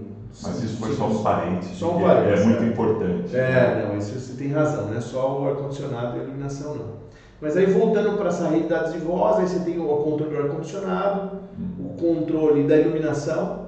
Mas 0.43 0.61
isso 0.63 0.77
foi 0.79 0.93
só 0.93 1.07
um 1.07 1.21
parênteses, 1.23 1.77
Só 1.77 1.87
um 1.87 1.91
porque 1.93 2.05
parênteses, 2.05 2.39
é 2.39 2.49
muito 2.49 2.63
é. 2.63 2.67
importante. 2.67 3.35
É, 3.35 3.83
não, 3.85 3.97
isso 3.97 4.17
você 4.17 4.33
tem 4.33 4.47
razão, 4.49 4.87
não 4.87 4.95
é 4.97 5.01
só 5.01 5.39
o 5.41 5.45
ar-condicionado 5.45 6.15
e 6.17 6.19
a 6.21 6.23
iluminação, 6.23 6.73
não. 6.75 7.01
Mas 7.41 7.57
aí 7.57 7.65
voltando 7.65 8.15
para 8.17 8.27
essa 8.29 8.47
rede 8.47 8.63
de 8.63 8.69
dados 8.69 8.93
de 8.93 8.99
voz, 8.99 9.37
aí 9.39 9.47
você 9.47 9.59
tem 9.59 9.77
o 9.79 9.85
controle 9.87 10.31
do 10.35 10.37
ar-condicionado, 10.41 11.41
Hum. 11.59 11.67
o 11.79 11.97
controle 11.97 12.63
da 12.63 12.77
iluminação. 12.77 13.61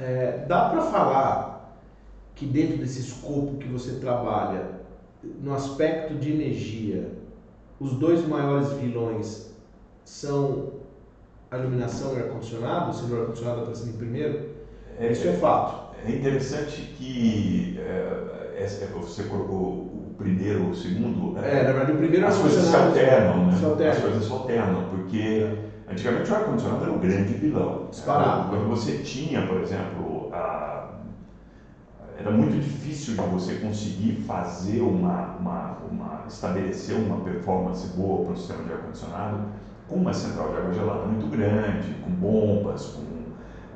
É, 0.00 0.44
dá 0.48 0.62
para 0.70 0.80
falar 0.80 1.51
que 2.42 2.46
dentro 2.46 2.76
desse 2.76 2.98
escopo 3.00 3.56
que 3.56 3.68
você 3.68 3.92
trabalha, 3.92 4.66
no 5.40 5.52
aspecto 5.52 6.14
de 6.16 6.28
energia, 6.28 7.06
os 7.78 7.92
dois 7.92 8.22
maiores 8.22 8.72
vilões 8.72 9.40
são 10.04 10.62
a 11.50 11.56
iluminação 11.56 12.12
e 12.12 12.14
o 12.16 12.18
ar-condicionado, 12.18 12.92
sendo 12.92 13.12
o 13.12 13.16
ar-condicionado 13.16 13.60
aparecendo 13.60 13.90
em 13.90 13.92
primeiro? 13.92 14.34
É, 14.98 15.10
Isso 15.10 15.26
é 15.26 15.32
fato. 15.32 15.72
é 16.04 16.10
interessante 16.10 16.82
que 16.82 17.72
é, 17.76 18.62
essa- 18.62 18.86
você 18.86 19.22
colocou 19.22 19.68
o 19.92 20.10
primeiro 20.16 20.62
ou 20.62 20.68
o 20.70 20.74
segundo. 20.74 21.32
É, 21.38 21.62
na 21.62 21.72
verdade, 21.72 21.92
o 21.92 21.94
primeiro 21.94 22.26
as 22.26 22.36
coisas 22.36 22.64
se 22.64 22.74
alternam, 22.74 23.44
né? 23.44 23.56
se 23.56 23.64
alternam. 23.64 23.90
As 23.92 23.98
coisas 23.98 24.24
se 24.24 24.32
alternam, 24.32 24.82
porque 24.82 25.46
antigamente 25.86 26.30
o 26.30 26.34
ar-condicionado 26.34 26.82
era 26.82 26.92
o 26.92 26.96
grande 26.96 27.32
vilão. 27.34 27.76
Disparado. 27.90 28.48
Quando 28.48 28.64
você 28.64 28.92
tinha, 28.92 29.40
por 29.40 29.56
exemplo, 29.56 30.11
era 32.24 32.30
muito 32.30 32.56
difícil 32.60 33.14
de 33.14 33.20
você 33.22 33.54
conseguir 33.56 34.22
fazer 34.26 34.80
uma, 34.80 35.36
uma, 35.40 35.76
uma 35.90 36.24
estabelecer 36.28 36.96
uma 36.96 37.16
performance 37.20 37.86
boa 37.96 38.24
para 38.24 38.32
o 38.32 38.36
sistema 38.36 38.62
de 38.64 38.72
ar-condicionado 38.72 39.38
com 39.88 39.96
uma 39.96 40.12
central 40.12 40.50
de 40.50 40.56
água 40.56 40.72
gelada 40.72 41.04
muito 41.04 41.26
grande, 41.26 41.94
com 42.04 42.10
bombas, 42.10 42.86
com 42.86 43.02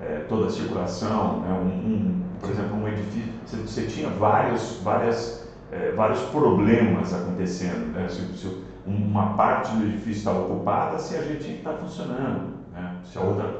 eh, 0.00 0.20
toda 0.28 0.46
a 0.46 0.50
circulação, 0.50 1.40
né? 1.40 1.52
um, 1.52 1.66
um- 1.66 2.22
por 2.40 2.50
exemplo, 2.50 2.76
um 2.76 2.86
edifício, 2.88 3.28
você, 3.44 3.56
você 3.56 3.82
tinha 3.82 4.08
vários, 4.08 4.78
várias, 4.82 5.46
eh, 5.72 5.92
vários 5.96 6.20
problemas 6.22 7.12
acontecendo. 7.12 7.92
Né? 7.92 8.06
Se, 8.08 8.20
se 8.36 8.50
uma 8.86 9.34
parte 9.36 9.74
do 9.74 9.84
edifício 9.84 10.18
estava 10.18 10.40
ocupada, 10.40 10.98
se 10.98 11.16
a 11.16 11.22
gente 11.22 11.50
está 11.50 11.72
funcionando. 11.72 12.52
Né? 12.72 12.92
Se 13.04 13.18
a 13.18 13.22
outra... 13.22 13.50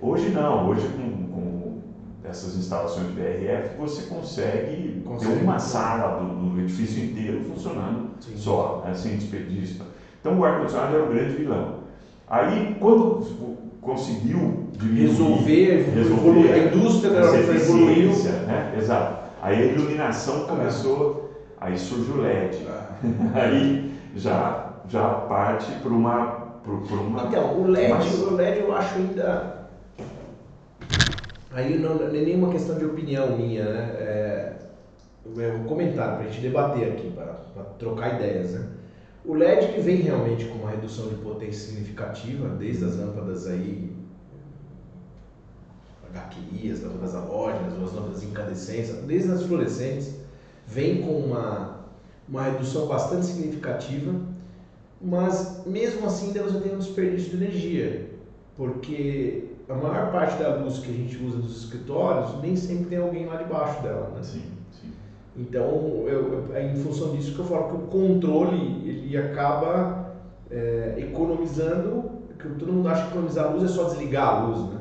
Hoje 0.00 0.28
não, 0.28 0.68
hoje 0.68 0.86
com, 0.88 1.26
com 1.28 1.65
essas 2.28 2.56
instalações 2.56 3.06
de 3.06 3.12
BRF 3.12 3.76
você 3.78 4.02
consegue, 4.02 5.02
Consegue. 5.04 5.32
ter 5.34 5.42
uma 5.42 5.58
sala 5.58 6.08
do, 6.08 6.50
do 6.50 6.60
edifício 6.60 7.02
inteiro 7.02 7.40
funcionando 7.40 8.10
Sim. 8.20 8.36
só, 8.36 8.82
né? 8.84 8.94
sem 8.94 9.16
desperdício. 9.16 9.84
Então 10.20 10.38
o 10.38 10.44
ar-condicionado 10.44 10.94
era 10.94 11.04
o 11.04 11.06
grande 11.06 11.34
vilão. 11.36 11.76
Aí, 12.28 12.76
quando 12.80 13.20
conseguiu 13.80 14.68
diminuir, 14.72 15.06
Resolver, 15.08 15.90
resolver 15.94 16.52
a 16.52 16.58
indústria 16.58 17.10
da 17.12 17.20
evoluiu. 17.38 18.10
né? 18.46 18.72
Exato. 18.76 19.16
Aí 19.40 19.62
a 19.62 19.64
iluminação 19.66 20.44
começou, 20.46 21.30
aí 21.60 21.78
surge 21.78 22.10
o 22.10 22.20
LED. 22.20 22.66
Aí 23.34 23.92
já, 24.14 24.72
já 24.88 25.08
parte 25.10 25.70
para 25.74 25.90
uma, 25.92 26.26
por, 26.64 26.78
por 26.80 26.98
uma. 26.98 27.22
Então, 27.26 27.56
o 27.60 27.66
LED, 27.68 27.90
Mas- 27.90 28.20
o 28.22 28.30
LED 28.34 28.58
eu 28.60 28.74
acho 28.74 28.98
ainda. 28.98 29.55
Aí 31.50 31.78
não, 31.78 31.94
não 31.94 32.06
é 32.06 32.20
nenhuma 32.20 32.50
questão 32.50 32.76
de 32.76 32.84
opinião 32.84 33.36
minha, 33.36 33.64
né? 33.64 33.94
É, 33.98 34.56
é 35.38 35.52
um 35.52 35.64
comentário 35.64 36.16
para 36.16 36.24
a 36.24 36.28
gente 36.28 36.40
debater 36.40 36.92
aqui, 36.92 37.10
para 37.10 37.64
trocar 37.78 38.14
ideias, 38.14 38.54
né? 38.54 38.66
O 39.24 39.34
LED 39.34 39.74
que 39.74 39.80
vem 39.80 39.96
realmente 39.96 40.46
com 40.46 40.58
uma 40.58 40.70
redução 40.70 41.08
de 41.08 41.16
potência 41.16 41.68
significativa, 41.68 42.48
desde 42.48 42.84
as 42.84 42.96
lâmpadas 42.96 43.46
aí, 43.46 43.92
HQIas, 46.12 46.80
lâmpadas 46.80 47.14
halógenas, 47.14 47.72
as 47.74 47.92
lâmpadas 47.92 48.22
incandescentes, 48.22 48.92
desde 49.06 49.30
as 49.32 49.42
fluorescentes, 49.42 50.14
vem 50.66 51.02
com 51.02 51.18
uma, 51.18 51.80
uma 52.28 52.42
redução 52.42 52.86
bastante 52.86 53.26
significativa 53.26 54.14
mas 55.00 55.64
mesmo 55.66 56.06
assim 56.06 56.28
ainda 56.28 56.42
você 56.42 56.58
tem 56.58 56.74
um 56.74 56.78
desperdício 56.78 57.30
de 57.30 57.36
energia, 57.44 58.10
porque 58.56 59.55
a 59.68 59.74
maior 59.74 60.10
parte 60.12 60.36
da 60.36 60.48
luz 60.56 60.78
que 60.78 60.90
a 60.90 60.94
gente 60.94 61.22
usa 61.22 61.38
nos 61.38 61.64
escritórios 61.64 62.40
nem 62.40 62.56
sempre 62.56 62.86
tem 62.86 62.98
alguém 62.98 63.26
lá 63.26 63.36
debaixo 63.36 63.82
dela, 63.82 64.12
né? 64.14 64.22
Sim, 64.22 64.42
sim. 64.80 64.88
Então, 65.36 66.04
eu, 66.06 66.48
é 66.54 66.62
em 66.62 66.76
função 66.76 67.10
disso 67.10 67.34
que 67.34 67.40
eu 67.40 67.44
falo 67.44 67.68
que 67.68 67.74
o 67.74 67.78
controle 67.88 68.80
ele 68.88 69.16
acaba 69.16 70.06
é, 70.50 70.94
economizando, 70.98 72.10
que 72.38 72.48
todo 72.50 72.72
mundo 72.72 72.88
acha 72.88 73.02
que 73.02 73.08
economizar 73.08 73.46
a 73.46 73.48
luz 73.48 73.64
é 73.64 73.68
só 73.68 73.84
desligar 73.84 74.28
a 74.28 74.38
luz, 74.46 74.62
né? 74.64 74.78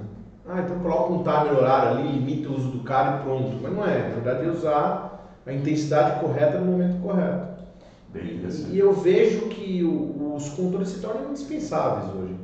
Ah, 0.47 0.61
então 0.61 0.77
coloca 0.77 1.11
um 1.11 1.23
timer 1.23 1.53
horário 1.57 1.89
ali, 1.89 2.07
limita 2.07 2.49
o 2.49 2.53
uso 2.53 2.69
do 2.69 2.79
cara 2.79 3.17
e 3.17 3.19
pronto. 3.23 3.57
Mas 3.59 3.73
não 3.73 3.83
é, 3.83 4.03
na 4.03 4.13
verdade 4.13 4.45
é 4.45 4.47
usar 4.47 5.19
a 5.45 5.51
intensidade 5.51 6.19
correta 6.19 6.57
no 6.57 6.65
momento 6.65 6.95
correto. 6.97 7.47
Bem 8.07 8.39
E, 8.69 8.75
e 8.75 8.79
eu 8.79 8.91
vejo 8.91 9.47
que 9.47 9.83
o- 9.83 10.33
os 10.35 10.47
controles 10.49 10.89
se 10.89 10.99
tornam 10.99 11.29
indispensáveis 11.29 12.05
hoje, 12.09 12.35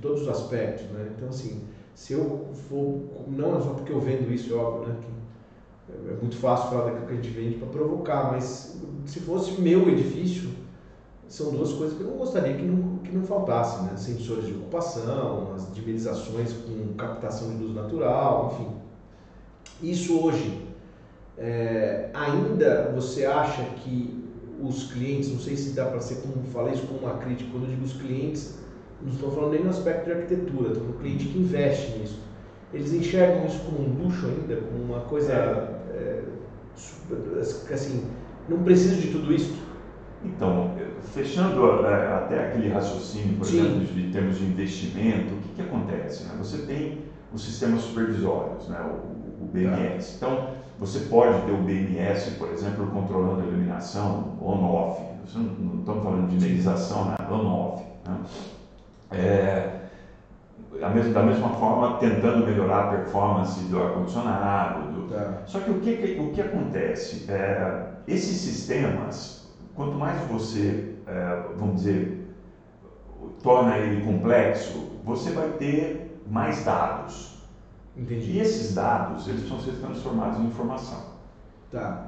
todos 0.00 0.22
os 0.22 0.28
aspectos, 0.28 0.90
né? 0.90 1.12
Então, 1.16 1.28
assim, 1.28 1.62
se 1.94 2.12
eu 2.12 2.48
for, 2.68 3.00
não 3.28 3.56
é 3.56 3.60
só 3.60 3.74
porque 3.74 3.92
eu 3.92 4.00
vendo 4.00 4.32
isso, 4.32 4.52
é 4.52 4.56
óbvio, 4.56 4.88
né? 4.88 4.96
Que 5.00 6.10
é 6.10 6.16
muito 6.20 6.36
fácil 6.36 6.70
falar 6.70 6.84
daquilo 6.84 7.06
que 7.06 7.12
a 7.12 7.16
gente 7.16 7.30
vende 7.30 7.56
para 7.56 7.68
provocar, 7.68 8.30
mas 8.32 8.76
se 9.06 9.20
fosse 9.20 9.60
meu 9.60 9.88
edifício, 9.88 10.50
são 11.28 11.52
duas 11.52 11.72
coisas 11.72 11.96
que 11.96 12.02
eu 12.02 12.10
não 12.10 12.16
gostaria 12.16 12.56
que 12.56 12.62
não, 12.62 12.98
que 12.98 13.12
não 13.14 13.22
faltasse, 13.22 13.82
né? 13.84 13.96
Sensores 13.96 14.46
de 14.46 14.52
ocupação, 14.52 15.52
as 15.54 15.72
dimerizações 15.74 16.52
com 16.52 16.94
captação 16.94 17.50
de 17.50 17.62
luz 17.62 17.74
natural, 17.74 18.52
enfim. 18.52 18.70
Isso 19.82 20.18
hoje, 20.20 20.66
é, 21.38 22.10
ainda 22.12 22.92
você 22.94 23.24
acha 23.24 23.62
que 23.76 24.20
os 24.60 24.92
clientes, 24.92 25.30
não 25.30 25.38
sei 25.38 25.56
se 25.56 25.70
dá 25.70 25.86
para 25.86 26.00
ser 26.00 26.16
como 26.16 26.44
falei 26.46 26.74
isso 26.74 26.86
como 26.86 27.00
uma 27.00 27.18
crítica, 27.18 27.50
quando 27.50 27.64
eu 27.64 27.70
digo 27.70 27.84
os 27.84 27.94
clientes, 27.94 28.59
não 29.02 29.12
estou 29.12 29.30
falando 29.30 29.52
nem 29.52 29.64
no 29.64 29.70
aspecto 29.70 30.04
de 30.06 30.12
arquitetura, 30.12 30.68
estou 30.68 30.84
falando 30.84 31.00
cliente 31.00 31.26
que 31.26 31.38
investe 31.38 31.98
nisso. 31.98 32.20
Eles 32.72 32.92
enxergam 32.92 33.46
isso 33.46 33.60
como 33.64 33.80
um 33.80 34.04
luxo 34.04 34.26
ainda, 34.26 34.56
como 34.56 34.82
uma 34.84 35.00
coisa 35.00 35.32
é, 35.32 36.22
super- 36.76 37.72
assim, 37.72 38.04
não 38.48 38.58
preciso 38.62 39.00
de 39.00 39.08
tudo 39.08 39.32
isso. 39.32 39.54
Então, 40.24 40.72
fechando 41.14 41.64
até 41.64 42.48
aquele 42.48 42.68
raciocínio, 42.68 43.38
por 43.38 43.46
Sim. 43.46 43.60
exemplo, 43.60 43.86
de, 43.86 44.12
termos 44.12 44.38
de 44.38 44.44
investimento, 44.44 45.34
o 45.34 45.38
que, 45.38 45.48
que 45.56 45.62
acontece? 45.62 46.24
né? 46.24 46.34
Você 46.38 46.58
tem 46.58 46.98
os 47.32 47.42
sistemas 47.42 47.82
supervisórios, 47.82 48.68
né? 48.68 48.78
o, 48.80 49.44
o 49.44 49.48
BMS. 49.50 50.16
Então, 50.16 50.50
você 50.78 51.00
pode 51.00 51.42
ter 51.46 51.52
o 51.52 51.62
BMS, 51.62 52.32
por 52.32 52.50
exemplo, 52.50 52.86
controlando 52.88 53.40
a 53.40 53.44
iluminação 53.44 54.36
on-off. 54.42 55.02
Não, 55.34 55.42
não 55.42 55.80
estamos 55.80 56.02
falando 56.02 56.28
de 56.28 56.36
indenização, 56.36 57.06
né? 57.06 57.16
on-off. 57.30 57.84
Né? 58.06 58.16
É, 59.10 59.80
mesma- 60.88 61.12
da 61.12 61.22
mesma 61.22 61.50
forma, 61.50 61.98
tentando 61.98 62.44
melhorar 62.44 62.80
a 62.80 62.82
performance 62.82 63.60
do 63.62 63.78
ar-condicionado, 63.82 64.82
do, 64.92 65.06
só 65.44 65.60
que 65.60 65.70
o 65.70 65.80
que, 65.80 66.16
o 66.20 66.32
que 66.32 66.40
acontece? 66.40 67.24
É, 67.28 67.72
esses 68.06 68.36
sistemas, 68.36 69.44
quanto 69.74 69.96
mais 69.96 70.18
você, 70.26 70.94
é, 71.06 71.36
vamos 71.56 71.76
dizer, 71.76 72.20
torna 73.42 73.76
ele 73.76 74.04
complexo, 74.04 74.86
você 75.04 75.30
vai 75.32 75.48
ter 75.50 76.20
mais 76.30 76.64
dados. 76.64 77.34
Entendi. 77.96 78.32
E 78.32 78.40
esses 78.40 78.74
dados, 78.74 79.26
eles 79.28 79.42
precisam 79.42 79.58
ser 79.72 79.78
transformados 79.80 80.38
em 80.38 80.44
informação. 80.44 80.98
Tá. 81.70 81.98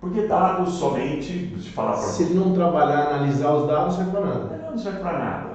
Porque 0.00 0.26
dados 0.26 0.74
somente, 0.74 1.54
se 1.60 1.70
falar 1.70 1.92
para 1.92 2.00
Se 2.02 2.22
ele 2.24 2.34
não 2.34 2.52
trabalhar, 2.52 3.08
analisar 3.08 3.52
os 3.52 3.66
dados, 3.66 3.84
não 3.84 4.04
serve 4.04 4.10
para 4.10 4.20
nada. 4.26 4.70
não 4.70 4.78
serve 4.78 4.98
para 4.98 5.18
nada. 5.18 5.51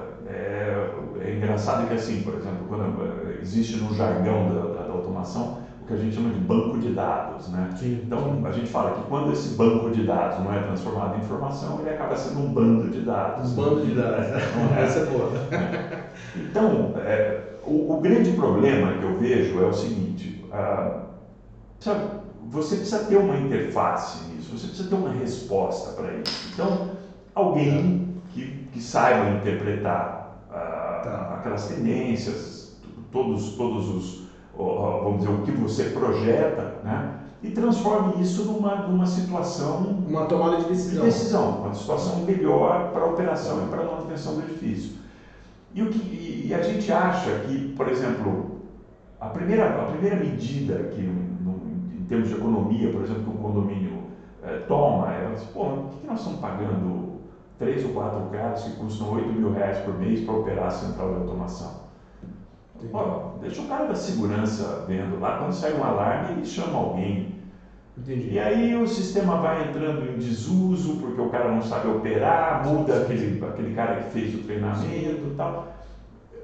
É, 1.28 1.34
engraçado 1.36 1.86
que 1.86 1.94
assim, 1.94 2.22
por 2.22 2.34
exemplo, 2.34 2.66
quando 2.68 3.02
eh, 3.02 3.38
existe 3.42 3.76
no 3.76 3.94
jargão 3.94 4.48
da, 4.48 4.82
da, 4.82 4.92
automação 4.92 5.58
o 5.82 5.86
que 5.86 5.92
a 5.92 5.96
gente 5.96 6.14
chama 6.14 6.30
de 6.30 6.40
banco 6.40 6.78
de 6.78 6.90
dados, 6.90 7.48
né? 7.48 7.70
Sim. 7.76 8.00
Então 8.04 8.42
a 8.44 8.50
gente 8.50 8.70
fala 8.70 8.92
que 8.92 9.02
quando 9.08 9.32
esse 9.32 9.54
banco 9.54 9.90
de 9.90 10.04
dados 10.04 10.42
não 10.42 10.52
é 10.52 10.60
transformado 10.60 11.16
em 11.16 11.18
informação, 11.18 11.80
ele 11.80 11.90
acaba 11.90 12.16
sendo 12.16 12.40
um 12.40 12.52
bando 12.52 12.88
de 12.90 13.02
dados. 13.02 13.52
Um 13.52 13.56
bando 13.56 13.86
de 13.86 13.94
dados. 13.94 14.28
Não 14.28 14.76
é? 14.76 14.82
Essa 14.82 15.00
é 15.00 15.04
boa. 15.06 15.30
Então, 16.36 16.94
é, 16.98 17.54
o, 17.64 17.94
o 17.94 18.00
grande 18.00 18.32
problema 18.32 18.92
que 18.98 19.04
eu 19.04 19.16
vejo 19.18 19.62
é 19.62 19.66
o 19.66 19.72
seguinte: 19.72 20.44
ah, 20.52 21.00
sabe, 21.80 22.04
você 22.48 22.76
precisa 22.76 23.04
ter 23.04 23.16
uma 23.16 23.36
interface 23.36 24.28
nisso, 24.28 24.56
você 24.56 24.66
precisa 24.66 24.88
ter 24.88 24.94
uma 24.94 25.10
resposta 25.10 25.92
para 25.92 26.12
isso. 26.14 26.50
Então, 26.52 26.90
alguém 27.34 28.14
que, 28.32 28.68
que 28.72 28.80
saiba 28.80 29.30
interpretar 29.30 30.17
aquelas 31.28 31.64
tendências, 31.64 32.68
todos, 33.10 33.48
todos 33.50 33.88
os, 33.88 34.16
vamos 34.52 35.16
dizer, 35.18 35.28
o 35.28 35.38
que 35.38 35.50
você 35.50 35.84
projeta, 35.84 36.70
né? 36.82 37.04
E 37.40 37.48
transforme 37.48 38.18
isso 38.18 38.42
numa, 38.42 38.76
numa 38.76 39.06
situação 39.06 39.96
Uma 40.04 40.24
tomada 40.24 40.56
de 40.56 40.62
de 40.62 40.68
decisão. 40.68 41.04
decisão, 41.04 41.56
uma 41.60 41.72
situação 41.72 42.16
melhor 42.16 42.80
para 42.92 43.04
a 43.04 43.06
operação 43.06 43.60
e 43.60 43.64
para 43.64 43.80
a 43.80 43.84
manutenção 43.84 44.34
do 44.34 44.40
edifício. 44.40 44.90
E, 45.74 45.82
o 45.82 45.86
que, 45.86 45.98
e- 46.00 46.54
a 46.54 46.60
gente 46.60 46.90
acha 46.90 47.32
que, 47.34 47.58
por 47.58 47.88
exemplo, 47.88 48.42
a 49.20 49.28
primeira, 49.28 49.64
a 49.66 49.84
primeira 49.84 50.16
medida 50.16 50.82
que, 50.82 51.02
no- 51.04 51.58
em 51.92 52.02
termos 52.02 52.28
de 52.28 52.34
economia, 52.34 52.88
por 52.88 53.02
exemplo, 53.02 53.22
que 53.22 53.28
um 53.30 53.36
condomínio 53.36 54.02
eh, 54.40 54.54
toma, 54.54 55.12
é, 55.12 55.28
pô, 55.52 55.74
que 55.88 55.98
que 55.98 56.06
nós 56.06 56.18
estamos 56.20 56.38
pagando 56.38 57.17
três 57.58 57.84
ou 57.84 57.92
quatro 57.92 58.20
carros 58.30 58.62
que 58.62 58.76
custam 58.76 59.12
8 59.12 59.32
mil 59.32 59.52
reais 59.52 59.78
por 59.78 59.98
mês 59.98 60.20
para 60.20 60.34
operar 60.34 60.66
a 60.66 60.70
central 60.70 61.10
de 61.10 61.16
automação? 61.16 61.88
Pô, 62.92 63.38
deixa 63.40 63.60
o 63.60 63.66
cara 63.66 63.86
da 63.86 63.94
segurança 63.94 64.84
vendo 64.86 65.18
lá, 65.18 65.38
quando 65.38 65.52
sai 65.52 65.72
um 65.76 65.82
alarme, 65.82 66.32
ele 66.32 66.46
chama 66.46 66.78
alguém, 66.78 67.34
Entendi. 67.96 68.30
e 68.30 68.38
aí 68.38 68.76
o 68.76 68.86
sistema 68.86 69.38
vai 69.38 69.68
entrando 69.68 70.08
em 70.08 70.16
desuso 70.16 70.96
porque 70.98 71.20
o 71.20 71.28
cara 71.28 71.50
não 71.52 71.60
sabe 71.60 71.88
operar, 71.88 72.64
muda 72.64 73.02
aquele, 73.02 73.44
aquele 73.44 73.74
cara 73.74 73.96
que 73.96 74.10
fez 74.12 74.32
o 74.36 74.44
treinamento 74.44 75.26
e 75.26 75.34
tal. 75.36 75.66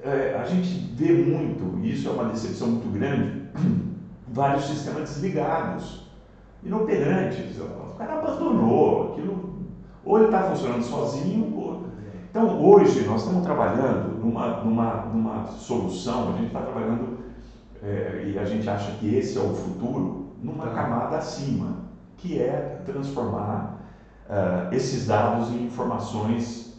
É, 0.03 0.37
a 0.37 0.43
gente 0.43 0.93
vê 0.93 1.13
muito, 1.13 1.79
e 1.79 1.93
isso 1.93 2.09
é 2.09 2.11
uma 2.11 2.25
decepção 2.25 2.67
muito 2.67 2.89
grande, 2.89 3.43
vários 4.27 4.65
sistemas 4.65 5.03
desligados, 5.03 6.05
inoperantes. 6.61 7.57
O 7.59 7.95
cara 7.97 8.19
abandonou 8.19 9.13
aquilo, 9.13 9.54
ou 10.05 10.17
ele 10.17 10.25
está 10.27 10.43
funcionando 10.43 10.83
sozinho, 10.83 11.53
ou... 11.57 11.85
Então 12.29 12.61
hoje 12.61 13.05
nós 13.05 13.21
estamos 13.21 13.43
trabalhando 13.43 14.17
numa, 14.19 14.63
numa, 14.63 14.93
numa 15.05 15.45
solução, 15.47 16.29
a 16.29 16.31
gente 16.33 16.47
está 16.47 16.61
trabalhando 16.61 17.17
é, 17.81 18.25
e 18.27 18.37
a 18.37 18.43
gente 18.45 18.69
acha 18.69 18.91
que 18.93 19.15
esse 19.15 19.37
é 19.37 19.41
o 19.41 19.53
futuro, 19.53 20.27
numa 20.41 20.65
Tá. 20.65 20.73
camada 20.73 21.17
acima, 21.17 21.77
que 22.17 22.39
é 22.39 22.81
transformar 22.85 23.77
ah, 24.29 24.67
esses 24.71 25.05
dados 25.07 25.49
em 25.49 25.63
informações 25.63 26.73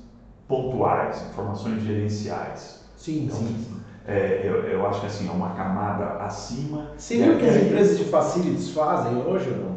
pontuais, 0.47 1.25
informações 1.31 1.83
gerenciais. 1.83 2.85
Sim, 2.97 3.25
Então, 3.25 3.37
sim. 3.39 3.67
é, 4.07 4.43
eu, 4.45 4.63
eu 4.65 4.87
acho 4.87 5.01
que 5.01 5.07
assim, 5.07 5.29
é 5.29 5.31
uma 5.31 5.51
camada 5.51 6.23
acima. 6.23 6.91
É, 7.11 7.31
o 7.31 7.39
que 7.39 7.47
as 7.47 7.57
é, 7.57 7.63
empresas 7.65 7.99
de 7.99 8.05
facilities 8.05 8.71
fazem 8.71 9.23
hoje 9.23 9.51
ou 9.51 9.57
não? 9.57 9.77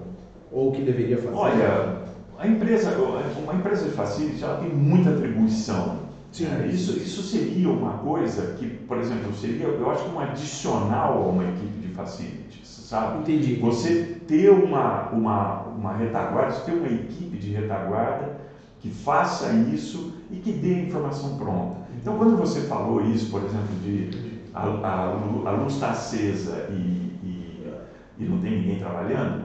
Ou 0.52 0.70
o 0.70 0.72
que 0.72 0.82
deveria 0.82 1.18
fazer? 1.18 1.36
Olha, 1.36 1.99
a 2.40 2.48
empresa, 2.48 2.96
uma 3.44 3.54
empresa 3.54 3.86
de 3.86 3.92
facility, 3.92 4.44
ela 4.44 4.58
tem 4.60 4.70
muita 4.70 5.10
atribuição. 5.10 6.10
Sim. 6.32 6.48
É, 6.48 6.68
isso, 6.68 6.98
isso 6.98 7.22
seria 7.24 7.70
uma 7.70 7.98
coisa 7.98 8.54
que, 8.54 8.68
por 8.68 8.98
exemplo, 8.98 9.34
seria, 9.34 9.68
eu 9.68 9.92
acho 9.92 10.08
um 10.08 10.20
adicional 10.20 11.24
a 11.24 11.28
uma 11.28 11.44
equipe 11.44 11.80
de 11.80 11.94
facilities, 11.94 12.68
sabe? 12.68 13.20
Entendi. 13.20 13.56
Você 13.56 14.22
ter 14.28 14.52
uma, 14.52 15.10
uma, 15.10 15.64
uma 15.64 15.94
retaguarda, 15.94 16.52
você 16.52 16.72
ter 16.72 16.78
uma 16.78 16.88
equipe 16.88 17.38
de 17.38 17.52
retaguarda 17.52 18.38
que 18.80 18.90
faça 18.90 19.52
isso 19.74 20.14
e 20.32 20.38
que 20.38 20.54
dê 20.54 20.76
a 20.76 20.80
informação 20.84 21.38
pronta. 21.38 21.76
Então, 22.02 22.18
quando 22.18 22.38
você 22.38 22.62
falou 22.62 23.02
isso, 23.04 23.30
por 23.30 23.44
exemplo, 23.44 23.76
de 23.84 24.40
a, 24.54 24.62
a, 24.64 25.06
a 25.50 25.52
luz 25.52 25.74
está 25.74 25.90
acesa 25.90 26.68
e, 26.70 26.74
e, 26.74 27.74
e 28.18 28.24
não 28.24 28.40
tem 28.40 28.60
ninguém 28.60 28.80
trabalhando, 28.80 29.44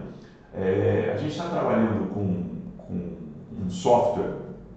é, 0.54 1.12
a 1.12 1.16
gente 1.16 1.32
está 1.32 1.48
trabalhando 1.48 2.08
com, 2.14 2.53
com 3.54 3.62
um 3.62 3.68
software 3.68 4.30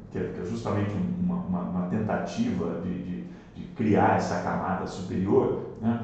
que 0.09 0.17
é, 0.19 0.23
que 0.25 0.39
é 0.39 0.43
justamente 0.43 0.95
um- 0.95 1.11
uma, 1.19 1.35
uma, 1.47 1.59
uma 1.61 1.81
tentativa 1.83 2.75
de, 2.75 2.97
de, 2.97 3.23
de 3.53 3.63
criar 3.75 4.15
essa 4.15 4.35
camada 4.37 4.85
superior, 4.85 5.51
né? 5.79 5.97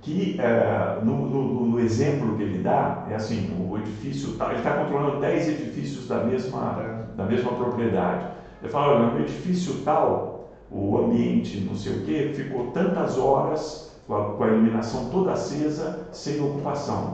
que 0.00 0.34
é, 0.38 0.94
no, 1.00 1.26
no- 1.26 1.64
no 1.64 1.78
exemplo 1.78 2.32
que 2.32 2.42
ele 2.42 2.58
dá, 2.58 3.00
é 3.04 3.14
assim, 3.14 3.48
o 3.50 3.76
edifício, 3.76 4.30
tá, 4.30 4.46
ele 4.46 4.54
está 4.56 4.70
controlando 4.70 5.12
10 5.18 5.46
edifícios 5.46 6.04
da 6.06 6.18
mesma, 6.18 6.74
Tá. 6.74 6.98
da 7.14 7.24
mesma 7.24 7.50
propriedade. 7.52 8.26
Ele 8.60 8.68
fala, 8.68 8.88
olha, 8.88 9.06
no 9.06 9.16
edifício 9.18 9.72
tal, 9.74 10.34
o 10.68 10.96
ambiente, 10.96 11.56
não 11.58 11.74
sei 11.74 11.92
o 11.92 11.96
que, 11.96 12.24
ficou 12.24 12.62
tantas 12.62 13.16
horas 13.16 13.80
com 14.06 14.14
a, 14.14 14.22
com 14.22 14.42
a 14.42 14.46
iluminação 14.48 15.02
toda 15.02 15.30
acesa, 15.32 15.94
sem 16.10 16.38
ocupação. 16.40 17.12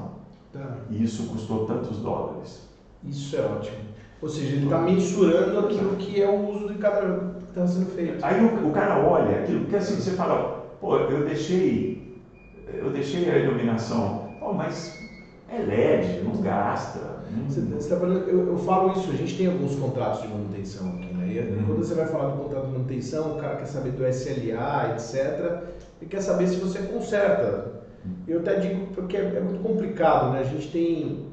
Tá. 0.52 0.80
E 0.88 1.00
isso 1.02 1.24
custou 1.24 1.58
tantos 1.58 1.98
dólares. 1.98 2.62
Isso 3.02 3.34
é 3.36 3.42
ótimo. 3.42 3.82
Ou 4.22 4.28
seja, 4.28 4.54
ele 4.56 4.64
está 4.64 4.78
mensurando 4.78 5.58
aquilo 5.60 5.96
que 5.96 6.20
é 6.20 6.28
o 6.28 6.48
uso 6.50 6.68
de 6.68 6.74
cada 6.74 7.00
que 7.00 7.48
está 7.48 7.66
sendo 7.66 7.86
feito. 7.90 8.24
Aí 8.24 8.44
o, 8.44 8.68
o 8.68 8.72
cara 8.72 8.98
olha 8.98 9.40
aquilo, 9.40 9.60
porque 9.60 9.76
assim, 9.76 9.96
você 9.96 10.10
fala, 10.12 10.66
pô, 10.80 10.96
eu 10.96 11.24
deixei, 11.24 12.20
eu 12.74 12.90
deixei 12.90 13.30
a 13.30 13.38
iluminação, 13.38 14.28
pô, 14.38 14.52
mas 14.52 14.92
é 15.48 15.58
LED, 15.58 16.22
não 16.22 16.40
gasta. 16.40 17.20
Você, 17.48 17.60
você 17.60 17.88
tá 17.88 17.96
falando, 17.96 18.28
eu, 18.28 18.46
eu 18.48 18.58
falo 18.58 18.92
isso, 18.92 19.10
a 19.10 19.14
gente 19.14 19.36
tem 19.36 19.46
alguns 19.46 19.74
contratos 19.76 20.22
de 20.22 20.28
manutenção 20.28 20.88
aqui, 20.98 21.12
né? 21.14 21.26
E 21.32 21.40
Uhum. 21.40 21.64
quando 21.66 21.78
você 21.84 21.94
vai 21.94 22.06
falar 22.06 22.30
do 22.30 22.42
contrato 22.42 22.66
de 22.66 22.72
manutenção, 22.72 23.36
o 23.36 23.40
cara 23.40 23.56
quer 23.56 23.66
saber 23.66 23.92
do 23.92 24.04
SLA, 24.06 24.92
etc. 24.94 25.62
Ele 26.00 26.10
quer 26.10 26.20
saber 26.20 26.46
se 26.48 26.56
você 26.56 26.80
conserta. 26.80 27.80
Eu 28.26 28.40
até 28.40 28.56
digo 28.56 28.86
porque 28.94 29.16
é, 29.16 29.20
é 29.36 29.40
muito 29.40 29.60
complicado, 29.62 30.32
né? 30.32 30.40
A 30.40 30.44
gente 30.44 30.70
tem 30.70 31.26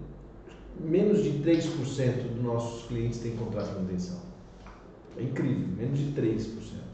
menos 0.79 1.23
de 1.23 1.31
3% 1.39 2.33
dos 2.33 2.43
nossos 2.43 2.87
clientes 2.87 3.19
têm 3.19 3.35
contrato 3.35 3.67
de 3.69 3.73
manutenção. 3.75 4.17
É 5.17 5.23
incrível, 5.23 5.67
menos 5.77 5.99
de 5.99 6.11
3%. 6.11 6.87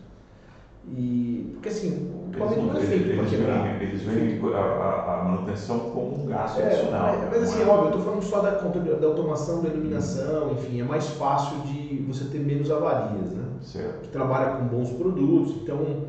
E, 0.85 1.49
porque 1.53 1.69
assim, 1.69 2.09
o 2.13 2.27
equipamento 2.29 2.61
não 2.61 2.77
é 2.77 2.79
feito 2.81 3.03
para 3.05 3.13
eles, 3.13 3.29
quebrar. 3.29 3.81
eles 3.81 4.01
veem 4.01 4.39
a, 4.53 4.57
a- 4.57 5.23
manutenção 5.23 5.79
como 5.91 6.23
um 6.23 6.25
gasto 6.25 6.59
É, 6.59 6.65
adicional. 6.65 7.17
mas, 7.21 7.29
mas 7.29 7.43
assim, 7.43 7.61
é? 7.61 7.65
óbvio, 7.65 7.83
eu 7.85 7.87
estou 7.87 8.01
falando 8.01 8.23
só 8.23 8.41
da, 8.41 8.49
da 8.51 9.07
automação, 9.07 9.61
da 9.61 9.69
iluminação, 9.69 10.51
enfim, 10.51 10.81
é 10.81 10.83
mais 10.83 11.07
fácil 11.11 11.57
de 11.61 12.03
você 12.05 12.25
ter 12.25 12.39
menos 12.39 12.69
avarias, 12.69 13.31
né? 13.31 13.43
Certo. 13.61 14.01
Que 14.01 14.07
trabalha 14.09 14.57
com 14.57 14.65
bons 14.65 14.91
produtos, 14.91 15.55
então 15.63 16.03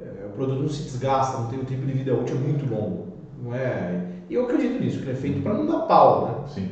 é, 0.00 0.24
o 0.26 0.30
produto 0.30 0.60
não 0.62 0.68
se 0.70 0.82
desgasta, 0.84 1.36
não 1.36 1.46
tem 1.46 1.58
o 1.60 1.64
tempo 1.66 1.84
de 1.84 1.92
vida 1.92 2.14
útil 2.14 2.36
é 2.36 2.38
muito 2.38 2.64
longo, 2.64 3.08
não 3.42 3.54
é? 3.54 4.00
E 4.30 4.34
eu 4.34 4.44
acredito 4.44 4.80
nisso, 4.80 4.98
que 4.98 5.04
ele 5.04 5.12
é 5.12 5.14
feito 5.20 5.42
para 5.42 5.52
não 5.52 5.66
dar 5.66 5.80
pau, 5.80 6.26
né? 6.26 6.34
Sim. 6.48 6.68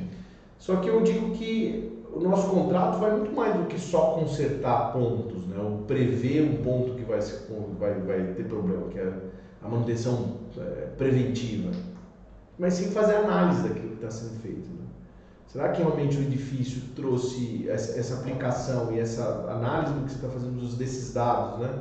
Só 0.63 0.77
que 0.77 0.89
eu 0.89 1.03
digo 1.03 1.33
que 1.33 1.91
o 2.13 2.21
nosso 2.21 2.47
contrato 2.47 3.01
vai 3.01 3.11
muito 3.11 3.35
mais 3.35 3.53
do 3.53 3.67
que 3.67 3.77
só 3.77 4.13
consertar 4.15 4.93
pontos, 4.93 5.45
né? 5.49 5.59
Ou 5.59 5.85
prever 5.89 6.41
um 6.45 6.63
ponto 6.63 6.95
que 6.95 7.03
vai, 7.05 7.21
ser, 7.21 7.37
vai, 7.81 7.95
vai 7.95 8.23
ter 8.37 8.45
problema, 8.45 8.87
que 8.87 8.97
é 8.99 9.13
a 9.61 9.69
manutenção 9.69 10.37
é, 10.57 10.87
preventiva. 10.97 11.73
Mas 12.59 12.75
sim 12.75 12.93
fazer 12.93 13.15
análise 13.15 13.63
daquilo 13.63 13.89
que 13.89 13.95
está 13.97 14.11
sendo 14.11 14.35
feito. 14.41 14.71
né? 14.71 14.85
Será 15.49 15.69
que 15.69 15.83
realmente 15.83 16.19
o 16.19 16.23
edifício 16.23 16.81
trouxe 16.95 17.67
essa, 17.69 17.99
essa 17.99 18.15
aplicação 18.15 18.93
e 18.93 18.99
essa 19.01 19.25
análise 19.49 19.93
do 19.93 20.03
que 20.03 20.11
você 20.13 20.17
está 20.17 20.29
fazendo 20.29 20.55
dos- 20.57 20.75
desses 20.77 21.11
dados, 21.11 21.57
né? 21.57 21.75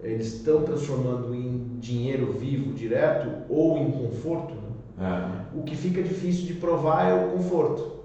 Eles 0.00 0.28
estão 0.28 0.62
transformando 0.62 1.34
em 1.34 1.78
dinheiro 1.78 2.28
vivo 2.28 2.72
direto 2.72 3.32
ou 3.48 3.78
em 3.78 3.88
conforto? 3.88 4.54
né? 4.56 4.70
É, 4.98 5.24
O 5.52 5.62
que 5.62 5.74
fica 5.74 6.02
difícil 6.02 6.44
de 6.44 6.54
provar 6.54 7.04
é 7.04 7.14
o 7.14 7.20
conforto. 7.22 7.99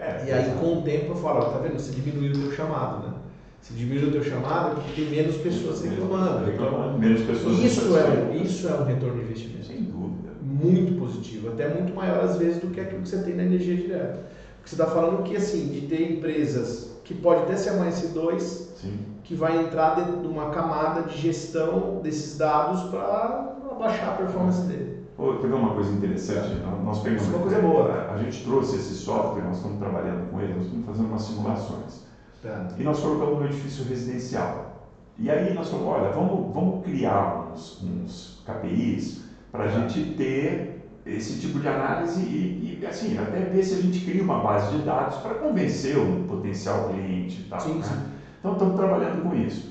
É, 0.00 0.24
E 0.26 0.32
aí, 0.32 0.52
com 0.58 0.78
o 0.78 0.82
tempo, 0.82 1.12
eu 1.12 1.16
falo, 1.16 1.40
ó, 1.40 1.50
tá 1.50 1.58
vendo? 1.58 1.78
Você 1.78 1.92
diminuiu 1.92 2.32
o 2.32 2.38
teu 2.40 2.52
chamado, 2.52 3.06
né? 3.06 3.14
Você 3.60 3.74
diminuiu 3.74 4.08
o 4.08 4.12
teu 4.12 4.24
chamado 4.24 4.76
porque 4.76 5.02
tem 5.02 5.10
menos 5.10 5.36
pessoas 5.36 5.82
reclamando. 5.82 6.46
Reclamando, 6.46 6.98
menos 6.98 7.20
pessoas 7.22 7.58
Isso 7.58 7.96
é, 7.96 8.36
isso 8.36 8.68
é 8.68 8.74
um 8.74 8.84
retorno 8.84 9.16
de 9.16 9.22
investimento. 9.22 9.66
Sem 9.66 9.82
dúvida. 9.82 10.30
Muito 10.42 10.98
positivo, 10.98 11.50
até 11.50 11.68
muito 11.68 11.94
maior 11.94 12.24
às 12.24 12.36
vezes 12.38 12.60
do 12.60 12.68
que 12.68 12.80
aquilo 12.80 13.02
que 13.02 13.08
você 13.08 13.22
tem 13.22 13.34
na 13.34 13.42
energia 13.42 13.76
direta. 13.76 14.24
Porque 14.56 14.70
você 14.70 14.74
está 14.74 14.86
falando 14.86 15.22
que, 15.22 15.36
assim, 15.36 15.68
de 15.68 15.82
ter 15.82 16.12
empresas 16.12 16.90
que 17.04 17.14
pode 17.14 17.42
até 17.42 17.56
ser 17.56 17.70
a 17.70 17.72
mais 17.74 17.94
C2, 17.96 18.40
Sim. 18.40 18.98
que 19.24 19.34
vai 19.34 19.58
entrar 19.58 19.94
dentro 19.96 20.20
de 20.20 20.26
uma 20.26 20.50
camada 20.50 21.02
de 21.02 21.18
gestão 21.18 22.00
desses 22.02 22.38
dados 22.38 22.82
para 22.84 23.56
abaixar 23.70 24.10
a 24.10 24.12
performance 24.12 24.62
dele. 24.62 24.99
Oh, 25.22 25.34
quer 25.34 25.48
ver 25.48 25.54
uma 25.54 25.74
coisa 25.74 25.92
interessante? 25.92 26.52
É. 26.52 26.82
Nós 26.82 27.00
pegamos, 27.00 27.28
uma 27.28 27.40
coisa 27.40 27.60
boa. 27.60 27.92
A, 27.92 28.14
a, 28.14 28.18
gente 28.22 28.42
trouxe 28.42 28.76
esse 28.76 28.94
software, 28.94 29.42
nós 29.42 29.56
estamos 29.56 29.78
trabalhando 29.78 30.30
com 30.30 30.40
ele, 30.40 30.54
nós 30.54 30.64
estamos 30.64 30.86
fazendo 30.86 31.08
umas 31.08 31.22
simulações. 31.22 32.04
Tá. 32.42 32.68
E 32.78 32.82
nós 32.82 33.00
colocamos 33.00 33.38
no 33.38 33.44
edifício 33.44 33.84
residencial. 33.84 34.88
E 35.18 35.30
aí 35.30 35.52
nós 35.52 35.68
falamos, 35.68 35.92
olha, 35.92 36.10
vamos, 36.12 36.54
vamos 36.54 36.84
criar 36.86 37.50
uns, 37.52 37.82
uns 37.82 38.42
KPIs 38.46 39.24
para 39.52 39.64
a 39.64 39.68
tá. 39.68 39.78
gente 39.78 40.14
ter 40.14 40.88
esse 41.04 41.38
tipo 41.38 41.58
de 41.58 41.68
análise 41.68 42.22
e, 42.22 42.78
e, 42.80 42.86
assim, 42.86 43.18
até 43.18 43.40
ver 43.40 43.62
se 43.62 43.74
a 43.74 43.82
gente 43.82 44.02
cria 44.04 44.22
uma 44.22 44.38
base 44.38 44.74
de 44.74 44.82
dados 44.84 45.18
para 45.18 45.34
convencer 45.34 45.98
um 45.98 46.24
potencial 46.26 46.88
cliente 46.88 47.42
e 47.42 47.44
tal. 47.44 47.60
Sim, 47.60 47.74
né? 47.74 47.82
sim. 47.82 48.00
Então 48.38 48.52
estamos 48.54 48.76
trabalhando 48.76 49.22
com 49.22 49.34
isso. 49.36 49.70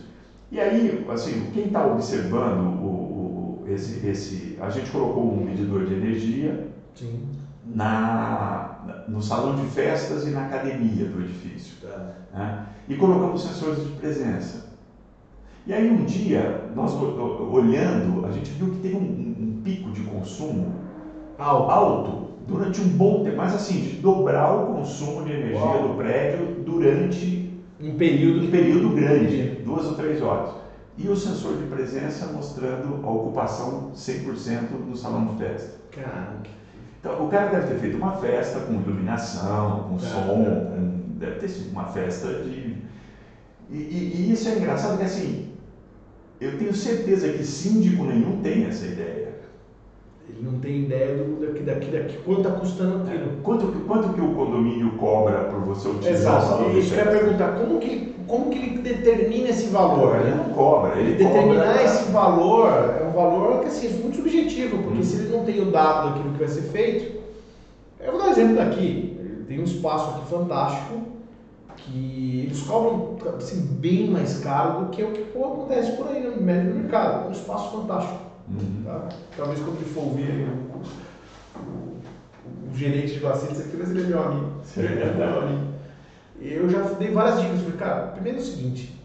E 0.51 0.59
aí, 0.59 1.05
assim, 1.09 1.49
quem 1.53 1.65
está 1.65 1.85
observando 1.85 2.81
o, 2.81 2.85
o, 2.85 2.98
esse, 3.73 4.05
esse. 4.07 4.57
A 4.61 4.69
gente 4.69 4.89
colocou 4.91 5.31
um 5.31 5.43
medidor 5.43 5.85
de 5.85 5.93
energia 5.93 6.67
sim. 6.95 7.19
Na, 7.65 9.05
no 9.07 9.21
salão 9.21 9.55
de 9.55 9.63
festas 9.67 10.27
e 10.27 10.31
na 10.31 10.45
academia 10.45 11.05
do 11.05 11.21
edifício. 11.21 11.75
Tá. 11.81 12.13
Né? 12.33 12.65
E 12.87 12.95
colocamos 12.95 13.43
sensores 13.43 13.83
de 13.83 13.91
presença. 13.91 14.69
E 15.67 15.73
aí 15.73 15.89
um 15.89 16.03
dia, 16.03 16.71
nós 16.75 16.95
olhando, 16.95 18.25
a 18.25 18.31
gente 18.31 18.51
viu 18.51 18.71
que 18.71 18.79
teve 18.79 18.95
um, 18.95 18.99
um 18.99 19.61
pico 19.63 19.91
de 19.91 20.01
consumo 20.01 20.73
alto. 21.37 21.71
alto 21.71 22.29
durante 22.47 22.81
um 22.81 22.87
bom 22.87 23.23
tempo, 23.23 23.37
mas 23.37 23.53
assim, 23.53 23.79
de 23.79 23.89
dobrar 23.97 24.51
o 24.51 24.73
consumo 24.73 25.23
de 25.23 25.31
energia 25.31 25.59
Uau. 25.59 25.89
do 25.89 25.93
prédio 25.95 26.63
durante 26.65 27.53
um 27.79 27.95
período, 27.95 28.47
um 28.47 28.51
período 28.51 28.89
grande, 28.89 29.61
duas 29.63 29.85
ou 29.85 29.93
três 29.93 30.21
horas. 30.21 30.58
E 30.99 31.07
o 31.07 31.15
sensor 31.15 31.55
de 31.55 31.63
presença 31.63 32.27
mostrando 32.27 33.07
a 33.07 33.09
ocupação 33.09 33.91
100% 33.95 34.85
do 34.85 34.97
salão 34.97 35.27
de 35.27 35.37
festa. 35.37 35.77
Caramba. 35.91 36.43
Então, 36.99 37.25
o 37.25 37.29
cara 37.29 37.47
deve 37.51 37.67
ter 37.67 37.79
feito 37.79 37.97
uma 37.97 38.17
festa 38.17 38.59
com 38.59 38.73
iluminação, 38.73 39.85
com 39.87 39.97
som, 39.97 40.25
com, 40.27 41.17
deve 41.17 41.39
ter 41.39 41.47
sido 41.47 41.71
uma 41.71 41.85
festa 41.85 42.27
de. 42.43 42.75
E, 43.69 43.77
e, 43.77 44.15
e 44.15 44.31
isso 44.33 44.49
é 44.49 44.57
engraçado 44.57 44.97
que 44.97 45.05
assim, 45.05 45.53
eu 46.41 46.57
tenho 46.57 46.73
certeza 46.73 47.29
que 47.29 47.45
síndico 47.45 48.03
nenhum 48.03 48.41
tem 48.41 48.65
essa 48.65 48.85
ideia. 48.85 49.28
Ele 50.29 50.49
não 50.49 50.59
tem 50.59 50.83
ideia 50.83 51.15
do, 51.17 51.45
daqui, 51.45 51.63
daqui, 51.63 51.91
daqui, 51.91 52.17
quanto 52.23 52.41
está 52.41 52.51
custando 52.51 53.03
aquilo. 53.03 53.23
É. 53.23 53.43
Quanto, 53.43 53.67
quanto 53.87 54.13
que 54.13 54.21
o 54.21 54.33
condomínio 54.35 54.91
cobra 54.91 55.45
por 55.45 55.61
você 55.61 55.87
utilizar 55.87 56.37
Exato. 56.37 56.63
o 56.63 56.77
Isso 56.77 56.93
que 56.93 56.99
eu 56.99 57.05
ia 57.05 57.11
perguntar, 57.11 57.55
como 57.55 57.79
que, 57.79 58.15
como 58.27 58.49
que 58.49 58.57
ele 58.57 58.77
determina 58.79 59.49
esse 59.49 59.67
valor? 59.67 60.17
Ele 60.17 60.29
né? 60.29 60.43
não 60.45 60.53
cobra. 60.53 60.99
Ele 60.99 61.15
Determinar 61.15 61.65
cobra... 61.65 61.83
esse 61.83 62.11
valor 62.11 62.71
é 63.01 63.07
um 63.07 63.11
valor 63.11 63.59
que 63.61 63.67
assim, 63.67 63.87
é 63.87 64.01
muito 64.01 64.17
subjetivo, 64.17 64.77
porque 64.83 64.99
hum. 64.99 65.03
se 65.03 65.17
ele 65.17 65.35
não 65.35 65.43
tem 65.43 65.59
o 65.61 65.71
dado 65.71 66.09
daquilo 66.09 66.33
que 66.33 66.39
vai 66.39 66.47
ser 66.47 66.61
feito, 66.63 67.19
eu 67.99 68.11
vou 68.11 68.21
dar 68.21 68.27
um 68.27 68.31
exemplo 68.31 68.55
daqui. 68.55 69.17
Tem 69.47 69.59
um 69.59 69.63
espaço 69.63 70.11
aqui 70.11 70.29
fantástico 70.29 71.01
que 71.75 72.43
eles 72.45 72.61
cobram 72.61 73.17
assim, 73.37 73.61
bem 73.61 74.09
mais 74.09 74.39
caro 74.39 74.85
do 74.85 74.89
que 74.91 75.03
o 75.03 75.11
que 75.11 75.21
acontece 75.37 75.93
por 75.93 76.07
aí 76.07 76.23
no 76.23 76.41
médio 76.41 76.73
do 76.73 76.79
mercado. 76.79 77.25
É 77.25 77.27
um 77.29 77.31
espaço 77.31 77.71
fantástico. 77.77 78.28
Uhum. 78.49 78.83
Tá? 78.83 79.09
Talvez 79.37 79.59
quando 79.59 79.77
ele 79.77 79.89
for 79.89 80.05
ouvir 80.05 80.47
o, 80.47 81.59
o, 81.59 82.01
o, 82.71 82.75
gerente 82.75 83.13
de 83.13 83.19
vacinas 83.19 83.59
aqui, 83.59 83.77
mas 83.77 83.91
ele 83.91 84.03
é 84.03 84.07
meu 84.07 84.23
amigo. 84.23 84.51
Ele 84.75 85.01
é 85.01 85.13
meu 85.13 85.41
amigo. 85.41 85.69
Eu 86.41 86.69
já 86.69 86.81
dei 86.93 87.11
várias 87.11 87.41
dicas. 87.41 87.61
Falei, 87.61 87.77
cara, 87.77 88.07
primeiro 88.07 88.39
é 88.39 88.41
o 88.41 88.45
seguinte: 88.45 88.99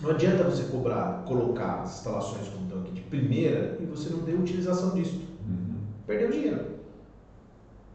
não 0.00 0.10
adianta 0.10 0.44
você 0.44 0.64
cobrar, 0.64 1.24
colocar 1.26 1.82
as 1.82 1.98
instalações 1.98 2.48
como 2.48 2.64
estão 2.64 2.80
aqui 2.80 2.92
de 2.92 3.00
primeira 3.02 3.78
e 3.80 3.84
você 3.84 4.10
não 4.10 4.22
ter 4.22 4.34
utilização 4.34 4.94
disso. 4.94 5.20
Uhum. 5.46 5.76
Perdeu 6.06 6.30
dinheiro. 6.30 6.64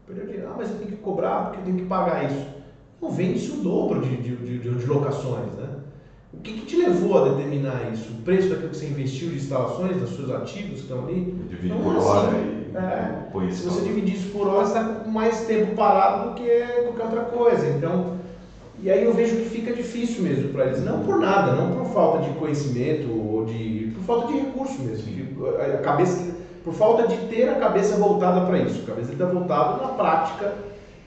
Perdeu 0.06 0.26
dinheiro. 0.26 0.48
Ah, 0.50 0.54
mas 0.56 0.70
eu 0.70 0.78
tenho 0.78 0.90
que 0.90 0.96
cobrar 0.96 1.44
porque 1.44 1.60
eu 1.60 1.64
tenho 1.64 1.78
que 1.78 1.86
pagar 1.86 2.30
isso. 2.30 2.46
Não 3.02 3.10
vende-se 3.10 3.50
o 3.50 3.56
dobro 3.56 4.00
de, 4.00 4.16
de, 4.16 4.36
de, 4.36 4.58
de 4.58 4.86
locações, 4.86 5.52
né? 5.52 5.68
O 6.38 6.42
que, 6.42 6.52
que, 6.52 6.66
te 6.66 6.76
levou 6.76 7.18
a 7.18 7.28
determinar 7.30 7.90
isso? 7.92 8.12
O 8.12 8.22
preço 8.22 8.48
daquilo 8.48 8.70
que 8.70 8.76
você 8.76 8.86
investiu 8.86 9.30
de 9.30 9.36
instalações, 9.36 9.96
dos 9.96 10.14
seus 10.14 10.30
ativos 10.30 10.80
que 10.80 10.80
estão 10.80 11.04
ali? 11.04 11.34
Dividir 11.48 11.72
então, 11.72 11.82
por 11.82 11.96
assim, 11.96 12.08
hora 12.08 12.36
e 12.36 12.64
é, 12.76 13.28
põe 13.32 13.50
Se 13.50 13.64
você 13.64 13.82
dividir 13.82 14.16
isso 14.16 14.30
por 14.30 14.48
hora, 14.48 14.66
você 14.66 14.78
está 14.78 14.84
com 14.84 15.10
mais 15.10 15.46
tempo 15.46 15.74
parado 15.74 16.30
do 16.30 16.34
que 16.34 16.48
qualquer 16.82 17.04
outra 17.04 17.20
coisa. 17.22 17.66
Então, 17.68 18.14
e 18.82 18.90
aí 18.90 19.04
eu 19.04 19.14
vejo 19.14 19.36
que 19.36 19.48
fica 19.48 19.72
difícil 19.72 20.22
mesmo 20.22 20.48
para 20.50 20.66
eles. 20.66 20.84
Não 20.84 21.02
por 21.04 21.18
nada, 21.18 21.52
não 21.52 21.72
por 21.72 21.86
falta 21.86 22.28
de 22.28 22.36
conhecimento 22.38 23.08
ou 23.10 23.44
de. 23.44 23.92
por 23.94 24.04
falta 24.04 24.32
de 24.32 24.40
recurso 24.40 24.82
mesmo. 24.82 25.46
A 25.46 25.78
cabeça, 25.78 26.34
por 26.62 26.74
falta 26.74 27.06
de 27.06 27.16
ter 27.28 27.48
a 27.48 27.54
cabeça 27.54 27.96
voltada 27.96 28.44
para 28.44 28.58
isso. 28.58 28.82
A 28.82 28.86
cabeça 28.86 29.12
está 29.12 29.24
voltada 29.24 29.82
na 29.82 29.88
prática 29.94 30.52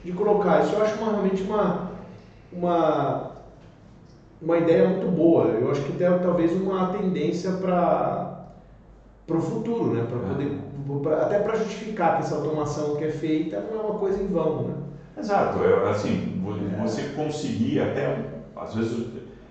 de 0.04 0.12
colocar 0.12 0.64
isso. 0.64 0.74
Eu 0.74 0.82
acho 0.82 0.96
uma, 0.96 1.12
realmente 1.12 1.42
uma. 1.42 1.90
uma 2.52 3.37
uma 4.40 4.58
ideia 4.58 4.88
muito 4.88 5.08
boa. 5.08 5.46
Eu 5.46 5.70
acho 5.70 5.82
que 5.82 5.92
tem 5.92 6.06
talvez 6.20 6.52
uma 6.52 6.88
tendência 6.88 7.52
para 7.52 8.48
o 9.28 9.40
futuro, 9.40 9.94
né? 9.94 10.06
Para 10.08 10.18
poder, 10.18 10.50
pra, 11.02 11.22
até 11.22 11.38
para 11.40 11.56
justificar 11.56 12.16
que 12.16 12.24
essa 12.24 12.36
automação 12.36 12.96
que 12.96 13.04
é 13.04 13.10
feita 13.10 13.60
não 13.60 13.80
é 13.80 13.82
uma 13.82 13.98
coisa 13.98 14.20
em 14.22 14.26
vão, 14.26 14.62
né? 14.62 14.74
Exato. 15.18 15.58
Eu, 15.58 15.88
assim, 15.88 16.40
você 16.80 17.02
conseguir 17.08 17.80
até, 17.80 18.24
às 18.54 18.74
vezes, 18.74 19.06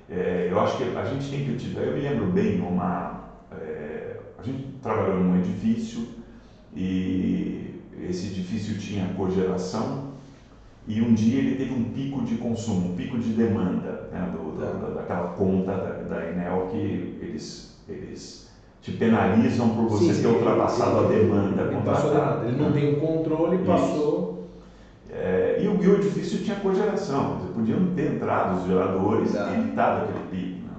é, 0.09 0.47
eu 0.49 0.59
acho 0.59 0.77
que 0.77 0.83
a 0.95 1.03
gente 1.03 1.29
tem 1.29 1.43
que 1.43 1.51
utilizar. 1.51 1.83
Eu 1.83 1.93
me 1.93 2.01
lembro 2.01 2.27
bem 2.27 2.61
uma, 2.61 3.19
é, 3.51 4.15
a 4.37 4.43
gente 4.43 4.63
trabalhou 4.81 5.19
num 5.19 5.35
edifício 5.35 6.07
e 6.73 7.81
esse 8.07 8.27
edifício 8.27 8.77
tinha 8.77 9.13
cogeração 9.15 10.06
e 10.87 11.01
um 11.01 11.13
dia 11.13 11.39
ele 11.39 11.55
teve 11.55 11.73
um 11.73 11.83
pico 11.83 12.21
de 12.21 12.35
consumo, 12.35 12.93
um 12.93 12.95
pico 12.95 13.17
de 13.17 13.33
demanda 13.33 14.09
né, 14.11 14.31
do, 14.31 14.57
da, 14.57 14.67
tá. 14.67 14.87
daquela 14.95 15.27
conta 15.29 15.71
da, 15.73 16.15
da 16.15 16.29
Enel 16.29 16.69
que 16.71 16.77
eles, 17.21 17.75
eles 17.89 18.47
te 18.81 18.93
penalizam 18.93 19.69
por 19.69 19.89
você 19.89 20.13
sim, 20.13 20.21
ter 20.21 20.29
sim, 20.29 20.35
ultrapassado 20.35 21.11
ele, 21.11 21.15
a 21.15 21.23
demanda 21.23 21.61
ele, 21.63 21.75
contratada. 21.75 22.45
Ele 22.45 22.57
não 22.57 22.71
tem 22.71 22.93
o 22.93 22.99
controle, 23.01 23.57
passou. 23.65 24.47
É, 25.09 25.59
e, 25.61 25.67
o, 25.67 25.83
e 25.83 25.87
o 25.87 25.95
edifício 25.95 26.39
tinha 26.39 26.57
cogeração, 26.57 27.39
podiam 27.53 27.87
ter 27.93 28.13
entrado 28.13 28.59
os 28.59 28.67
geradores 28.67 29.33
e 29.33 29.37
evitado 29.37 30.05
aquele 30.05 30.27
pico. 30.29 30.67
Né? 30.67 30.73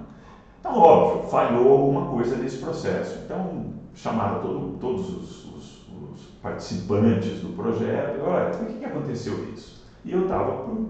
Então, 0.59 0.75
óbvio, 0.75 1.29
falhou 1.29 1.71
alguma 1.71 2.05
coisa 2.07 2.35
nesse 2.35 2.57
processo. 2.57 3.19
Então, 3.25 3.73
chamaram 3.93 4.41
todo, 4.41 4.77
todos 4.79 5.09
os, 5.09 5.45
os, 5.45 5.87
os 5.87 6.25
participantes 6.41 7.41
do 7.41 7.49
projeto 7.49 8.17
e 8.17 8.21
olha, 8.21 8.49
por 8.51 8.65
que, 8.65 8.73
que 8.73 8.85
aconteceu 8.85 9.45
isso? 9.53 9.78
E 10.05 10.11
eu 10.11 10.23
estava 10.23 10.63
por, 10.63 10.85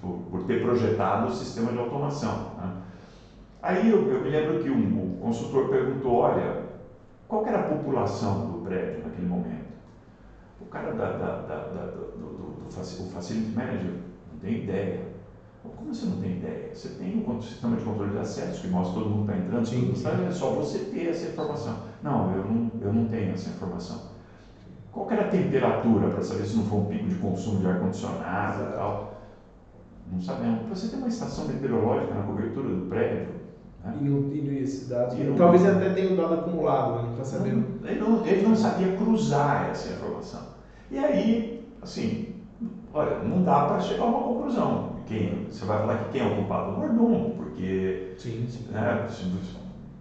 por, 0.00 0.18
por, 0.30 0.42
ter 0.44 0.62
projetado 0.62 1.28
o 1.28 1.34
sistema 1.34 1.72
de 1.72 1.78
automação. 1.78 2.52
Né? 2.56 2.72
Aí 3.62 3.90
eu, 3.90 4.10
eu, 4.10 4.20
me 4.20 4.28
lembro 4.28 4.62
que 4.62 4.70
um, 4.70 5.14
o 5.14 5.18
consultor 5.20 5.68
perguntou, 5.68 6.16
olha, 6.16 6.62
qual 7.26 7.46
era 7.46 7.60
a 7.60 7.62
população 7.64 8.46
do 8.50 8.58
prédio 8.58 9.02
naquele 9.02 9.26
momento? 9.26 9.74
O 10.60 10.66
cara 10.66 10.92
da, 10.92 11.12
da, 11.12 11.36
da, 11.42 11.56
da 11.68 11.86
do, 11.86 12.04
do, 12.16 12.64
do, 12.64 13.10
facility 13.10 13.50
manager 13.54 13.92
não 14.32 14.38
tem 14.40 14.62
ideia. 14.62 15.14
Como 15.62 15.94
você 15.94 16.04
não 16.04 16.18
tem 16.18 16.32
ideia? 16.32 16.74
Você 16.74 16.88
tem 16.90 17.24
um 17.26 17.40
sistema 17.40 17.76
de 17.76 17.84
controle 17.84 18.12
de 18.12 18.18
acesso 18.18 18.60
que 18.60 18.68
mostra 18.68 19.00
todo 19.00 19.08
mundo 19.08 19.30
está 19.30 19.36
entrando, 19.36 19.66
sim, 19.66 19.94
sim. 19.94 20.26
é 20.26 20.30
só 20.30 20.50
você 20.50 20.78
ter 20.80 21.08
essa 21.08 21.28
informação. 21.28 21.78
Não, 22.02 22.30
eu 22.32 22.44
não, 22.44 22.70
eu 22.82 22.92
não 22.92 23.06
tenho 23.06 23.32
essa 23.32 23.48
informação. 23.48 24.13
Qual 24.94 25.10
era 25.10 25.22
a 25.22 25.28
temperatura 25.28 26.08
para 26.08 26.22
saber 26.22 26.44
se 26.44 26.54
não 26.56 26.64
foi 26.66 26.78
um 26.78 26.84
pico 26.84 27.08
de 27.08 27.16
consumo 27.16 27.58
de 27.58 27.66
ar-condicionado 27.66 28.62
e 28.62 28.76
tal? 28.76 29.12
Não 30.10 30.20
sabemos. 30.20 30.68
Você 30.68 30.86
tem 30.86 30.98
uma 31.00 31.08
estação 31.08 31.48
meteorológica 31.48 32.14
na 32.14 32.22
cobertura 32.22 32.68
do 32.68 32.86
prédio. 32.88 33.26
Né? 33.84 33.92
E, 34.00 34.38
e 34.38 34.62
esses 34.62 34.88
dados. 34.88 35.18
E 35.18 35.34
talvez 35.36 35.64
ele 35.64 35.76
até 35.76 35.90
tenha 35.90 36.12
um 36.12 36.16
dado 36.16 36.34
acumulado, 36.34 36.94
né? 36.94 37.02
não 37.02 37.10
está 37.10 37.24
sabendo. 37.24 37.64
Ele 37.84 37.98
não, 37.98 38.24
ele 38.24 38.42
não 38.42 38.54
sabia 38.54 38.96
cruzar 38.96 39.68
essa 39.68 39.92
informação. 39.94 40.42
E 40.88 40.98
aí, 40.98 41.60
assim, 41.82 42.28
olha, 42.92 43.18
não 43.18 43.42
dá 43.42 43.64
para 43.64 43.80
chegar 43.80 44.04
a 44.04 44.06
uma 44.06 44.22
conclusão. 44.22 44.94
Quem, 45.06 45.44
você 45.50 45.64
vai 45.64 45.78
falar 45.78 45.98
que 45.98 46.12
quem 46.12 46.20
é 46.20 46.24
o 46.24 46.36
culpado? 46.36 46.70
O 46.70 46.78
mordomo, 46.78 47.34
porque 47.36 48.14
sim, 48.16 48.46
sim. 48.48 48.64
Né, 48.70 49.06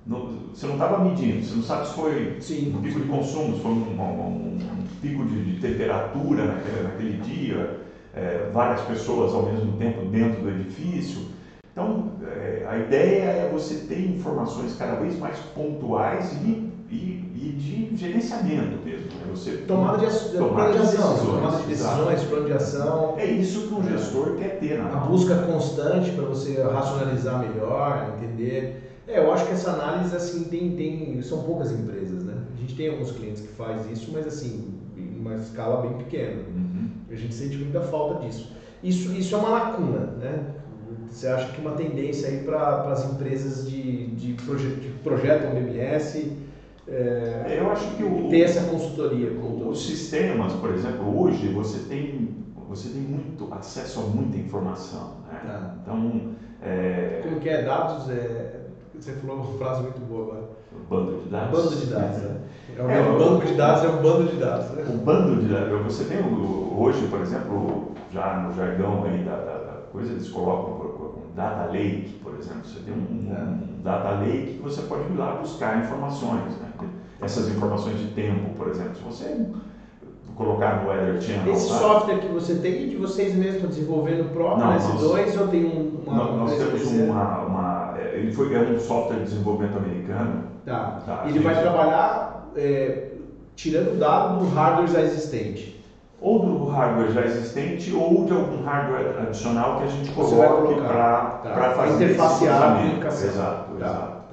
você 0.05 0.67
não 0.67 0.73
estava 0.73 1.03
medindo, 1.03 1.43
você 1.43 1.55
não 1.55 1.63
sabe 1.63 1.87
se 1.87 1.93
foi 1.93 2.37
sim, 2.41 2.75
um 2.75 2.81
pico 2.81 2.99
de 2.99 3.07
consumo, 3.07 3.55
se 3.55 3.61
foi 3.61 3.71
um, 3.71 4.01
um, 4.01 4.57
um 4.57 4.87
pico 5.01 5.23
de, 5.25 5.53
de 5.53 5.61
temperatura 5.61 6.45
naquele, 6.45 6.83
naquele 6.83 7.17
dia, 7.21 7.79
é, 8.13 8.49
várias 8.53 8.81
pessoas 8.81 9.33
ao 9.33 9.43
mesmo 9.43 9.77
tempo 9.77 10.05
dentro 10.05 10.41
do 10.41 10.49
edifício. 10.49 11.27
Então, 11.71 12.11
é, 12.21 12.65
a 12.69 12.77
ideia 12.77 13.23
é 13.23 13.49
você 13.51 13.75
ter 13.87 13.99
informações 13.99 14.75
cada 14.75 14.95
vez 14.95 15.17
mais 15.17 15.39
pontuais 15.55 16.33
e, 16.33 16.69
e, 16.91 17.31
e 17.33 17.55
de 17.57 17.97
gerenciamento 17.97 18.77
mesmo. 18.85 19.07
Né? 19.07 19.25
Você 19.31 19.51
tomada 19.65 20.05
de, 20.05 20.37
tomada 20.37 20.73
de, 20.73 20.79
decisões, 20.79 21.19
tomada 21.21 21.57
de 21.57 21.67
decisões, 21.67 22.23
plano 22.25 22.45
de 22.45 22.53
ação. 22.53 23.15
É 23.17 23.25
isso 23.25 23.67
que 23.67 23.73
um 23.73 23.83
gestor 23.83 24.35
quer 24.35 24.59
ter. 24.59 24.77
Na 24.77 24.89
a 24.89 24.97
busca 24.97 25.35
constante 25.37 26.11
para 26.11 26.25
você 26.25 26.61
racionalizar 26.61 27.39
melhor, 27.39 28.17
entender. 28.17 28.92
É, 29.07 29.19
eu 29.19 29.31
acho 29.33 29.45
que 29.45 29.53
essa 29.53 29.71
análise 29.71 30.15
assim 30.15 30.45
tem, 30.45 30.75
tem 30.75 31.21
são 31.21 31.43
poucas 31.43 31.71
empresas, 31.71 32.23
né? 32.23 32.35
A 32.55 32.59
gente 32.59 32.75
tem 32.75 32.89
alguns 32.89 33.11
clientes 33.11 33.41
que 33.41 33.49
faz 33.49 33.89
isso, 33.89 34.11
mas 34.13 34.25
assim 34.25 34.79
uma 34.95 35.35
escala 35.35 35.81
bem 35.81 35.97
pequena. 35.97 36.41
Uhum. 36.55 36.89
A 37.09 37.15
gente 37.15 37.33
sente 37.33 37.57
muita 37.57 37.81
falta 37.81 38.25
disso. 38.25 38.51
Isso, 38.81 39.11
isso 39.13 39.35
é 39.35 39.37
uma 39.37 39.49
lacuna, 39.49 39.99
né? 40.19 40.45
Você 41.09 41.27
acha 41.27 41.51
que 41.51 41.61
uma 41.61 41.71
tendência 41.71 42.27
aí 42.27 42.39
para 42.39 42.91
as 42.91 43.05
empresas 43.11 43.69
de, 43.69 44.07
de, 44.07 44.33
proje, 44.33 44.67
de 44.75 44.89
projetam 45.03 45.51
BMS 45.51 46.43
é, 46.87 47.59
eu 47.59 47.71
acho 47.71 47.95
que 47.95 48.03
o, 48.03 48.29
ter 48.29 48.41
essa 48.41 48.69
consultoria. 48.69 49.31
Os 49.31 49.85
sistemas, 49.85 50.53
por 50.53 50.73
exemplo, 50.73 51.17
hoje 51.21 51.47
você 51.47 51.79
tem 51.87 52.43
você 52.67 52.89
tem 52.89 53.01
muito 53.01 53.53
acesso 53.53 53.99
a 53.99 54.03
muita 54.03 54.37
informação, 54.37 55.17
né? 55.27 55.41
Tá. 55.45 55.75
Então, 55.81 56.31
é... 56.61 57.21
como 57.23 57.39
que 57.39 57.49
é 57.49 57.61
dados? 57.61 58.09
É... 58.09 58.62
Você 59.03 59.11
falou 59.11 59.35
uma 59.35 59.57
frase 59.57 59.81
muito 59.81 59.99
boa 59.99 60.23
agora. 60.23 60.49
Bando 60.89 61.23
de 61.23 61.29
dados. 61.29 61.59
Bando 61.59 61.75
de 61.75 61.85
dados, 61.87 62.17
né? 62.19 62.37
É, 62.77 62.97
é 62.97 63.01
um 63.01 63.17
banco 63.17 63.45
de 63.45 63.53
dados 63.55 63.83
é 63.83 63.87
um 63.89 64.01
bando 64.01 64.23
de 64.31 64.37
dados. 64.37 64.69
Né? 64.69 64.85
O 64.87 64.97
bando 64.99 65.41
de 65.41 65.47
dados. 65.53 65.81
Você 65.83 66.05
tem 66.05 66.19
hoje, 66.23 67.07
por 67.07 67.19
exemplo, 67.19 67.91
já 68.13 68.39
no 68.39 68.55
jargão 68.55 69.03
aí 69.03 69.21
da, 69.25 69.35
da, 69.35 69.57
da 69.57 69.71
coisa, 69.91 70.13
eles 70.13 70.29
colocam 70.29 70.75
um 71.17 71.35
data 71.35 71.65
lake, 71.65 72.17
por 72.23 72.33
exemplo. 72.35 72.63
Você 72.63 72.79
tem 72.79 72.93
um, 72.93 72.97
um, 72.97 73.77
um, 73.77 73.81
data 73.83 74.11
lake 74.11 74.53
que 74.53 74.63
você 74.63 74.81
pode 74.83 75.11
ir 75.11 75.17
lá 75.17 75.35
buscar 75.35 75.83
informações. 75.83 76.57
Né? 76.61 76.71
Essas 77.21 77.49
informações 77.49 77.99
de 77.99 78.07
tempo, 78.11 78.55
por 78.55 78.69
exemplo. 78.69 78.95
Se 78.95 79.03
você 79.03 79.47
colocar 80.35 80.81
no 80.81 80.89
Weather 80.89 81.21
Channel. 81.21 81.53
Esse 81.53 81.67
software 81.67 82.19
que 82.19 82.27
você 82.27 82.55
tem 82.55 82.89
de 82.89 82.95
vocês 82.95 83.35
mesmos 83.35 83.75
desenvolvendo 83.75 84.31
próprio 84.33 84.65
Não, 84.65 84.77
S2 84.77 85.39
ou 85.39 85.47
tem 85.47 85.65
um, 85.65 86.01
uma. 86.05 86.23
Nós, 86.23 86.35
nós 86.37 86.57
temos 86.57 86.91
uma, 86.91 87.39
uma, 87.41 87.72
é, 87.72 87.72
Ele 88.23 88.33
foi 88.33 88.57
um 88.57 88.79
software 88.79 89.17
de 89.17 89.23
desenvolvimento 89.23 89.77
americano. 89.77 90.43
Tá. 90.65 91.01
tá 91.05 91.25
ele 91.27 91.39
vai 91.39 91.59
trabalhar 91.59 92.49
é, 92.55 93.09
tirando 93.55 93.99
dado 93.99 94.39
do 94.39 94.49
hardware 94.49 94.87
já 94.87 95.01
existente. 95.01 95.83
Ou 96.21 96.39
do 96.39 96.65
hardware 96.67 97.11
já 97.11 97.25
existente 97.25 97.93
ou 97.93 98.25
de 98.25 98.31
algum 98.31 98.63
hardware 98.63 99.21
adicional 99.21 99.79
que 99.79 99.83
a 99.83 99.87
gente 99.87 100.11
coloque 100.13 100.75
para 100.81 101.41
tá. 101.43 101.73
fazer 101.75 102.05
interfacear 102.05 102.63
a 102.63 102.75
comunicação. 102.77 103.29
Exato, 103.29 103.71
tá. 103.71 103.75
exato. 103.75 104.23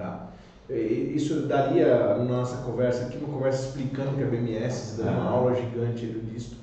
Isso 0.70 1.48
daria, 1.48 2.16
na 2.16 2.24
nossa 2.24 2.58
conversa 2.58 3.06
aqui, 3.06 3.18
uma 3.18 3.34
conversa 3.34 3.66
explicando 3.66 4.16
que 4.16 4.22
a 4.22 4.26
BMS, 4.26 4.98
dando 4.98 5.18
uma 5.18 5.30
aula 5.30 5.54
gigante 5.56 6.06
disso. 6.06 6.58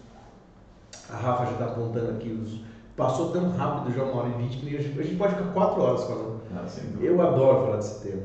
A 1.10 1.18
Rafa 1.18 1.46
já 1.48 1.52
está 1.52 1.66
apontando 1.66 2.12
aqui 2.12 2.30
os. 2.30 2.62
Passou 2.98 3.32
tão 3.32 3.50
rápido 3.52 3.96
já 3.96 4.04
uma 4.04 4.24
hora 4.24 4.30
e 4.30 4.44
vinte 4.44 4.58
que 4.58 4.76
a 4.76 4.82
gente, 4.82 5.00
a 5.00 5.04
gente 5.04 5.16
pode 5.16 5.36
ficar 5.36 5.54
quatro 5.54 5.82
horas 5.82 6.04
falando. 6.04 6.42
Ah, 6.54 6.66
eu 7.00 7.22
adoro 7.22 7.66
falar 7.66 7.78
desse 7.78 8.04
tema. 8.04 8.24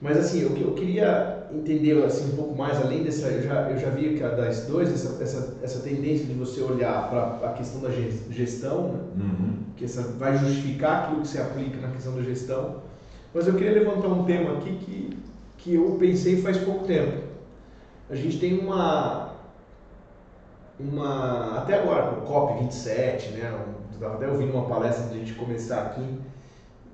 Mas 0.00 0.16
assim, 0.16 0.40
eu, 0.40 0.56
eu 0.56 0.72
queria 0.72 1.46
entender 1.52 2.02
assim, 2.04 2.32
um 2.32 2.36
pouco 2.36 2.56
mais, 2.56 2.80
além 2.80 3.04
dessa. 3.04 3.28
Eu 3.28 3.42
já, 3.42 3.70
eu 3.70 3.78
já 3.78 3.90
vi 3.90 4.16
que 4.16 4.24
a 4.24 4.30
das 4.30 4.66
dois, 4.66 4.92
essa, 4.92 5.22
essa, 5.22 5.54
essa 5.62 5.78
tendência 5.80 6.26
de 6.26 6.32
você 6.32 6.60
olhar 6.62 7.08
para 7.08 7.50
a 7.50 7.52
questão 7.52 7.80
da 7.80 7.90
gestão, 8.30 8.88
né? 8.88 8.98
uhum. 9.16 9.54
que 9.76 9.84
essa, 9.84 10.02
vai 10.02 10.36
justificar 10.36 11.04
aquilo 11.04 11.20
que 11.20 11.28
você 11.28 11.38
aplica 11.38 11.80
na 11.80 11.92
questão 11.92 12.14
da 12.16 12.22
gestão 12.22 12.86
mas 13.36 13.46
eu 13.46 13.52
queria 13.52 13.72
levantar 13.72 14.08
um 14.08 14.24
tema 14.24 14.56
aqui 14.56 14.78
que, 14.78 15.18
que 15.58 15.74
eu 15.74 15.94
pensei 16.00 16.40
faz 16.40 16.56
pouco 16.56 16.86
tempo. 16.86 17.22
A 18.08 18.14
gente 18.14 18.38
tem 18.38 18.58
uma. 18.58 19.34
uma 20.80 21.58
até 21.58 21.74
agora, 21.74 22.18
o 22.18 22.26
COP27, 22.26 23.32
né? 23.32 23.52
Estava 23.94 24.14
até 24.14 24.28
ouvindo 24.28 24.52
uma 24.52 24.66
palestra 24.66 25.08
de 25.08 25.14
a 25.14 25.18
gente 25.18 25.34
começar 25.34 25.82
aqui, 25.82 26.20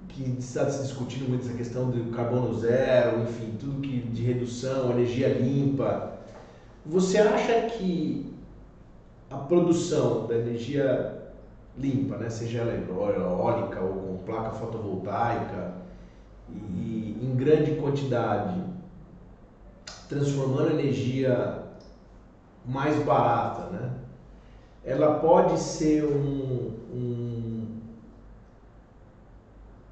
que 0.09 0.37
está 0.39 0.69
se 0.71 0.83
discutindo 0.83 1.29
muito 1.29 1.47
essa 1.47 1.57
questão 1.57 1.91
do 1.91 2.11
carbono 2.11 2.55
zero, 2.55 3.23
enfim, 3.23 3.57
tudo 3.59 3.81
que 3.81 4.01
de 4.01 4.23
redução, 4.23 4.91
energia 4.91 5.29
limpa. 5.29 6.19
Você 6.85 7.19
acha 7.19 7.63
que 7.63 8.35
a 9.31 9.37
produção 9.39 10.27
da 10.27 10.37
energia 10.37 11.33
limpa, 11.79 12.17
né, 12.19 12.29
seja 12.29 12.61
ela 12.61 12.75
eólica 12.75 13.81
ou 13.81 13.95
com 13.95 14.25
placa 14.25 14.51
fotovoltaica, 14.51 15.75
e 16.51 17.17
em 17.23 17.35
grande 17.35 17.77
quantidade, 17.77 18.63
transformando 20.09 20.79
energia 20.79 21.63
mais 22.67 23.03
barata, 23.03 23.71
né? 23.71 23.91
Ela 24.85 25.19
pode 25.19 25.59
ser 25.61 26.05
um, 26.05 26.73
um, 26.93 27.67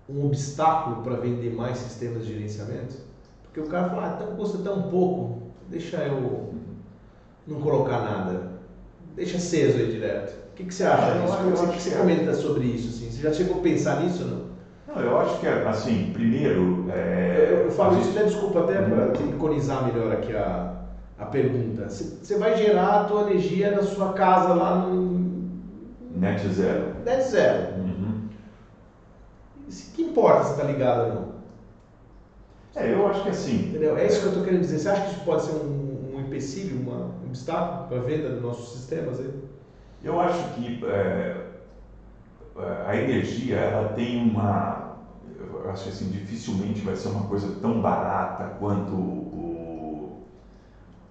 um 0.09 0.27
obstáculo 0.27 1.03
para 1.03 1.17
vender 1.17 1.55
mais 1.55 1.79
sistemas 1.79 2.27
de 2.27 2.35
gerenciamento? 2.35 2.97
Porque 3.45 3.61
o 3.61 3.67
cara 3.67 3.91
fala, 3.91 4.07
ah, 4.07 4.15
então 4.17 4.37
custa 4.37 4.59
tão 4.59 4.83
pouco, 4.83 5.43
deixa 5.69 5.99
eu 5.99 6.55
não 7.47 7.61
colocar 7.61 8.01
nada, 8.01 8.53
deixa 9.15 9.37
aceso 9.37 9.79
aí 9.79 9.91
direto. 9.91 10.39
O 10.53 10.55
que, 10.55 10.65
que 10.65 10.75
você 10.75 10.85
acha 10.85 11.19
disso? 11.19 11.65
O 11.65 11.69
que, 11.69 11.77
que 11.77 11.83
você 11.83 11.97
comenta 11.97 12.35
sobre 12.35 12.65
isso? 12.67 12.89
Assim? 12.89 13.11
Você 13.11 13.23
já 13.23 13.33
chegou 13.33 13.59
a 13.59 13.63
pensar 13.63 14.03
nisso 14.03 14.25
ou 14.25 14.31
não? 14.31 14.51
Não, 14.89 15.03
eu 15.03 15.19
acho 15.21 15.39
que, 15.39 15.47
assim, 15.47 16.11
primeiro. 16.13 16.87
É... 16.91 17.49
Eu, 17.51 17.57
eu, 17.67 17.71
falo 17.71 18.01
isso, 18.01 18.11
né, 18.11 18.25
desculpa, 18.25 18.61
até 18.61 18.83
para 18.83 19.21
uhum. 19.21 19.31
iconizar 19.31 19.87
melhor 19.87 20.13
aqui 20.13 20.35
a, 20.35 20.70
a 21.21 21.27
pergunta. 21.27 21.89
Você 21.89 22.39
vai 22.39 22.57
gerar 22.57 23.01
a 23.01 23.05
tua 23.05 23.31
energia 23.31 23.71
na 23.71 23.83
sua 23.83 24.13
casa 24.13 24.55
lá 24.55 24.77
no. 24.77 25.21
Net 26.17 26.49
zero. 26.49 26.97
Net 27.05 27.23
zero. 27.23 27.81
Uhum. 27.81 28.29
que 29.95 30.03
importa 30.03 30.45
se 30.45 30.51
está 30.53 30.65
ligado 30.65 31.09
ou 31.09 31.15
não? 31.15 31.31
É, 32.75 32.93
eu 32.93 33.07
acho 33.09 33.23
que 33.23 33.29
assim. 33.29 33.69
Entendeu? 33.69 33.97
É 33.97 34.07
isso 34.07 34.21
que 34.21 34.27
eu 34.27 34.31
estou 34.31 34.45
querendo 34.45 34.63
dizer. 34.63 34.79
Você 34.79 34.89
acha 34.89 35.03
que 35.03 35.11
isso 35.13 35.25
pode 35.25 35.43
ser 35.43 35.53
um, 35.53 36.15
um 36.15 36.21
empecilho, 36.21 36.81
uma, 36.81 37.07
um 37.23 37.27
obstáculo 37.27 37.89
para 37.89 37.99
a 37.99 38.03
venda 38.03 38.31
dos 38.31 38.43
nossos 38.43 38.73
sistemas 38.79 39.21
aí? 39.21 39.31
Eu 40.03 40.21
acho 40.21 40.55
que. 40.55 40.85
É 40.85 41.51
a 42.87 42.97
energia 42.97 43.57
ela 43.57 43.91
tem 43.91 44.31
uma 44.31 44.91
eu 45.39 45.71
acho 45.71 45.85
que 45.85 45.89
assim 45.91 46.11
dificilmente 46.11 46.81
vai 46.81 46.95
ser 46.97 47.09
uma 47.09 47.27
coisa 47.27 47.61
tão 47.61 47.81
barata 47.81 48.57
quanto 48.59 48.93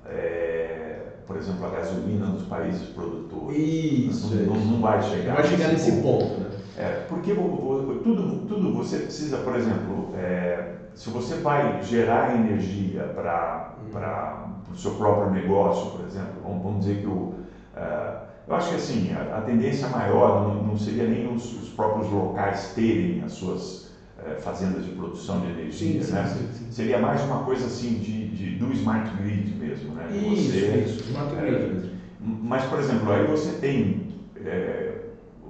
é, 0.10 0.99
por 1.26 1.38
exemplo 1.38 1.65
a 1.65 1.69
gasolina 1.69 2.27
nos 2.27 2.44
países 2.44 2.88
produtores 2.90 3.57
isso 3.57 4.36
não, 4.36 4.56
não, 4.56 4.65
não 4.65 4.81
vai 4.81 5.02
chegar 5.02 5.36
vai 5.36 5.44
chegar 5.44 5.68
nesse 5.69 5.91
ponto, 6.02 6.26
ponto 6.26 6.40
né? 6.41 6.49
é, 6.77 6.90
porque 7.07 7.34
tudo 7.34 8.45
tudo 8.48 8.73
você 8.73 8.99
precisa 8.99 9.38
por 9.38 9.56
exemplo 9.56 10.14
é, 10.15 10.73
se 10.94 11.10
você 11.10 11.36
vai 11.36 11.81
gerar 11.84 12.36
energia 12.36 13.03
para 13.15 13.76
hum. 13.80 13.91
para 13.91 14.48
o 14.72 14.76
seu 14.76 14.91
próprio 14.91 15.31
negócio 15.31 15.91
por 15.91 16.06
exemplo 16.06 16.41
vamos, 16.44 16.64
vamos 16.64 16.80
dizer 16.86 17.02
que 17.02 17.07
o 17.07 17.34
é, 17.76 18.30
eu 18.49 18.56
acho 18.56 18.69
que 18.69 18.76
assim, 18.77 19.14
a, 19.14 19.38
a 19.38 19.41
tendência 19.41 19.88
maior 19.90 20.48
não, 20.48 20.64
não 20.64 20.77
seria 20.77 21.07
nem 21.07 21.31
os, 21.31 21.53
os, 21.61 21.69
próprios 21.69 22.11
locais 22.11 22.73
terem 22.73 23.23
as 23.23 23.34
suas 23.34 23.89
eh, 24.26 24.36
fazendas 24.40 24.86
de 24.86 24.91
produção 24.91 25.41
de 25.41 25.48
energia, 25.48 26.04
sim, 26.04 26.12
né? 26.12 26.26
Sim, 26.26 26.48
sim, 26.52 26.72
seria 26.72 27.00
mais 27.00 27.22
uma 27.24 27.44
coisa 27.44 27.66
assim 27.66 28.00
de, 28.00 28.28
de, 28.30 28.56
do 28.56 28.72
smart 28.74 29.12
grid 29.18 29.54
mesmo, 29.58 29.94
né? 29.94 30.10
Isso, 30.12 30.52
você, 30.52 30.84
isso, 30.86 31.04
smart 31.10 31.36
grid 31.36 31.74
mesmo. 31.74 31.90
Mas, 32.20 32.64
por 32.66 32.80
exemplo, 32.80 33.12
aí 33.12 33.26
você 33.26 33.54
tem 33.54 34.02
é, 34.36 34.96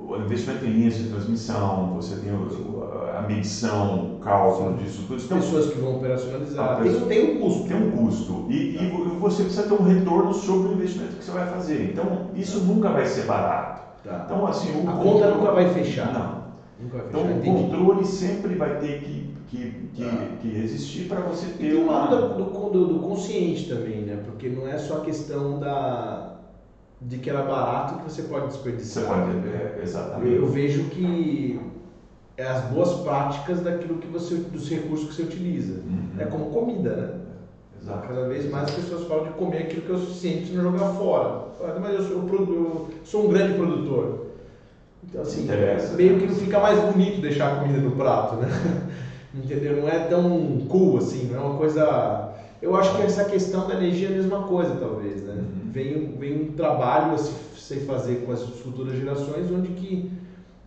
o 0.08 0.16
investimento 0.16 0.66
em 0.66 0.70
linhas 0.70 0.96
de 0.96 1.10
transmissão, 1.10 1.91
você 1.94 2.16
tem 2.16 2.32
o, 2.32 2.84
a 3.16 3.22
medição, 3.22 4.14
o 4.14 4.20
cálculo 4.20 4.78
disso 4.78 5.04
tudo. 5.08 5.22
Então, 5.22 5.38
Pessoas 5.38 5.68
que 5.68 5.80
vão 5.80 5.98
operacionalizar. 5.98 6.82
Tem, 6.82 7.06
tem 7.06 7.36
um 7.36 7.40
custo. 7.40 7.64
Tem 7.68 7.78
um 7.78 7.91
custo. 7.91 8.46
E, 8.48 8.78
e, 8.78 8.88
você 9.20 9.44
precisa 9.44 9.64
ter 9.64 9.74
um 9.74 9.84
retorno 9.84 10.34
sobre 10.34 10.70
o 10.70 10.74
investimento 10.74 11.18
que 11.18 11.24
você 11.24 11.32
vai 11.32 11.48
fazer. 11.48 11.91
Então, 11.91 12.30
isso 12.34 12.60
nunca 12.60 12.90
vai 12.90 13.06
ser 13.06 13.26
barato. 13.26 13.82
Tá. 14.04 14.24
Então, 14.26 14.48
assim, 14.48 14.72
o 14.72 14.90
a 14.90 14.94
conta 14.94 15.30
nunca 15.30 15.52
vai 15.52 15.68
fechar. 15.70 16.14
Não. 16.14 16.39
Então, 16.81 17.38
o 17.38 17.41
controle 17.41 18.06
sempre 18.06 18.56
vai 18.56 18.80
ter 18.80 19.01
que, 19.01 19.34
que, 19.49 19.89
que, 19.93 20.03
ah. 20.03 20.38
que 20.41 20.56
existir 20.56 21.07
para 21.10 21.19
você 21.22 21.47
ter 21.47 21.65
e 21.65 21.72
tem 21.72 21.84
uma... 21.84 22.06
do, 22.07 22.69
do, 22.69 22.88
do 22.88 22.99
consciente 22.99 23.68
também, 23.68 24.01
né? 24.01 24.23
Porque 24.26 24.47
não 24.47 24.68
é 24.68 24.77
só 24.77 24.97
a 24.97 25.01
questão 25.01 25.60
da 25.60 26.38
de 27.01 27.18
que 27.18 27.30
era 27.30 27.43
barato 27.43 27.95
que 27.99 28.11
você 28.11 28.23
pode 28.23 28.47
desperdiçar. 28.47 29.03
Você 29.03 29.10
pode, 29.10 29.47
é, 29.47 29.80
exatamente. 29.81 30.35
Eu 30.35 30.47
vejo 30.47 30.85
que 30.89 31.60
é 32.35 32.45
as 32.45 32.64
boas 32.65 32.93
práticas 33.01 33.61
daquilo 33.61 33.99
que 33.99 34.07
você, 34.07 34.35
dos 34.35 34.69
recursos 34.69 35.07
que 35.07 35.15
você 35.15 35.22
utiliza. 35.23 35.81
Uhum. 35.81 36.10
É 36.18 36.26
como 36.26 36.51
comida, 36.51 36.95
né? 36.95 37.19
Exato. 37.81 38.07
Cada 38.07 38.27
vez 38.27 38.49
mais 38.49 38.69
as 38.69 38.76
pessoas 38.76 39.07
falam 39.07 39.26
de 39.26 39.30
comer 39.31 39.60
aquilo 39.60 39.81
que 39.84 39.91
é 39.91 39.95
o 39.95 39.99
suficiente 39.99 40.51
não 40.51 40.64
jogar 40.64 40.89
fora. 40.93 41.47
Mas 41.80 41.93
eu 41.95 42.03
sou, 42.03 42.30
eu 42.30 42.89
sou 43.03 43.26
um 43.26 43.30
grande 43.30 43.53
produtor. 43.56 44.28
Então, 45.08 45.22
assim, 45.22 45.48
meio 45.96 46.20
que 46.20 46.28
não 46.28 46.36
fica 46.36 46.60
mais 46.60 46.80
bonito 46.80 47.22
deixar 47.22 47.54
a 47.54 47.56
comida 47.60 47.80
no 47.80 47.92
prato, 47.92 48.36
né? 48.36 48.48
Entendeu? 49.34 49.82
Não 49.82 49.90
é 49.90 50.00
tão 50.00 50.66
cool 50.68 50.98
assim, 50.98 51.28
não 51.28 51.38
é 51.38 51.42
uma 51.42 51.58
coisa. 51.58 52.34
Eu 52.62 52.76
acho 52.76 52.96
que 52.96 53.04
essa 53.04 53.24
questão 53.26 53.68
da 53.68 53.76
energia 53.76 54.10
é 54.10 54.12
a 54.12 54.16
mesma 54.16 54.44
coisa, 54.44 54.76
talvez, 54.76 55.24
né? 55.24 55.36
Uhum. 55.36 55.72
Vem, 55.72 56.18
vem 56.18 56.42
um 56.42 56.52
trabalho 56.54 57.14
a 57.14 57.18
se, 57.18 57.32
se 57.56 57.80
fazer 57.82 58.26
com 58.26 58.32
as 58.32 58.44
futuras 58.44 58.98
gerações, 58.98 59.50
onde 59.52 59.70
que 59.70 60.12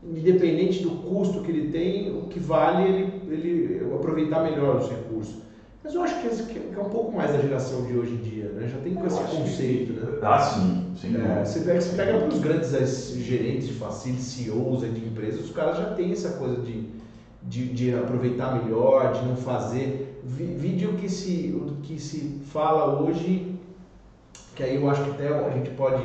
independente 0.02 0.82
do 0.82 0.90
custo 0.90 1.42
que 1.42 1.50
ele 1.50 1.70
tem, 1.70 2.10
o 2.10 2.22
que 2.22 2.40
vale 2.40 2.88
ele, 2.88 3.22
ele 3.28 3.94
aproveitar 3.94 4.42
melhor 4.42 4.76
os 4.76 4.88
recursos. 4.88 5.36
Mas 5.84 5.94
eu 5.94 6.02
acho 6.02 6.20
que, 6.20 6.26
esse, 6.28 6.44
que 6.44 6.58
é 6.58 6.80
um 6.80 6.90
pouco 6.90 7.12
mais 7.16 7.32
da 7.32 7.38
geração 7.38 7.84
de 7.84 7.96
hoje 7.96 8.12
em 8.12 8.18
dia, 8.18 8.44
né? 8.50 8.68
Já 8.68 8.78
tem 8.78 8.94
com 8.94 9.06
esse 9.06 9.18
conceito, 9.18 9.94
que, 9.94 10.00
né? 10.00 10.18
Ah, 10.22 10.38
sim, 10.38 10.94
É, 11.16 11.44
você 11.44 11.60
pega, 11.60 11.80
você 11.80 11.96
pega 11.96 12.18
para 12.18 12.28
os 12.28 12.38
grandes 12.38 13.14
gerentes 13.16 13.66
de 13.66 13.74
facilities, 13.74 14.26
CEOs 14.26 14.80
de 14.82 15.04
empresas, 15.04 15.44
os 15.44 15.50
caras 15.50 15.78
já 15.78 15.86
têm 15.86 16.12
essa 16.12 16.30
coisa 16.30 16.62
de, 16.62 16.86
de, 17.42 17.66
de 17.72 17.94
aproveitar 17.94 18.62
melhor, 18.62 19.12
de 19.12 19.26
não 19.26 19.34
fazer. 19.34 20.20
Vídeo 20.24 20.94
que 20.94 21.08
se, 21.08 21.60
que 21.82 21.98
se 21.98 22.40
fala 22.52 23.00
hoje, 23.02 23.56
que 24.54 24.62
aí 24.62 24.76
eu 24.76 24.88
acho 24.88 25.02
que 25.02 25.10
até 25.10 25.26
a 25.26 25.50
gente 25.50 25.70
pode 25.70 26.04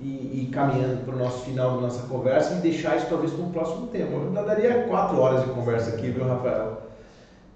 ir, 0.00 0.42
ir 0.44 0.50
caminhando 0.52 1.04
para 1.04 1.16
o 1.16 1.18
nosso 1.18 1.44
final 1.44 1.74
da 1.74 1.80
nossa 1.80 2.06
conversa 2.06 2.54
e 2.54 2.58
deixar 2.58 2.96
isso 2.96 3.06
talvez 3.08 3.32
para 3.32 3.44
um 3.44 3.50
próximo 3.50 3.88
tema. 3.88 4.12
Eu 4.12 4.44
daria 4.44 4.84
quatro 4.84 5.18
horas 5.18 5.42
de 5.42 5.50
conversa 5.50 5.90
aqui, 5.90 6.08
viu, 6.08 6.24
Rafael? 6.24 6.87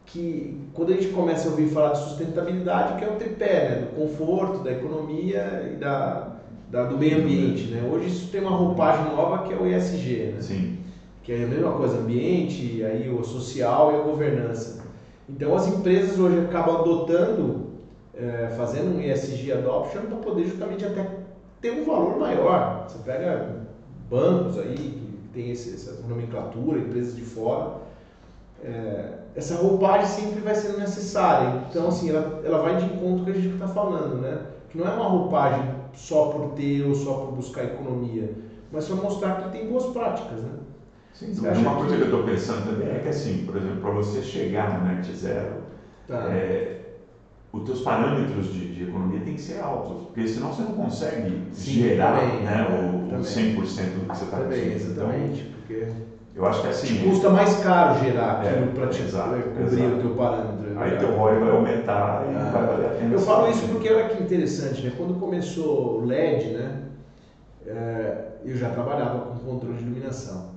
Que 0.07 0.61
quando 0.75 0.93
a 0.93 0.97
gente 0.97 1.09
começa 1.09 1.49
a 1.49 1.51
ouvir 1.51 1.69
falar 1.69 1.93
de 1.93 1.99
sustentabilidade, 1.99 2.99
que 2.99 3.05
é 3.05 3.09
o 3.09 3.17
tripé, 3.17 3.69
né? 3.69 3.77
do 3.87 3.97
conforto, 3.97 4.63
da 4.63 4.73
economia 4.73 5.71
e 5.73 5.77
da, 5.77 6.37
da, 6.71 6.85
do 6.85 6.99
meio 6.99 7.19
ambiente. 7.19 7.67
Né? 7.67 7.89
Hoje 7.91 8.09
isso 8.09 8.31
tem 8.31 8.41
uma 8.41 8.51
roupagem 8.51 9.05
nova 9.15 9.47
que 9.47 9.53
é 9.53 9.57
o 9.57 9.67
ESG, 9.67 10.33
né? 10.35 10.41
Sim. 10.41 10.79
que 11.23 11.33
é 11.33 11.45
a 11.45 11.47
mesma 11.47 11.73
coisa, 11.73 11.99
ambiente, 11.99 12.83
aí 12.85 13.09
o 13.09 13.23
social 13.25 13.93
e 13.93 13.97
a 13.97 14.03
governança. 14.03 14.83
Então 15.29 15.55
as 15.55 15.67
empresas 15.69 16.19
hoje 16.19 16.41
acabam 16.41 16.81
adotando, 16.81 17.71
é, 18.15 18.49
fazendo 18.57 18.97
um 18.97 19.01
ESG 19.01 19.53
adoption 19.53 20.03
para 20.03 20.17
poder 20.19 20.45
justamente 20.45 20.85
até 20.85 21.07
ter 21.61 21.71
um 21.71 21.85
valor 21.85 22.19
maior. 22.19 22.85
Você 22.87 22.99
pega 23.05 23.63
bancos 24.11 24.59
aí 24.59 24.75
que 24.75 25.29
tem 25.33 25.51
esse, 25.51 25.75
essa 25.75 26.03
nomenclatura, 26.07 26.79
empresas 26.81 27.17
de 27.17 27.23
fora, 27.23 27.77
é, 28.63 29.22
essa 29.35 29.57
roupagem 29.57 30.07
sempre 30.07 30.41
vai 30.41 30.55
sendo 30.55 30.79
necessária. 30.79 31.65
Então, 31.71 31.89
assim, 31.89 32.11
ela, 32.11 32.43
ela 32.45 32.59
vai 32.59 32.77
de 32.77 32.85
encontro 32.85 33.17
com 33.17 33.23
o 33.23 33.25
que 33.25 33.31
a 33.31 33.35
gente 33.35 33.55
está 33.55 33.69
falando, 33.69 34.21
né? 34.21 34.39
Que 34.69 34.79
não 34.79 34.87
é 34.87 34.91
uma 34.91 35.07
roupagem 35.07 35.65
só 35.95 36.27
por 36.27 36.51
ter 36.51 36.85
ou 36.87 36.95
só 36.95 37.15
por 37.15 37.33
buscar 37.33 37.65
economia, 37.65 38.31
mas 38.71 38.87
para 38.87 38.97
mostrar 38.97 39.43
que 39.43 39.51
tem 39.51 39.69
boas 39.69 39.87
práticas, 39.87 40.43
né? 40.43 40.51
Sim, 41.15 41.33
uma 41.41 41.77
coisa 41.77 41.95
que, 41.95 41.97
que 41.97 42.03
eu 42.03 42.05
estou 42.07 42.25
pensando 42.25 42.71
também 42.71 42.89
é 42.89 42.99
que, 43.01 43.09
assim, 43.09 43.45
por 43.45 43.57
exemplo, 43.57 43.81
para 43.81 43.91
você 43.91 44.23
chegar 44.23 44.81
no 44.81 44.89
net 44.89 45.15
zero, 45.15 45.57
tá. 46.09 46.27
é, 46.31 46.81
os 47.53 47.65
teus 47.65 47.81
parâmetros 47.83 48.47
de, 48.47 48.73
de, 48.73 48.85
economia 48.85 49.21
têm 49.21 49.35
que 49.35 49.41
ser 49.41 49.61
altos, 49.61 50.05
porque 50.05 50.27
senão 50.27 50.51
você 50.51 50.63
não 50.63 50.73
consegue 50.73 51.43
Sim, 51.53 51.83
gerar 51.83 52.19
também, 52.19 52.41
né, 52.41 52.67
o, 52.71 53.15
o 53.15 53.21
100% 53.21 53.55
do 53.55 54.09
que 54.09 54.17
você 54.17 54.25
está 54.25 54.39
fazendo. 54.39 54.73
Exatamente, 54.73 55.41
então, 55.41 55.53
porque 55.53 55.87
eu 56.35 56.47
acho 56.47 56.61
que 56.63 56.67
é 56.67 56.71
assim. 56.71 56.87
Te 56.87 57.05
custa 57.05 57.31
mais 57.31 57.55
caro 57.63 58.01
gerar 58.01 58.45
é, 58.45 58.49
aquilo 58.49 58.71
é, 58.71 58.75
para 58.75 58.87
te 58.89 59.03
exato, 59.03 59.31
cobrir 59.31 59.85
exato. 59.85 59.97
o 59.97 60.01
teu 60.01 60.11
parâmetro. 60.15 60.79
É 60.79 60.83
Aí 60.83 60.99
teu 60.99 61.11
ROI 61.15 61.39
vai 61.39 61.51
aumentar 61.51 62.27
e 62.31 62.35
ah, 62.35 62.51
vai 62.53 62.67
valer 62.67 62.87
a 62.87 62.91
pena. 62.91 63.13
Eu 63.13 63.19
falo 63.19 63.51
isso 63.51 63.67
porque 63.69 63.93
olha 63.93 64.09
que 64.09 64.23
interessante, 64.23 64.83
né? 64.83 64.93
Quando 64.97 65.15
começou 65.15 65.99
o 65.99 66.05
LED, 66.05 66.53
né? 66.53 66.79
É, 67.67 68.25
eu 68.45 68.57
já 68.57 68.71
trabalhava 68.71 69.21
com 69.21 69.39
controle 69.39 69.77
de 69.77 69.85
iluminação. 69.85 70.53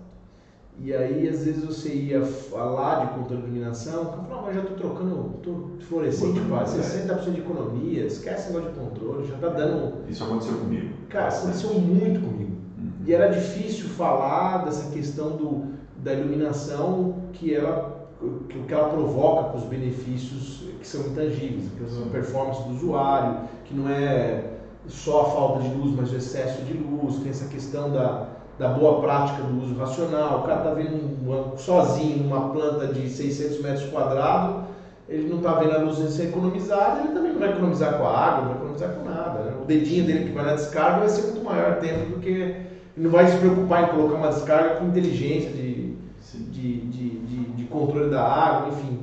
E 0.77 0.93
aí, 0.93 1.27
às 1.27 1.45
vezes, 1.45 1.63
você 1.63 1.89
ia 1.89 2.21
falar 2.25 3.05
de 3.05 3.13
controle 3.13 3.43
de 3.43 3.47
iluminação, 3.47 4.03
eu 4.03 4.23
falava, 4.23 4.41
mas 4.47 4.55
já 4.55 4.61
estou 4.61 4.75
trocando 4.75 5.39
tô 5.41 5.69
fluorescente 5.87 6.39
para 6.41 6.65
60% 6.65 7.31
de 7.31 7.39
economia, 7.39 8.05
esquece 8.05 8.51
negócio 8.51 8.73
de 8.73 8.79
controle, 8.79 9.25
já 9.25 9.35
está 9.35 9.47
dando. 9.49 10.09
Isso 10.09 10.23
aconteceu 10.23 10.57
comigo. 10.57 10.93
Cara, 11.07 11.29
aconteceu 11.29 11.73
muito 11.75 12.19
comigo. 12.19 12.54
E 13.05 13.13
era 13.13 13.27
difícil 13.27 13.87
falar 13.89 14.65
dessa 14.65 14.91
questão 14.91 15.37
do, 15.37 15.65
da 15.97 16.13
iluminação 16.13 17.15
que 17.33 17.53
ela, 17.53 18.09
que, 18.49 18.59
que 18.63 18.73
ela 18.73 18.89
provoca 18.89 19.49
com 19.49 19.57
os 19.59 19.63
benefícios 19.65 20.63
que 20.79 20.87
são 20.87 21.01
intangíveis, 21.01 21.69
que 21.77 21.89
são 21.89 22.03
a 22.03 22.09
performance 22.09 22.63
do 22.63 22.73
usuário, 22.73 23.41
que 23.65 23.75
não 23.75 23.89
é 23.89 24.43
só 24.87 25.21
a 25.21 25.25
falta 25.25 25.63
de 25.63 25.75
luz, 25.75 25.95
mas 25.95 26.11
o 26.11 26.15
excesso 26.15 26.63
de 26.63 26.73
luz, 26.73 27.17
tem 27.17 27.29
essa 27.29 27.47
questão 27.47 27.91
da, 27.91 28.27
da 28.57 28.69
boa 28.69 29.01
prática 29.01 29.43
do 29.43 29.63
uso 29.63 29.75
racional. 29.75 30.39
O 30.39 30.43
cara 30.43 30.57
está 30.57 30.73
vendo 30.73 30.95
um, 30.95 31.57
sozinho 31.57 32.23
numa 32.23 32.49
planta 32.49 32.87
de 32.87 33.07
600 33.09 33.61
metros 33.61 33.89
quadrados, 33.89 34.65
ele 35.07 35.29
não 35.29 35.37
está 35.37 35.53
vendo 35.53 35.75
a 35.75 35.77
luz 35.77 35.97
ser 36.11 36.29
economizada, 36.29 37.01
ele 37.01 37.13
também 37.13 37.31
não 37.33 37.39
vai 37.39 37.51
economizar 37.51 37.99
com 37.99 38.05
a 38.07 38.17
água, 38.17 38.41
não 38.41 38.47
vai 38.47 38.55
economizar 38.55 38.89
com 38.89 39.05
nada. 39.05 39.39
Né? 39.39 39.53
O 39.61 39.65
dedinho 39.65 40.05
dele 40.05 40.25
que 40.25 40.31
vai 40.31 40.45
na 40.45 40.55
descarga 40.55 40.99
vai 40.99 41.09
ser 41.09 41.23
muito 41.23 41.43
maior 41.43 41.79
tempo 41.79 42.09
do 42.09 42.19
que 42.19 42.64
não 42.97 43.11
vai 43.11 43.27
se 43.27 43.37
preocupar 43.37 43.83
em 43.83 43.95
colocar 43.95 44.15
uma 44.15 44.29
descarga 44.29 44.75
com 44.75 44.87
inteligência 44.87 45.51
de, 45.51 45.95
de, 46.33 46.81
de, 46.81 47.09
de, 47.19 47.43
de 47.53 47.63
controle 47.65 48.09
da 48.09 48.23
água, 48.23 48.69
enfim. 48.69 48.99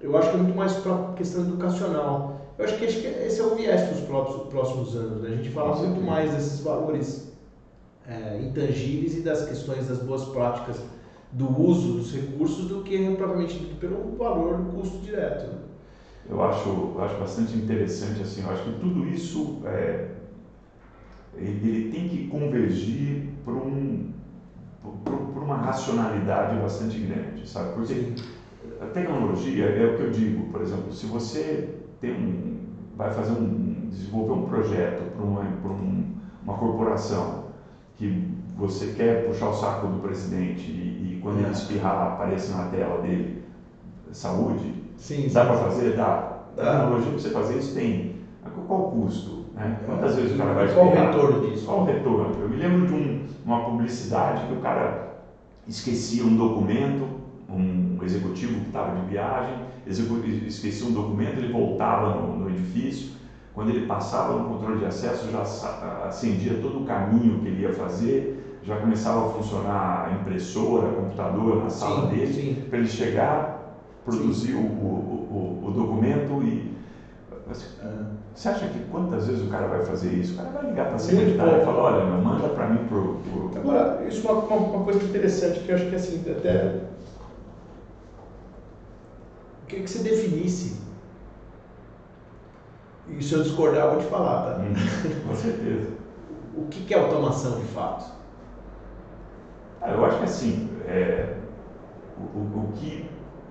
Eu 0.00 0.16
acho 0.16 0.30
que 0.30 0.36
é 0.36 0.40
muito 0.40 0.56
mais 0.56 0.74
para 0.74 1.12
questão 1.14 1.42
educacional. 1.42 2.40
Eu 2.58 2.64
acho 2.64 2.76
que, 2.76 2.86
acho 2.86 3.00
que 3.00 3.06
esse 3.06 3.40
é 3.40 3.44
o 3.44 3.54
viés 3.54 3.82
para 3.82 4.20
os 4.20 4.48
próximos 4.48 4.96
anos. 4.96 5.22
Né? 5.22 5.30
A 5.30 5.36
gente 5.36 5.50
fala 5.50 5.76
muito 5.76 6.00
mais 6.00 6.32
desses 6.32 6.60
valores 6.60 7.32
é, 8.06 8.40
intangíveis 8.40 9.16
e 9.16 9.20
das 9.20 9.44
questões 9.46 9.88
das 9.88 9.98
boas 9.98 10.24
práticas 10.24 10.82
do 11.30 11.60
uso 11.60 11.92
dos 11.94 12.14
recursos 12.14 12.66
do 12.66 12.82
que 12.82 13.14
propriamente 13.16 13.58
pelo 13.78 14.16
valor 14.16 14.56
do 14.56 14.72
custo 14.72 14.98
direto. 14.98 15.46
Né? 15.46 15.58
Eu 16.28 16.42
acho, 16.42 16.68
eu 16.68 17.02
acho 17.02 17.16
bastante 17.16 17.56
interessante 17.56 18.20
assim. 18.22 18.42
Eu 18.42 18.50
acho 18.50 18.64
que 18.64 18.80
tudo 18.80 19.06
isso 19.06 19.60
é, 19.64 20.08
ele, 21.34 21.90
tem 21.90 22.08
que 22.08 22.28
convergir 22.28 23.28
para 23.44 23.54
um, 23.54 24.12
por, 25.04 25.42
uma 25.42 25.56
racionalidade 25.56 26.60
bastante 26.60 26.98
grande, 26.98 27.48
sabe? 27.48 27.74
Porque 27.74 28.14
a 28.80 28.86
tecnologia 28.86 29.66
é 29.66 29.86
o 29.86 29.96
que 29.96 30.02
eu 30.02 30.10
digo, 30.10 30.52
por 30.52 30.62
exemplo, 30.62 30.92
se 30.92 31.06
você 31.06 31.76
tem 32.00 32.12
um, 32.12 32.58
vai 32.96 33.12
fazer 33.12 33.32
um, 33.32 33.88
desenvolver 33.88 34.32
um 34.32 34.46
projeto 34.46 35.02
para 35.14 35.24
uma, 35.24 35.40
um, 35.40 36.14
uma 36.42 36.56
corporação 36.58 37.44
que 37.96 38.28
você 38.56 38.92
quer 38.92 39.26
puxar 39.26 39.50
o 39.50 39.54
saco 39.54 39.86
do 39.86 40.00
presidente 40.00 40.70
e, 40.70 41.16
e 41.16 41.20
quando 41.22 41.38
é. 41.38 41.42
ele 41.42 41.52
espirrar 41.52 42.12
apareça 42.12 42.56
na 42.56 42.68
tela 42.68 43.00
dele 43.00 43.42
saúde, 44.12 44.74
sim, 44.96 45.28
dá 45.32 45.44
para 45.44 45.56
fazer? 45.56 45.96
Dá. 45.96 46.38
A 46.56 46.60
tecnologia 46.60 47.10
para 47.10 47.18
você 47.18 47.30
fazer 47.30 47.58
isso 47.58 47.74
tem. 47.74 48.16
Qual 48.66 48.88
o 48.88 48.90
custo? 48.90 49.37
Né? 49.58 49.76
Quantas 49.84 50.14
vezes 50.14 50.34
o 50.34 50.38
cara 50.38 50.52
vai 50.52 50.72
Qual 50.72 50.86
o 50.86 50.94
retorno 50.94 51.50
disso? 51.50 51.66
Qual 51.66 51.80
o 51.80 51.84
retorno? 51.84 52.40
Eu 52.40 52.48
me 52.48 52.56
lembro 52.56 52.86
de 52.86 52.92
um, 52.94 53.26
uma 53.44 53.64
publicidade 53.64 54.46
que 54.46 54.52
o 54.52 54.60
cara 54.60 55.08
esquecia 55.66 56.24
um 56.24 56.36
documento, 56.36 57.08
um 57.50 57.98
executivo 58.02 58.60
que 58.60 58.66
estava 58.68 58.94
de 58.94 59.06
viagem, 59.06 59.54
esquecia 59.86 60.86
um 60.86 60.92
documento, 60.92 61.38
ele 61.38 61.52
voltava 61.52 62.14
no, 62.14 62.38
no 62.38 62.48
edifício, 62.48 63.10
quando 63.52 63.70
ele 63.70 63.86
passava 63.86 64.38
no 64.38 64.46
controle 64.46 64.78
de 64.78 64.84
acesso, 64.84 65.30
já 65.30 65.42
acendia 66.06 66.54
todo 66.62 66.82
o 66.82 66.86
caminho 66.86 67.40
que 67.40 67.48
ele 67.48 67.62
ia 67.62 67.74
fazer, 67.74 68.60
já 68.62 68.76
começava 68.76 69.26
a 69.26 69.30
funcionar 69.30 70.06
a 70.06 70.12
impressora, 70.12 70.92
computador 70.92 71.56
na 71.56 71.68
sala 71.68 72.08
sim, 72.08 72.16
dele, 72.16 72.66
para 72.68 72.78
ele 72.78 72.86
chegar, 72.86 73.74
produzir 74.04 74.54
o, 74.54 74.60
o, 74.60 75.60
o, 75.62 75.66
o 75.66 75.70
documento 75.72 76.42
e 76.42 76.72
você 78.38 78.50
acha 78.50 78.68
que 78.68 78.78
quantas 78.84 79.26
vezes 79.26 79.42
o 79.44 79.50
cara 79.50 79.66
vai 79.66 79.84
fazer 79.84 80.12
isso? 80.12 80.34
O 80.34 80.36
cara 80.36 80.50
vai 80.50 80.66
ligar 80.66 80.86
para 80.86 80.94
a 80.94 80.98
secretária 81.00 81.60
e 81.60 81.64
falar, 81.64 81.82
olha, 81.82 82.04
meu, 82.04 82.22
manda 82.22 82.48
para 82.50 82.68
mim 82.68 82.86
pro, 82.86 83.16
pro... 83.16 83.58
Agora, 83.58 84.06
isso 84.06 84.28
é 84.28 84.30
uma, 84.30 84.42
uma, 84.42 84.56
uma, 84.56 84.84
coisa 84.84 85.02
interessante 85.02 85.58
que 85.58 85.68
eu 85.68 85.74
acho 85.74 85.86
que 85.86 85.96
assim, 85.96 86.24
até... 86.30 86.82
O 89.64 89.66
que, 89.66 89.80
que 89.80 89.90
você 89.90 89.98
definisse? 90.04 90.80
E 93.08 93.20
se 93.20 93.32
eu 93.32 93.42
discordar, 93.42 93.86
eu 93.86 93.90
vou 93.94 94.02
te 94.02 94.06
falar, 94.06 94.42
tá? 94.42 94.60
Hum, 94.60 95.26
com 95.26 95.34
certeza. 95.34 95.88
o 96.54 96.66
que, 96.66 96.84
que 96.84 96.94
é 96.94 96.98
automação 96.98 97.58
de 97.58 97.66
fato? 97.66 98.08
Ah, 99.82 99.90
eu 99.90 100.04
acho 100.04 100.18
que 100.18 100.24
assim, 100.24 100.70
é, 100.86 101.38
o, 102.16 102.38
o, 102.38 102.68
o, 102.68 102.72
que, 102.76 103.10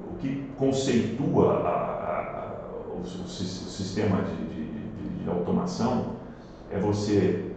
o 0.09 0.15
que 0.15 0.49
conceitua 0.57 1.55
a, 1.55 1.69
a, 1.69 2.51
o, 2.95 3.01
o, 3.01 3.05
sistema 3.27 4.22
de 4.22 4.47
de 5.27 5.29
automação 5.29 6.15
é 6.71 6.79
você 6.79 7.51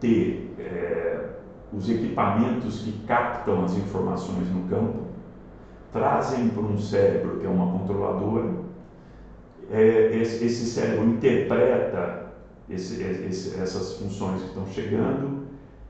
ter 0.00 0.54
é, 0.58 1.30
os 1.72 1.88
equipamentos 1.88 2.80
que 2.80 2.92
captam 3.06 3.64
as 3.64 3.74
informações 3.76 4.48
no 4.50 4.68
campo, 4.68 5.04
trazem 5.92 6.48
para 6.50 6.62
um 6.62 6.78
cérebro 6.78 7.40
que 7.40 7.46
é 7.46 7.48
uma 7.48 7.72
controladora, 7.78 8.50
é, 9.70 10.16
esse, 10.16 10.44
esse, 10.44 10.66
cérebro 10.66 11.06
interpreta 11.06 12.32
esse, 12.68 13.02
esse, 13.02 13.58
essas 13.58 13.94
funções 13.94 14.42
que 14.42 14.48
estão 14.48 14.66
chegando 14.66 15.44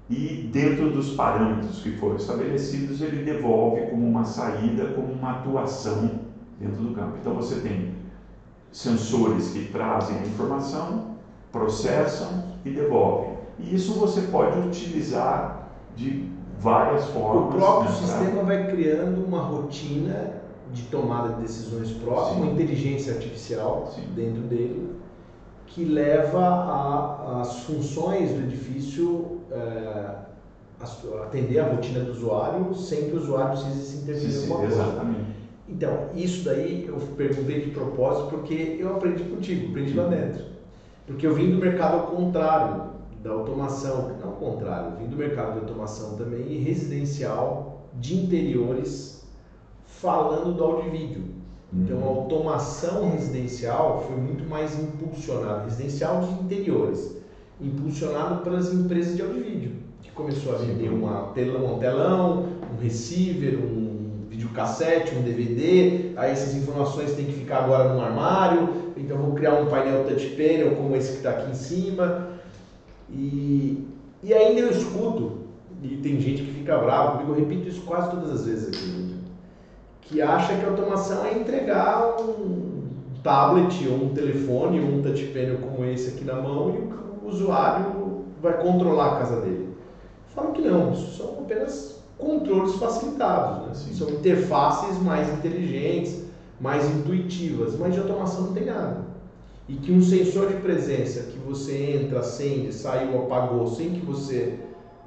e 0.09 0.49
dentro 0.53 0.91
dos 0.91 1.15
parâmetros 1.15 1.83
que 1.83 1.97
foram 1.97 2.17
estabelecidos 2.17 3.01
ele 3.01 3.25
devolve 3.25 3.87
como 3.87 4.07
uma 4.07 4.25
saída, 4.25 4.87
como 4.93 5.13
uma 5.13 5.33
atuação 5.33 6.21
dentro 6.61 6.83
do 6.83 6.95
campo. 6.95 7.17
Então 7.21 7.35
você 7.35 7.61
tem 7.61 7.95
sensores 8.71 9.51
que 9.51 9.67
trazem 9.67 10.19
a 10.19 10.23
informação 10.23 11.14
processam 11.55 12.43
e 12.65 12.71
devolvem. 12.71 13.31
E 13.61 13.75
isso 13.75 13.95
você 13.95 14.23
pode 14.23 14.59
utilizar 14.59 15.69
de 15.95 16.29
várias 16.59 17.07
formas. 17.07 17.55
O 17.55 17.59
próprio 17.59 17.91
né, 17.91 17.97
sistema 17.97 18.33
pra... 18.33 18.43
vai 18.43 18.71
criando 18.73 19.25
uma 19.25 19.41
rotina 19.41 20.43
de 20.73 20.83
tomada 20.85 21.35
de 21.35 21.43
decisões 21.43 21.93
próximas, 21.93 22.43
uma 22.43 22.53
inteligência 22.53 23.15
artificial 23.15 23.89
Sim. 23.95 24.03
dentro 24.17 24.43
dele, 24.43 24.97
que 25.69 25.85
leva 25.85 27.41
às 27.41 27.61
funções 27.61 28.31
do 28.31 28.41
edifício 28.41 29.39
é, 29.53 30.15
atender 31.23 31.61
a 31.61 31.69
rotina 31.69 32.01
do 32.01 32.11
usuário 32.11 32.75
sem 32.75 33.11
que 33.11 33.17
o 33.17 33.21
usuário 33.21 33.51
precise 33.51 33.87
se 33.87 34.03
intervir 34.03 34.29
em 34.29 34.37
alguma 34.43 34.59
coisa. 34.59 34.83
Exatamente. 34.83 35.35
Então, 35.69 36.09
isso 36.15 36.45
daí 36.45 36.87
eu 36.89 36.97
perguntei 37.17 37.61
de 37.61 37.71
propósito 37.71 38.29
porque 38.31 38.77
eu 38.81 38.97
aprendi 38.97 39.23
contigo, 39.25 39.71
aprendi 39.71 39.95
lá 39.95 40.09
dentro. 40.09 40.54
Porque 41.07 41.27
eu 41.27 41.35
vim 41.35 41.51
do 41.51 41.59
mercado 41.59 41.95
ao 41.95 42.07
contrário, 42.07 42.95
da 43.23 43.31
automação, 43.31 44.17
não 44.21 44.29
ao 44.29 44.35
contrário, 44.37 44.93
eu 44.93 44.97
vim 44.99 45.07
do 45.07 45.17
mercado 45.17 45.55
de 45.55 45.61
automação 45.61 46.17
também 46.17 46.53
e 46.53 46.59
residencial 46.59 47.89
de 47.95 48.17
interiores 48.17 49.27
falando 49.87 50.55
do 50.55 50.65
áudio 50.65 50.89
e 50.89 50.99
vídeo. 50.99 51.25
Então 51.73 51.99
a 51.99 52.03
uhum. 52.03 52.21
automação 52.21 53.11
residencial 53.11 54.05
foi 54.07 54.17
muito 54.17 54.49
mais 54.49 54.79
impulsionada, 54.79 55.65
residencial 55.65 56.21
de 56.21 56.33
interiores, 56.45 57.17
impulsionado 57.61 58.43
pelas 58.43 58.73
empresas 58.73 59.17
de 59.17 59.23
áudio 59.23 59.41
e 59.41 59.43
vídeo, 59.43 59.73
que 60.03 60.11
começou 60.13 60.55
a 60.55 60.59
vender 60.59 60.89
uma 60.91 61.33
telão, 61.33 61.75
um 61.75 61.79
telão, 61.79 62.47
um 62.73 62.81
receiver, 62.81 63.59
um 63.59 63.94
videocassete, 64.35 65.15
um 65.15 65.23
DVD, 65.23 66.13
aí 66.17 66.31
essas 66.31 66.55
informações 66.55 67.13
têm 67.13 67.27
que 67.27 67.33
ficar 67.33 67.65
agora 67.65 67.93
no 67.93 68.01
armário, 68.01 68.69
então 68.97 69.17
vou 69.19 69.33
criar 69.35 69.55
um 69.55 69.67
painel 69.67 70.05
touch 70.05 70.27
panel 70.31 70.77
como 70.77 70.95
esse 70.97 71.13
que 71.13 71.17
está 71.19 71.31
aqui 71.31 71.51
em 71.51 71.55
cima. 71.55 72.29
E, 73.11 73.87
e 74.23 74.33
ainda 74.33 74.61
eu 74.61 74.71
escuto, 74.71 75.45
e 75.83 75.97
tem 75.97 76.21
gente 76.21 76.43
que 76.43 76.53
fica 76.53 76.79
bravo 76.79 77.19
comigo, 77.19 77.33
eu 77.33 77.41
repito 77.41 77.69
isso 77.69 77.83
quase 77.83 78.11
todas 78.11 78.31
as 78.31 78.47
vezes 78.47 78.69
aqui 78.69 79.05
que 80.07 80.21
acha 80.21 80.55
que 80.57 80.65
a 80.65 80.69
automação 80.69 81.25
é 81.25 81.35
entregar 81.35 82.17
um 82.21 82.89
tablet 83.23 83.89
ou 83.89 84.05
um 84.05 84.09
telefone 84.15 84.81
ou 84.81 84.87
um 84.87 85.03
touchpad 85.03 85.57
como 85.59 85.85
esse 85.87 86.11
aqui 86.11 86.25
na 86.25 86.35
mão 86.35 86.71
e 86.75 87.25
o 87.25 87.29
usuário 87.29 88.25
vai 88.41 88.61
controlar 88.61 89.15
a 89.15 89.19
casa 89.19 89.41
dele. 89.41 89.71
Falo 90.29 90.53
que 90.53 90.61
não, 90.61 90.93
isso 90.93 91.17
são 91.17 91.39
apenas 91.41 92.04
controles 92.19 92.75
facilitados, 92.77 93.67
né? 93.67 93.95
são 93.95 94.09
interfaces 94.11 95.01
mais 95.03 95.33
inteligentes, 95.33 96.25
mais 96.61 96.89
intuitivas, 96.89 97.77
mas 97.79 97.95
de 97.95 98.01
automação 98.01 98.43
não 98.43 98.53
tem 98.53 98.67
nada. 98.67 99.15
E 99.69 99.75
que 99.75 99.93
um 99.93 100.03
sensor 100.03 100.49
de 100.49 100.55
presença 100.57 101.23
que 101.23 101.39
você 101.39 101.99
entra, 102.03 102.21
acende, 102.21 102.73
saiu, 102.73 103.23
apagou, 103.23 103.67
sem 103.67 103.91
que 103.91 104.05
você 104.05 104.59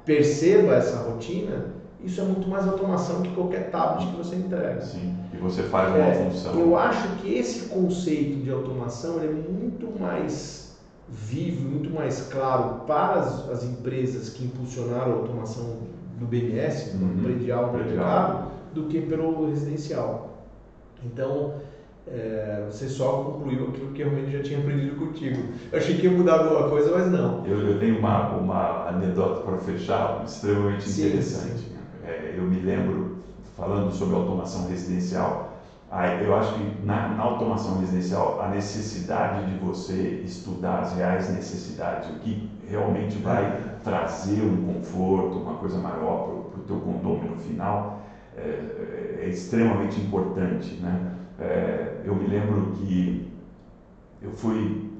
perceba 0.04 0.74
essa 0.74 0.98
rotina, 0.98 1.66
isso 2.02 2.20
é 2.20 2.24
muito 2.24 2.48
mais 2.48 2.66
automação 2.66 3.22
que 3.22 3.34
qualquer 3.34 3.70
tablet 3.70 4.10
que 4.10 4.16
você 4.16 4.36
entrega. 4.36 4.80
Sim, 4.82 5.14
e 5.32 5.36
você 5.36 5.62
faz 5.64 5.88
uma 5.90 5.98
é, 5.98 6.14
função. 6.14 6.58
Eu 6.58 6.76
acho 6.76 7.08
que 7.16 7.34
esse 7.34 7.68
conceito 7.68 8.42
de 8.42 8.50
automação 8.50 9.20
é 9.20 9.26
muito 9.26 9.98
mais 9.98 10.76
vivo, 11.08 11.68
muito 11.68 11.90
mais 11.90 12.28
claro 12.30 12.82
para 12.86 13.14
as, 13.14 13.48
as 13.48 13.64
empresas 13.64 14.30
que 14.30 14.44
impulsionaram 14.44 15.12
a 15.12 15.16
automação 15.16 15.78
do 16.18 16.26
BMS, 16.26 16.96
uhum. 16.96 17.08
do 17.08 17.22
predial 17.22 17.72
mercado, 17.72 18.50
do 18.74 18.84
que 18.84 19.00
pelo 19.00 19.48
residencial. 19.48 20.44
Então, 21.04 21.54
é, 22.06 22.64
você 22.66 22.88
só 22.88 23.22
concluiu 23.22 23.68
aquilo 23.68 23.92
que 23.92 24.02
realmente 24.02 24.32
já 24.32 24.42
tinha 24.42 24.58
aprendido 24.58 24.96
contigo. 24.96 25.42
Eu 25.70 25.78
achei 25.78 25.96
que 25.96 26.06
ia 26.06 26.12
mudar 26.12 26.40
alguma 26.40 26.68
coisa, 26.68 26.90
mas 26.92 27.10
não. 27.10 27.46
Eu, 27.46 27.58
eu 27.68 27.78
tenho 27.78 27.98
uma, 27.98 28.36
uma 28.36 28.88
anedota 28.88 29.42
para 29.42 29.58
fechar 29.58 30.24
extremamente 30.24 30.88
sim, 30.88 31.06
interessante. 31.06 31.58
Sim 31.58 31.78
é, 32.08 32.34
eu 32.36 32.44
me 32.44 32.58
lembro, 32.60 33.18
falando 33.56 33.92
sobre 33.92 34.16
automação 34.16 34.66
residencial, 34.68 35.58
eu 36.22 36.34
acho 36.36 36.54
que 36.54 36.84
na, 36.84 37.08
na, 37.08 37.22
automação 37.22 37.78
residencial 37.78 38.40
a 38.42 38.48
necessidade 38.48 39.50
de 39.50 39.58
você 39.58 40.22
estudar 40.24 40.80
as 40.80 40.94
reais 40.94 41.30
necessidades, 41.30 42.10
o 42.10 42.18
que 42.20 42.50
realmente 42.70 43.18
vai 43.18 43.58
trazer 43.82 44.42
um 44.42 44.74
conforto, 44.74 45.38
uma 45.38 45.54
coisa 45.54 45.78
maior 45.78 46.28
para 46.50 46.60
o 46.60 46.64
teu 46.66 46.76
condomínio 46.76 47.36
final, 47.36 48.00
é, 48.36 48.40
é, 48.40 49.24
é 49.24 49.28
extremamente 49.28 50.00
importante. 50.00 50.74
Né? 50.74 51.12
É, 51.38 52.00
eu 52.04 52.14
me 52.14 52.26
lembro 52.26 52.72
que 52.72 53.32
eu 54.20 54.30
fui 54.30 54.90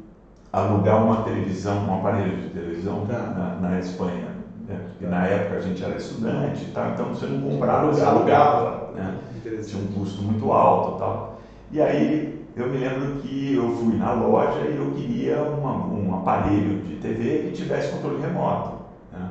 alugar 0.53 1.05
uma 1.05 1.23
televisão, 1.23 1.87
um 1.87 1.99
aparelho 1.99 2.37
de 2.37 2.49
televisão 2.51 3.07
tá. 3.07 3.19
na, 3.19 3.69
na 3.69 3.79
Espanha. 3.79 4.29
Né? 4.67 4.81
Porque 4.89 5.07
na 5.07 5.27
época 5.27 5.57
a 5.57 5.61
gente 5.61 5.83
era 5.83 5.97
estudante 5.97 6.71
tal, 6.73 6.91
então 6.91 7.09
você 7.09 7.27
não 7.27 7.41
comprava, 7.51 7.93
você 7.93 8.03
alugava. 8.03 8.93
Né? 8.95 9.19
Tinha 9.65 9.83
um 9.83 9.87
custo 9.89 10.23
muito 10.23 10.51
alto 10.53 10.99
tal. 10.99 11.39
E 11.71 11.81
aí 11.81 12.38
eu 12.61 12.69
me 12.69 12.79
lembro 12.79 13.21
que 13.21 13.55
eu 13.55 13.71
fui 13.77 13.95
na 13.97 14.13
loja 14.13 14.61
e 14.67 14.77
eu 14.77 14.91
queria 14.93 15.41
uma, 15.43 15.87
um 15.87 16.15
aparelho 16.15 16.81
de 16.81 16.97
TV 16.97 17.45
que 17.45 17.53
tivesse 17.53 17.93
controle 17.93 18.21
remoto. 18.21 18.79
Né? 19.13 19.29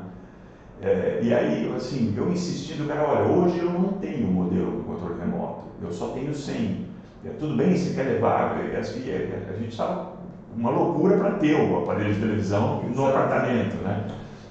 É, 0.81 1.19
e 1.21 1.33
aí, 1.33 1.71
assim, 1.75 2.13
eu 2.15 2.31
insisti 2.31 2.75
do 2.75 2.87
cara, 2.87 3.03
olha, 3.03 3.23
hoje 3.23 3.59
eu 3.59 3.69
não 3.69 3.93
tenho 3.93 4.27
modelo 4.27 4.71
com 4.71 4.93
controle 4.93 5.19
remoto, 5.19 5.63
eu 5.81 5.91
só 5.91 6.07
tenho 6.09 6.33
100. 6.33 6.85
É, 7.25 7.29
tudo 7.31 7.55
bem, 7.55 7.75
você 7.75 7.93
quer 7.93 8.03
levar, 8.03 8.57
é, 8.59 8.77
assim, 8.77 9.09
é, 9.09 9.47
a 9.49 9.53
gente 9.53 9.71
estava 9.71 10.17
uma 10.55 10.69
loucura 10.69 11.17
para 11.17 11.31
ter 11.31 11.55
o 11.55 11.77
aparelho 11.79 12.13
de 12.13 12.19
televisão 12.19 12.81
no 12.81 13.05
apartamento, 13.07 13.75
né? 13.77 14.07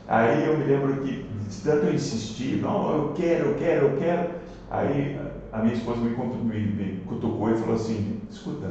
Aí 0.07 0.44
eu 0.44 0.57
me 0.57 0.65
lembro 0.65 1.01
que, 1.01 1.24
tanto 1.65 1.86
eu 1.86 1.94
insistir, 1.94 2.61
não, 2.61 2.93
eu 2.93 3.12
quero, 3.15 3.47
eu 3.47 3.55
quero, 3.55 3.86
eu 3.86 3.97
quero. 3.97 4.31
Aí 4.70 5.19
a 5.52 5.59
minha 5.62 5.74
esposa 5.74 6.01
me, 6.01 6.10
me, 6.10 6.60
me 6.60 7.01
cutucou 7.06 7.51
e 7.51 7.56
falou 7.56 7.74
assim: 7.74 8.20
escuta, 8.31 8.68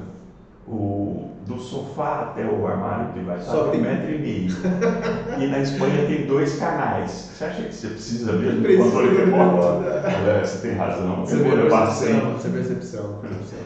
o, 0.68 1.30
do 1.45 1.60
sofá 1.60 2.22
até 2.22 2.43
o 2.45 2.65
armário 2.65 3.14
que 3.14 3.19
vai 3.19 3.39
Só 3.39 3.68
tem 3.69 3.80
um 3.80 3.84
metro 3.84 4.15
e 4.15 4.18
meio. 4.18 4.52
e 5.39 5.47
na 5.47 5.60
Espanha 5.60 6.07
tem 6.07 6.26
dois 6.26 6.57
canais. 6.57 7.11
Você 7.11 7.43
acha 7.43 7.64
que 7.64 7.73
você 7.73 7.88
precisa 7.89 8.34
mesmo 8.34 8.68
de 8.68 8.77
controle 8.77 9.15
remoto? 9.15 9.84
É, 9.85 10.43
você 10.43 10.68
tem 10.68 10.77
razão. 10.77 11.26
Você 11.26 11.35
eu 11.35 11.43
vou 11.43 11.56
levar 11.56 11.88
100. 11.91 12.19
Você 12.19 12.49
percepção. 12.49 13.19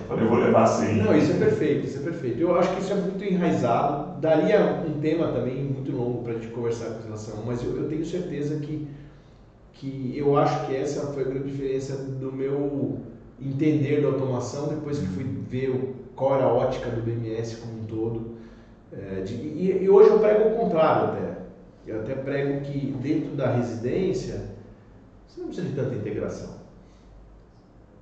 Eu 0.10 0.28
vou 0.28 0.40
levar 0.40 0.68
100. 0.68 0.96
Não, 0.96 1.16
isso 1.16 1.32
é 1.32 1.36
perfeito, 1.36 1.86
isso 1.86 2.00
é 2.00 2.02
perfeito. 2.02 2.42
Eu 2.42 2.60
acho 2.60 2.76
que 2.76 2.82
isso 2.82 2.92
é 2.92 2.96
muito 2.96 3.24
enraizado. 3.24 4.20
Daria 4.20 4.84
um 4.86 5.00
tema 5.00 5.28
também 5.28 5.64
muito 5.64 5.96
longo 5.96 6.24
para 6.24 6.34
a 6.34 6.36
gente 6.36 6.48
conversar 6.48 6.90
com 6.90 7.04
relação, 7.04 7.44
mas 7.46 7.64
eu, 7.64 7.78
eu 7.78 7.88
tenho 7.88 8.06
certeza 8.06 8.58
que, 8.58 8.90
que 9.80 10.14
eu 10.16 10.38
acho 10.38 10.68
que 10.68 10.76
essa 10.76 11.08
foi 11.14 11.24
a 11.24 11.28
grande 11.28 11.50
diferença 11.50 11.96
do 11.96 12.34
meu 12.34 13.00
entender 13.42 14.02
da 14.02 14.10
automação 14.10 14.68
depois 14.68 15.00
que 15.00 15.06
fui 15.08 15.24
ver 15.24 15.70
o 15.70 15.96
qual 16.16 16.36
era 16.36 16.44
a 16.44 16.54
ótica 16.54 16.90
do 16.90 17.02
BMS 17.02 17.56
como 17.58 17.82
um 17.82 17.86
todo. 17.86 18.32
É, 18.92 19.22
de, 19.22 19.36
e, 19.36 19.84
e, 19.84 19.90
hoje 19.90 20.10
eu 20.10 20.20
prego 20.20 20.50
o 20.50 20.58
contrário 20.60 21.14
até. 21.14 21.38
Eu 21.88 22.02
até 22.02 22.14
prego 22.14 22.62
que 22.66 22.92
dentro 23.02 23.36
da 23.38 23.56
residência 23.56 24.50
você 25.26 25.40
não 25.40 25.48
precisa 25.48 25.70
de 25.70 25.76
tanta 25.76 25.96
integração 25.96 26.50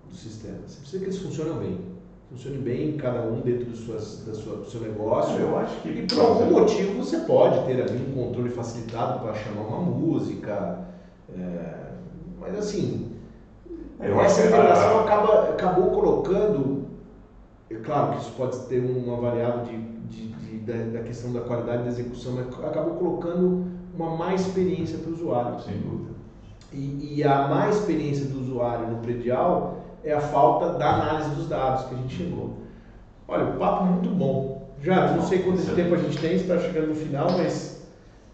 dos 0.09 0.19
sistemas. 0.19 0.71
Você 0.71 0.79
precisa 0.79 0.99
que 0.99 1.05
eles 1.05 1.19
funcionem 1.19 1.59
bem. 1.59 1.79
Funcionem 2.31 2.59
bem, 2.59 2.97
cada 2.97 3.21
um 3.21 3.41
dentro 3.41 3.65
do, 3.65 3.77
suas, 3.77 4.23
da 4.25 4.33
sua, 4.33 4.57
do 4.57 4.65
seu 4.65 4.81
negócio. 4.81 5.39
Eu 5.39 5.57
acho 5.59 5.79
que. 5.81 5.89
E 5.89 6.07
por 6.07 6.19
algum 6.19 6.59
motivo 6.59 7.03
você 7.03 7.19
pode 7.19 7.65
ter 7.67 7.81
ali 7.81 8.03
um 8.09 8.13
controle 8.13 8.49
facilitado 8.49 9.19
para 9.19 9.35
chamar 9.35 9.61
uma 9.61 9.81
música. 9.81 10.87
É, 11.29 11.91
mas 12.39 12.57
assim, 12.57 13.11
eu 13.99 14.21
essa 14.21 14.47
integração 14.47 14.99
a... 14.99 15.03
acaba, 15.03 15.49
acabou 15.49 15.91
colocando 15.91 16.87
é 17.69 17.75
claro 17.75 18.13
que 18.13 18.21
isso 18.21 18.31
pode 18.37 18.57
ter 18.67 18.79
uma 18.79 19.17
variável 19.17 19.65
de, 19.65 19.77
de, 19.77 20.27
de 20.29 20.57
da, 20.59 20.99
da, 20.99 21.03
questão 21.03 21.33
da 21.33 21.41
qualidade 21.41 21.83
da 21.83 21.89
execução, 21.89 22.33
mas 22.33 22.47
acabou 22.65 22.95
colocando 22.95 23.65
uma 23.93 24.15
má 24.15 24.33
experiência 24.33 24.97
para 24.99 25.09
o 25.09 25.13
usuário. 25.13 25.59
Sem 25.59 25.77
dúvida. 25.77 26.11
E, 26.71 27.15
e, 27.17 27.23
a 27.23 27.47
má 27.47 27.69
experiência 27.69 28.25
do 28.25 28.39
usuário 28.39 28.87
no 28.87 28.97
predial 28.97 29.77
é 30.03 30.13
a 30.13 30.21
falta 30.21 30.77
da 30.77 30.93
análise 30.93 31.29
dos 31.31 31.49
dados 31.49 31.85
que 31.85 31.95
a 31.95 31.97
gente 31.97 32.15
chegou. 32.15 32.53
Olha, 33.27 33.45
o 33.45 33.57
papo 33.57 33.85
é 33.85 33.89
muito 33.89 34.09
bom. 34.09 34.67
Já, 34.81 35.11
não 35.11 35.23
sei 35.23 35.39
quanto 35.39 35.75
tempo 35.75 35.95
a 35.95 35.97
gente 35.97 36.17
tem, 36.19 36.35
está 36.35 36.57
chegando 36.59 36.87
no 36.87 36.95
final, 36.95 37.31
mas 37.31 37.85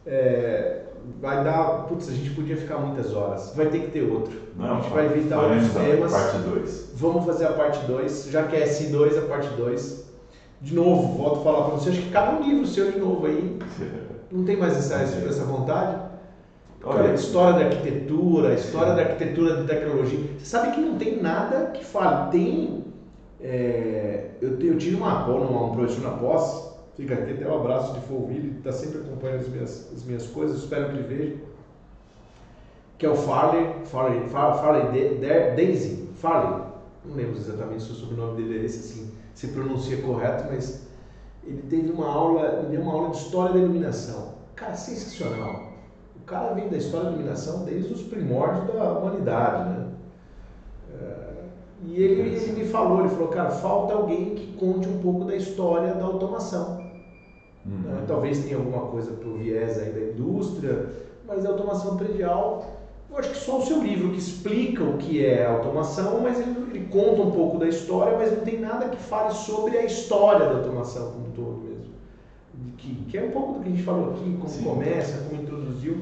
é, 0.06 0.83
vai 1.20 1.44
dar. 1.44 1.86
Putz, 1.88 2.10
a 2.10 2.12
gente 2.12 2.32
podia 2.32 2.58
ficar 2.58 2.78
muitas 2.78 3.14
horas. 3.14 3.54
Vai 3.56 3.68
ter 3.68 3.80
que 3.80 3.92
ter 3.92 4.04
outro. 4.04 4.34
Não, 4.56 4.78
a 4.78 4.82
gente 4.82 4.94
vai 4.94 5.06
evitar 5.06 5.42
outros 5.42 5.74
temas. 5.74 6.12
Parte 6.12 6.38
2. 6.38 6.92
Vamos 6.96 7.26
fazer 7.26 7.46
a 7.46 7.54
parte 7.54 7.86
2. 7.86 8.30
Já 8.30 8.44
que 8.44 8.56
é 8.56 8.66
S2, 8.66 9.18
a 9.18 9.28
parte 9.28 9.48
2. 9.56 10.04
De 10.62 10.74
novo, 10.74 11.18
volto 11.18 11.40
a 11.40 11.44
falar 11.44 11.66
para 11.66 11.76
você. 11.76 11.90
Acho 11.90 12.02
que 12.02 12.10
cada 12.10 12.38
um 12.38 12.42
livro 12.42 12.66
seu 12.66 12.92
de 12.92 13.00
novo 13.00 13.26
aí. 13.26 13.60
Não 14.32 14.44
tem 14.46 14.58
mais 14.58 14.76
essa, 14.76 14.96
essa 14.96 15.44
vontade? 15.44 16.02
Cara, 16.82 17.14
história 17.14 17.60
da 17.60 17.66
arquitetura, 17.66 18.54
história 18.56 18.94
da 18.94 19.02
arquitetura 19.04 19.58
de 19.58 19.68
tecnologia. 19.68 20.20
Você 20.38 20.46
sabe 20.46 20.74
que 20.74 20.82
não 20.82 20.98
tem 20.98 21.22
nada 21.22 21.68
que 21.68 21.86
fale. 21.86 22.30
Tem. 22.30 22.84
É, 23.40 24.32
eu, 24.42 24.60
eu 24.60 24.78
tive 24.78 24.96
uma, 24.96 25.26
uma, 25.26 25.68
um 25.68 25.76
professor 25.76 26.02
na 26.02 26.18
pós 26.18 26.73
Fica 26.96 27.16
aqui 27.16 27.32
até 27.32 27.48
um 27.48 27.60
abraço 27.60 27.94
de 27.94 28.02
Folville, 28.02 28.58
está 28.58 28.72
sempre 28.72 29.00
acompanhando 29.00 29.42
as 29.42 29.48
minhas, 29.48 29.92
as 29.94 30.04
minhas 30.04 30.28
coisas, 30.28 30.60
espero 30.60 30.90
que 30.90 30.98
ele 30.98 31.08
veja. 31.08 31.36
Que 33.00 33.06
é 33.06 33.10
o 33.10 33.16
Farley, 33.16 33.68
Farley, 33.86 34.28
Farley, 34.30 34.60
Farley 34.60 35.20
Daisy, 35.56 36.10
Farley, 36.16 36.66
não 37.06 37.16
lembro 37.16 37.38
exatamente 37.38 37.84
se 37.84 37.92
o 37.92 37.96
sobrenome 37.96 38.42
dele 38.42 38.60
é 38.60 38.66
esse, 38.66 38.80
assim, 38.80 39.12
se 39.34 39.48
pronuncia 39.48 40.02
correto, 40.02 40.46
mas 40.52 40.84
ele 41.44 41.64
teve 41.64 41.92
uma 41.92 42.08
aula, 42.08 42.60
ele 42.60 42.78
deu 42.78 42.82
uma 42.82 42.94
aula 42.94 43.10
de 43.10 43.18
história 43.18 43.54
da 43.54 43.60
iluminação. 43.60 44.34
Cara, 44.56 44.76
sensacional. 44.76 45.74
O 46.16 46.26
cara 46.26 46.54
vem 46.54 46.70
da 46.70 46.78
história 46.78 47.08
da 47.08 47.12
iluminação 47.14 47.66
desde 47.66 47.92
os 47.92 48.04
primórdios 48.04 48.68
da 48.74 48.94
humanidade, 48.94 49.70
né? 49.70 49.88
É, 50.94 51.34
e 51.86 52.02
ele, 52.02 52.36
ele 52.36 52.52
me 52.54 52.66
falou, 52.66 53.02
ele 53.02 53.10
falou, 53.10 53.28
cara, 53.30 53.50
falta 53.50 53.94
alguém 53.94 54.36
que 54.36 54.54
conte 54.54 54.88
um 54.88 55.00
pouco 55.00 55.26
da 55.26 55.36
história 55.36 55.96
da 55.96 56.06
automação. 56.06 56.83
Uhum. 57.66 57.92
Né? 57.92 58.04
Talvez 58.08 58.44
tenha 58.44 58.58
alguma 58.58 58.88
coisa 58.88 59.12
por 59.12 59.38
viés 59.38 59.80
aí 59.80 59.92
da 59.92 60.00
indústria, 60.00 60.90
mas 61.28 61.46
a 61.46 61.50
automação 61.50 61.98
predial, 61.98 62.80
eu 63.10 63.18
acho 63.18 63.30
que 63.30 63.38
só 63.38 63.60
o 63.60 63.66
seu 63.66 63.82
livro 63.82 64.10
que 64.10 64.18
explica 64.18 64.84
o 64.84 64.98
que 64.98 65.26
é 65.26 65.46
automação, 65.46 66.20
mas 66.22 66.40
ele, 66.40 66.56
ele 66.72 66.88
conta 66.88 67.22
um 67.22 67.32
pouco 67.32 67.58
da 67.58 67.68
história, 67.68 68.18
mas 68.18 68.32
não 68.32 68.42
tem 68.42 68.60
nada 68.60 68.90
que 68.90 68.98
fale 68.98 69.32
sobre 69.32 69.78
a 69.78 69.86
história 69.86 70.48
da 70.48 70.56
automação 70.56 71.12
como 71.12 71.28
um 71.28 71.32
todo 71.32 71.64
mesmo. 71.64 71.94
Que, 72.78 72.96
que 73.08 73.18
é 73.18 73.24
um 73.24 73.32
pouco 73.32 73.54
do 73.54 73.60
que 73.60 73.68
a 73.68 73.72
gente 73.72 73.84
falou 73.84 74.12
aqui, 74.12 74.36
como 74.38 74.50
Sim. 74.50 74.64
começa, 74.64 75.26
como 75.30 75.42
introduziu. 75.42 75.98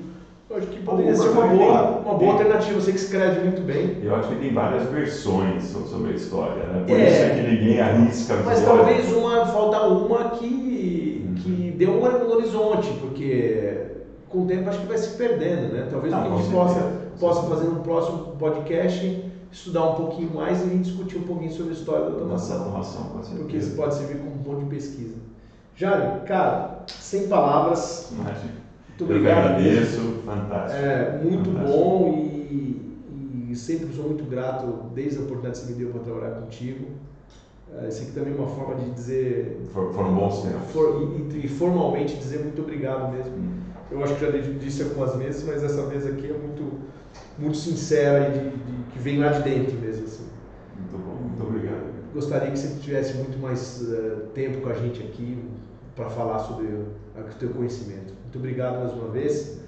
Eu 0.49 0.57
acho 0.57 0.67
que 0.67 0.81
poderia 0.81 1.15
ser 1.15 1.29
uma 1.29 1.47
boa, 1.47 1.81
uma 1.99 2.13
boa 2.15 2.31
alternativa, 2.33 2.79
você 2.79 2.91
que 2.91 2.97
escreve 2.97 3.39
muito 3.39 3.61
bem. 3.61 3.99
Eu 4.03 4.15
acho 4.15 4.29
que 4.29 4.35
tem 4.35 4.53
várias 4.53 4.83
versões 4.89 5.63
sobre 5.63 6.11
a 6.11 6.15
história, 6.15 6.63
né? 6.63 6.83
Por 6.85 6.99
é, 6.99 7.09
isso 7.09 7.21
é 7.21 7.29
que 7.29 7.49
ninguém 7.49 7.79
arrisca. 7.79 8.35
Mas 8.43 8.61
talvez 8.61 9.13
uma, 9.13 9.45
falta 9.45 9.81
uma 9.87 10.31
que 10.31 11.00
dê 11.85 11.87
um 11.87 12.31
horizonte, 12.31 12.93
porque 13.01 13.87
com 14.29 14.43
o 14.43 14.47
tempo 14.47 14.69
acho 14.69 14.81
que 14.81 14.87
vai 14.87 14.97
se 14.97 15.17
perdendo, 15.17 15.73
né? 15.73 15.87
Talvez 15.89 16.13
Não, 16.13 16.21
a 16.21 16.37
gente 16.37 16.53
possa, 16.53 16.91
possa 17.19 17.47
fazer 17.49 17.67
um 17.67 17.81
próximo 17.81 18.35
podcast 18.37 19.31
estudar 19.51 19.89
um 19.89 19.95
pouquinho 19.95 20.33
mais 20.33 20.61
e 20.61 20.63
a 20.63 20.67
gente 20.67 20.83
discutir 20.83 21.17
um 21.17 21.23
pouquinho 21.23 21.51
sobre 21.51 21.71
a 21.71 21.75
história 21.75 22.05
da 22.05 22.11
automação. 22.11 22.63
automação 22.63 23.11
porque 23.35 23.57
isso 23.57 23.75
pode 23.75 23.95
servir 23.95 24.19
como 24.19 24.35
um 24.35 24.43
ponto 24.43 24.59
de 24.61 24.75
pesquisa. 24.75 25.15
Jário, 25.75 26.21
cara, 26.25 26.85
sem 26.87 27.27
palavras. 27.27 28.11
Imagina. 28.11 28.61
Muito 28.87 29.03
obrigado. 29.03 29.37
Eu 29.37 29.55
agradeço, 29.55 30.21
fantástico. 30.23 30.79
É, 30.79 31.19
muito 31.23 31.49
fantástico. 31.49 31.77
bom 31.77 32.13
e, 32.13 33.49
e, 33.49 33.55
sempre 33.55 33.93
sou 33.93 34.05
muito 34.05 34.23
grato 34.23 34.67
desde 34.93 35.17
a 35.17 35.21
oportunidade 35.21 35.59
que 35.59 35.65
você 35.65 35.73
me 35.73 35.79
deu 35.79 35.89
para 35.89 36.01
trabalhar 36.01 36.41
contigo. 36.41 36.85
É, 37.79 37.87
isso 37.87 38.03
aqui 38.03 38.11
também 38.11 38.33
é 38.33 38.35
uma 38.35 38.47
forma 38.47 38.75
de 38.75 38.91
dizer. 38.91 39.61
For, 39.73 39.93
foram 39.93 40.13
bons 40.13 40.41
tempos. 40.41 40.71
For, 40.71 41.01
e, 41.33 41.47
formalmente 41.47 42.15
dizer 42.17 42.39
muito 42.39 42.61
obrigado 42.61 43.13
mesmo. 43.13 43.31
Hum. 43.31 43.59
Eu 43.89 44.03
acho 44.03 44.15
que 44.15 44.25
já 44.25 44.31
disse 44.31 44.83
algumas 44.83 45.15
vezes, 45.15 45.43
mas 45.43 45.63
essa 45.63 45.85
vez 45.85 46.05
aqui 46.05 46.29
é 46.29 46.37
muito, 46.37 46.79
muito 47.37 47.57
sincera 47.57 48.29
e 48.29 48.31
de, 48.31 48.49
de, 48.49 48.83
que 48.91 48.99
vem 48.99 49.19
lá 49.19 49.29
de 49.29 49.43
dentro 49.43 49.77
mesmo. 49.79 50.05
Assim. 50.05 50.25
Muito 50.77 50.97
bom, 50.97 51.15
muito 51.27 51.43
obrigado. 51.43 51.91
Gostaria 52.13 52.51
que 52.51 52.59
você 52.59 52.79
tivesse 52.79 53.15
muito 53.15 53.37
mais 53.39 53.81
uh, 53.81 54.27
tempo 54.33 54.61
com 54.61 54.69
a 54.69 54.73
gente 54.73 55.01
aqui 55.01 55.43
para 55.95 56.09
falar 56.09 56.39
sobre 56.39 56.67
o 56.67 57.35
teu 57.39 57.49
conhecimento. 57.49 58.13
Muito 58.23 58.37
obrigado 58.37 58.79
mais 58.79 58.93
uma 58.93 59.09
vez. 59.09 59.59